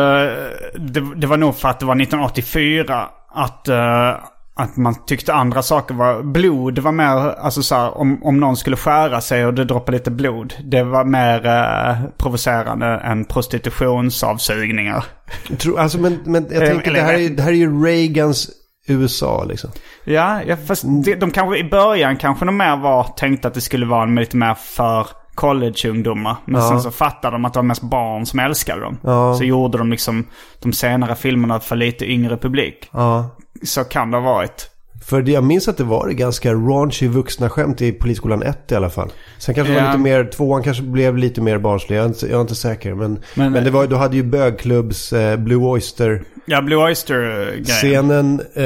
det, 0.74 1.14
det, 1.16 1.26
var 1.26 1.36
nog 1.36 1.57
för 1.57 1.68
att 1.68 1.80
det 1.80 1.86
var 1.86 1.95
1984 2.03 3.09
att... 3.35 3.68
Uh, 3.68 4.24
att 4.55 4.76
man 4.76 4.95
tyckte 5.07 5.35
andra 5.35 5.62
saker 5.62 5.95
var... 5.95 6.22
Blod 6.22 6.78
var 6.78 6.93
mer, 6.93 7.39
alltså 7.39 7.62
så 7.62 7.74
här, 7.74 7.99
om, 7.99 8.24
om 8.24 8.41
någon 8.41 8.57
skulle 8.57 8.76
skära 8.76 9.20
sig 9.20 9.47
och 9.47 9.55
det 9.55 9.64
droppade 9.64 9.99
lite 9.99 10.11
blod. 10.11 10.55
Det 10.64 10.83
var 10.83 11.05
mer 11.05 11.47
eh, 11.47 11.97
provocerande 12.18 12.87
än 12.87 13.24
prostitutionsavsugningar. 13.24 15.05
Tror, 15.59 15.78
alltså 15.78 15.99
men, 15.99 16.20
men 16.24 16.47
jag 16.51 16.66
tänker 16.66 16.91
Eller, 16.91 17.01
det, 17.01 17.07
här 17.07 17.14
är, 17.14 17.28
det 17.28 17.43
här 17.43 17.51
är 17.51 17.57
ju 17.57 17.85
Reagans 17.85 18.51
USA 18.89 19.45
liksom. 19.45 19.70
Ja, 20.05 20.43
ja 20.47 20.57
fast 20.57 20.83
de, 21.05 21.14
de 21.14 21.30
kanske 21.30 21.59
i 21.59 21.64
början 21.64 22.16
kanske 22.16 22.45
de 22.45 22.57
mer 22.57 22.76
var 22.76 23.05
tänkte 23.05 23.49
att 23.49 23.55
det 23.55 23.61
skulle 23.61 23.87
vara 23.87 24.05
lite 24.05 24.37
mer 24.37 24.55
för 24.55 25.07
collegeungdomar. 25.43 26.36
Men 26.45 26.61
ja. 26.61 26.68
sen 26.68 26.80
så 26.80 26.90
fattade 26.90 27.34
de 27.34 27.45
att 27.45 27.53
det 27.53 27.59
var 27.59 27.64
mest 27.64 27.82
barn 27.82 28.26
som 28.26 28.38
älskade 28.38 28.80
dem. 28.80 28.99
Ja. 29.03 29.34
Så 29.34 29.45
gjorde 29.45 29.78
de 29.78 29.90
liksom 29.90 30.26
de 30.62 30.72
senare 30.72 31.14
filmerna 31.14 31.61
för 31.61 31.76
lite 31.76 32.11
yngre 32.11 32.36
publik. 32.36 32.90
Ja. 32.93 33.36
Så 33.62 33.84
kan 33.84 34.11
det 34.11 34.16
ha 34.16 34.24
varit. 34.34 34.68
För 35.05 35.28
jag 35.28 35.45
minns 35.45 35.68
att 35.68 35.76
det 35.76 35.84
var 35.84 36.09
ganska 36.09 36.53
raunchy 36.53 37.09
vuxna 37.09 37.51
skämt 37.51 37.82
i 37.82 37.93
Polisskolan 37.93 38.43
1 38.43 38.72
i 38.72 38.74
alla 38.74 38.90
fall. 38.90 39.11
Sen 39.38 39.55
kanske 39.55 39.74
det 39.74 39.80
var 39.80 39.86
lite 39.86 39.99
mer, 39.99 40.24
tvåan 40.24 40.62
kanske 40.62 40.82
blev 40.82 41.16
lite 41.16 41.40
mer 41.40 41.59
barnslig. 41.59 41.97
Jag 41.97 42.05
är 42.05 42.09
inte, 42.09 42.26
jag 42.26 42.36
är 42.36 42.40
inte 42.40 42.55
säker. 42.55 42.95
Men, 42.95 43.18
men, 43.34 43.53
men 43.53 43.64
det 43.64 43.70
var, 43.70 43.86
du 43.86 43.97
hade 43.97 44.16
ju 44.16 44.22
bögklubbs 44.22 45.12
eh, 45.12 45.36
Blue 45.36 45.64
Oyster. 45.64 46.22
Ja, 46.47 46.62
Blue 46.62 46.84
Oyster-grejen. 46.84 47.64
Scenen 47.64 48.40
eh, 48.55 48.64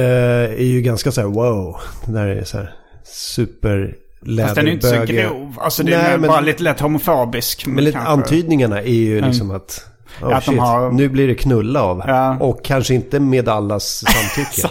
är 0.61 0.65
ju 0.65 0.81
ganska 0.81 1.13
så 1.13 1.21
här 1.21 1.29
wow. 1.29 1.77
Den 2.05 2.15
där 2.15 2.27
är 2.27 2.45
så 2.45 2.57
här 2.57 2.75
super 3.05 3.95
Fast 4.43 4.55
den 4.55 4.69
är 4.69 4.73
inte 4.73 4.89
så 4.89 5.13
grov. 5.13 5.57
Alltså 5.61 5.83
det 5.83 5.95
är 5.95 6.19
men, 6.19 6.29
bara 6.29 6.41
lite 6.41 6.63
lätt 6.63 6.81
homofobisk. 6.81 7.67
Men 7.67 7.85
lite 7.85 7.99
antydningarna 7.99 8.83
är 8.83 8.91
ju 8.93 9.21
liksom 9.21 9.47
mm. 9.47 9.57
att... 9.57 9.87
Oh, 10.23 10.41
shit. 10.41 10.59
Har... 10.59 10.93
Nu 10.93 11.09
blir 11.09 11.29
det 11.29 11.35
knulla 11.35 11.83
av. 11.83 12.03
Ja. 12.07 12.37
Och 12.41 12.65
kanske 12.65 12.95
inte 12.95 13.21
med 13.21 13.49
allas 13.49 14.05
samtycke. 14.53 14.69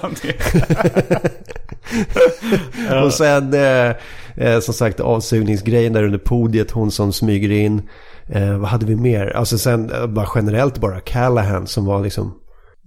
och 3.03 3.13
sen 3.13 3.53
eh, 3.53 3.95
eh, 4.35 4.59
som 4.59 4.73
sagt 4.73 4.99
avsugningsgrejen 4.99 5.93
där 5.93 6.03
under 6.03 6.19
podiet. 6.19 6.71
Hon 6.71 6.91
som 6.91 7.13
smyger 7.13 7.51
in. 7.51 7.89
Eh, 8.29 8.57
vad 8.57 8.69
hade 8.69 8.85
vi 8.85 8.95
mer? 8.95 9.27
Alltså 9.35 9.57
sen 9.57 9.91
eh, 9.91 10.07
bara 10.07 10.27
generellt 10.35 10.77
bara 10.77 10.99
Callahan 10.99 11.67
som 11.67 11.85
var 11.85 12.03
liksom. 12.03 12.33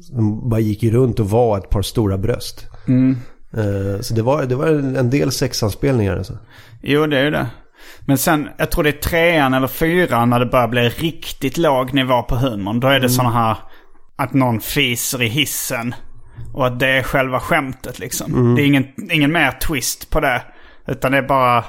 Som 0.00 0.48
bara 0.48 0.60
gick 0.60 0.84
runt 0.84 1.20
och 1.20 1.30
var 1.30 1.58
ett 1.58 1.70
par 1.70 1.82
stora 1.82 2.18
bröst. 2.18 2.66
Mm. 2.88 3.16
Eh, 3.58 4.00
så 4.00 4.14
det 4.14 4.22
var, 4.22 4.44
det 4.44 4.54
var 4.54 4.66
en 4.66 5.10
del 5.10 5.32
sexanspelningar 5.32 6.16
alltså. 6.16 6.38
Jo, 6.82 7.06
det 7.06 7.18
är 7.18 7.24
ju 7.24 7.30
det. 7.30 7.46
Men 8.00 8.18
sen, 8.18 8.48
jag 8.58 8.70
tror 8.70 8.84
det 8.84 8.90
är 8.90 9.00
trean 9.00 9.54
eller 9.54 9.66
fyran 9.66 10.30
när 10.30 10.40
det 10.40 10.46
börjar 10.46 10.68
bli 10.68 10.88
riktigt 10.88 11.56
låg 11.56 11.94
nivå 11.94 12.22
på 12.22 12.36
humorn. 12.36 12.80
Då 12.80 12.88
är 12.88 12.92
det 12.92 12.96
mm. 12.96 13.08
sådana 13.08 13.34
här 13.34 13.56
att 14.16 14.34
någon 14.34 14.60
fiser 14.60 15.22
i 15.22 15.28
hissen. 15.28 15.94
Och 16.54 16.66
att 16.66 16.80
det 16.80 16.88
är 16.88 17.02
själva 17.02 17.40
skämtet 17.40 17.98
liksom. 17.98 18.32
Mm. 18.32 18.54
Det 18.54 18.62
är 18.62 18.66
ingen, 18.66 18.86
ingen 19.10 19.32
mer 19.32 19.50
twist 19.50 20.10
på 20.10 20.20
det. 20.20 20.42
Utan 20.86 21.12
det 21.12 21.18
är 21.18 21.22
bara, 21.22 21.64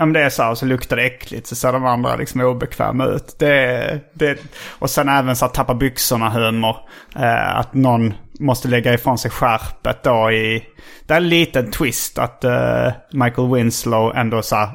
om 0.00 0.12
det 0.12 0.22
är 0.22 0.30
så 0.30 0.42
här 0.42 0.54
så 0.54 0.66
luktar 0.66 0.96
det 0.96 1.02
äckligt 1.02 1.46
så 1.46 1.54
ser 1.54 1.72
de 1.72 1.86
andra 1.86 2.16
liksom 2.16 2.40
obekväma 2.40 3.06
ut. 3.06 3.36
Det, 3.38 4.00
det, 4.14 4.38
och 4.78 4.90
sen 4.90 5.08
även 5.08 5.36
så 5.36 5.44
att 5.44 5.54
tappa 5.54 5.74
byxorna 5.74 6.30
humor. 6.30 6.76
Eh, 7.16 7.56
att 7.56 7.74
någon 7.74 8.14
måste 8.40 8.68
lägga 8.68 8.94
ifrån 8.94 9.18
sig 9.18 9.30
skärpet 9.30 10.02
då 10.02 10.30
i... 10.30 10.66
Det 11.06 11.14
är 11.14 11.18
en 11.18 11.28
liten 11.28 11.70
twist 11.70 12.18
att 12.18 12.44
uh, 12.44 12.92
Michael 13.12 13.54
Winslow 13.54 14.16
ändå 14.16 14.42
så 14.42 14.56
här, 14.56 14.68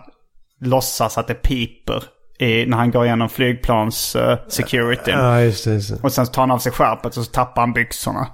låtsas 0.62 1.18
att 1.18 1.28
det 1.28 1.34
piper 1.34 2.04
i, 2.40 2.66
när 2.66 2.78
han 2.78 2.92
går 2.92 3.06
igenom 3.06 3.30
flygplans 3.30 4.16
uh, 4.16 4.36
security. 4.48 5.12
Ja, 5.12 5.42
just 5.42 5.66
det, 5.66 5.74
just 5.74 5.90
det. 5.90 6.04
Och 6.04 6.12
sen 6.12 6.26
tar 6.26 6.42
han 6.42 6.52
av 6.52 6.60
sig 6.60 6.72
skärpet 6.72 7.18
och 7.18 7.26
så 7.26 7.32
tappar 7.32 7.62
han 7.62 7.74
byxorna 7.74 8.28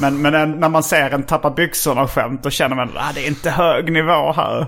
men, 0.00 0.22
men 0.22 0.60
när 0.60 0.68
man 0.68 0.82
ser 0.82 1.10
en 1.10 1.22
tappa 1.22 1.50
byxorna-skämt 1.50 2.42
då 2.42 2.50
känner 2.50 2.76
man 2.76 2.88
att 2.88 2.94
ah, 2.96 3.12
det 3.14 3.26
är 3.26 3.28
inte 3.28 3.50
hög 3.50 3.92
nivå 3.92 4.32
här. 4.32 4.66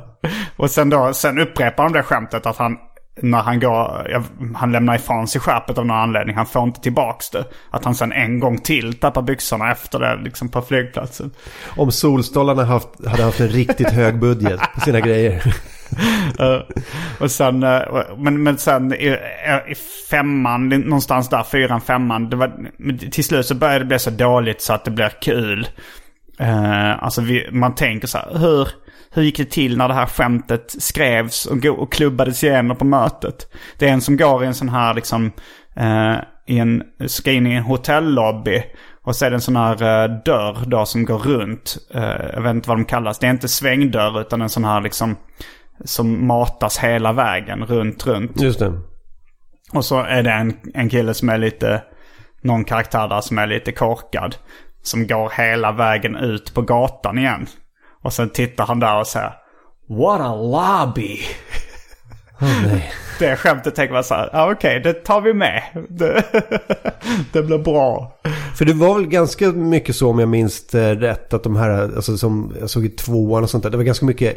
Och 0.57 0.71
sen, 0.71 0.91
då, 0.91 1.15
sen 1.15 1.39
upprepar 1.39 1.85
de 1.85 1.93
det 1.93 2.03
skämtet 2.03 2.47
att 2.47 2.57
han 2.57 2.79
när 3.21 3.43
han 3.43 3.61
går, 3.61 4.09
han 4.57 4.73
lämnar 4.73 4.95
ifrån 4.95 5.29
sig 5.29 5.41
skärpet 5.41 5.79
av 5.79 5.87
någon 5.87 5.97
anledning. 5.97 6.37
Han 6.37 6.47
får 6.47 6.63
inte 6.63 6.81
tillbaks 6.81 7.31
det. 7.31 7.45
Att 7.71 7.85
han 7.85 7.95
sen 7.95 8.13
en 8.13 8.41
gång 8.41 8.59
till 8.59 8.95
tappar 8.95 9.23
byxorna 9.23 9.73
efter 9.73 9.99
det 9.99 10.17
liksom 10.17 10.49
på 10.49 10.63
flygplatsen. 10.63 11.31
Om 11.77 11.93
Solstolarna 11.93 12.65
haft, 12.65 13.07
hade 13.07 13.23
haft 13.23 13.41
en 13.41 13.49
riktigt 13.49 13.91
hög 13.91 14.19
budget 14.19 14.61
på 14.75 14.81
sina 14.81 15.01
grejer 15.01 15.55
uh, 16.41 16.63
och 17.21 17.31
sen, 17.31 17.63
uh, 17.63 17.81
men, 18.17 18.43
men 18.43 18.59
sen 18.59 18.95
i, 18.95 19.07
eh, 19.47 19.73
i, 19.73 19.75
femman, 20.11 20.69
någonstans 20.69 21.29
där, 21.29 21.43
fyran, 21.43 21.81
femman. 21.81 22.31
Det 22.31 22.37
var, 22.37 22.53
till 23.11 23.25
slut 23.25 23.47
så 23.47 23.55
började 23.55 23.79
det 23.79 23.85
bli 23.85 23.99
så 23.99 24.11
dåligt 24.11 24.63
så 24.63 24.73
att 24.73 24.85
det 24.85 24.91
blir 24.91 25.13
kul. 25.23 25.69
Uh, 26.41 27.05
alltså 27.05 27.21
vi, 27.21 27.49
man 27.53 27.75
tänker 27.75 28.07
så 28.07 28.19
här, 28.19 28.39
hur 28.39 28.69
hur 29.15 29.23
gick 29.23 29.37
det 29.37 29.51
till 29.51 29.77
när 29.77 29.89
det 29.89 29.95
här 29.95 30.07
skämtet 30.07 30.75
skrevs 30.79 31.47
och, 31.47 31.65
och 31.65 31.93
klubbades 31.93 32.45
igenom 32.45 32.77
på 32.77 32.85
mötet? 32.85 33.47
Det 33.79 33.89
är 33.89 33.93
en 33.93 34.01
som 34.01 34.17
går 34.17 34.45
i 34.45 34.47
en 34.47 34.55
sån 34.55 34.69
här 34.69 34.95
liksom, 34.95 35.33
uh, 35.81 36.17
i 36.47 36.59
en, 36.59 36.83
ska 37.07 37.33
in 37.33 37.47
i 37.47 37.55
en 37.55 37.63
hotellobby. 37.63 38.63
Och 39.05 39.17
så 39.17 39.25
är 39.25 39.31
det 39.31 39.37
en 39.37 39.41
sån 39.41 39.57
här 39.57 39.83
uh, 39.83 40.23
dörr 40.25 40.57
då 40.67 40.87
som 40.87 41.05
går 41.05 41.19
runt. 41.19 41.79
Jag 42.35 42.43
vet 42.43 42.55
inte 42.55 42.69
vad 42.69 42.79
de 42.79 42.85
kallas. 42.85 43.19
Det 43.19 43.27
är 43.27 43.31
inte 43.31 43.49
svängdörr 43.49 44.21
utan 44.21 44.43
en 44.43 44.49
sån 44.49 44.65
här 44.65 44.81
liksom 44.81 45.17
som 45.85 46.27
matas 46.27 46.79
hela 46.79 47.13
vägen 47.13 47.65
runt, 47.65 48.07
runt. 48.07 48.41
Just 48.41 48.59
det. 48.59 48.81
Och 49.73 49.85
så 49.85 49.99
är 49.99 50.23
det 50.23 50.31
en, 50.31 50.57
en 50.75 50.89
kille 50.89 51.15
som 51.15 51.29
är 51.29 51.39
lite, 51.39 51.83
någon 52.43 52.65
karaktär 52.65 53.09
där 53.09 53.21
som 53.21 53.39
är 53.39 53.47
lite 53.47 53.73
korkad. 53.73 54.37
Som 54.83 55.07
går 55.07 55.33
hela 55.37 55.73
vägen 55.73 56.17
ut 56.17 56.55
på 56.55 56.63
gatan 56.63 57.19
igen. 57.19 57.47
Och 58.03 58.13
sen 58.13 58.31
tittar 58.31 58.67
han 58.67 58.81
där 58.81 59.01
och 59.01 59.07
säger 59.07 59.33
What 59.89 60.21
a 60.21 60.35
lobby! 60.35 61.19
Oh, 62.41 62.67
nej. 62.67 62.93
Det 63.19 63.37
skämtet 63.37 63.75
tänker 63.75 63.95
man 63.95 64.05
så 64.05 64.15
här, 64.15 64.31
ja, 64.33 64.53
okej, 64.53 64.81
okay, 64.81 64.93
det 64.93 65.05
tar 65.05 65.21
vi 65.21 65.35
med. 65.35 65.63
Det, 65.89 66.25
det 67.33 67.43
blir 67.43 67.59
bra. 67.59 68.19
För 68.55 68.65
det 68.65 68.73
var 68.73 68.95
väl 68.95 69.07
ganska 69.07 69.53
mycket 69.53 69.97
så 69.97 70.11
om 70.11 70.19
jag 70.19 70.29
minns 70.29 70.75
rätt, 70.75 71.35
att 71.35 71.43
de 71.43 71.57
här, 71.57 71.71
alltså 71.71 72.17
som 72.17 72.57
jag 72.61 72.71
såg 72.71 72.85
i 72.85 72.89
tvåan 72.89 73.43
och 73.43 73.51
sånt 73.51 73.63
där, 73.63 73.71
det 73.71 73.77
var 73.77 73.85
ganska 73.85 74.07
mycket 74.07 74.37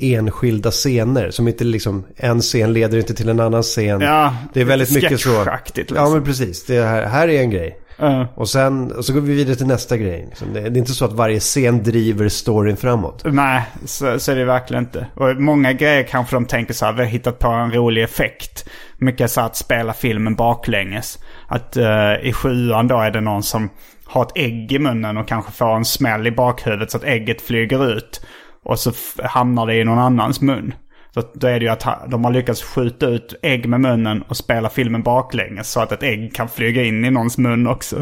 enskilda 0.00 0.70
scener. 0.70 1.30
Som 1.30 1.48
inte 1.48 1.64
liksom, 1.64 2.06
en 2.16 2.40
scen 2.40 2.72
leder 2.72 2.98
inte 2.98 3.14
till 3.14 3.28
en 3.28 3.40
annan 3.40 3.62
scen. 3.62 4.00
Ja, 4.00 4.34
det 4.52 4.60
är 4.60 4.64
väldigt 4.64 4.94
mycket 4.94 5.20
så. 5.20 5.44
Liksom. 5.74 5.96
Ja 5.96 6.10
men 6.10 6.24
precis, 6.24 6.66
det 6.66 6.82
här, 6.82 7.06
här 7.06 7.28
är 7.28 7.40
en 7.40 7.50
grej. 7.50 7.78
Ja. 7.98 8.28
Och 8.34 8.48
sen 8.48 8.92
och 8.92 9.04
så 9.04 9.12
går 9.12 9.20
vi 9.20 9.34
vidare 9.34 9.56
till 9.56 9.66
nästa 9.66 9.96
grej. 9.96 10.26
Liksom. 10.28 10.52
Det, 10.52 10.60
det 10.60 10.66
är 10.66 10.78
inte 10.78 10.92
så 10.92 11.04
att 11.04 11.12
varje 11.12 11.40
scen 11.40 11.82
driver 11.82 12.28
storyn 12.28 12.76
framåt. 12.76 13.22
Nej, 13.24 13.62
så, 13.84 14.18
så 14.18 14.32
är 14.32 14.36
det 14.36 14.44
verkligen 14.44 14.84
inte. 14.84 15.06
Och 15.14 15.36
många 15.36 15.72
grejer 15.72 16.02
kanske 16.02 16.36
de 16.36 16.46
tänker 16.46 16.74
så 16.74 16.86
här, 16.86 16.92
vi 16.92 16.98
har 16.98 17.10
hittat 17.10 17.38
på 17.38 17.48
en 17.48 17.72
rolig 17.72 18.02
effekt. 18.02 18.68
Mycket 18.98 19.30
så 19.30 19.40
att 19.40 19.56
spela 19.56 19.92
filmen 19.92 20.34
baklänges. 20.34 21.18
Att 21.48 21.76
eh, 21.76 22.14
i 22.22 22.32
sjuan 22.32 22.88
då 22.88 22.98
är 23.00 23.10
det 23.10 23.20
någon 23.20 23.42
som 23.42 23.68
har 24.04 24.22
ett 24.22 24.32
ägg 24.34 24.72
i 24.72 24.78
munnen 24.78 25.16
och 25.16 25.28
kanske 25.28 25.52
får 25.52 25.76
en 25.76 25.84
smäll 25.84 26.26
i 26.26 26.30
bakhuvudet 26.30 26.90
så 26.90 26.96
att 26.96 27.04
ägget 27.04 27.42
flyger 27.42 27.96
ut. 27.96 28.20
Och 28.66 28.78
så 28.78 28.92
hamnar 29.24 29.66
det 29.66 29.74
i 29.74 29.84
någon 29.84 29.98
annans 29.98 30.40
mun. 30.40 30.74
Så 31.14 31.22
då 31.34 31.46
är 31.46 31.60
det 31.60 31.64
ju 31.64 31.70
att 31.70 32.10
de 32.10 32.24
har 32.24 32.32
lyckats 32.32 32.62
skjuta 32.62 33.06
ut 33.06 33.34
ägg 33.42 33.68
med 33.68 33.80
munnen 33.80 34.22
och 34.22 34.36
spela 34.36 34.68
filmen 34.68 35.02
baklänges. 35.02 35.70
Så 35.70 35.80
att 35.80 35.92
ett 35.92 36.02
ägg 36.02 36.34
kan 36.34 36.48
flyga 36.48 36.82
in 36.82 37.04
i 37.04 37.10
någons 37.10 37.38
mun 37.38 37.66
också. 37.66 37.96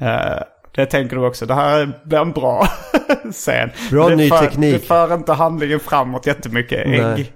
Eh, 0.00 0.42
det 0.74 0.86
tänker 0.86 1.16
du 1.16 1.26
också. 1.26 1.46
Det 1.46 1.54
här 1.54 2.00
blir 2.04 2.18
en 2.18 2.32
bra 2.32 2.68
scen. 3.32 3.70
Bra 3.90 4.08
det 4.08 4.16
ny 4.16 4.28
för, 4.28 4.38
teknik. 4.38 4.72
Det 4.72 4.86
för 4.86 5.14
inte 5.14 5.32
handlingen 5.32 5.80
framåt 5.80 6.26
jättemycket. 6.26 6.86
Ägg, 6.86 7.02
Nej. 7.02 7.32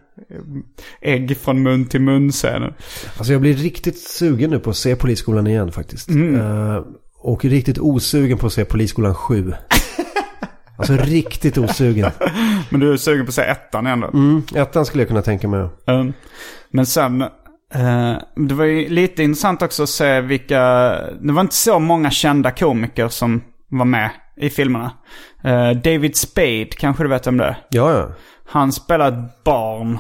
ägg 1.01 1.37
från 1.37 1.63
mun 1.63 1.87
till 1.87 2.01
mun-scenen. 2.01 2.75
Alltså 3.17 3.33
jag 3.33 3.41
blir 3.41 3.55
riktigt 3.55 3.99
sugen 3.99 4.51
nu 4.51 4.59
på 4.59 4.71
att 4.71 4.77
se 4.77 4.97
Polisskolan 4.97 5.47
igen 5.47 5.73
faktiskt. 5.73 6.11
Eh, 6.11 6.81
och 7.19 7.45
riktigt 7.45 7.79
osugen 7.79 8.39
på 8.39 8.47
att 8.47 8.53
se 8.53 8.65
Polisskolan 8.65 9.15
7. 9.15 9.53
Alltså 10.77 10.97
riktigt 10.97 11.59
osugen. 11.59 12.11
Men 12.71 12.81
du 12.81 12.93
är 12.93 12.97
sugen 12.97 13.27
på 13.27 13.31
att 13.31 13.35
se 13.35 13.43
ettan 13.43 13.87
ändå. 13.87 14.07
Mm, 14.07 14.43
ettan 14.55 14.87
skulle 14.87 15.03
jag 15.03 15.09
kunna 15.09 15.23
tänka 15.23 15.49
mig. 15.49 15.69
Um, 15.87 16.13
men 16.71 16.87
sen, 16.87 17.23
eh, 17.75 18.17
det 18.37 18.55
var 18.55 18.65
ju 18.65 18.89
lite 18.89 19.23
intressant 19.23 19.63
också 19.63 19.83
att 19.83 19.89
se 19.89 20.21
vilka, 20.21 20.61
det 21.21 21.33
var 21.33 21.41
inte 21.41 21.55
så 21.55 21.79
många 21.79 22.11
kända 22.11 22.51
komiker 22.51 23.09
som 23.09 23.43
var 23.69 23.85
med 23.85 24.11
i 24.37 24.51
filmerna. 24.51 24.93
Eh, 25.45 25.71
David 25.71 26.17
Spade, 26.17 26.69
kanske 26.79 27.03
du 27.03 27.09
vet 27.09 27.27
om 27.27 27.37
det? 27.37 27.57
Ja, 27.69 27.93
ja. 27.93 28.09
Han 28.47 28.73
spelar 28.73 29.09
ett 29.09 29.45
barn, 29.45 29.99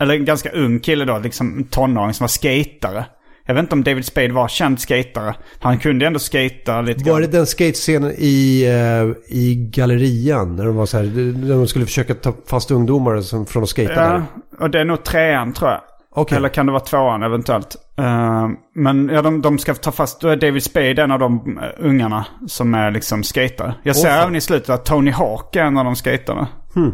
eller 0.00 0.14
en 0.14 0.24
ganska 0.24 0.50
ung 0.50 0.80
kille 0.80 1.04
då, 1.04 1.18
liksom 1.18 1.64
tonåring 1.70 2.14
som 2.14 2.24
var 2.24 2.28
skatare. 2.28 3.04
Jag 3.46 3.54
vet 3.54 3.62
inte 3.62 3.74
om 3.74 3.84
David 3.84 4.04
Spade 4.04 4.32
var 4.32 4.48
känd 4.48 4.80
skatare. 4.80 5.34
Han 5.60 5.78
kunde 5.78 6.06
ändå 6.06 6.18
skata 6.18 6.80
lite 6.80 7.10
Var 7.10 7.20
det 7.20 7.26
den 7.26 7.46
skatescenen 7.46 8.14
i, 8.18 8.64
eh, 8.64 9.36
i 9.36 9.54
gallerian? 9.54 10.56
När 10.56 10.64
de, 10.64 10.76
var 10.76 10.86
så 10.86 10.96
här, 10.96 11.04
när 11.46 11.56
de 11.56 11.68
skulle 11.68 11.86
försöka 11.86 12.14
ta 12.14 12.34
fast 12.46 12.70
ungdomar 12.70 13.20
som, 13.20 13.46
från 13.46 13.62
att 13.62 13.68
skata 13.68 13.92
Ja, 13.92 14.00
där? 14.00 14.24
och 14.60 14.70
det 14.70 14.80
är 14.80 14.84
nog 14.84 15.04
trean 15.04 15.52
tror 15.52 15.70
jag. 15.70 15.80
Okej. 16.10 16.36
Eller 16.38 16.48
kan 16.48 16.66
det 16.66 16.72
vara 16.72 16.82
tvåan 16.82 17.22
eventuellt. 17.22 17.76
Eh, 17.98 18.48
men 18.74 19.08
ja, 19.08 19.22
de, 19.22 19.42
de 19.42 19.58
ska 19.58 19.74
ta 19.74 19.92
fast, 19.92 20.20
då 20.20 20.28
är 20.28 20.36
David 20.36 20.62
Spade 20.62 21.02
en 21.02 21.10
av 21.10 21.18
de 21.18 21.58
eh, 21.58 21.84
ungarna 21.86 22.26
som 22.46 22.74
är 22.74 22.90
liksom 22.90 23.22
skatare. 23.22 23.74
Jag 23.82 23.96
ser 23.96 24.08
fan. 24.08 24.22
även 24.22 24.36
i 24.36 24.40
slutet 24.40 24.70
att 24.70 24.84
Tony 24.84 25.10
Hawk 25.10 25.56
är 25.56 25.62
en 25.62 25.76
av 25.76 25.84
de 25.84 25.96
skatarna. 25.96 26.48
Hmm. 26.74 26.92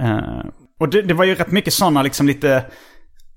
Eh, 0.00 0.44
och 0.80 0.88
det, 0.88 1.02
det 1.02 1.14
var 1.14 1.24
ju 1.24 1.34
rätt 1.34 1.50
mycket 1.50 1.72
sådana 1.72 2.02
liksom 2.02 2.26
lite, 2.26 2.64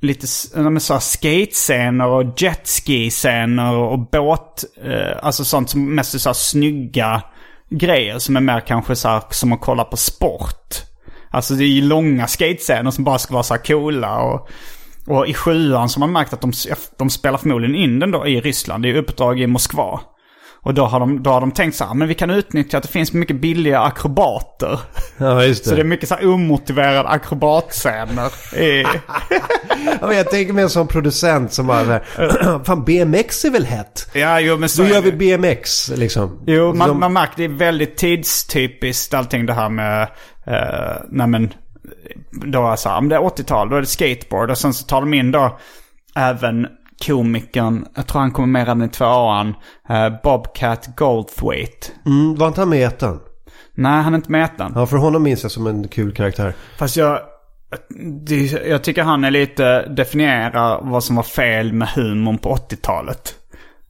lite 0.05 0.27
så 0.27 0.93
här 0.93 0.99
skatescener 0.99 2.07
och 2.07 2.41
jetski-scener 2.41 3.73
och 3.73 3.99
båt, 3.99 4.63
eh, 4.83 5.17
alltså 5.21 5.45
sånt 5.45 5.69
som 5.69 5.95
mest 5.95 6.13
är 6.13 6.19
så 6.19 6.29
här 6.29 6.33
snygga 6.33 7.21
grejer 7.69 8.19
som 8.19 8.35
är 8.35 8.41
mer 8.41 8.59
kanske 8.59 8.95
så 8.95 9.07
här 9.07 9.23
som 9.29 9.53
att 9.53 9.61
kolla 9.61 9.83
på 9.83 9.97
sport. 9.97 10.75
Alltså 11.29 11.53
det 11.53 11.63
är 11.63 11.67
ju 11.67 11.81
långa 11.81 12.27
skatescener 12.27 12.91
som 12.91 13.03
bara 13.03 13.19
ska 13.19 13.33
vara 13.33 13.43
så 13.43 13.53
här 13.53 13.61
coola 13.61 14.19
och, 14.21 14.49
och 15.07 15.27
i 15.27 15.33
sjuan 15.33 15.89
så 15.89 15.99
har 15.99 16.07
man 16.07 16.13
märkt 16.13 16.33
att 16.33 16.41
de, 16.41 16.51
de 16.97 17.09
spelar 17.09 17.37
förmodligen 17.37 17.75
in 17.75 17.99
den 17.99 18.11
då 18.11 18.27
i 18.27 18.41
Ryssland. 18.41 18.83
Det 18.83 18.89
är 18.89 18.95
uppdrag 18.95 19.41
i 19.41 19.47
Moskva. 19.47 19.99
Och 20.65 20.73
då 20.73 20.85
har 20.85 20.99
de, 20.99 21.23
då 21.23 21.29
har 21.29 21.41
de 21.41 21.51
tänkt 21.51 21.75
så 21.75 21.85
här, 21.85 21.93
men 21.93 22.07
vi 22.07 22.13
kan 22.13 22.29
utnyttja 22.29 22.77
att 22.77 22.83
det 22.83 22.89
finns 22.89 23.13
mycket 23.13 23.35
billiga 23.41 23.79
akrobater. 23.81 24.79
Ja, 25.17 25.43
just 25.43 25.63
det. 25.63 25.69
Så 25.69 25.75
det 25.75 25.81
är 25.81 25.85
mycket 25.85 26.09
så 26.09 26.15
här 26.15 26.27
omotiverade 26.27 27.09
akrobatscener. 27.09 28.57
i- 28.59 28.81
ja, 30.01 30.13
jag 30.13 30.29
tänker 30.31 30.53
mig 30.53 30.69
som 30.69 30.87
producent 30.87 31.53
som 31.53 31.67
bara 31.67 31.85
så 31.85 31.91
här, 31.91 32.63
Fan 32.65 32.83
BMX 32.85 33.45
är 33.45 33.49
väl 33.49 33.65
hett? 33.65 34.09
ja, 34.13 34.39
jo 34.39 34.57
men 34.57 34.69
så 34.69 34.81
Då 34.81 34.87
gör 34.87 35.01
vi. 35.01 35.11
BMX 35.37 35.89
liksom. 35.95 36.43
Jo, 36.47 36.73
man, 36.73 36.87
De- 36.89 36.99
man 36.99 37.13
märker 37.13 37.33
det 37.37 37.43
är 37.43 37.57
väldigt 37.57 37.97
tidstypiskt 37.97 39.13
allting 39.13 39.45
det 39.45 39.53
här 39.53 39.69
med, 39.69 40.01
uh, 40.47 41.03
nej 41.09 41.27
men, 41.27 41.53
då 42.31 42.67
är 42.67 42.71
det 42.71 42.77
så 42.77 42.89
här, 42.89 42.97
om 42.97 43.09
det 43.09 43.15
är 43.15 43.19
80-tal, 43.19 43.69
då 43.69 43.75
är 43.75 43.79
det 43.81 43.87
skateboard. 43.87 44.51
Och 44.51 44.57
sen 44.57 44.73
så 44.73 44.85
tar 44.85 45.01
de 45.01 45.13
in 45.13 45.31
då 45.31 45.59
även 46.15 46.67
komikern, 47.05 47.85
jag 47.95 48.07
tror 48.07 48.21
han 48.21 48.31
kommer 48.31 48.47
med 48.47 48.61
redan 48.61 48.83
i 48.83 48.89
tvåan, 48.89 49.47
uh, 49.89 50.21
Bobcat 50.23 50.89
Goldthwait. 50.95 51.91
Mm, 52.05 52.35
var 52.35 52.47
inte 52.47 52.61
han 52.61 52.69
med 52.69 52.79
i 52.79 52.83
ettan? 52.83 53.19
Nej, 53.73 54.01
han 54.01 54.13
är 54.13 54.17
inte 54.17 54.31
med 54.31 54.41
i 54.41 54.43
ettan. 54.43 54.71
Ja, 54.75 54.85
för 54.85 54.97
honom 54.97 55.23
minns 55.23 55.43
jag 55.43 55.51
som 55.51 55.67
en 55.67 55.87
kul 55.87 56.13
karaktär. 56.13 56.53
Fast 56.77 56.97
jag, 56.97 57.19
jag 58.65 58.83
tycker 58.83 59.03
han 59.03 59.23
är 59.23 59.31
lite, 59.31 59.87
definierar 59.87 60.79
vad 60.81 61.03
som 61.03 61.15
var 61.15 61.23
fel 61.23 61.73
med 61.73 61.87
humorn 61.87 62.37
på 62.37 62.55
80-talet. 62.55 63.35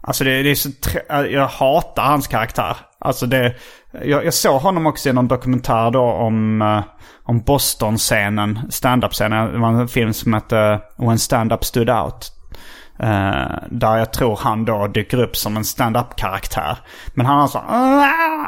Alltså 0.01 0.23
det, 0.23 0.43
det 0.43 0.51
är 0.51 0.55
så, 0.55 0.69
jag 1.29 1.47
hatar 1.47 2.03
hans 2.03 2.27
karaktär. 2.27 2.77
Alltså 2.99 3.25
det, 3.25 3.55
jag, 4.03 4.25
jag 4.25 4.33
såg 4.33 4.61
honom 4.61 4.85
också 4.85 5.09
i 5.09 5.13
någon 5.13 5.27
dokumentär 5.27 5.91
då 5.91 6.01
om, 6.01 6.61
eh, 6.61 6.83
om 7.23 7.39
Boston-scenen, 7.39 8.59
stand-up-scenen. 8.69 9.53
Det 9.53 9.59
var 9.59 9.69
en 9.69 9.87
film 9.87 10.13
som 10.13 10.33
hette 10.33 10.81
When 10.97 11.19
Stand-Up 11.19 11.63
Stood 11.63 11.89
Out. 11.89 12.31
Eh, 12.99 13.57
där 13.69 13.97
jag 13.97 14.13
tror 14.13 14.39
han 14.41 14.65
då 14.65 14.87
dyker 14.87 15.19
upp 15.21 15.37
som 15.37 15.57
en 15.57 15.65
stand-up-karaktär. 15.65 16.77
Men 17.13 17.25
han 17.25 17.39
har 17.39 17.47
så, 17.47 17.61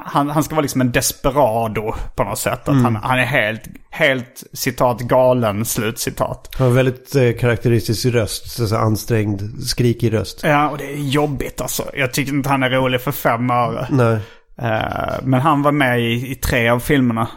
han, 0.05 0.29
han 0.29 0.43
ska 0.43 0.55
vara 0.55 0.61
liksom 0.61 0.81
en 0.81 0.91
desperado 0.91 1.93
på 2.15 2.23
något 2.23 2.39
sätt. 2.39 2.69
Att 2.69 2.81
han, 2.81 2.95
han 2.95 3.19
är 3.19 3.25
helt, 3.25 3.61
helt 3.89 4.43
citat 4.53 5.01
galen, 5.01 5.65
slutcitat. 5.65 6.49
Han 6.57 6.67
har 6.67 6.73
väldigt 6.73 7.15
eh, 7.15 7.31
karaktäristisk 7.39 8.05
röst. 8.05 8.51
Så 8.51 8.67
så 8.67 8.77
ansträngd, 8.77 9.41
skrikig 9.63 10.13
röst. 10.13 10.39
Ja, 10.43 10.69
och 10.69 10.77
det 10.77 10.93
är 10.93 10.97
jobbigt 10.97 11.61
alltså. 11.61 11.83
Jag 11.93 12.13
tycker 12.13 12.33
inte 12.33 12.49
han 12.49 12.63
är 12.63 12.69
rolig 12.69 13.01
för 13.01 13.11
fem 13.11 13.49
öre. 13.49 13.87
Nej. 13.89 14.19
Eh, 14.61 15.15
men 15.23 15.39
han 15.39 15.63
var 15.63 15.71
med 15.71 16.01
i, 16.01 16.31
i 16.31 16.35
tre 16.35 16.69
av 16.69 16.79
filmerna. 16.79 17.27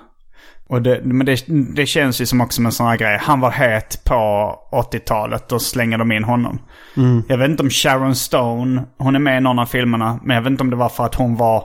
Och 0.71 0.83
det, 0.83 1.01
men 1.05 1.27
det, 1.27 1.45
det 1.75 1.87
känns 1.87 2.21
ju 2.21 2.27
som 2.27 2.41
också 2.41 2.63
en 2.63 2.73
sån 2.73 2.87
här 2.87 2.97
grej. 2.97 3.19
Han 3.23 3.41
var 3.41 3.51
het 3.51 4.05
på 4.05 4.15
80-talet 4.93 5.53
och 5.53 5.63
slänger 5.63 5.99
de 5.99 6.13
in 6.13 6.25
honom. 6.25 6.59
Jag 7.29 7.39
vet 7.39 7.51
inte 7.51 7.63
om 7.63 7.71
Sharon 7.71 8.15
Stone, 8.15 8.83
hon 8.99 9.15
är 9.15 9.19
med 9.19 9.37
i 9.39 9.41
någon 9.41 9.59
av 9.59 9.67
filmerna. 9.67 10.21
Men 10.25 10.35
jag 10.37 10.43
vet 10.43 10.51
inte 10.51 10.63
om 10.63 10.71
det 10.71 10.77
var 10.77 10.89
för 10.89 11.05
att 11.05 11.15
hon 11.15 11.37
var 11.37 11.65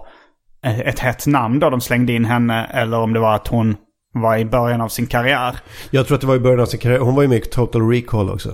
ett 0.85 0.99
hett 0.99 1.27
namn 1.27 1.59
då 1.59 1.69
de 1.69 1.81
slängde 1.81 2.13
in 2.13 2.25
henne. 2.25 2.65
Eller 2.73 2.99
om 2.99 3.13
det 3.13 3.19
var 3.19 3.35
att 3.35 3.47
hon 3.47 3.75
var 4.13 4.37
i 4.37 4.45
början 4.45 4.81
av 4.81 4.87
sin 4.87 5.07
karriär. 5.07 5.55
Jag 5.89 6.07
tror 6.07 6.15
att 6.15 6.21
det 6.21 6.27
var 6.27 6.35
i 6.35 6.39
början 6.39 6.59
av 6.59 6.65
sin 6.65 6.79
karriär. 6.79 6.99
Hon 6.99 7.15
var 7.15 7.21
ju 7.21 7.27
med 7.27 7.37
i 7.37 7.41
Total 7.41 7.89
Recall 7.89 8.29
också. 8.29 8.49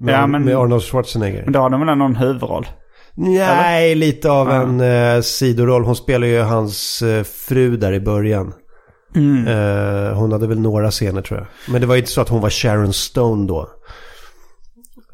Med, 0.00 0.14
Ja, 0.14 0.26
men- 0.26 0.44
med 0.44 0.56
Arnold 0.56 0.82
Schwarzenegger. 0.82 1.42
Men 1.44 1.52
då 1.52 1.60
har 1.60 1.70
de 1.70 1.86
väl 1.86 1.98
någon 1.98 2.16
huvudroll. 2.16 2.66
Nej, 3.14 3.94
lite 3.94 4.30
av 4.30 4.48
Ja. 4.48 4.54
en 4.62 4.80
eh, 4.80 5.20
sidoroll. 5.20 5.84
Hon 5.84 5.96
spelar 5.96 6.26
ju 6.26 6.40
hans 6.40 7.02
eh, 7.02 7.22
fru 7.24 7.76
där 7.76 7.92
i 7.92 8.00
början. 8.00 8.52
Mm. 9.14 9.46
Eh, 9.46 10.14
hon 10.14 10.32
hade 10.32 10.46
väl 10.46 10.60
några 10.60 10.90
scener 10.90 11.22
tror 11.22 11.38
jag. 11.40 11.72
Men 11.72 11.80
det 11.80 11.86
var 11.86 11.96
inte 11.96 12.10
så 12.10 12.20
att 12.20 12.28
hon 12.28 12.40
var 12.40 12.50
Sharon 12.50 12.92
Stone 12.92 13.46
då. 13.48 13.68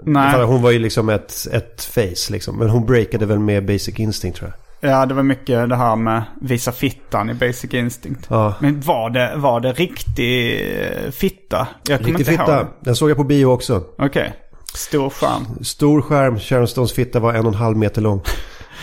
Nej. 0.05 0.32
För 0.32 0.44
Hon 0.44 0.62
var 0.62 0.70
ju 0.70 0.78
liksom 0.78 1.09
ett, 1.09 1.46
ett 1.53 1.84
face 1.84 2.32
liksom. 2.32 2.59
Men 2.59 2.68
hon 2.70 2.86
breakade 2.86 3.26
väl 3.26 3.38
med 3.38 3.66
Basic 3.66 3.99
Instinct 3.99 4.38
tror 4.38 4.51
jag. 4.51 4.90
Ja, 4.90 5.07
det 5.07 5.14
var 5.14 5.22
mycket 5.22 5.68
det 5.68 5.76
här 5.76 5.96
med 5.96 6.22
visa 6.40 6.72
fittan 6.72 7.30
i 7.30 7.34
Basic 7.34 7.74
Instinct. 7.74 8.26
Ja. 8.30 8.55
Men 8.61 8.80
var 8.80 9.11
det, 9.11 9.32
var 9.36 9.61
det 9.61 9.72
riktig 9.72 10.61
eh, 10.80 11.11
fitta? 11.11 11.68
Jag 11.88 11.99
Riktig 12.01 12.12
inte 12.12 12.24
fitta. 12.24 12.57
ihåg. 12.59 12.66
Den 12.80 12.96
såg 12.96 13.11
jag 13.11 13.16
på 13.16 13.24
bio 13.24 13.46
också. 13.46 13.82
Okej. 13.99 14.32
Stor 14.74 15.11
skärm. 15.11 15.64
Stor 15.64 16.03
skärm. 16.03 16.38
Sharon 16.38 16.68
Stones 16.68 16.92
fitta 16.92 17.20
var 17.20 17.34
en 17.34 17.46
och 17.46 17.53
en 17.53 17.59
halv 17.59 17.76
meter 17.76 18.03
lång. 18.03 18.20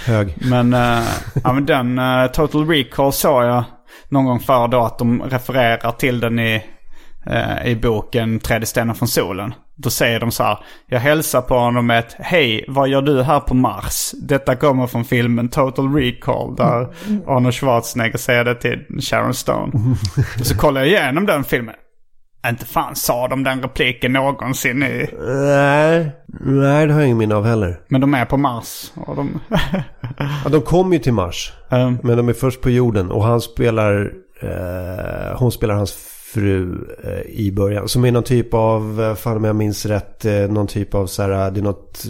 Hög. 0.05 0.36
Men, 0.49 0.74
eh, 0.74 1.03
ja, 1.43 1.53
men 1.53 1.66
den 1.66 1.99
eh, 1.99 2.28
Total 2.28 2.68
Recall 2.68 3.13
såg 3.13 3.43
jag 3.43 3.63
någon 4.10 4.26
gång 4.26 4.39
förr 4.39 4.68
då 4.68 4.82
att 4.82 4.98
de 4.98 5.22
refererar 5.22 5.91
till 5.91 6.20
den 6.20 6.39
i, 6.39 6.64
eh, 7.26 7.68
i 7.68 7.76
boken 7.76 8.39
Tredje 8.39 8.66
stenen 8.66 8.96
från 8.96 9.08
solen. 9.08 9.54
Då 9.78 9.89
säger 9.89 10.20
de 10.20 10.32
så 10.32 10.43
här. 10.43 10.60
Jag 10.88 11.00
hälsar 11.00 11.41
på 11.41 11.56
honom 11.58 11.88
med 11.88 12.00
ett 12.00 12.16
Hej, 12.20 12.66
vad 12.68 12.89
gör 12.89 13.02
du 13.02 13.24
här 13.24 13.39
på 13.39 13.54
Mars? 13.54 14.12
Detta 14.12 14.56
kommer 14.56 14.88
från 14.88 15.06
filmen 15.06 15.50
Total 15.50 15.96
Recall. 15.96 16.56
Där 16.56 16.88
Arnold 17.28 17.56
Schwarzenegger 17.56 18.18
säger 18.18 18.43
det 18.43 18.56
till 18.56 18.86
Sharon 19.02 19.34
Stone. 19.34 19.72
Och 20.39 20.46
så 20.46 20.58
kollar 20.58 20.82
jag 20.82 20.89
igenom 20.89 21.26
den 21.26 21.43
filmen. 21.43 21.76
Inte 22.50 22.66
fan 22.66 22.96
sa 22.96 23.28
de 23.28 23.43
den 23.43 23.62
repliken 23.62 24.14
någonsin 24.14 24.84
i... 24.84 25.10
Nej, 25.20 26.12
nej 26.28 26.88
det 26.88 26.93
har 26.93 27.00
jag 27.00 27.06
ingen 27.06 27.18
minne 27.18 27.36
av 27.36 27.46
heller. 27.46 27.80
Men 27.88 28.02
de 28.02 28.14
är 28.14 28.26
på 28.26 28.38
Mars. 28.38 28.91
Och 28.96 29.16
de... 29.16 29.39
Ja, 30.43 30.50
de 30.50 30.62
kom 30.62 30.93
ju 30.93 31.00
till 31.00 31.14
Mars. 31.14 31.54
Um, 31.70 32.00
Men 32.04 32.18
de 32.18 32.30
är 32.30 32.34
först 32.34 32.62
på 32.62 32.70
jorden 32.70 33.12
och 33.12 33.24
han 33.24 33.41
spelar, 33.41 34.14
eh, 34.41 35.38
hon 35.38 35.52
spelar 35.52 35.76
hans 35.76 35.91
fru 36.34 36.88
eh, 37.04 37.22
i 37.22 37.52
början. 37.52 37.88
Som 37.88 38.06
är 38.06 38.12
någon 38.12 38.24
typ 38.24 38.54
av, 38.54 39.02
eh, 39.02 39.16
fan 39.16 39.38
om 39.38 39.43
jag 39.43 39.56
minns 39.56 39.86
rätt, 39.86 40.26
eh, 40.26 40.34
någon 40.34 40.68
typ 40.68 40.96
av 40.96 41.08
så 41.08 41.22
här, 41.22 41.52
det 41.52 41.60
är 41.60 41.64
något 41.64 42.04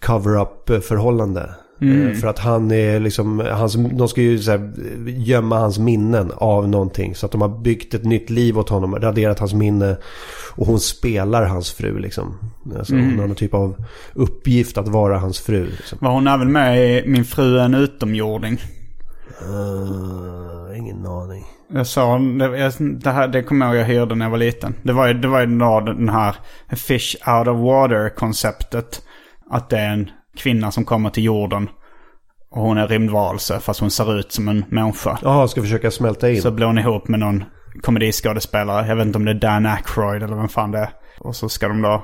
cover-up 0.00 0.84
förhållande. 0.84 1.54
Eh, 1.80 2.12
För 2.12 2.28
att 2.28 2.38
han 2.38 2.70
är 2.70 3.00
liksom, 3.00 3.38
hans, 3.38 3.74
de 3.74 4.08
ska 4.08 4.22
ju 4.22 4.38
så 4.38 4.50
här, 4.50 4.72
gömma 5.06 5.58
hans 5.58 5.78
minnen 5.78 6.32
av 6.36 6.68
någonting. 6.68 7.14
Så 7.14 7.26
att 7.26 7.32
de 7.32 7.40
har 7.40 7.60
byggt 7.60 7.94
ett 7.94 8.04
nytt 8.04 8.30
liv 8.30 8.58
åt 8.58 8.68
honom, 8.68 8.94
raderat 8.94 9.38
hans 9.38 9.54
minne. 9.54 9.96
Och 10.54 10.66
hon 10.66 10.80
spelar 10.80 11.44
hans 11.44 11.72
fru 11.72 11.98
liksom. 11.98 12.34
Alltså, 12.78 12.94
Hon 12.94 13.18
har 13.18 13.26
någon 13.26 13.36
typ 13.36 13.54
av 13.54 13.84
uppgift 14.14 14.78
att 14.78 14.88
vara 14.88 15.18
hans 15.18 15.40
fru. 15.40 15.66
Liksom. 15.66 15.98
Var 16.00 16.10
hon 16.10 16.26
även 16.26 16.52
med 16.52 16.78
i 16.78 17.08
Min 17.08 17.24
fru 17.24 17.58
är 17.58 17.64
en 17.64 17.74
utomjording? 17.74 18.58
Uh, 19.48 20.78
ingen 20.78 21.06
aning. 21.06 21.44
Jag 21.72 21.86
sa, 21.86 22.18
det, 22.18 22.58
jag, 22.58 22.72
det, 22.78 23.10
här, 23.10 23.28
det 23.28 23.42
kommer 23.42 23.66
jag 23.66 23.74
ihåg 23.74 23.82
jag 23.82 23.88
hyrde 23.88 24.14
när 24.14 24.26
jag 24.26 24.30
var 24.30 24.38
liten. 24.38 24.74
Det 24.82 24.92
var 24.92 25.08
ju 25.08 25.14
det 25.14 25.28
var 25.28 25.40
ju 25.40 25.46
den 25.46 26.08
här 26.08 26.36
fish 26.76 27.16
out 27.28 27.48
of 27.48 27.60
water 27.60 28.16
konceptet. 28.16 29.02
Att 29.50 29.70
det 29.70 29.78
är 29.78 29.92
en 29.92 30.10
kvinna 30.38 30.70
som 30.70 30.84
kommer 30.84 31.10
till 31.10 31.24
jorden. 31.24 31.68
Och 32.50 32.62
hon 32.62 32.78
är 32.78 32.88
rymdvarelse 32.88 33.60
fast 33.60 33.80
hon 33.80 33.90
ser 33.90 34.18
ut 34.18 34.32
som 34.32 34.48
en 34.48 34.64
människa. 34.68 35.18
Jaha, 35.22 35.48
ska 35.48 35.62
försöka 35.62 35.90
smälta 35.90 36.30
in. 36.30 36.42
Så 36.42 36.50
blir 36.50 36.66
hon 36.66 36.78
ihop 36.78 37.08
med 37.08 37.20
någon 37.20 37.44
komediskådespelare. 37.82 38.86
Jag 38.86 38.96
vet 38.96 39.06
inte 39.06 39.18
om 39.18 39.24
det 39.24 39.30
är 39.30 39.34
Dan 39.34 39.66
Aykroyd 39.66 40.22
eller 40.22 40.36
vem 40.36 40.48
fan 40.48 40.70
det 40.70 40.78
är. 40.78 40.90
Och 41.18 41.36
så 41.36 41.48
ska 41.48 41.68
de 41.68 41.82
då, 41.82 42.02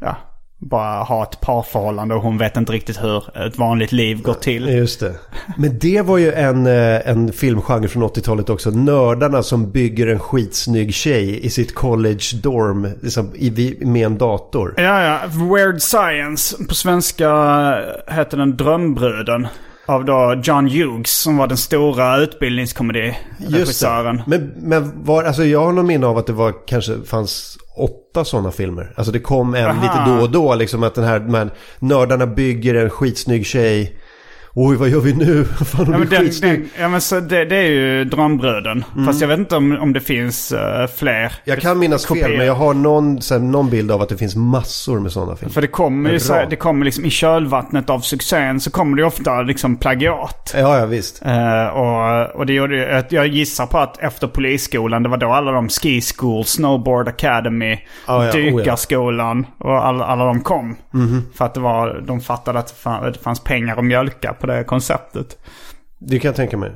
ja, 0.00 0.16
bara 0.60 1.02
ha 1.02 1.22
ett 1.22 1.40
parförhållande 1.40 2.14
och 2.14 2.22
hon 2.22 2.38
vet 2.38 2.56
inte 2.56 2.72
riktigt 2.72 3.02
hur 3.02 3.38
ett 3.46 3.58
vanligt 3.58 3.92
liv 3.92 4.22
går 4.22 4.34
till. 4.34 4.68
Just 4.68 5.00
det. 5.00 5.14
Men 5.58 5.78
det 5.78 6.02
var 6.02 6.18
ju 6.18 6.32
en, 6.32 6.66
eh, 6.66 7.08
en 7.08 7.32
filmgenre 7.32 7.88
från 7.88 8.02
80-talet 8.02 8.50
också. 8.50 8.70
Nördarna 8.70 9.42
som 9.42 9.70
bygger 9.70 10.06
en 10.06 10.18
skitsnygg 10.18 10.94
tjej 10.94 11.46
i 11.46 11.50
sitt 11.50 11.74
college 11.74 12.24
dorm 12.42 12.88
liksom, 13.02 13.30
i, 13.34 13.78
med 13.80 14.06
en 14.06 14.18
dator. 14.18 14.74
Ja, 14.76 15.02
ja. 15.02 15.20
Weird 15.54 15.82
Science. 15.82 16.64
På 16.68 16.74
svenska 16.74 17.28
heter 18.08 18.36
den 18.36 18.56
Drömbruden. 18.56 19.46
Av 19.90 20.04
då 20.04 20.40
John 20.44 20.68
Hughes 20.68 21.10
som 21.10 21.36
var 21.36 21.46
den 21.46 21.56
stora 21.56 22.16
utbildningskomediregissören. 22.16 24.22
Men, 24.26 24.52
men 24.56 25.04
var, 25.04 25.24
alltså 25.24 25.44
jag 25.44 25.64
har 25.64 25.72
någon 25.72 25.86
minne 25.86 26.06
av 26.06 26.18
att 26.18 26.26
det 26.26 26.32
var 26.32 26.54
kanske 26.66 26.92
fanns 27.06 27.58
åtta 27.76 28.24
sådana 28.24 28.50
filmer. 28.50 28.94
Alltså 28.96 29.12
det 29.12 29.18
kom 29.18 29.54
en 29.54 29.66
Aha. 29.66 29.82
lite 29.82 30.04
då 30.06 30.12
och 30.22 30.30
då 30.30 30.54
liksom 30.54 30.82
att 30.82 30.94
den 30.94 31.04
här, 31.04 31.20
men 31.20 31.50
nördarna 31.78 32.26
bygger 32.26 32.74
en 32.74 32.90
skitsnygg 32.90 33.46
tjej. 33.46 33.96
Oj, 34.54 34.76
vad 34.76 34.88
gör 34.88 35.00
vi 35.00 35.12
nu? 35.12 35.44
Fan, 35.64 35.86
Ja, 35.92 35.98
men, 35.98 36.08
den, 36.08 36.30
den, 36.40 36.70
ja, 36.78 36.88
men 36.88 37.00
så 37.00 37.20
det, 37.20 37.44
det 37.44 37.56
är 37.56 37.70
ju 37.70 38.04
Drömbruden. 38.04 38.84
Fast 39.06 39.20
jag 39.20 39.28
vet 39.28 39.38
inte 39.38 39.56
om, 39.56 39.78
om 39.80 39.92
det 39.92 40.00
finns 40.00 40.52
eh, 40.52 40.86
fler. 40.86 41.32
Jag 41.44 41.60
kan 41.60 41.78
minnas 41.78 42.06
fel, 42.06 42.20
kopior. 42.20 42.36
men 42.36 42.46
jag 42.46 42.54
har 42.54 42.74
någon, 42.74 43.22
så 43.22 43.34
här, 43.34 43.40
någon 43.40 43.70
bild 43.70 43.90
av 43.90 44.02
att 44.02 44.08
det 44.08 44.16
finns 44.16 44.36
massor 44.36 45.00
med 45.00 45.12
sådana 45.12 45.36
filmer. 45.36 45.52
För 45.52 45.60
det 45.60 45.66
kommer 45.66 46.10
ju 46.10 46.20
så, 46.20 46.34
rad. 46.34 46.50
det 46.50 46.56
kommer 46.56 46.84
liksom 46.84 47.04
i 47.04 47.10
kölvattnet 47.10 47.90
av 47.90 48.00
succén 48.00 48.60
så 48.60 48.70
kommer 48.70 48.96
det 48.96 49.04
ofta 49.04 49.42
liksom 49.42 49.76
plagiat. 49.76 50.54
Ja, 50.56 50.78
ja 50.78 50.86
visst. 50.86 51.22
Eh, 51.24 51.66
och, 51.66 52.36
och 52.36 52.46
det 52.46 52.52
gjorde 52.52 52.76
ju 52.76 52.84
att 52.84 53.12
jag 53.12 53.26
gissar 53.26 53.66
på 53.66 53.78
att 53.78 53.98
efter 53.98 54.26
polisskolan, 54.26 55.02
det 55.02 55.08
var 55.08 55.16
då 55.16 55.32
alla 55.32 55.52
de 55.52 55.68
Ski 55.68 56.00
School, 56.00 56.44
Snowboard 56.44 57.08
Academy, 57.08 57.78
Ja, 58.06 58.24
ja, 58.24 58.30
oh 58.32 58.40
ja. 58.40 58.56
Dykarskolan 58.56 59.46
och 59.58 59.86
alla, 59.86 60.04
alla 60.04 60.24
de 60.24 60.40
kom. 60.40 60.76
Mhm. 60.90 61.22
För 61.34 61.44
att 61.44 61.54
det 61.54 61.60
var, 61.60 62.02
de 62.06 62.20
fattade 62.20 62.58
att 62.58 62.84
det 62.84 63.18
fanns 63.22 63.40
pengar 63.40 63.76
att 63.76 63.84
mjölka 63.84 64.34
på 64.40 64.46
det 64.46 64.64
konceptet. 64.64 65.38
Det 65.98 66.18
kan 66.18 66.28
jag 66.28 66.36
tänka 66.36 66.56
mig. 66.56 66.72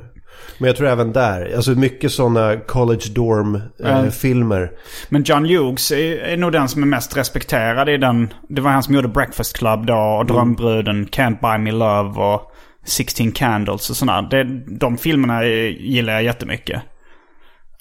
Men 0.57 0.67
jag 0.67 0.75
tror 0.77 0.87
även 0.87 1.13
där, 1.13 1.53
alltså 1.55 1.71
mycket 1.71 2.11
sådana 2.11 2.55
college 2.57 3.09
dorm 3.15 3.55
eh, 3.83 3.99
Mm. 4.23 4.67
Men 5.09 5.23
John 5.23 5.45
Hughes 5.45 5.91
är, 5.91 6.17
är 6.17 6.37
nog 6.37 6.51
den 6.51 6.67
som 6.69 6.83
är 6.83 6.87
mest 6.87 7.17
respekterad 7.17 7.89
i 7.89 7.97
den. 7.97 8.33
Det 8.49 8.61
var 8.61 8.71
han 8.71 8.83
som 8.83 8.95
gjorde 8.95 9.07
Breakfast 9.07 9.57
Club 9.57 9.85
då 9.85 9.93
Mm. 9.93 10.17
och 10.19 10.25
Drömbruden, 10.25 11.07
Can't 11.07 11.41
Buy 11.41 11.57
Me 11.57 11.71
Love 11.71 12.21
och 12.21 12.51
16 12.85 13.31
Candles 13.31 13.89
och 13.89 13.95
sådana. 13.95 14.21
Det, 14.29 14.43
de 14.79 14.97
filmerna 14.97 15.45
gillar 15.45 16.13
jag 16.13 16.23
jättemycket. 16.23 16.81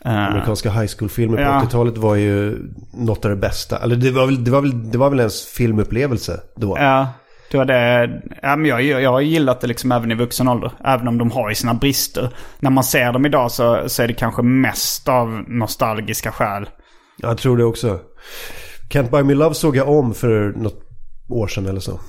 Eh, 0.05 0.27
Amerikanska 0.27 0.71
high 0.71 0.93
school-filmer 0.99 1.37
på 1.37 1.43
Ja. 1.43 1.61
80-talet 1.61 1.99
var 1.99 2.15
ju 2.15 2.59
något 2.95 3.25
av 3.25 3.31
det 3.31 3.37
bästa. 3.37 3.79
Eller 3.79 3.97
det 3.97 4.11
var 4.11 4.27
väl, 4.27 4.45
det 4.45 4.51
var 4.51 4.61
väl, 4.61 4.91
det 4.91 4.99
var 4.99 5.11
väl 5.11 5.19
ens 5.21 5.47
filmupplevelse 5.47 6.41
då. 6.57 6.77
Ja, 6.81 7.09
det 7.51 7.59
var 7.59 7.65
det. 7.65 8.23
Ja, 8.43 8.57
men 8.57 8.67
jag, 8.67 8.83
jag 8.83 9.11
har 9.11 9.21
gillat 9.21 9.61
det 9.61 9.67
liksom 9.67 9.93
även 9.93 10.11
i 10.11 10.15
vuxen 10.15 10.49
ålder. 10.49 10.73
Även 10.85 11.09
om 11.09 11.19
de 11.19 11.31
har 11.31 11.49
ju 11.49 11.55
sina 11.55 11.75
brister. 11.75 12.31
När 12.59 12.71
man 12.71 12.85
ser 12.85 13.13
dem 13.13 13.27
idag 13.27 13.51
så, 13.51 13.89
så 13.89 14.03
är 14.03 14.09
det 14.09 14.15
kanske 14.15 14.43
mest 14.43 15.09
av 15.09 15.45
nostalgiska 15.49 16.33
skäl. 16.33 16.69
Jag 17.17 17.39
tror 17.39 17.57
det 17.57 17.65
också. 17.65 18.01
Can't 18.91 19.11
Buy 19.11 19.23
Me 19.23 19.35
Love 19.35 19.55
såg 19.55 19.77
jag 19.77 19.89
om 19.89 20.15
för 20.15 20.53
något 20.57 20.81
år 21.29 21.47
sedan 21.47 21.67
eller 21.67 21.81
så. 21.81 22.01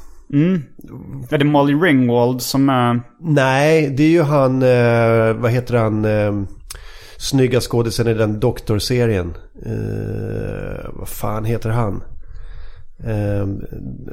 Är 1.29 1.37
det 1.37 1.45
Molly 1.45 1.73
Ringwald 1.73 2.41
som 2.41 2.69
är... 2.69 3.01
Nej, 3.19 3.89
det 3.89 4.03
är 4.03 4.09
ju 4.09 4.21
han, 4.21 4.63
eh, 4.63 5.33
vad 5.33 5.51
heter 5.51 5.75
han, 5.77 6.05
eh, 6.05 6.47
snygga 7.17 7.59
skådisen 7.61 8.07
i 8.07 8.13
den 8.13 8.39
doktorserien. 8.39 9.33
Eh, 9.65 10.89
vad 10.93 11.09
fan 11.09 11.45
heter 11.45 11.69
han? 11.69 12.03
Eh, 13.03 13.47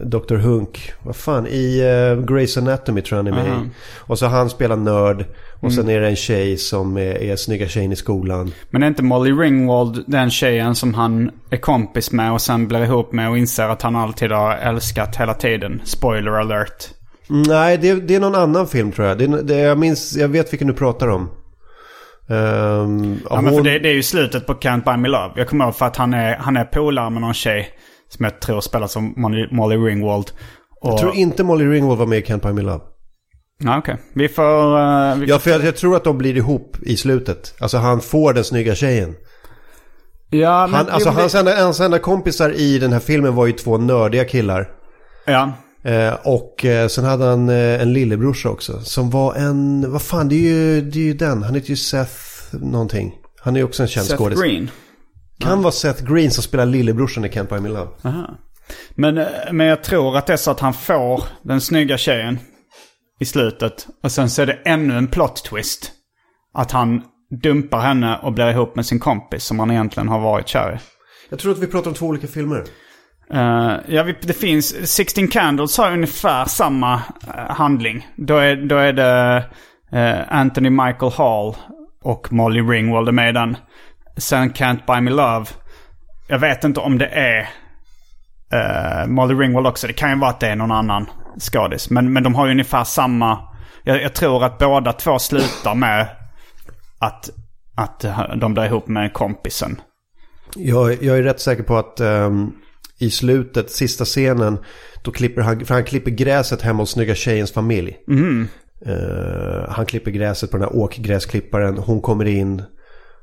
Dr. 0.05 0.37
Hunk. 0.37 0.93
Vad 1.03 1.16
fan, 1.16 1.47
i 1.47 1.78
eh, 1.80 2.24
Grey's 2.24 2.59
Anatomy 2.59 3.03
tror 3.03 3.18
jag 3.18 3.24
han 3.24 3.39
är 3.39 3.45
med 3.45 3.59
i. 3.66 3.70
Och 3.99 4.18
så 4.18 4.26
han 4.26 4.51
spelar 4.51 4.76
nörd. 4.76 5.24
Och 5.61 5.72
sen 5.72 5.89
är 5.89 6.01
det 6.01 6.09
en 6.09 6.16
tjej 6.16 6.57
som 6.57 6.97
är, 6.97 7.22
är 7.22 7.37
snygga 7.37 7.68
tjejen 7.68 7.93
i 7.93 7.97
skolan. 7.97 8.53
Men 8.70 8.83
är 8.83 8.87
inte 8.87 9.03
Molly 9.03 9.30
Ringwald 9.33 10.05
den 10.07 10.30
tjejen 10.30 10.74
som 10.74 10.95
han 10.95 11.30
är 11.51 11.57
kompis 11.57 12.12
med 12.12 12.33
och 12.33 12.41
sen 12.41 12.68
blir 12.68 12.83
ihop 12.85 13.12
med 13.12 13.30
och 13.30 13.39
inser 13.39 13.68
att 13.68 13.83
han 13.83 13.97
alltid 13.97 14.33
har 14.33 14.57
älskat 14.57 15.16
hela 15.16 15.35
tiden? 15.35 15.80
Spoiler 15.85 16.33
alert. 16.33 16.89
Nej, 17.28 17.78
det, 17.78 17.95
det 17.95 18.14
är 18.14 18.20
någon 18.20 18.35
annan 18.35 18.66
film 18.66 18.93
tror 18.93 19.09
jag. 19.09 19.18
Det, 19.18 19.43
det, 19.43 19.59
jag 19.59 19.78
minns, 19.78 20.16
jag 20.16 20.28
vet 20.28 20.53
vilken 20.53 20.68
du 20.68 20.74
pratar 20.74 21.09
om. 21.09 21.30
Ehm, 22.28 23.18
Ja, 23.30 23.41
men 23.41 23.55
för 23.55 23.62
det, 23.62 23.78
det 23.78 23.89
är 23.89 23.95
ju 23.95 24.03
slutet 24.03 24.47
på 24.47 24.53
Can't 24.55 24.85
Buy 24.85 24.97
Me 24.97 25.09
Love. 25.09 25.33
Jag 25.37 25.49
kommer 25.49 25.64
ihåg 25.64 25.76
för 25.76 25.87
att 25.87 25.97
han 25.97 26.14
är, 26.14 26.37
han 26.37 26.57
är 26.57 26.64
polare 26.64 27.11
med 27.11 27.20
någon 27.20 27.35
tjej. 27.35 27.68
Som 28.16 28.24
jag 28.24 28.40
tror 28.40 28.60
spelas 28.60 28.92
som 28.92 29.14
Molly, 29.16 29.46
Molly 29.50 29.76
Ringwald. 29.76 30.30
Och, 30.80 30.90
Jag 30.92 30.98
tror 30.98 31.14
inte 31.14 31.44
Molly 31.44 31.64
Ringwald 31.64 31.98
var 31.98 32.06
med 32.06 32.18
i 32.18 32.22
Can't 32.22 32.40
Buy 32.42 32.52
Me 32.52 32.62
Love. 32.62 32.80
Ja, 33.64 33.78
okej. 33.78 33.96
Vi 34.14 34.28
får... 34.28 34.78
eh, 34.80 35.16
vi, 35.16 35.26
Ja, 35.26 35.38
för 35.38 35.50
jag, 35.50 35.64
jag 35.64 35.76
tror 35.76 35.96
att 35.96 36.04
de 36.04 36.18
blir 36.18 36.36
ihop 36.36 36.76
i 36.82 36.96
slutet. 36.96 37.54
Alltså 37.60 37.76
han 37.78 38.00
får 38.00 38.32
den 38.32 38.44
snygga 38.44 38.74
tjejen. 38.74 39.14
ja, 40.30 40.66
men, 40.66 40.74
Han, 40.74 40.88
alltså 40.88 41.08
jo, 41.08 41.14
det- 41.14 41.20
hans, 41.20 41.34
enda, 41.34 41.62
hans 41.64 41.80
enda 41.80 41.98
kompisar 41.98 42.50
i 42.50 42.78
den 42.78 42.92
här 42.92 43.00
filmen 43.00 43.34
var 43.34 43.46
ju 43.46 43.52
två 43.52 43.78
nördiga 43.78 44.24
killar. 44.24 44.68
Ja. 45.26 45.52
Eh, 45.84 46.14
och 46.24 46.64
eh, 46.64 46.88
sen 46.88 47.04
hade 47.04 47.24
han 47.24 47.48
eh, 47.48 47.82
en 47.82 47.92
lillebrorsa 47.92 48.48
också. 48.50 48.80
Som 48.80 49.10
var 49.10 49.34
en, 49.34 49.92
vad 49.92 50.02
fan 50.02 50.28
det 50.28 50.34
är 50.34 50.38
ju, 50.54 50.80
det 50.80 50.98
är 50.98 51.02
ju 51.04 51.14
den. 51.14 51.42
Han 51.42 51.54
heter 51.54 51.70
ju 51.70 51.76
Seth 51.76 52.12
någonting. 52.52 53.14
Han 53.40 53.54
är 53.56 53.60
ju 53.60 53.64
också 53.64 53.82
en 53.82 53.88
känd 53.88 54.06
Seth 54.06 54.18
skådis. 54.18 54.40
Green. 54.42 54.70
Kan 55.39 55.62
vara 55.62 55.72
Seth 55.72 56.05
Green 56.05 56.30
som 56.30 56.43
spelar 56.43 56.66
lillebrorsan 56.66 57.24
i 57.24 57.28
Can't 57.28 57.49
Buy 57.49 57.61
Me 57.61 57.68
Love. 57.68 57.89
Aha. 58.03 58.30
Men, 58.95 59.18
eh, 59.18 59.26
men 59.53 59.66
jag 59.66 59.83
tror 59.83 60.16
att 60.16 60.26
det 60.26 60.33
är 60.33 60.37
så 60.37 60.51
att 60.51 60.61
han 60.61 60.74
får 60.74 61.24
den 61.43 61.61
snygga 61.61 61.99
tjejen 61.99 62.39
i 63.20 63.24
slutet. 63.24 63.87
Och 64.03 64.12
sen 64.12 64.30
så 64.30 64.43
är 64.43 64.47
det 64.47 64.59
ännu 64.64 64.99
en 64.99 65.09
plot 65.09 65.45
twist. 65.45 65.93
Att 66.55 66.70
han 66.70 67.03
dumpar 67.43 67.80
henne 67.80 68.18
och 68.22 68.33
blir 68.33 68.51
ihop 68.51 68.76
med 68.76 68.87
sin 68.87 68.99
kompis 68.99 69.45
som 69.45 69.59
han 69.59 69.70
egentligen 69.70 70.09
har 70.09 70.20
varit 70.20 70.49
kär 70.49 70.72
i. 70.72 70.78
Jag 71.30 71.39
tror 71.39 71.53
att 71.53 71.59
vi 71.59 71.66
pratar 71.66 71.91
om 71.91 71.95
två 71.95 72.07
olika 72.07 72.26
filmer. 72.26 72.64
Eh, 73.33 73.74
ja, 73.89 74.05
det 74.22 74.33
finns... 74.33 74.95
16 74.95 75.28
Candles 75.28 75.78
har 75.78 75.93
ungefär 75.93 76.45
samma 76.45 76.95
eh, 76.95 77.55
handling. 77.55 78.07
Då 78.16 78.37
är, 78.37 78.57
då 78.57 78.76
är 78.76 78.93
det 78.93 79.45
eh, 79.93 80.39
Anthony 80.39 80.70
Michael 80.70 81.12
Hall 81.12 81.57
och 82.03 82.33
Molly 82.33 82.61
Ringwald 82.61 83.09
är 83.09 83.12
med 83.12 83.28
i 83.28 83.33
den. 83.33 83.57
Sen 84.16 84.50
Can't 84.50 84.86
Buy 84.86 85.00
Me 85.00 85.10
Love. 85.10 85.46
Jag 86.28 86.38
vet 86.38 86.64
inte 86.64 86.80
om 86.80 86.98
det 86.98 87.06
är 87.06 87.48
eh, 88.52 89.06
Molly 89.06 89.34
Ringwald 89.34 89.66
också. 89.66 89.86
Det 89.86 89.92
kan 89.92 90.10
ju 90.10 90.18
vara 90.18 90.30
att 90.30 90.40
det 90.40 90.48
är 90.48 90.56
någon 90.56 90.72
annan 90.72 91.06
skådis. 91.38 91.90
Men, 91.90 92.12
men 92.12 92.22
de 92.22 92.34
har 92.34 92.46
ju 92.46 92.52
ungefär 92.52 92.84
samma... 92.84 93.38
Jag, 93.84 94.02
jag 94.02 94.14
tror 94.14 94.44
att 94.44 94.58
båda 94.58 94.92
två 94.92 95.18
slutar 95.18 95.74
med 95.74 96.08
att, 96.98 97.30
att 97.76 98.04
de 98.40 98.54
blir 98.54 98.64
ihop 98.64 98.88
med 98.88 99.12
kompisen. 99.12 99.80
Jag, 100.56 101.02
jag 101.02 101.18
är 101.18 101.22
rätt 101.22 101.40
säker 101.40 101.62
på 101.62 101.76
att 101.76 102.00
ehm, 102.00 102.52
i 102.98 103.10
slutet, 103.10 103.70
sista 103.70 104.04
scenen, 104.04 104.58
då 105.02 105.10
klipper 105.10 105.42
han, 105.42 105.64
för 105.64 105.74
han 105.74 105.84
klipper 105.84 106.10
gräset 106.10 106.62
hemma 106.62 106.82
hos 106.82 106.90
snygga 106.90 107.14
tjejens 107.14 107.52
familj. 107.52 107.96
Eh, 108.86 109.68
han 109.68 109.86
klipper 109.86 110.10
gräset 110.10 110.50
på 110.50 110.56
den 110.56 110.68
här 110.68 110.76
åkgräsklipparen, 110.76 111.78
hon 111.78 112.00
kommer 112.00 112.24
in 112.24 112.62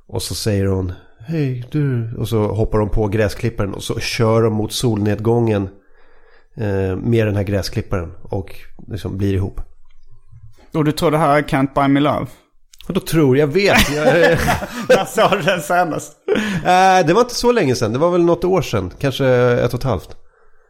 och 0.09 0.21
så 0.21 0.35
säger 0.35 0.65
hon 0.65 0.93
Hej 1.27 1.67
du, 1.71 2.15
och 2.17 2.27
så 2.27 2.47
hoppar 2.47 2.79
de 2.79 2.89
på 2.89 3.07
gräsklipparen 3.07 3.73
och 3.73 3.83
så 3.83 3.99
kör 3.99 4.41
de 4.41 4.53
mot 4.53 4.71
solnedgången 4.73 5.69
eh, 6.57 6.95
med 6.95 7.27
den 7.27 7.35
här 7.35 7.43
gräsklipparen 7.43 8.11
och 8.23 8.55
liksom 8.87 9.17
blir 9.17 9.33
ihop. 9.33 9.61
Och 10.73 10.85
du 10.85 10.91
tror 10.91 11.11
det 11.11 11.17
här 11.17 11.37
är 11.37 11.41
Can't 11.41 11.73
Buy 11.75 11.87
Me 11.87 11.99
Love? 11.99 12.25
Och 12.87 12.93
då 12.93 12.99
tror 12.99 13.37
jag 13.37 13.47
vet. 13.47 13.95
Jag, 13.95 14.05
När 14.89 15.05
sa 15.05 15.29
du 15.35 15.41
den 15.41 15.61
senast? 15.61 16.13
Eh, 16.65 17.07
det 17.07 17.13
var 17.13 17.21
inte 17.21 17.35
så 17.35 17.51
länge 17.51 17.75
sedan. 17.75 17.93
Det 17.93 17.99
var 17.99 18.11
väl 18.11 18.25
något 18.25 18.43
år 18.43 18.61
sedan. 18.61 18.91
Kanske 18.99 19.27
ett 19.35 19.73
och 19.73 19.79
ett 19.79 19.83
halvt. 19.83 20.15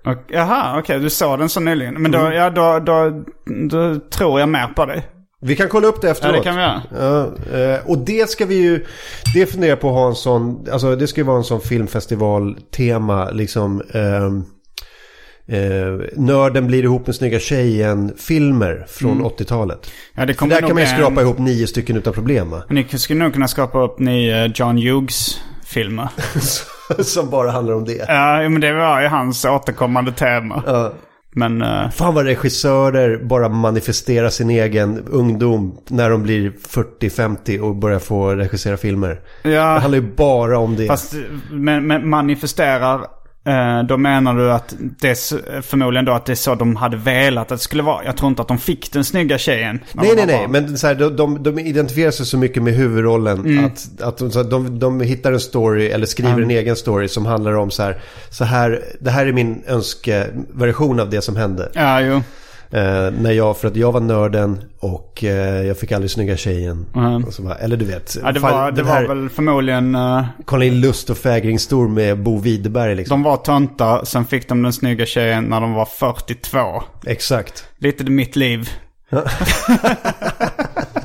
Och, 0.05 0.17
jaha, 0.27 0.79
okej, 0.79 0.99
du 0.99 1.09
såg 1.09 1.39
den 1.39 1.49
så 1.49 1.59
nyligen. 1.59 1.93
Men 1.93 2.13
Mm. 2.15 2.25
då, 2.25 2.33
ja, 2.35 2.49
då, 2.49 2.79
då, 2.79 3.23
då 3.69 3.99
tror 4.09 4.39
jag 4.39 4.49
mer 4.49 4.67
på 4.67 4.85
dig. 4.85 5.05
Vi 5.41 5.55
kan 5.55 5.69
kolla 5.69 5.87
upp 5.87 6.01
det 6.01 6.09
efteråt. 6.09 6.35
Ja, 6.35 6.37
det 6.39 6.43
kan 6.43 6.55
vi 6.55 6.61
göra. 6.61 6.81
Ja, 7.51 7.57
eh, 7.59 7.89
och 7.89 7.97
det 7.97 8.29
ska 8.29 8.45
vi 8.45 8.55
ju, 8.55 8.85
det 9.35 9.45
funderar 9.45 9.75
på 9.75 9.87
att 9.89 9.93
ha 9.95 10.07
en 10.07 10.15
sån, 10.15 10.65
alltså 10.71 10.95
det 10.95 11.07
ska 11.07 11.21
ju 11.21 11.25
vara 11.27 11.37
en 11.37 11.43
sån 11.43 11.61
filmfestival-tema 11.61 13.29
liksom. 13.31 13.81
ehm, 13.93 14.43
eh, 15.47 16.07
nörden 16.15 16.67
blir 16.67 16.83
ihop 16.83 17.05
med 17.07 17.15
snygga 17.15 17.39
tjejen-filmer 17.39 18.85
från 18.89 19.21
80-talet. 19.25 19.91
Ja, 20.15 20.25
det 20.25 20.33
För 20.33 20.47
där 20.47 20.59
kan 20.61 20.73
man 20.73 20.83
ju 20.83 20.87
skrapa 20.89 21.11
en- 21.21 21.27
ihop 21.27 21.37
nio 21.39 21.67
stycken 21.67 21.97
utan 21.97 22.13
problem 22.13 22.49
va? 22.49 22.63
Ni 22.69 22.83
skulle 22.87 23.23
nog 23.23 23.33
kunna 23.33 23.47
skapa 23.47 23.79
upp 23.83 23.99
nya 23.99 24.45
John 24.47 24.77
Hughes-filmer. 24.77 26.07
Som 27.03 27.29
bara 27.29 27.51
handlar 27.51 27.73
om 27.73 27.85
det. 27.85 28.05
ja, 28.07 28.49
men 28.49 28.61
det 28.61 28.73
var 28.73 29.01
ju 29.01 29.07
hans 29.07 29.45
återkommande 29.45 30.11
tema. 30.11 30.63
Ja. 30.65 30.93
Men... 31.31 31.61
eh, 31.61 31.89
Fan 31.89 32.13
vad 32.15 32.25
regissörer 32.25 33.23
bara 33.23 33.49
manifesterar 33.49 34.29
sin 34.29 34.49
egen 34.49 35.03
ungdom 35.07 35.77
när 35.87 36.09
de 36.09 36.23
blir 36.23 36.51
40-50 36.69 37.59
och 37.59 37.75
börjar 37.75 37.99
få 37.99 38.35
regissera 38.35 38.77
filmer. 38.77 39.19
Det 39.43 39.49
ja, 39.49 39.77
handlar 39.77 39.99
ju 39.99 40.15
bara 40.15 40.57
om 40.59 40.75
det. 40.75 40.87
fast 40.87 41.13
men, 41.51 41.87
men 41.87 42.09
manifesterar... 42.09 43.18
eh, 43.49 43.83
Då 43.83 43.97
menar 43.97 44.33
du 44.35 44.51
att 44.51 44.73
det 44.79 45.15
förmodligen 45.61 46.05
då 46.05 46.11
att 46.11 46.25
det 46.25 46.33
är 46.33 46.35
så 46.35 46.55
de 46.55 46.75
hade 46.75 46.97
velat 46.97 47.41
att 47.41 47.49
det 47.49 47.63
skulle 47.63 47.83
vara. 47.83 48.05
Jag 48.05 48.17
tror 48.17 48.29
inte 48.29 48.41
att 48.41 48.47
de 48.47 48.57
fick 48.57 48.91
den 48.93 49.03
snygga 49.03 49.37
tjejen. 49.37 49.79
Nej, 49.93 50.11
nej, 50.15 50.25
nej. 50.25 50.37
barn. 50.37 50.51
Men 50.51 50.77
så 50.77 50.87
här, 50.87 50.95
de, 50.95 51.15
de, 51.15 51.43
de 51.43 51.59
identifierar 51.59 52.11
sig 52.11 52.25
så 52.25 52.37
mycket 52.37 52.63
med 52.63 52.73
huvudrollen. 52.73 53.39
Mm. 53.39 53.65
Att, 53.65 54.01
att 54.01 54.17
de, 54.17 54.31
så 54.31 54.43
här, 54.43 54.49
de, 54.49 54.79
de 54.79 55.01
hittar 55.01 55.31
en 55.31 55.39
story 55.39 55.87
eller 55.87 56.05
skriver 56.05 56.41
en 56.41 56.51
egen 56.51 56.75
story 56.75 57.07
som 57.07 57.25
handlar 57.25 57.53
om 57.53 57.71
så 57.71 57.83
här, 57.83 58.01
så 58.29 58.43
här. 58.43 58.83
Det 58.99 59.09
här 59.11 59.25
är 59.25 59.33
min 59.33 59.63
önskeversion 59.67 60.99
av 60.99 61.09
det 61.09 61.21
som 61.21 61.35
hände. 61.35 61.69
Ja, 61.73 62.01
jo. 62.01 62.21
Eh, 62.71 63.11
när 63.21 63.31
jag, 63.31 63.57
för 63.57 63.67
att 63.67 63.75
jag 63.75 63.91
var 63.91 63.99
nörden 63.99 64.61
och 64.79 65.23
eh, 65.23 65.61
jag 65.67 65.77
fick 65.77 65.91
aldrig 65.91 66.11
snygga 66.11 66.37
tjejen. 66.37 66.85
Mm. 66.95 67.25
Bara, 67.39 67.55
eller 67.55 67.77
du 67.77 67.85
vet. 67.85 68.17
Ja, 68.23 68.31
det 68.31 68.39
fan, 68.39 68.53
var, 68.53 68.71
det 68.71 68.83
var 68.83 69.07
väl 69.07 69.29
förmodligen... 69.29 69.95
eh, 69.95 70.25
Kolla 70.45 70.65
in 70.65 70.81
Lust 70.81 71.09
och 71.09 71.17
fägringstor 71.17 71.87
med 71.87 72.23
Bo 72.23 72.39
Widerberg 72.39 72.95
liksom. 72.95 73.23
De 73.23 73.29
var 73.29 73.37
töntar, 73.37 74.05
sen 74.05 74.25
fick 74.25 74.49
de 74.49 74.63
den 74.63 74.73
snygga 74.73 75.05
tjejen 75.05 75.43
när 75.43 75.61
de 75.61 75.73
var 75.73 75.85
42. 75.85 76.83
Exakt. 77.05 77.65
Lite 77.77 78.03
mitt 78.03 78.35
liv. 78.35 78.69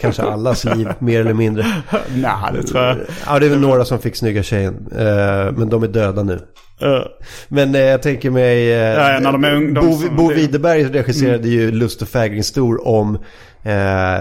Kanske 0.00 0.22
allas 0.22 0.64
liv, 0.64 0.88
mer 0.98 1.20
eller 1.20 1.34
mindre. 1.34 1.66
Nej, 2.14 2.32
det 2.54 2.62
tror 2.62 2.82
jag. 2.84 2.96
Ja, 3.26 3.38
det 3.38 3.46
är 3.46 3.50
väl 3.50 3.60
några 3.60 3.84
som 3.84 3.98
fick 3.98 4.16
snygga 4.16 4.42
tjejen. 4.42 4.74
Eh, 4.98 5.52
men 5.56 5.68
de 5.68 5.82
är 5.82 5.88
döda 5.88 6.22
nu. 6.22 6.40
Men 7.48 7.74
eh, 7.74 7.80
jag 7.80 8.02
tänker 8.02 8.30
mig... 8.30 8.72
Eh, 8.72 8.78
Ja, 8.78 9.18
när 9.20 9.32
de 9.32 9.44
är 9.44 9.52
ung- 9.54 9.74
de 9.74 9.86
Bo, 9.86 9.92
som- 9.92 10.16
Bo 10.16 10.28
Widerberg 10.28 10.84
regisserade 10.84 11.48
ju 11.48 11.70
Lust 11.72 12.02
och 12.02 12.08
fägringstor 12.08 12.88
om 12.88 13.14
eh, 13.62 14.14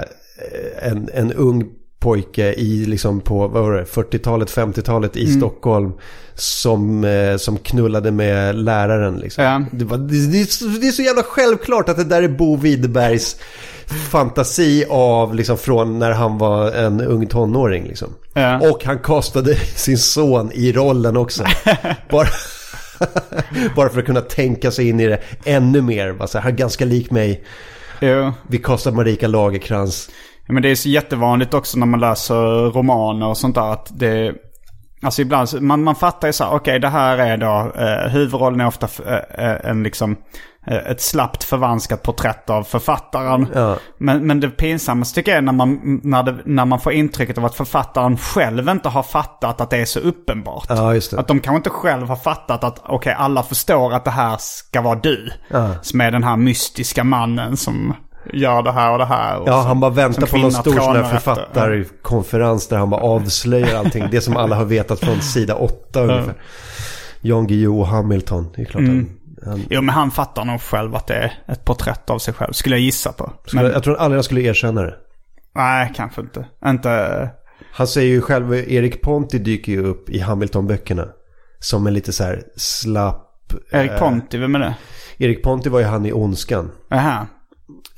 en, 0.81 1.09
en 1.13 1.33
ung 1.33 1.65
pojke 1.99 2.53
i 2.53 2.85
liksom 2.85 3.21
på 3.21 3.47
vad 3.47 3.63
var 3.63 3.71
det, 3.73 3.83
40-talet, 3.83 4.51
50-talet 4.51 5.15
Mm. 5.15 5.27
i 5.27 5.31
Stockholm. 5.31 5.91
Som, 6.35 7.03
eh, 7.03 7.37
som 7.37 7.57
knullade 7.57 8.11
med 8.11 8.55
läraren 8.55 9.17
liksom. 9.17 9.43
Ja. 9.43 9.61
Det, 9.71 9.85
var, 9.85 9.97
det, 9.97 10.31
det, 10.31 10.41
är 10.41 10.45
så, 10.45 10.65
det 10.65 10.87
är 10.87 10.91
så 10.91 11.01
jävla 11.01 11.23
självklart 11.23 11.89
att 11.89 11.97
det 11.97 12.03
där 12.03 12.23
är 12.23 12.27
Bo 12.27 12.55
Widerbergs 12.55 13.35
fantasi 14.11 14.85
av 14.89 15.35
liksom 15.35 15.57
från 15.57 15.99
när 15.99 16.11
han 16.11 16.37
var 16.37 16.71
en 16.71 17.01
ung 17.01 17.27
tonåring 17.27 17.83
liksom. 17.87 18.07
Ja. 18.33 18.69
Och 18.71 18.83
han 18.85 18.99
kastade 18.99 19.55
sin 19.55 19.97
son 19.97 20.51
i 20.53 20.71
rollen 20.71 21.17
också. 21.17 21.43
Bara, 22.11 22.27
bara 23.75 23.89
för 23.89 23.99
att 23.99 24.05
kunna 24.05 24.21
tänka 24.21 24.71
sig 24.71 24.89
in 24.89 24.99
i 24.99 25.07
det 25.07 25.19
ännu 25.45 25.81
mer. 25.81 26.13
Bara 26.13 26.27
så 26.27 26.37
här, 26.37 26.43
han 26.43 26.51
är 26.53 26.57
ganska 26.57 26.85
lik 26.85 27.11
mig. 27.11 27.43
Jo. 28.01 28.31
Vi 28.47 28.57
kastar 28.57 28.91
Marika 28.91 29.27
Lagerkrans. 29.27 30.09
Men 30.49 30.63
det 30.63 30.69
är 30.69 30.75
så 30.75 30.89
jättevanligt 30.89 31.53
också 31.53 31.79
när 31.79 31.85
man 31.85 31.99
läser 31.99 32.71
romaner 32.71 33.27
och 33.27 33.37
sånt 33.37 33.55
där 33.55 33.71
att 33.71 33.87
det... 33.99 34.33
Alltså 35.01 35.21
ibland, 35.21 35.61
man, 35.61 35.83
man 35.83 35.95
fattar 35.95 36.27
ju 36.27 36.33
så 36.33 36.43
här, 36.43 36.51
okej 36.53 36.79
det 36.79 36.87
här 36.87 37.17
är 37.17 37.37
då, 37.37 37.71
eh, 37.83 38.11
huvudrollen 38.11 38.61
är 38.61 38.67
ofta 38.67 38.85
f- 38.85 39.21
eh, 39.37 39.69
en 39.69 39.83
liksom, 39.83 40.15
eh, 40.67 40.77
ett 40.77 41.01
slappt 41.01 41.43
förvanskat 41.43 42.03
porträtt 42.03 42.49
av 42.49 42.63
författaren. 42.63 43.47
Ja. 43.53 43.75
Men, 43.97 44.27
men 44.27 44.39
det 44.39 44.49
pinsammaste 44.49 45.15
tycker 45.15 45.31
jag 45.31 45.37
är 45.37 45.41
när 45.41 45.53
man, 45.53 45.99
när, 46.03 46.23
det, 46.23 46.37
när 46.45 46.65
man 46.65 46.79
får 46.79 46.91
intrycket 46.93 47.37
av 47.37 47.45
att 47.45 47.55
författaren 47.55 48.17
själv 48.17 48.69
inte 48.69 48.89
har 48.89 49.03
fattat 49.03 49.61
att 49.61 49.69
det 49.69 49.77
är 49.77 49.85
så 49.85 49.99
uppenbart. 49.99 50.65
Ja. 50.69 50.93
Att 51.17 51.27
de 51.27 51.39
kanske 51.39 51.57
inte 51.57 51.69
själv 51.69 52.07
har 52.07 52.15
fattat 52.15 52.63
att 52.63 52.81
okej, 52.85 53.15
alla 53.17 53.43
förstår 53.43 53.93
att 53.93 54.05
det 54.05 54.11
här 54.11 54.37
ska 54.39 54.81
vara 54.81 54.99
du. 54.99 55.31
Ja. 55.47 55.69
Som 55.81 56.01
är 56.01 56.11
den 56.11 56.23
här 56.23 56.37
mystiska 56.37 57.03
mannen 57.03 57.57
som 57.57 57.93
gör 58.33 58.61
det 58.63 58.71
här 58.71 58.91
och 58.91 58.97
det 58.97 59.05
här. 59.05 59.37
Och 59.39 59.47
Ja, 59.47 59.51
som- 59.53 59.67
han 59.67 59.79
bara 59.79 59.91
väntar 59.91 60.27
på 60.27 60.37
någon 60.37 60.51
stor 60.51 60.71
sån 60.79 60.95
här 60.95 61.03
författarkonferens 61.03 62.67
där 62.67 62.77
han 62.77 62.89
bara 62.89 63.01
avslöjar 63.01 63.77
allting. 63.79 64.07
Det 64.11 64.21
som 64.21 64.37
alla 64.37 64.55
har 64.55 64.65
vetat 64.65 64.99
från 64.99 65.21
sida 65.21 65.55
8 65.55 66.01
ungefär. 66.01 66.33
Jan 67.21 67.47
Guillou 67.47 67.79
och 67.79 67.87
Hamilton. 67.87 68.49
Det 68.55 68.61
är 68.61 68.65
klart 68.65 68.81
Mm. 68.83 69.09
han, 69.43 69.51
han, 69.51 69.63
Jo, 69.69 69.81
men 69.81 69.95
han 69.95 70.11
fattar 70.11 70.45
nog 70.45 70.61
själv 70.61 70.95
att 70.95 71.07
det 71.07 71.13
är 71.15 71.33
ett 71.47 71.65
porträtt 71.65 72.09
av 72.09 72.19
sig 72.19 72.33
själv. 72.33 72.53
Skulle 72.53 72.75
jag 72.75 72.81
gissa 72.83 73.11
på. 73.11 73.31
Men, 73.53 73.65
Jag 73.65 73.83
tror 73.83 73.95
aldrig 73.97 74.17
han 74.17 74.23
skulle 74.23 74.41
erkänna 74.41 74.81
det. 74.81 74.93
nej, 75.55 75.93
kanske 75.95 76.21
inte. 76.21 76.45
Inte... 76.65 77.29
Han 77.73 77.87
säger 77.87 78.07
ju 78.09 78.21
själv, 78.21 78.53
Erik 78.53 79.01
Ponti 79.01 79.37
dyker 79.39 79.71
ju 79.71 79.85
upp 79.85 80.09
i 80.09 80.19
Hamilton-böckerna. 80.19 81.05
Som 81.59 81.87
en 81.87 81.93
lite 81.93 82.13
så 82.13 82.23
här 82.23 82.43
slapp... 82.55 83.25
Erik 83.71 83.91
eh, 83.91 83.99
Ponti, 83.99 84.37
vem 84.37 84.55
är 84.55 84.59
det? 84.59 84.75
Erik 85.17 85.43
Ponti 85.43 85.69
var 85.69 85.79
ju 85.79 85.85
han 85.85 86.05
i 86.05 86.13
Ondskan. 86.13 86.71
Jaha. 86.89 87.27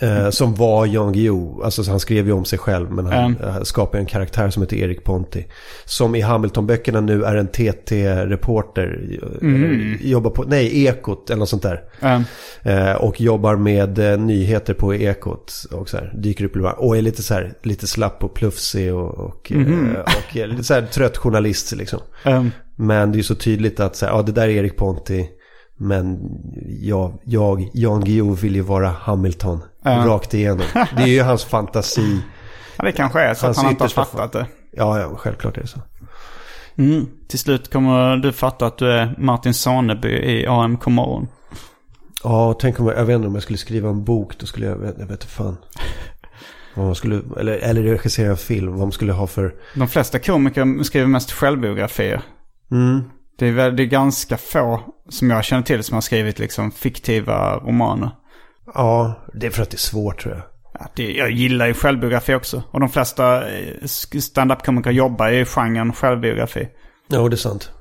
Eh, 0.01 0.29
som 0.29 0.55
var 0.55 0.85
Jan 0.85 1.13
Guillou. 1.13 1.63
Alltså 1.63 1.83
så 1.83 1.91
han 1.91 1.99
skrev 1.99 2.25
ju 2.27 2.31
om 2.31 2.45
sig 2.45 2.59
själv. 2.59 2.91
Men 2.91 3.05
han 3.05 3.35
Mm. 3.35 3.43
eh, 3.47 3.61
skapade 3.63 3.97
en 4.01 4.05
karaktär 4.05 4.49
som 4.49 4.61
heter 4.63 4.77
Erik 4.77 5.03
Ponti. 5.03 5.45
Som 5.85 6.15
i 6.15 6.21
Hamilton-böckerna 6.21 7.01
nu 7.01 7.23
är 7.23 7.35
en 7.35 7.47
TT-reporter. 7.47 9.19
Mm. 9.41 9.97
Jobbar 10.01 10.31
på, 10.31 10.43
nej, 10.43 10.85
Ekot 10.85 11.29
eller 11.29 11.39
något 11.39 11.49
sånt 11.49 11.63
där. 11.63 11.81
Um, 12.01 12.23
Eh, 12.63 12.91
och 12.93 13.21
jobbar 13.21 13.55
med 13.55 13.99
eh, 13.99 14.19
nyheter 14.19 14.73
på 14.73 14.95
Ekot. 14.95 15.53
Och 15.71 15.89
så 15.89 15.97
här, 15.97 16.13
dyker 16.17 16.45
upp. 16.45 16.55
Och 16.77 16.97
är 16.97 17.01
lite 17.01 17.23
så 17.23 17.33
här, 17.33 17.53
lite 17.63 17.87
slapp 17.87 18.23
och 18.23 18.33
plufsig. 18.33 18.93
Och, 18.95 19.19
och, 19.19 19.51
eh, 19.51 19.99
och 19.99 20.37
är 20.37 20.47
lite 20.47 20.63
så 20.63 20.73
här 20.73 20.81
trött 20.81 21.17
journalist 21.17 21.71
liksom. 21.75 21.99
um, 22.25 22.51
Men 22.75 23.11
det 23.11 23.15
är 23.15 23.17
ju 23.17 23.23
så 23.23 23.35
tydligt 23.35 23.79
att 23.79 23.95
så 23.95 24.05
här, 24.05 24.13
ja 24.13 24.21
det 24.21 24.31
där 24.31 24.43
är 24.43 24.49
Erik 24.49 24.77
Ponti. 24.77 25.29
Men 25.81 26.19
jag, 26.81 27.13
jag 27.23 27.69
Jan 27.73 28.01
Guillou 28.01 28.35
vill 28.35 28.55
ju 28.55 28.61
vara 28.61 28.89
Hamilton. 28.89 29.59
Ja. 29.83 29.91
Rakt 29.91 30.33
igenom. 30.33 30.65
Det 30.73 31.03
är 31.03 31.07
ju 31.07 31.21
hans 31.21 31.43
fantasi. 31.43 32.21
ja, 32.77 32.83
det 32.83 32.91
kanske 32.91 33.21
är 33.21 33.33
så 33.33 33.45
Hans 33.45 33.57
att 33.57 33.63
han 33.63 33.71
inte 33.71 33.83
har 33.83 33.89
fattat 33.89 34.31
det. 34.31 34.47
Ja, 34.71 34.99
ja, 34.99 35.15
självklart 35.15 35.57
är 35.57 35.61
det 35.61 35.67
så. 35.67 35.79
Mm. 36.75 37.07
Till 37.27 37.39
slut 37.39 37.71
kommer 37.71 38.17
du 38.17 38.31
fatta 38.31 38.65
att 38.65 38.77
du 38.77 38.91
är 38.91 39.15
Martin 39.17 39.53
Soneby 39.53 40.09
i 40.09 40.47
AMK 40.47 40.85
morgon. 40.85 41.27
Ja, 42.23 42.55
tänk 42.59 42.79
om 42.79 42.87
jag, 42.87 42.97
jag 42.97 43.05
vet 43.05 43.15
inte 43.15 43.27
om 43.27 43.33
jag 43.33 43.43
skulle 43.43 43.57
skriva 43.57 43.89
en 43.89 44.03
bok. 44.03 44.37
Då 44.39 44.45
skulle 44.45 44.65
jag, 44.65 44.77
jag 44.81 45.05
vet 45.05 45.11
inte 45.11 45.27
fan. 45.27 45.57
Vad 46.75 46.85
man 46.85 46.95
skulle, 46.95 47.21
eller, 47.39 47.53
eller 47.53 47.83
regissera 47.83 48.29
en 48.29 48.37
film. 48.37 48.71
Vad 48.71 48.79
man 48.79 48.91
skulle 48.91 49.13
ha 49.13 49.27
för... 49.27 49.55
De 49.75 49.87
flesta 49.87 50.19
komiker 50.19 50.83
skriver 50.83 51.07
mest 51.07 51.31
självbiografier. 51.31 52.21
Mm. 52.71 53.01
Det 53.41 53.47
är, 53.47 53.51
väl, 53.51 53.75
det 53.75 53.83
är 53.83 53.87
ganska 53.87 54.37
få 54.37 54.81
som 55.09 55.29
jag 55.29 55.43
känner 55.43 55.63
till 55.63 55.83
som 55.83 55.93
har 55.93 56.01
skrivit 56.01 56.39
liksom 56.39 56.71
fiktiva 56.71 57.57
romaner. 57.57 58.09
Ja, 58.73 59.13
det 59.33 59.47
är 59.47 59.51
för 59.51 59.63
att 59.63 59.69
det 59.69 59.75
är 59.75 59.79
svårt 59.79 60.21
tror 60.21 60.33
jag. 60.33 60.43
Ja, 60.79 60.91
det, 60.95 61.11
jag 61.11 61.31
gillar 61.31 61.67
ju 61.67 61.73
självbiografi 61.73 62.33
också. 62.33 62.63
Och 62.71 62.79
de 62.79 62.89
flesta 62.89 63.49
eh, 63.49 63.87
stand-up-komiker 64.19 64.91
jobbar 64.91 65.29
i 65.29 65.45
genren 65.45 65.93
självbiografi. 65.93 66.67
Ja, 67.07 67.29
det 67.29 67.35
är 67.35 67.37
sant. 67.37 67.71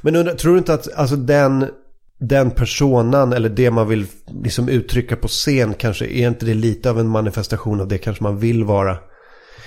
Men 0.00 0.16
undra, 0.16 0.34
tror 0.34 0.52
du 0.52 0.58
inte 0.58 0.74
att 0.74 0.94
alltså, 0.94 1.16
den, 1.16 1.70
den 2.18 2.50
personan 2.50 3.32
eller 3.32 3.48
det 3.48 3.70
man 3.70 3.88
vill 3.88 4.06
liksom 4.42 4.68
uttrycka 4.68 5.16
på 5.16 5.28
scen 5.28 5.74
kanske 5.74 6.06
är 6.06 6.28
inte 6.28 6.46
det 6.46 6.54
lite 6.54 6.90
av 6.90 7.00
en 7.00 7.08
manifestation 7.08 7.80
av 7.80 7.88
det 7.88 7.98
kanske 7.98 8.22
man 8.22 8.38
vill 8.38 8.64
vara? 8.64 8.92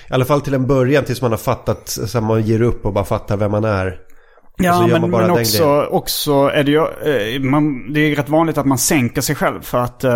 I 0.10 0.14
alla 0.14 0.26
fall 0.26 0.42
till 0.42 0.54
en 0.54 0.68
början 0.68 1.04
tills 1.04 1.22
man 1.22 1.32
har 1.32 1.38
fattat, 1.38 1.88
så 1.90 2.22
man 2.22 2.42
ger 2.42 2.62
upp 2.62 2.86
och 2.86 2.94
bara 2.94 3.06
fattar 3.06 3.38
vem 3.38 3.52
man 3.52 3.64
är. 3.64 4.11
Ja, 4.64 4.88
gör 4.90 5.00
men, 5.00 5.10
men 5.10 5.32
också, 5.32 5.88
också 5.92 6.32
är 6.34 6.64
det 6.64 6.72
ju... 6.72 6.78
Eh, 6.78 7.42
man, 7.42 7.94
det 7.94 8.00
är 8.00 8.16
rätt 8.16 8.30
vanligt 8.30 8.58
att 8.58 8.66
man 8.66 8.78
sänker 8.78 9.22
sig 9.22 9.36
själv 9.36 9.62
för 9.62 9.78
att 9.78 10.04
eh, 10.04 10.12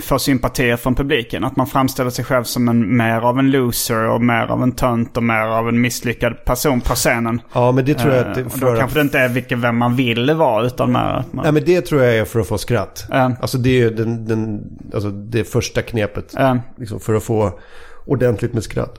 få 0.00 0.18
sympati 0.18 0.76
från 0.76 0.94
publiken. 0.94 1.44
Att 1.44 1.56
man 1.56 1.66
framställer 1.66 2.10
sig 2.10 2.24
själv 2.24 2.44
som 2.44 2.68
en, 2.68 2.96
mer 2.96 3.20
av 3.20 3.38
en 3.38 3.50
loser 3.50 4.08
och 4.08 4.22
mer 4.22 4.46
av 4.50 4.62
en 4.62 4.72
tönt 4.72 5.16
och 5.16 5.22
mer 5.22 5.46
av 5.46 5.68
en 5.68 5.80
misslyckad 5.80 6.44
person 6.44 6.80
på 6.80 6.94
scenen. 6.94 7.40
Ja, 7.52 7.72
men 7.72 7.84
det 7.84 7.94
tror 7.94 8.14
jag 8.14 8.26
att 8.26 8.32
Eh, 8.36 8.46
och 8.46 8.58
då 8.58 8.68
att, 8.68 8.78
kanske 8.78 8.98
det 8.98 9.02
inte 9.02 9.18
är 9.18 9.28
vilken 9.28 9.60
vem 9.60 9.76
man 9.76 9.96
vill 9.96 10.34
vara 10.34 10.66
utan 10.66 10.92
mer 10.92 10.98
att 10.98 11.32
man... 11.32 11.42
Nej, 11.42 11.52
men 11.52 11.64
det 11.64 11.80
tror 11.80 12.02
jag 12.02 12.16
är 12.16 12.24
för 12.24 12.40
att 12.40 12.48
få 12.48 12.58
skratt. 12.58 13.06
Ja. 13.10 13.32
Alltså 13.40 13.58
det 13.58 13.70
är 13.70 13.78
ju 13.78 13.90
den, 13.90 14.24
den, 14.24 14.60
alltså 14.94 15.10
det 15.10 15.44
första 15.44 15.82
knepet. 15.82 16.32
Ja. 16.32 16.58
Liksom 16.76 17.00
för 17.00 17.14
att 17.14 17.22
få 17.22 17.58
ordentligt 18.06 18.54
med 18.54 18.62
skratt. 18.62 18.98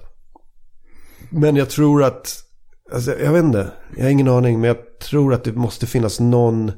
Men 1.30 1.56
jag 1.56 1.70
tror 1.70 2.04
att, 2.04 2.43
alltså 2.94 3.20
jag 3.20 3.32
vet 3.32 3.44
inte, 3.44 3.68
jag 3.98 4.04
har 4.04 4.10
ingen 4.10 4.28
aning, 4.28 4.62
men 4.62 4.68
jag 4.68 5.00
tror 5.00 5.34
att 5.34 5.44
det 5.44 5.54
måste 5.54 5.88
finnas 5.88 6.20
någon, 6.20 6.72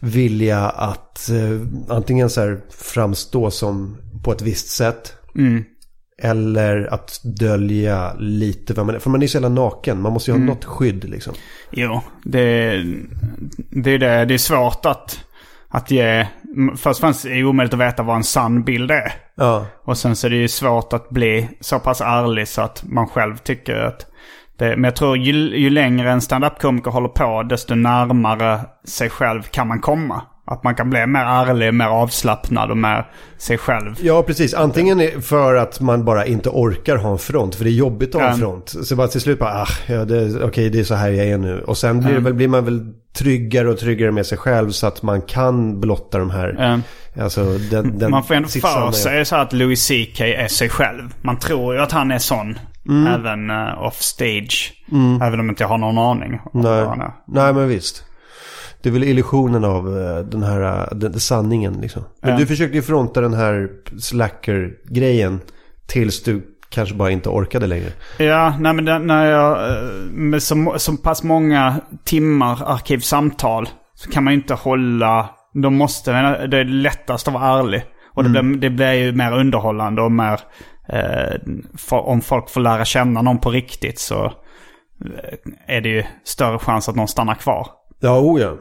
vilja 0.00 0.68
att 0.68 1.28
eh, 1.30 1.96
antingen 1.96 2.30
så 2.30 2.40
här 2.40 2.60
framstå 2.70 3.50
som 3.50 3.96
på 4.24 4.32
ett 4.32 4.42
visst 4.42 4.68
sätt. 4.68 5.16
Mm. 5.36 5.64
Eller 6.22 6.94
att 6.94 7.20
dölja 7.24 8.14
lite 8.14 8.74
vad 8.74 8.86
man 8.86 8.94
är. 8.94 8.98
För 8.98 9.10
man 9.10 9.22
är 9.22 9.26
så 9.26 9.36
jävla 9.36 9.48
naken. 9.48 10.00
Man 10.00 10.12
måste 10.12 10.30
ju 10.30 10.38
ha 10.38 10.44
något 10.44 10.64
skydd 10.64 11.04
liksom. 11.04 11.34
Jo, 11.70 12.00
det, 12.24 12.76
det, 13.70 13.90
är 13.90 13.98
det, 13.98 14.24
det 14.24 14.34
är 14.34 14.38
svårt 14.38 14.86
att, 14.86 15.24
att 15.68 15.90
ge... 15.90 16.26
Först 16.76 17.02
är 17.02 17.34
det 17.34 17.44
omöjligt 17.44 17.74
att 17.74 17.80
veta 17.80 18.02
vad 18.02 18.16
en 18.16 18.24
sann 18.24 18.64
bild 18.64 18.90
är. 18.90 19.12
Ja. 19.34 19.66
Och 19.84 19.98
sen 19.98 20.16
så 20.16 20.26
är 20.26 20.30
det 20.30 20.36
ju 20.36 20.48
svårt 20.48 20.92
att 20.92 21.10
bli 21.10 21.48
så 21.60 21.78
pass 21.78 22.00
ärlig 22.00 22.48
så 22.48 22.62
att 22.62 22.84
man 22.86 23.08
själv 23.08 23.36
tycker 23.36 23.76
att... 23.76 24.06
Det, 24.62 24.76
men 24.76 24.84
jag 24.84 24.96
tror 24.96 25.16
ju, 25.16 25.32
ju 25.58 25.70
längre 25.70 26.10
en 26.10 26.20
stand-up-komiker 26.20 26.90
håller 26.90 27.08
på 27.08 27.42
desto 27.42 27.74
närmare 27.74 28.60
sig 28.84 29.10
själv 29.10 29.42
kan 29.42 29.68
man 29.68 29.80
komma. 29.80 30.22
Att 30.46 30.64
man 30.64 30.74
kan 30.74 30.90
bli 30.90 31.06
mer 31.06 31.20
ärlig, 31.20 31.74
mer 31.74 31.86
avslappnad 31.86 32.70
och 32.70 32.76
mer 32.76 33.06
sig 33.38 33.58
själv. 33.58 33.96
Ja, 34.02 34.22
precis. 34.22 34.54
Antingen 34.54 35.22
för 35.22 35.54
att 35.54 35.80
man 35.80 36.04
bara 36.04 36.26
inte 36.26 36.48
orkar 36.48 36.96
ha 36.96 37.12
en 37.12 37.18
front. 37.18 37.54
För 37.54 37.64
det 37.64 37.70
är 37.70 37.72
jobbigt 37.72 38.14
att 38.14 38.22
ha 38.22 38.28
en 38.28 38.38
front. 38.38 38.68
Så 38.84 38.96
bara 38.96 39.08
till 39.08 39.20
slut 39.20 39.38
bara, 39.38 39.62
ah, 39.62 39.68
ja, 39.86 40.04
det, 40.04 40.44
okej 40.44 40.70
det 40.70 40.80
är 40.80 40.84
så 40.84 40.94
här 40.94 41.10
jag 41.10 41.26
är 41.26 41.38
nu. 41.38 41.62
Och 41.66 41.78
sen 41.78 42.00
blir, 42.00 42.18
väl, 42.18 42.34
blir 42.34 42.48
man 42.48 42.64
väl 42.64 42.92
tryggare 43.16 43.70
och 43.70 43.78
tryggare 43.78 44.10
med 44.10 44.26
sig 44.26 44.38
själv. 44.38 44.70
Så 44.70 44.86
att 44.86 45.02
man 45.02 45.22
kan 45.22 45.80
blotta 45.80 46.18
de 46.18 46.30
här. 46.30 46.56
Ja. 46.58 46.78
Alltså 47.22 47.58
den, 47.70 47.98
den 47.98 48.10
man 48.10 48.24
får 48.24 48.34
ändå 48.34 48.48
för 48.48 48.92
sig 48.92 49.24
så 49.24 49.36
att 49.36 49.52
Louis 49.52 49.88
CK 49.88 50.20
är 50.20 50.48
sig 50.48 50.68
själv. 50.68 51.14
Man 51.22 51.38
tror 51.38 51.74
ju 51.74 51.80
att 51.80 51.92
han 51.92 52.10
är 52.10 52.18
sån. 52.18 52.58
Mm. 52.88 53.06
Även 53.06 53.50
uh, 53.50 53.82
off 53.82 54.00
stage. 54.02 54.72
Även 55.22 55.40
om 55.40 55.48
inte 55.50 55.62
jag 55.62 55.68
har 55.68 55.78
någon 55.78 55.98
aning 55.98 56.40
om 56.52 56.60
Nej. 56.60 56.80
vad 56.80 56.88
han 56.88 57.00
är. 57.00 57.12
Nej, 57.26 57.52
men 57.52 57.68
visst. 57.68 58.04
Det 58.82 58.88
är 58.88 58.92
väl 58.92 59.04
illusionen 59.04 59.64
av 59.64 59.98
eh, 59.98 60.18
den 60.24 60.42
här 60.42 60.60
eh, 60.62 60.96
den, 60.96 61.20
sanningen 61.20 61.72
liksom. 61.72 62.02
Men 62.22 62.30
Ja. 62.30 62.36
du 62.36 62.46
försökte 62.46 62.76
ju 62.76 62.82
fronta 62.82 63.20
den 63.20 63.34
här 63.34 63.68
slacker-grejen. 64.00 65.40
Tills 65.86 66.22
du 66.22 66.42
kanske 66.70 66.94
bara 66.94 67.10
inte 67.10 67.28
orkade 67.28 67.66
längre. 67.66 67.88
Ja, 68.18 68.54
nej 68.60 68.72
men 68.72 68.84
det, 68.84 68.98
när 68.98 69.26
jag... 69.26 69.78
Med 70.12 70.42
så, 70.42 70.74
så 70.76 70.96
pass 70.96 71.22
många 71.22 71.80
timmar 72.04 72.62
arkivsamtal 72.66 73.68
så 73.94 74.10
kan 74.10 74.24
man 74.24 74.32
ju 74.32 74.38
inte 74.38 74.54
hålla... 74.54 75.30
De 75.54 75.74
måste... 75.74 76.12
Det 76.46 76.58
är 76.58 76.64
lättast 76.64 77.28
att 77.28 77.34
vara 77.34 77.58
ärlig. 77.58 77.84
Och 78.14 78.24
det, 78.24 78.30
blir, 78.42 78.56
det 78.60 78.70
blir 78.70 78.92
ju 78.92 79.12
mer 79.12 79.32
underhållande 79.32 80.02
och 80.02 80.12
mer... 80.12 80.40
Eh, 80.88 81.34
om 81.90 82.20
folk 82.20 82.50
får 82.50 82.60
lära 82.60 82.84
känna 82.84 83.22
någon 83.22 83.38
på 83.38 83.50
riktigt 83.50 83.98
så 83.98 84.24
eh, 84.24 85.76
är 85.76 85.80
det 85.80 85.88
ju 85.88 86.04
större 86.24 86.58
chans 86.58 86.88
att 86.88 86.96
någon 86.96 87.08
stannar 87.08 87.34
kvar. 87.34 87.66
Ja, 88.00 88.20
o 88.20 88.38
ja. 88.38 88.56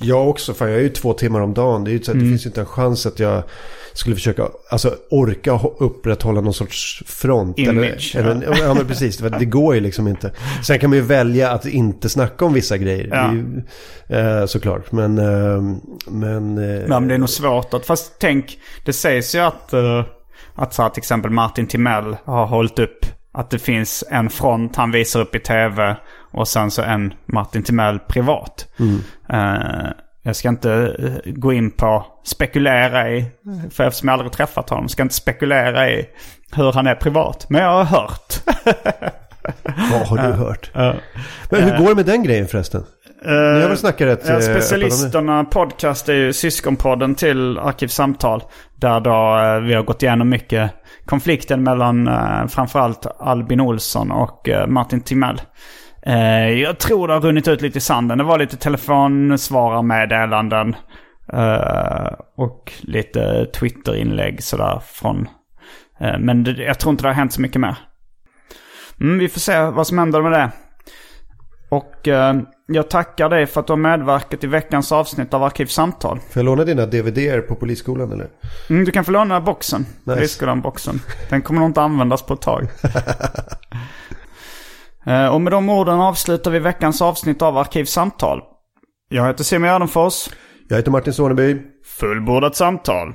Jag 0.00 0.28
också, 0.28 0.54
för 0.54 0.68
jag 0.68 0.78
är 0.78 0.82
ju 0.82 0.88
två 0.88 1.12
timmar 1.12 1.40
om 1.40 1.54
dagen. 1.54 1.84
Det, 1.84 1.90
är 1.90 1.92
ju 1.92 2.02
så, 2.02 2.10
att 2.10 2.14
Mm. 2.14 2.26
det 2.26 2.30
finns 2.30 2.46
ju 2.46 2.48
inte 2.48 2.60
en 2.60 2.66
chans 2.66 3.06
att 3.06 3.18
jag 3.18 3.42
skulle 3.92 4.16
försöka, 4.16 4.48
alltså 4.70 4.94
orka 5.10 5.60
upprätthålla 5.78 6.40
någon 6.40 6.54
sorts 6.54 7.02
front. 7.06 7.58
Image, 7.58 8.16
eller, 8.16 8.30
eller, 8.30 8.58
ja. 8.62 8.74
men 8.74 8.86
precis. 8.86 9.16
Det, 9.16 9.28
det 9.28 9.44
går 9.44 9.74
ju 9.74 9.80
liksom 9.80 10.08
inte. 10.08 10.32
Sen 10.64 10.78
kan 10.78 10.90
man 10.90 10.96
ju 10.96 11.04
välja 11.04 11.50
att 11.50 11.66
inte 11.66 12.08
snacka 12.08 12.44
om 12.44 12.52
vissa 12.52 12.76
grejer. 12.76 13.08
Ja. 13.12 13.32
Ju, 13.32 13.62
eh, 14.16 14.46
såklart. 14.46 14.92
Men, 14.92 15.18
eh, 15.18 15.62
men... 16.06 16.58
Eh, 16.58 16.88
men 16.88 17.08
det 17.08 17.14
är 17.14 17.18
nog 17.18 17.28
svårt 17.30 17.74
att... 17.74 17.86
Fast 17.86 18.12
tänk, 18.18 18.58
det 18.84 18.92
sägs 18.92 19.34
ju 19.34 19.38
att, 19.38 19.72
eh, 19.72 20.04
att 20.58 20.74
så 20.74 20.82
här, 20.82 20.88
till 20.88 21.00
exempel 21.00 21.30
Martin 21.30 21.66
Timell 21.66 22.16
har 22.24 22.46
hållit 22.46 22.78
upp 22.78 23.06
att 23.32 23.50
det 23.50 23.58
finns 23.58 24.04
en 24.10 24.30
front 24.30 24.76
han 24.76 24.90
visar 24.90 25.20
upp 25.20 25.34
i 25.34 25.40
tv 25.40 25.96
och 26.32 26.48
sen 26.48 26.70
så 26.70 26.82
en 26.82 27.14
Martin 27.26 27.62
Timell 27.62 27.98
privat. 27.98 28.66
Eh, 29.30 29.90
jag 30.22 30.36
ska 30.36 30.48
inte 30.48 30.72
eh, 30.98 31.32
gå 31.32 31.52
in 31.52 31.70
på 31.70 32.06
spekulera 32.24 33.10
i, 33.10 33.24
för 33.70 33.84
eftersom 33.84 34.08
jag 34.08 34.12
aldrig 34.12 34.32
träffat 34.32 34.70
honom, 34.70 34.88
ska 34.88 35.02
inte 35.02 35.14
spekulera 35.14 35.90
i 35.90 36.06
hur 36.52 36.72
han 36.72 36.86
är 36.86 36.94
privat. 36.94 37.46
Men 37.50 37.62
jag 37.62 37.84
har 37.84 37.84
hört. 37.84 38.40
Vad 39.92 40.06
har 40.06 40.16
du 40.16 40.32
hört? 40.32 40.70
Men 41.50 41.62
hur 41.62 41.78
går 41.78 41.88
det 41.88 41.94
med 41.94 42.06
den 42.06 42.22
grejen 42.22 42.46
förresten? 42.46 42.84
Ni 43.22 43.60
har 43.60 43.68
väl 43.68 43.76
snackat 43.76 44.08
rätt 44.08 44.28
eh, 44.28 44.36
det? 44.36 44.42
specialisterna 44.42 45.44
podcast 45.44 46.08
är 46.08 46.14
ju 46.14 46.32
syskonpodden 46.32 47.14
till 47.14 47.58
Arkivsamtal. 47.58 48.42
Där 48.74 49.00
då 49.00 49.38
eh, 49.38 49.60
vi 49.60 49.74
har 49.74 49.82
gått 49.82 50.02
igenom 50.02 50.28
mycket 50.28 50.70
konflikten 51.04 51.62
mellan 51.62 52.08
eh, 52.08 52.46
framförallt 52.46 53.06
Albin 53.18 53.60
Olsson 53.60 54.12
och 54.12 54.48
eh, 54.48 54.66
Martin 54.66 55.00
Timell. 55.00 55.40
Eh, 56.02 56.48
jag 56.48 56.78
tror 56.78 57.08
det 57.08 57.14
har 57.14 57.20
runnit 57.20 57.48
ut 57.48 57.62
lite 57.62 57.78
i 57.78 57.80
sanden. 57.80 58.18
Det 58.18 58.24
var 58.24 58.38
lite 58.38 58.56
telefonsvararmeddelanden. 58.56 60.76
Eh, 61.32 62.12
och 62.36 62.72
lite 62.80 63.46
Twitterinlägg 63.46 64.42
sådär 64.42 64.82
från... 64.86 65.28
Eh, 66.00 66.18
men 66.18 66.56
jag 66.58 66.78
tror 66.78 66.90
inte 66.90 67.04
det 67.04 67.08
har 67.08 67.14
hänt 67.14 67.32
så 67.32 67.40
mycket 67.40 67.60
mer. 67.60 67.76
Mm, 69.00 69.18
vi 69.18 69.28
får 69.28 69.40
se 69.40 69.60
vad 69.60 69.86
som 69.86 69.98
händer 69.98 70.22
med 70.22 70.32
det. 70.32 70.50
Och 71.68 72.08
eh, 72.08 72.40
jag 72.66 72.90
tackar 72.90 73.28
dig 73.28 73.46
för 73.46 73.60
att 73.60 73.66
du 73.66 73.72
har 73.72 73.78
medverkat 73.78 74.44
i 74.44 74.46
veckans 74.46 74.92
avsnitt 74.92 75.34
av 75.34 75.42
Arkivsamtal. 75.42 76.18
Får 76.18 76.40
jag 76.40 76.44
låna 76.44 76.64
dina 76.64 76.86
DVD-er 76.86 77.40
på 77.40 77.54
polisskolan 77.54 78.12
eller? 78.12 78.28
Mm, 78.70 78.84
du 78.84 78.92
kan 78.92 79.04
få 79.04 79.10
låna 79.10 79.40
boxen. 79.40 79.86
Nice. 80.04 80.20
Riskolan-boxen. 80.20 81.00
Den 81.30 81.42
kommer 81.42 81.60
nog 81.60 81.70
inte 81.70 81.82
användas 81.82 82.22
på 82.22 82.34
ett 82.34 82.40
tag. 82.40 82.66
Eh, 85.06 85.26
och 85.26 85.40
med 85.40 85.52
de 85.52 85.68
orden 85.68 86.00
avslutar 86.00 86.50
vi 86.50 86.58
veckans 86.58 87.02
avsnitt 87.02 87.42
av 87.42 87.58
Arkivsamtal. 87.58 88.40
Jag 89.08 89.26
heter 89.26 89.44
Simon 89.44 89.68
Gärdenfors. 89.68 90.28
Jag 90.68 90.76
heter 90.76 90.90
Martin 90.90 91.12
Soneby. 91.12 91.56
Fullbordat 92.00 92.56
samtal. 92.56 93.14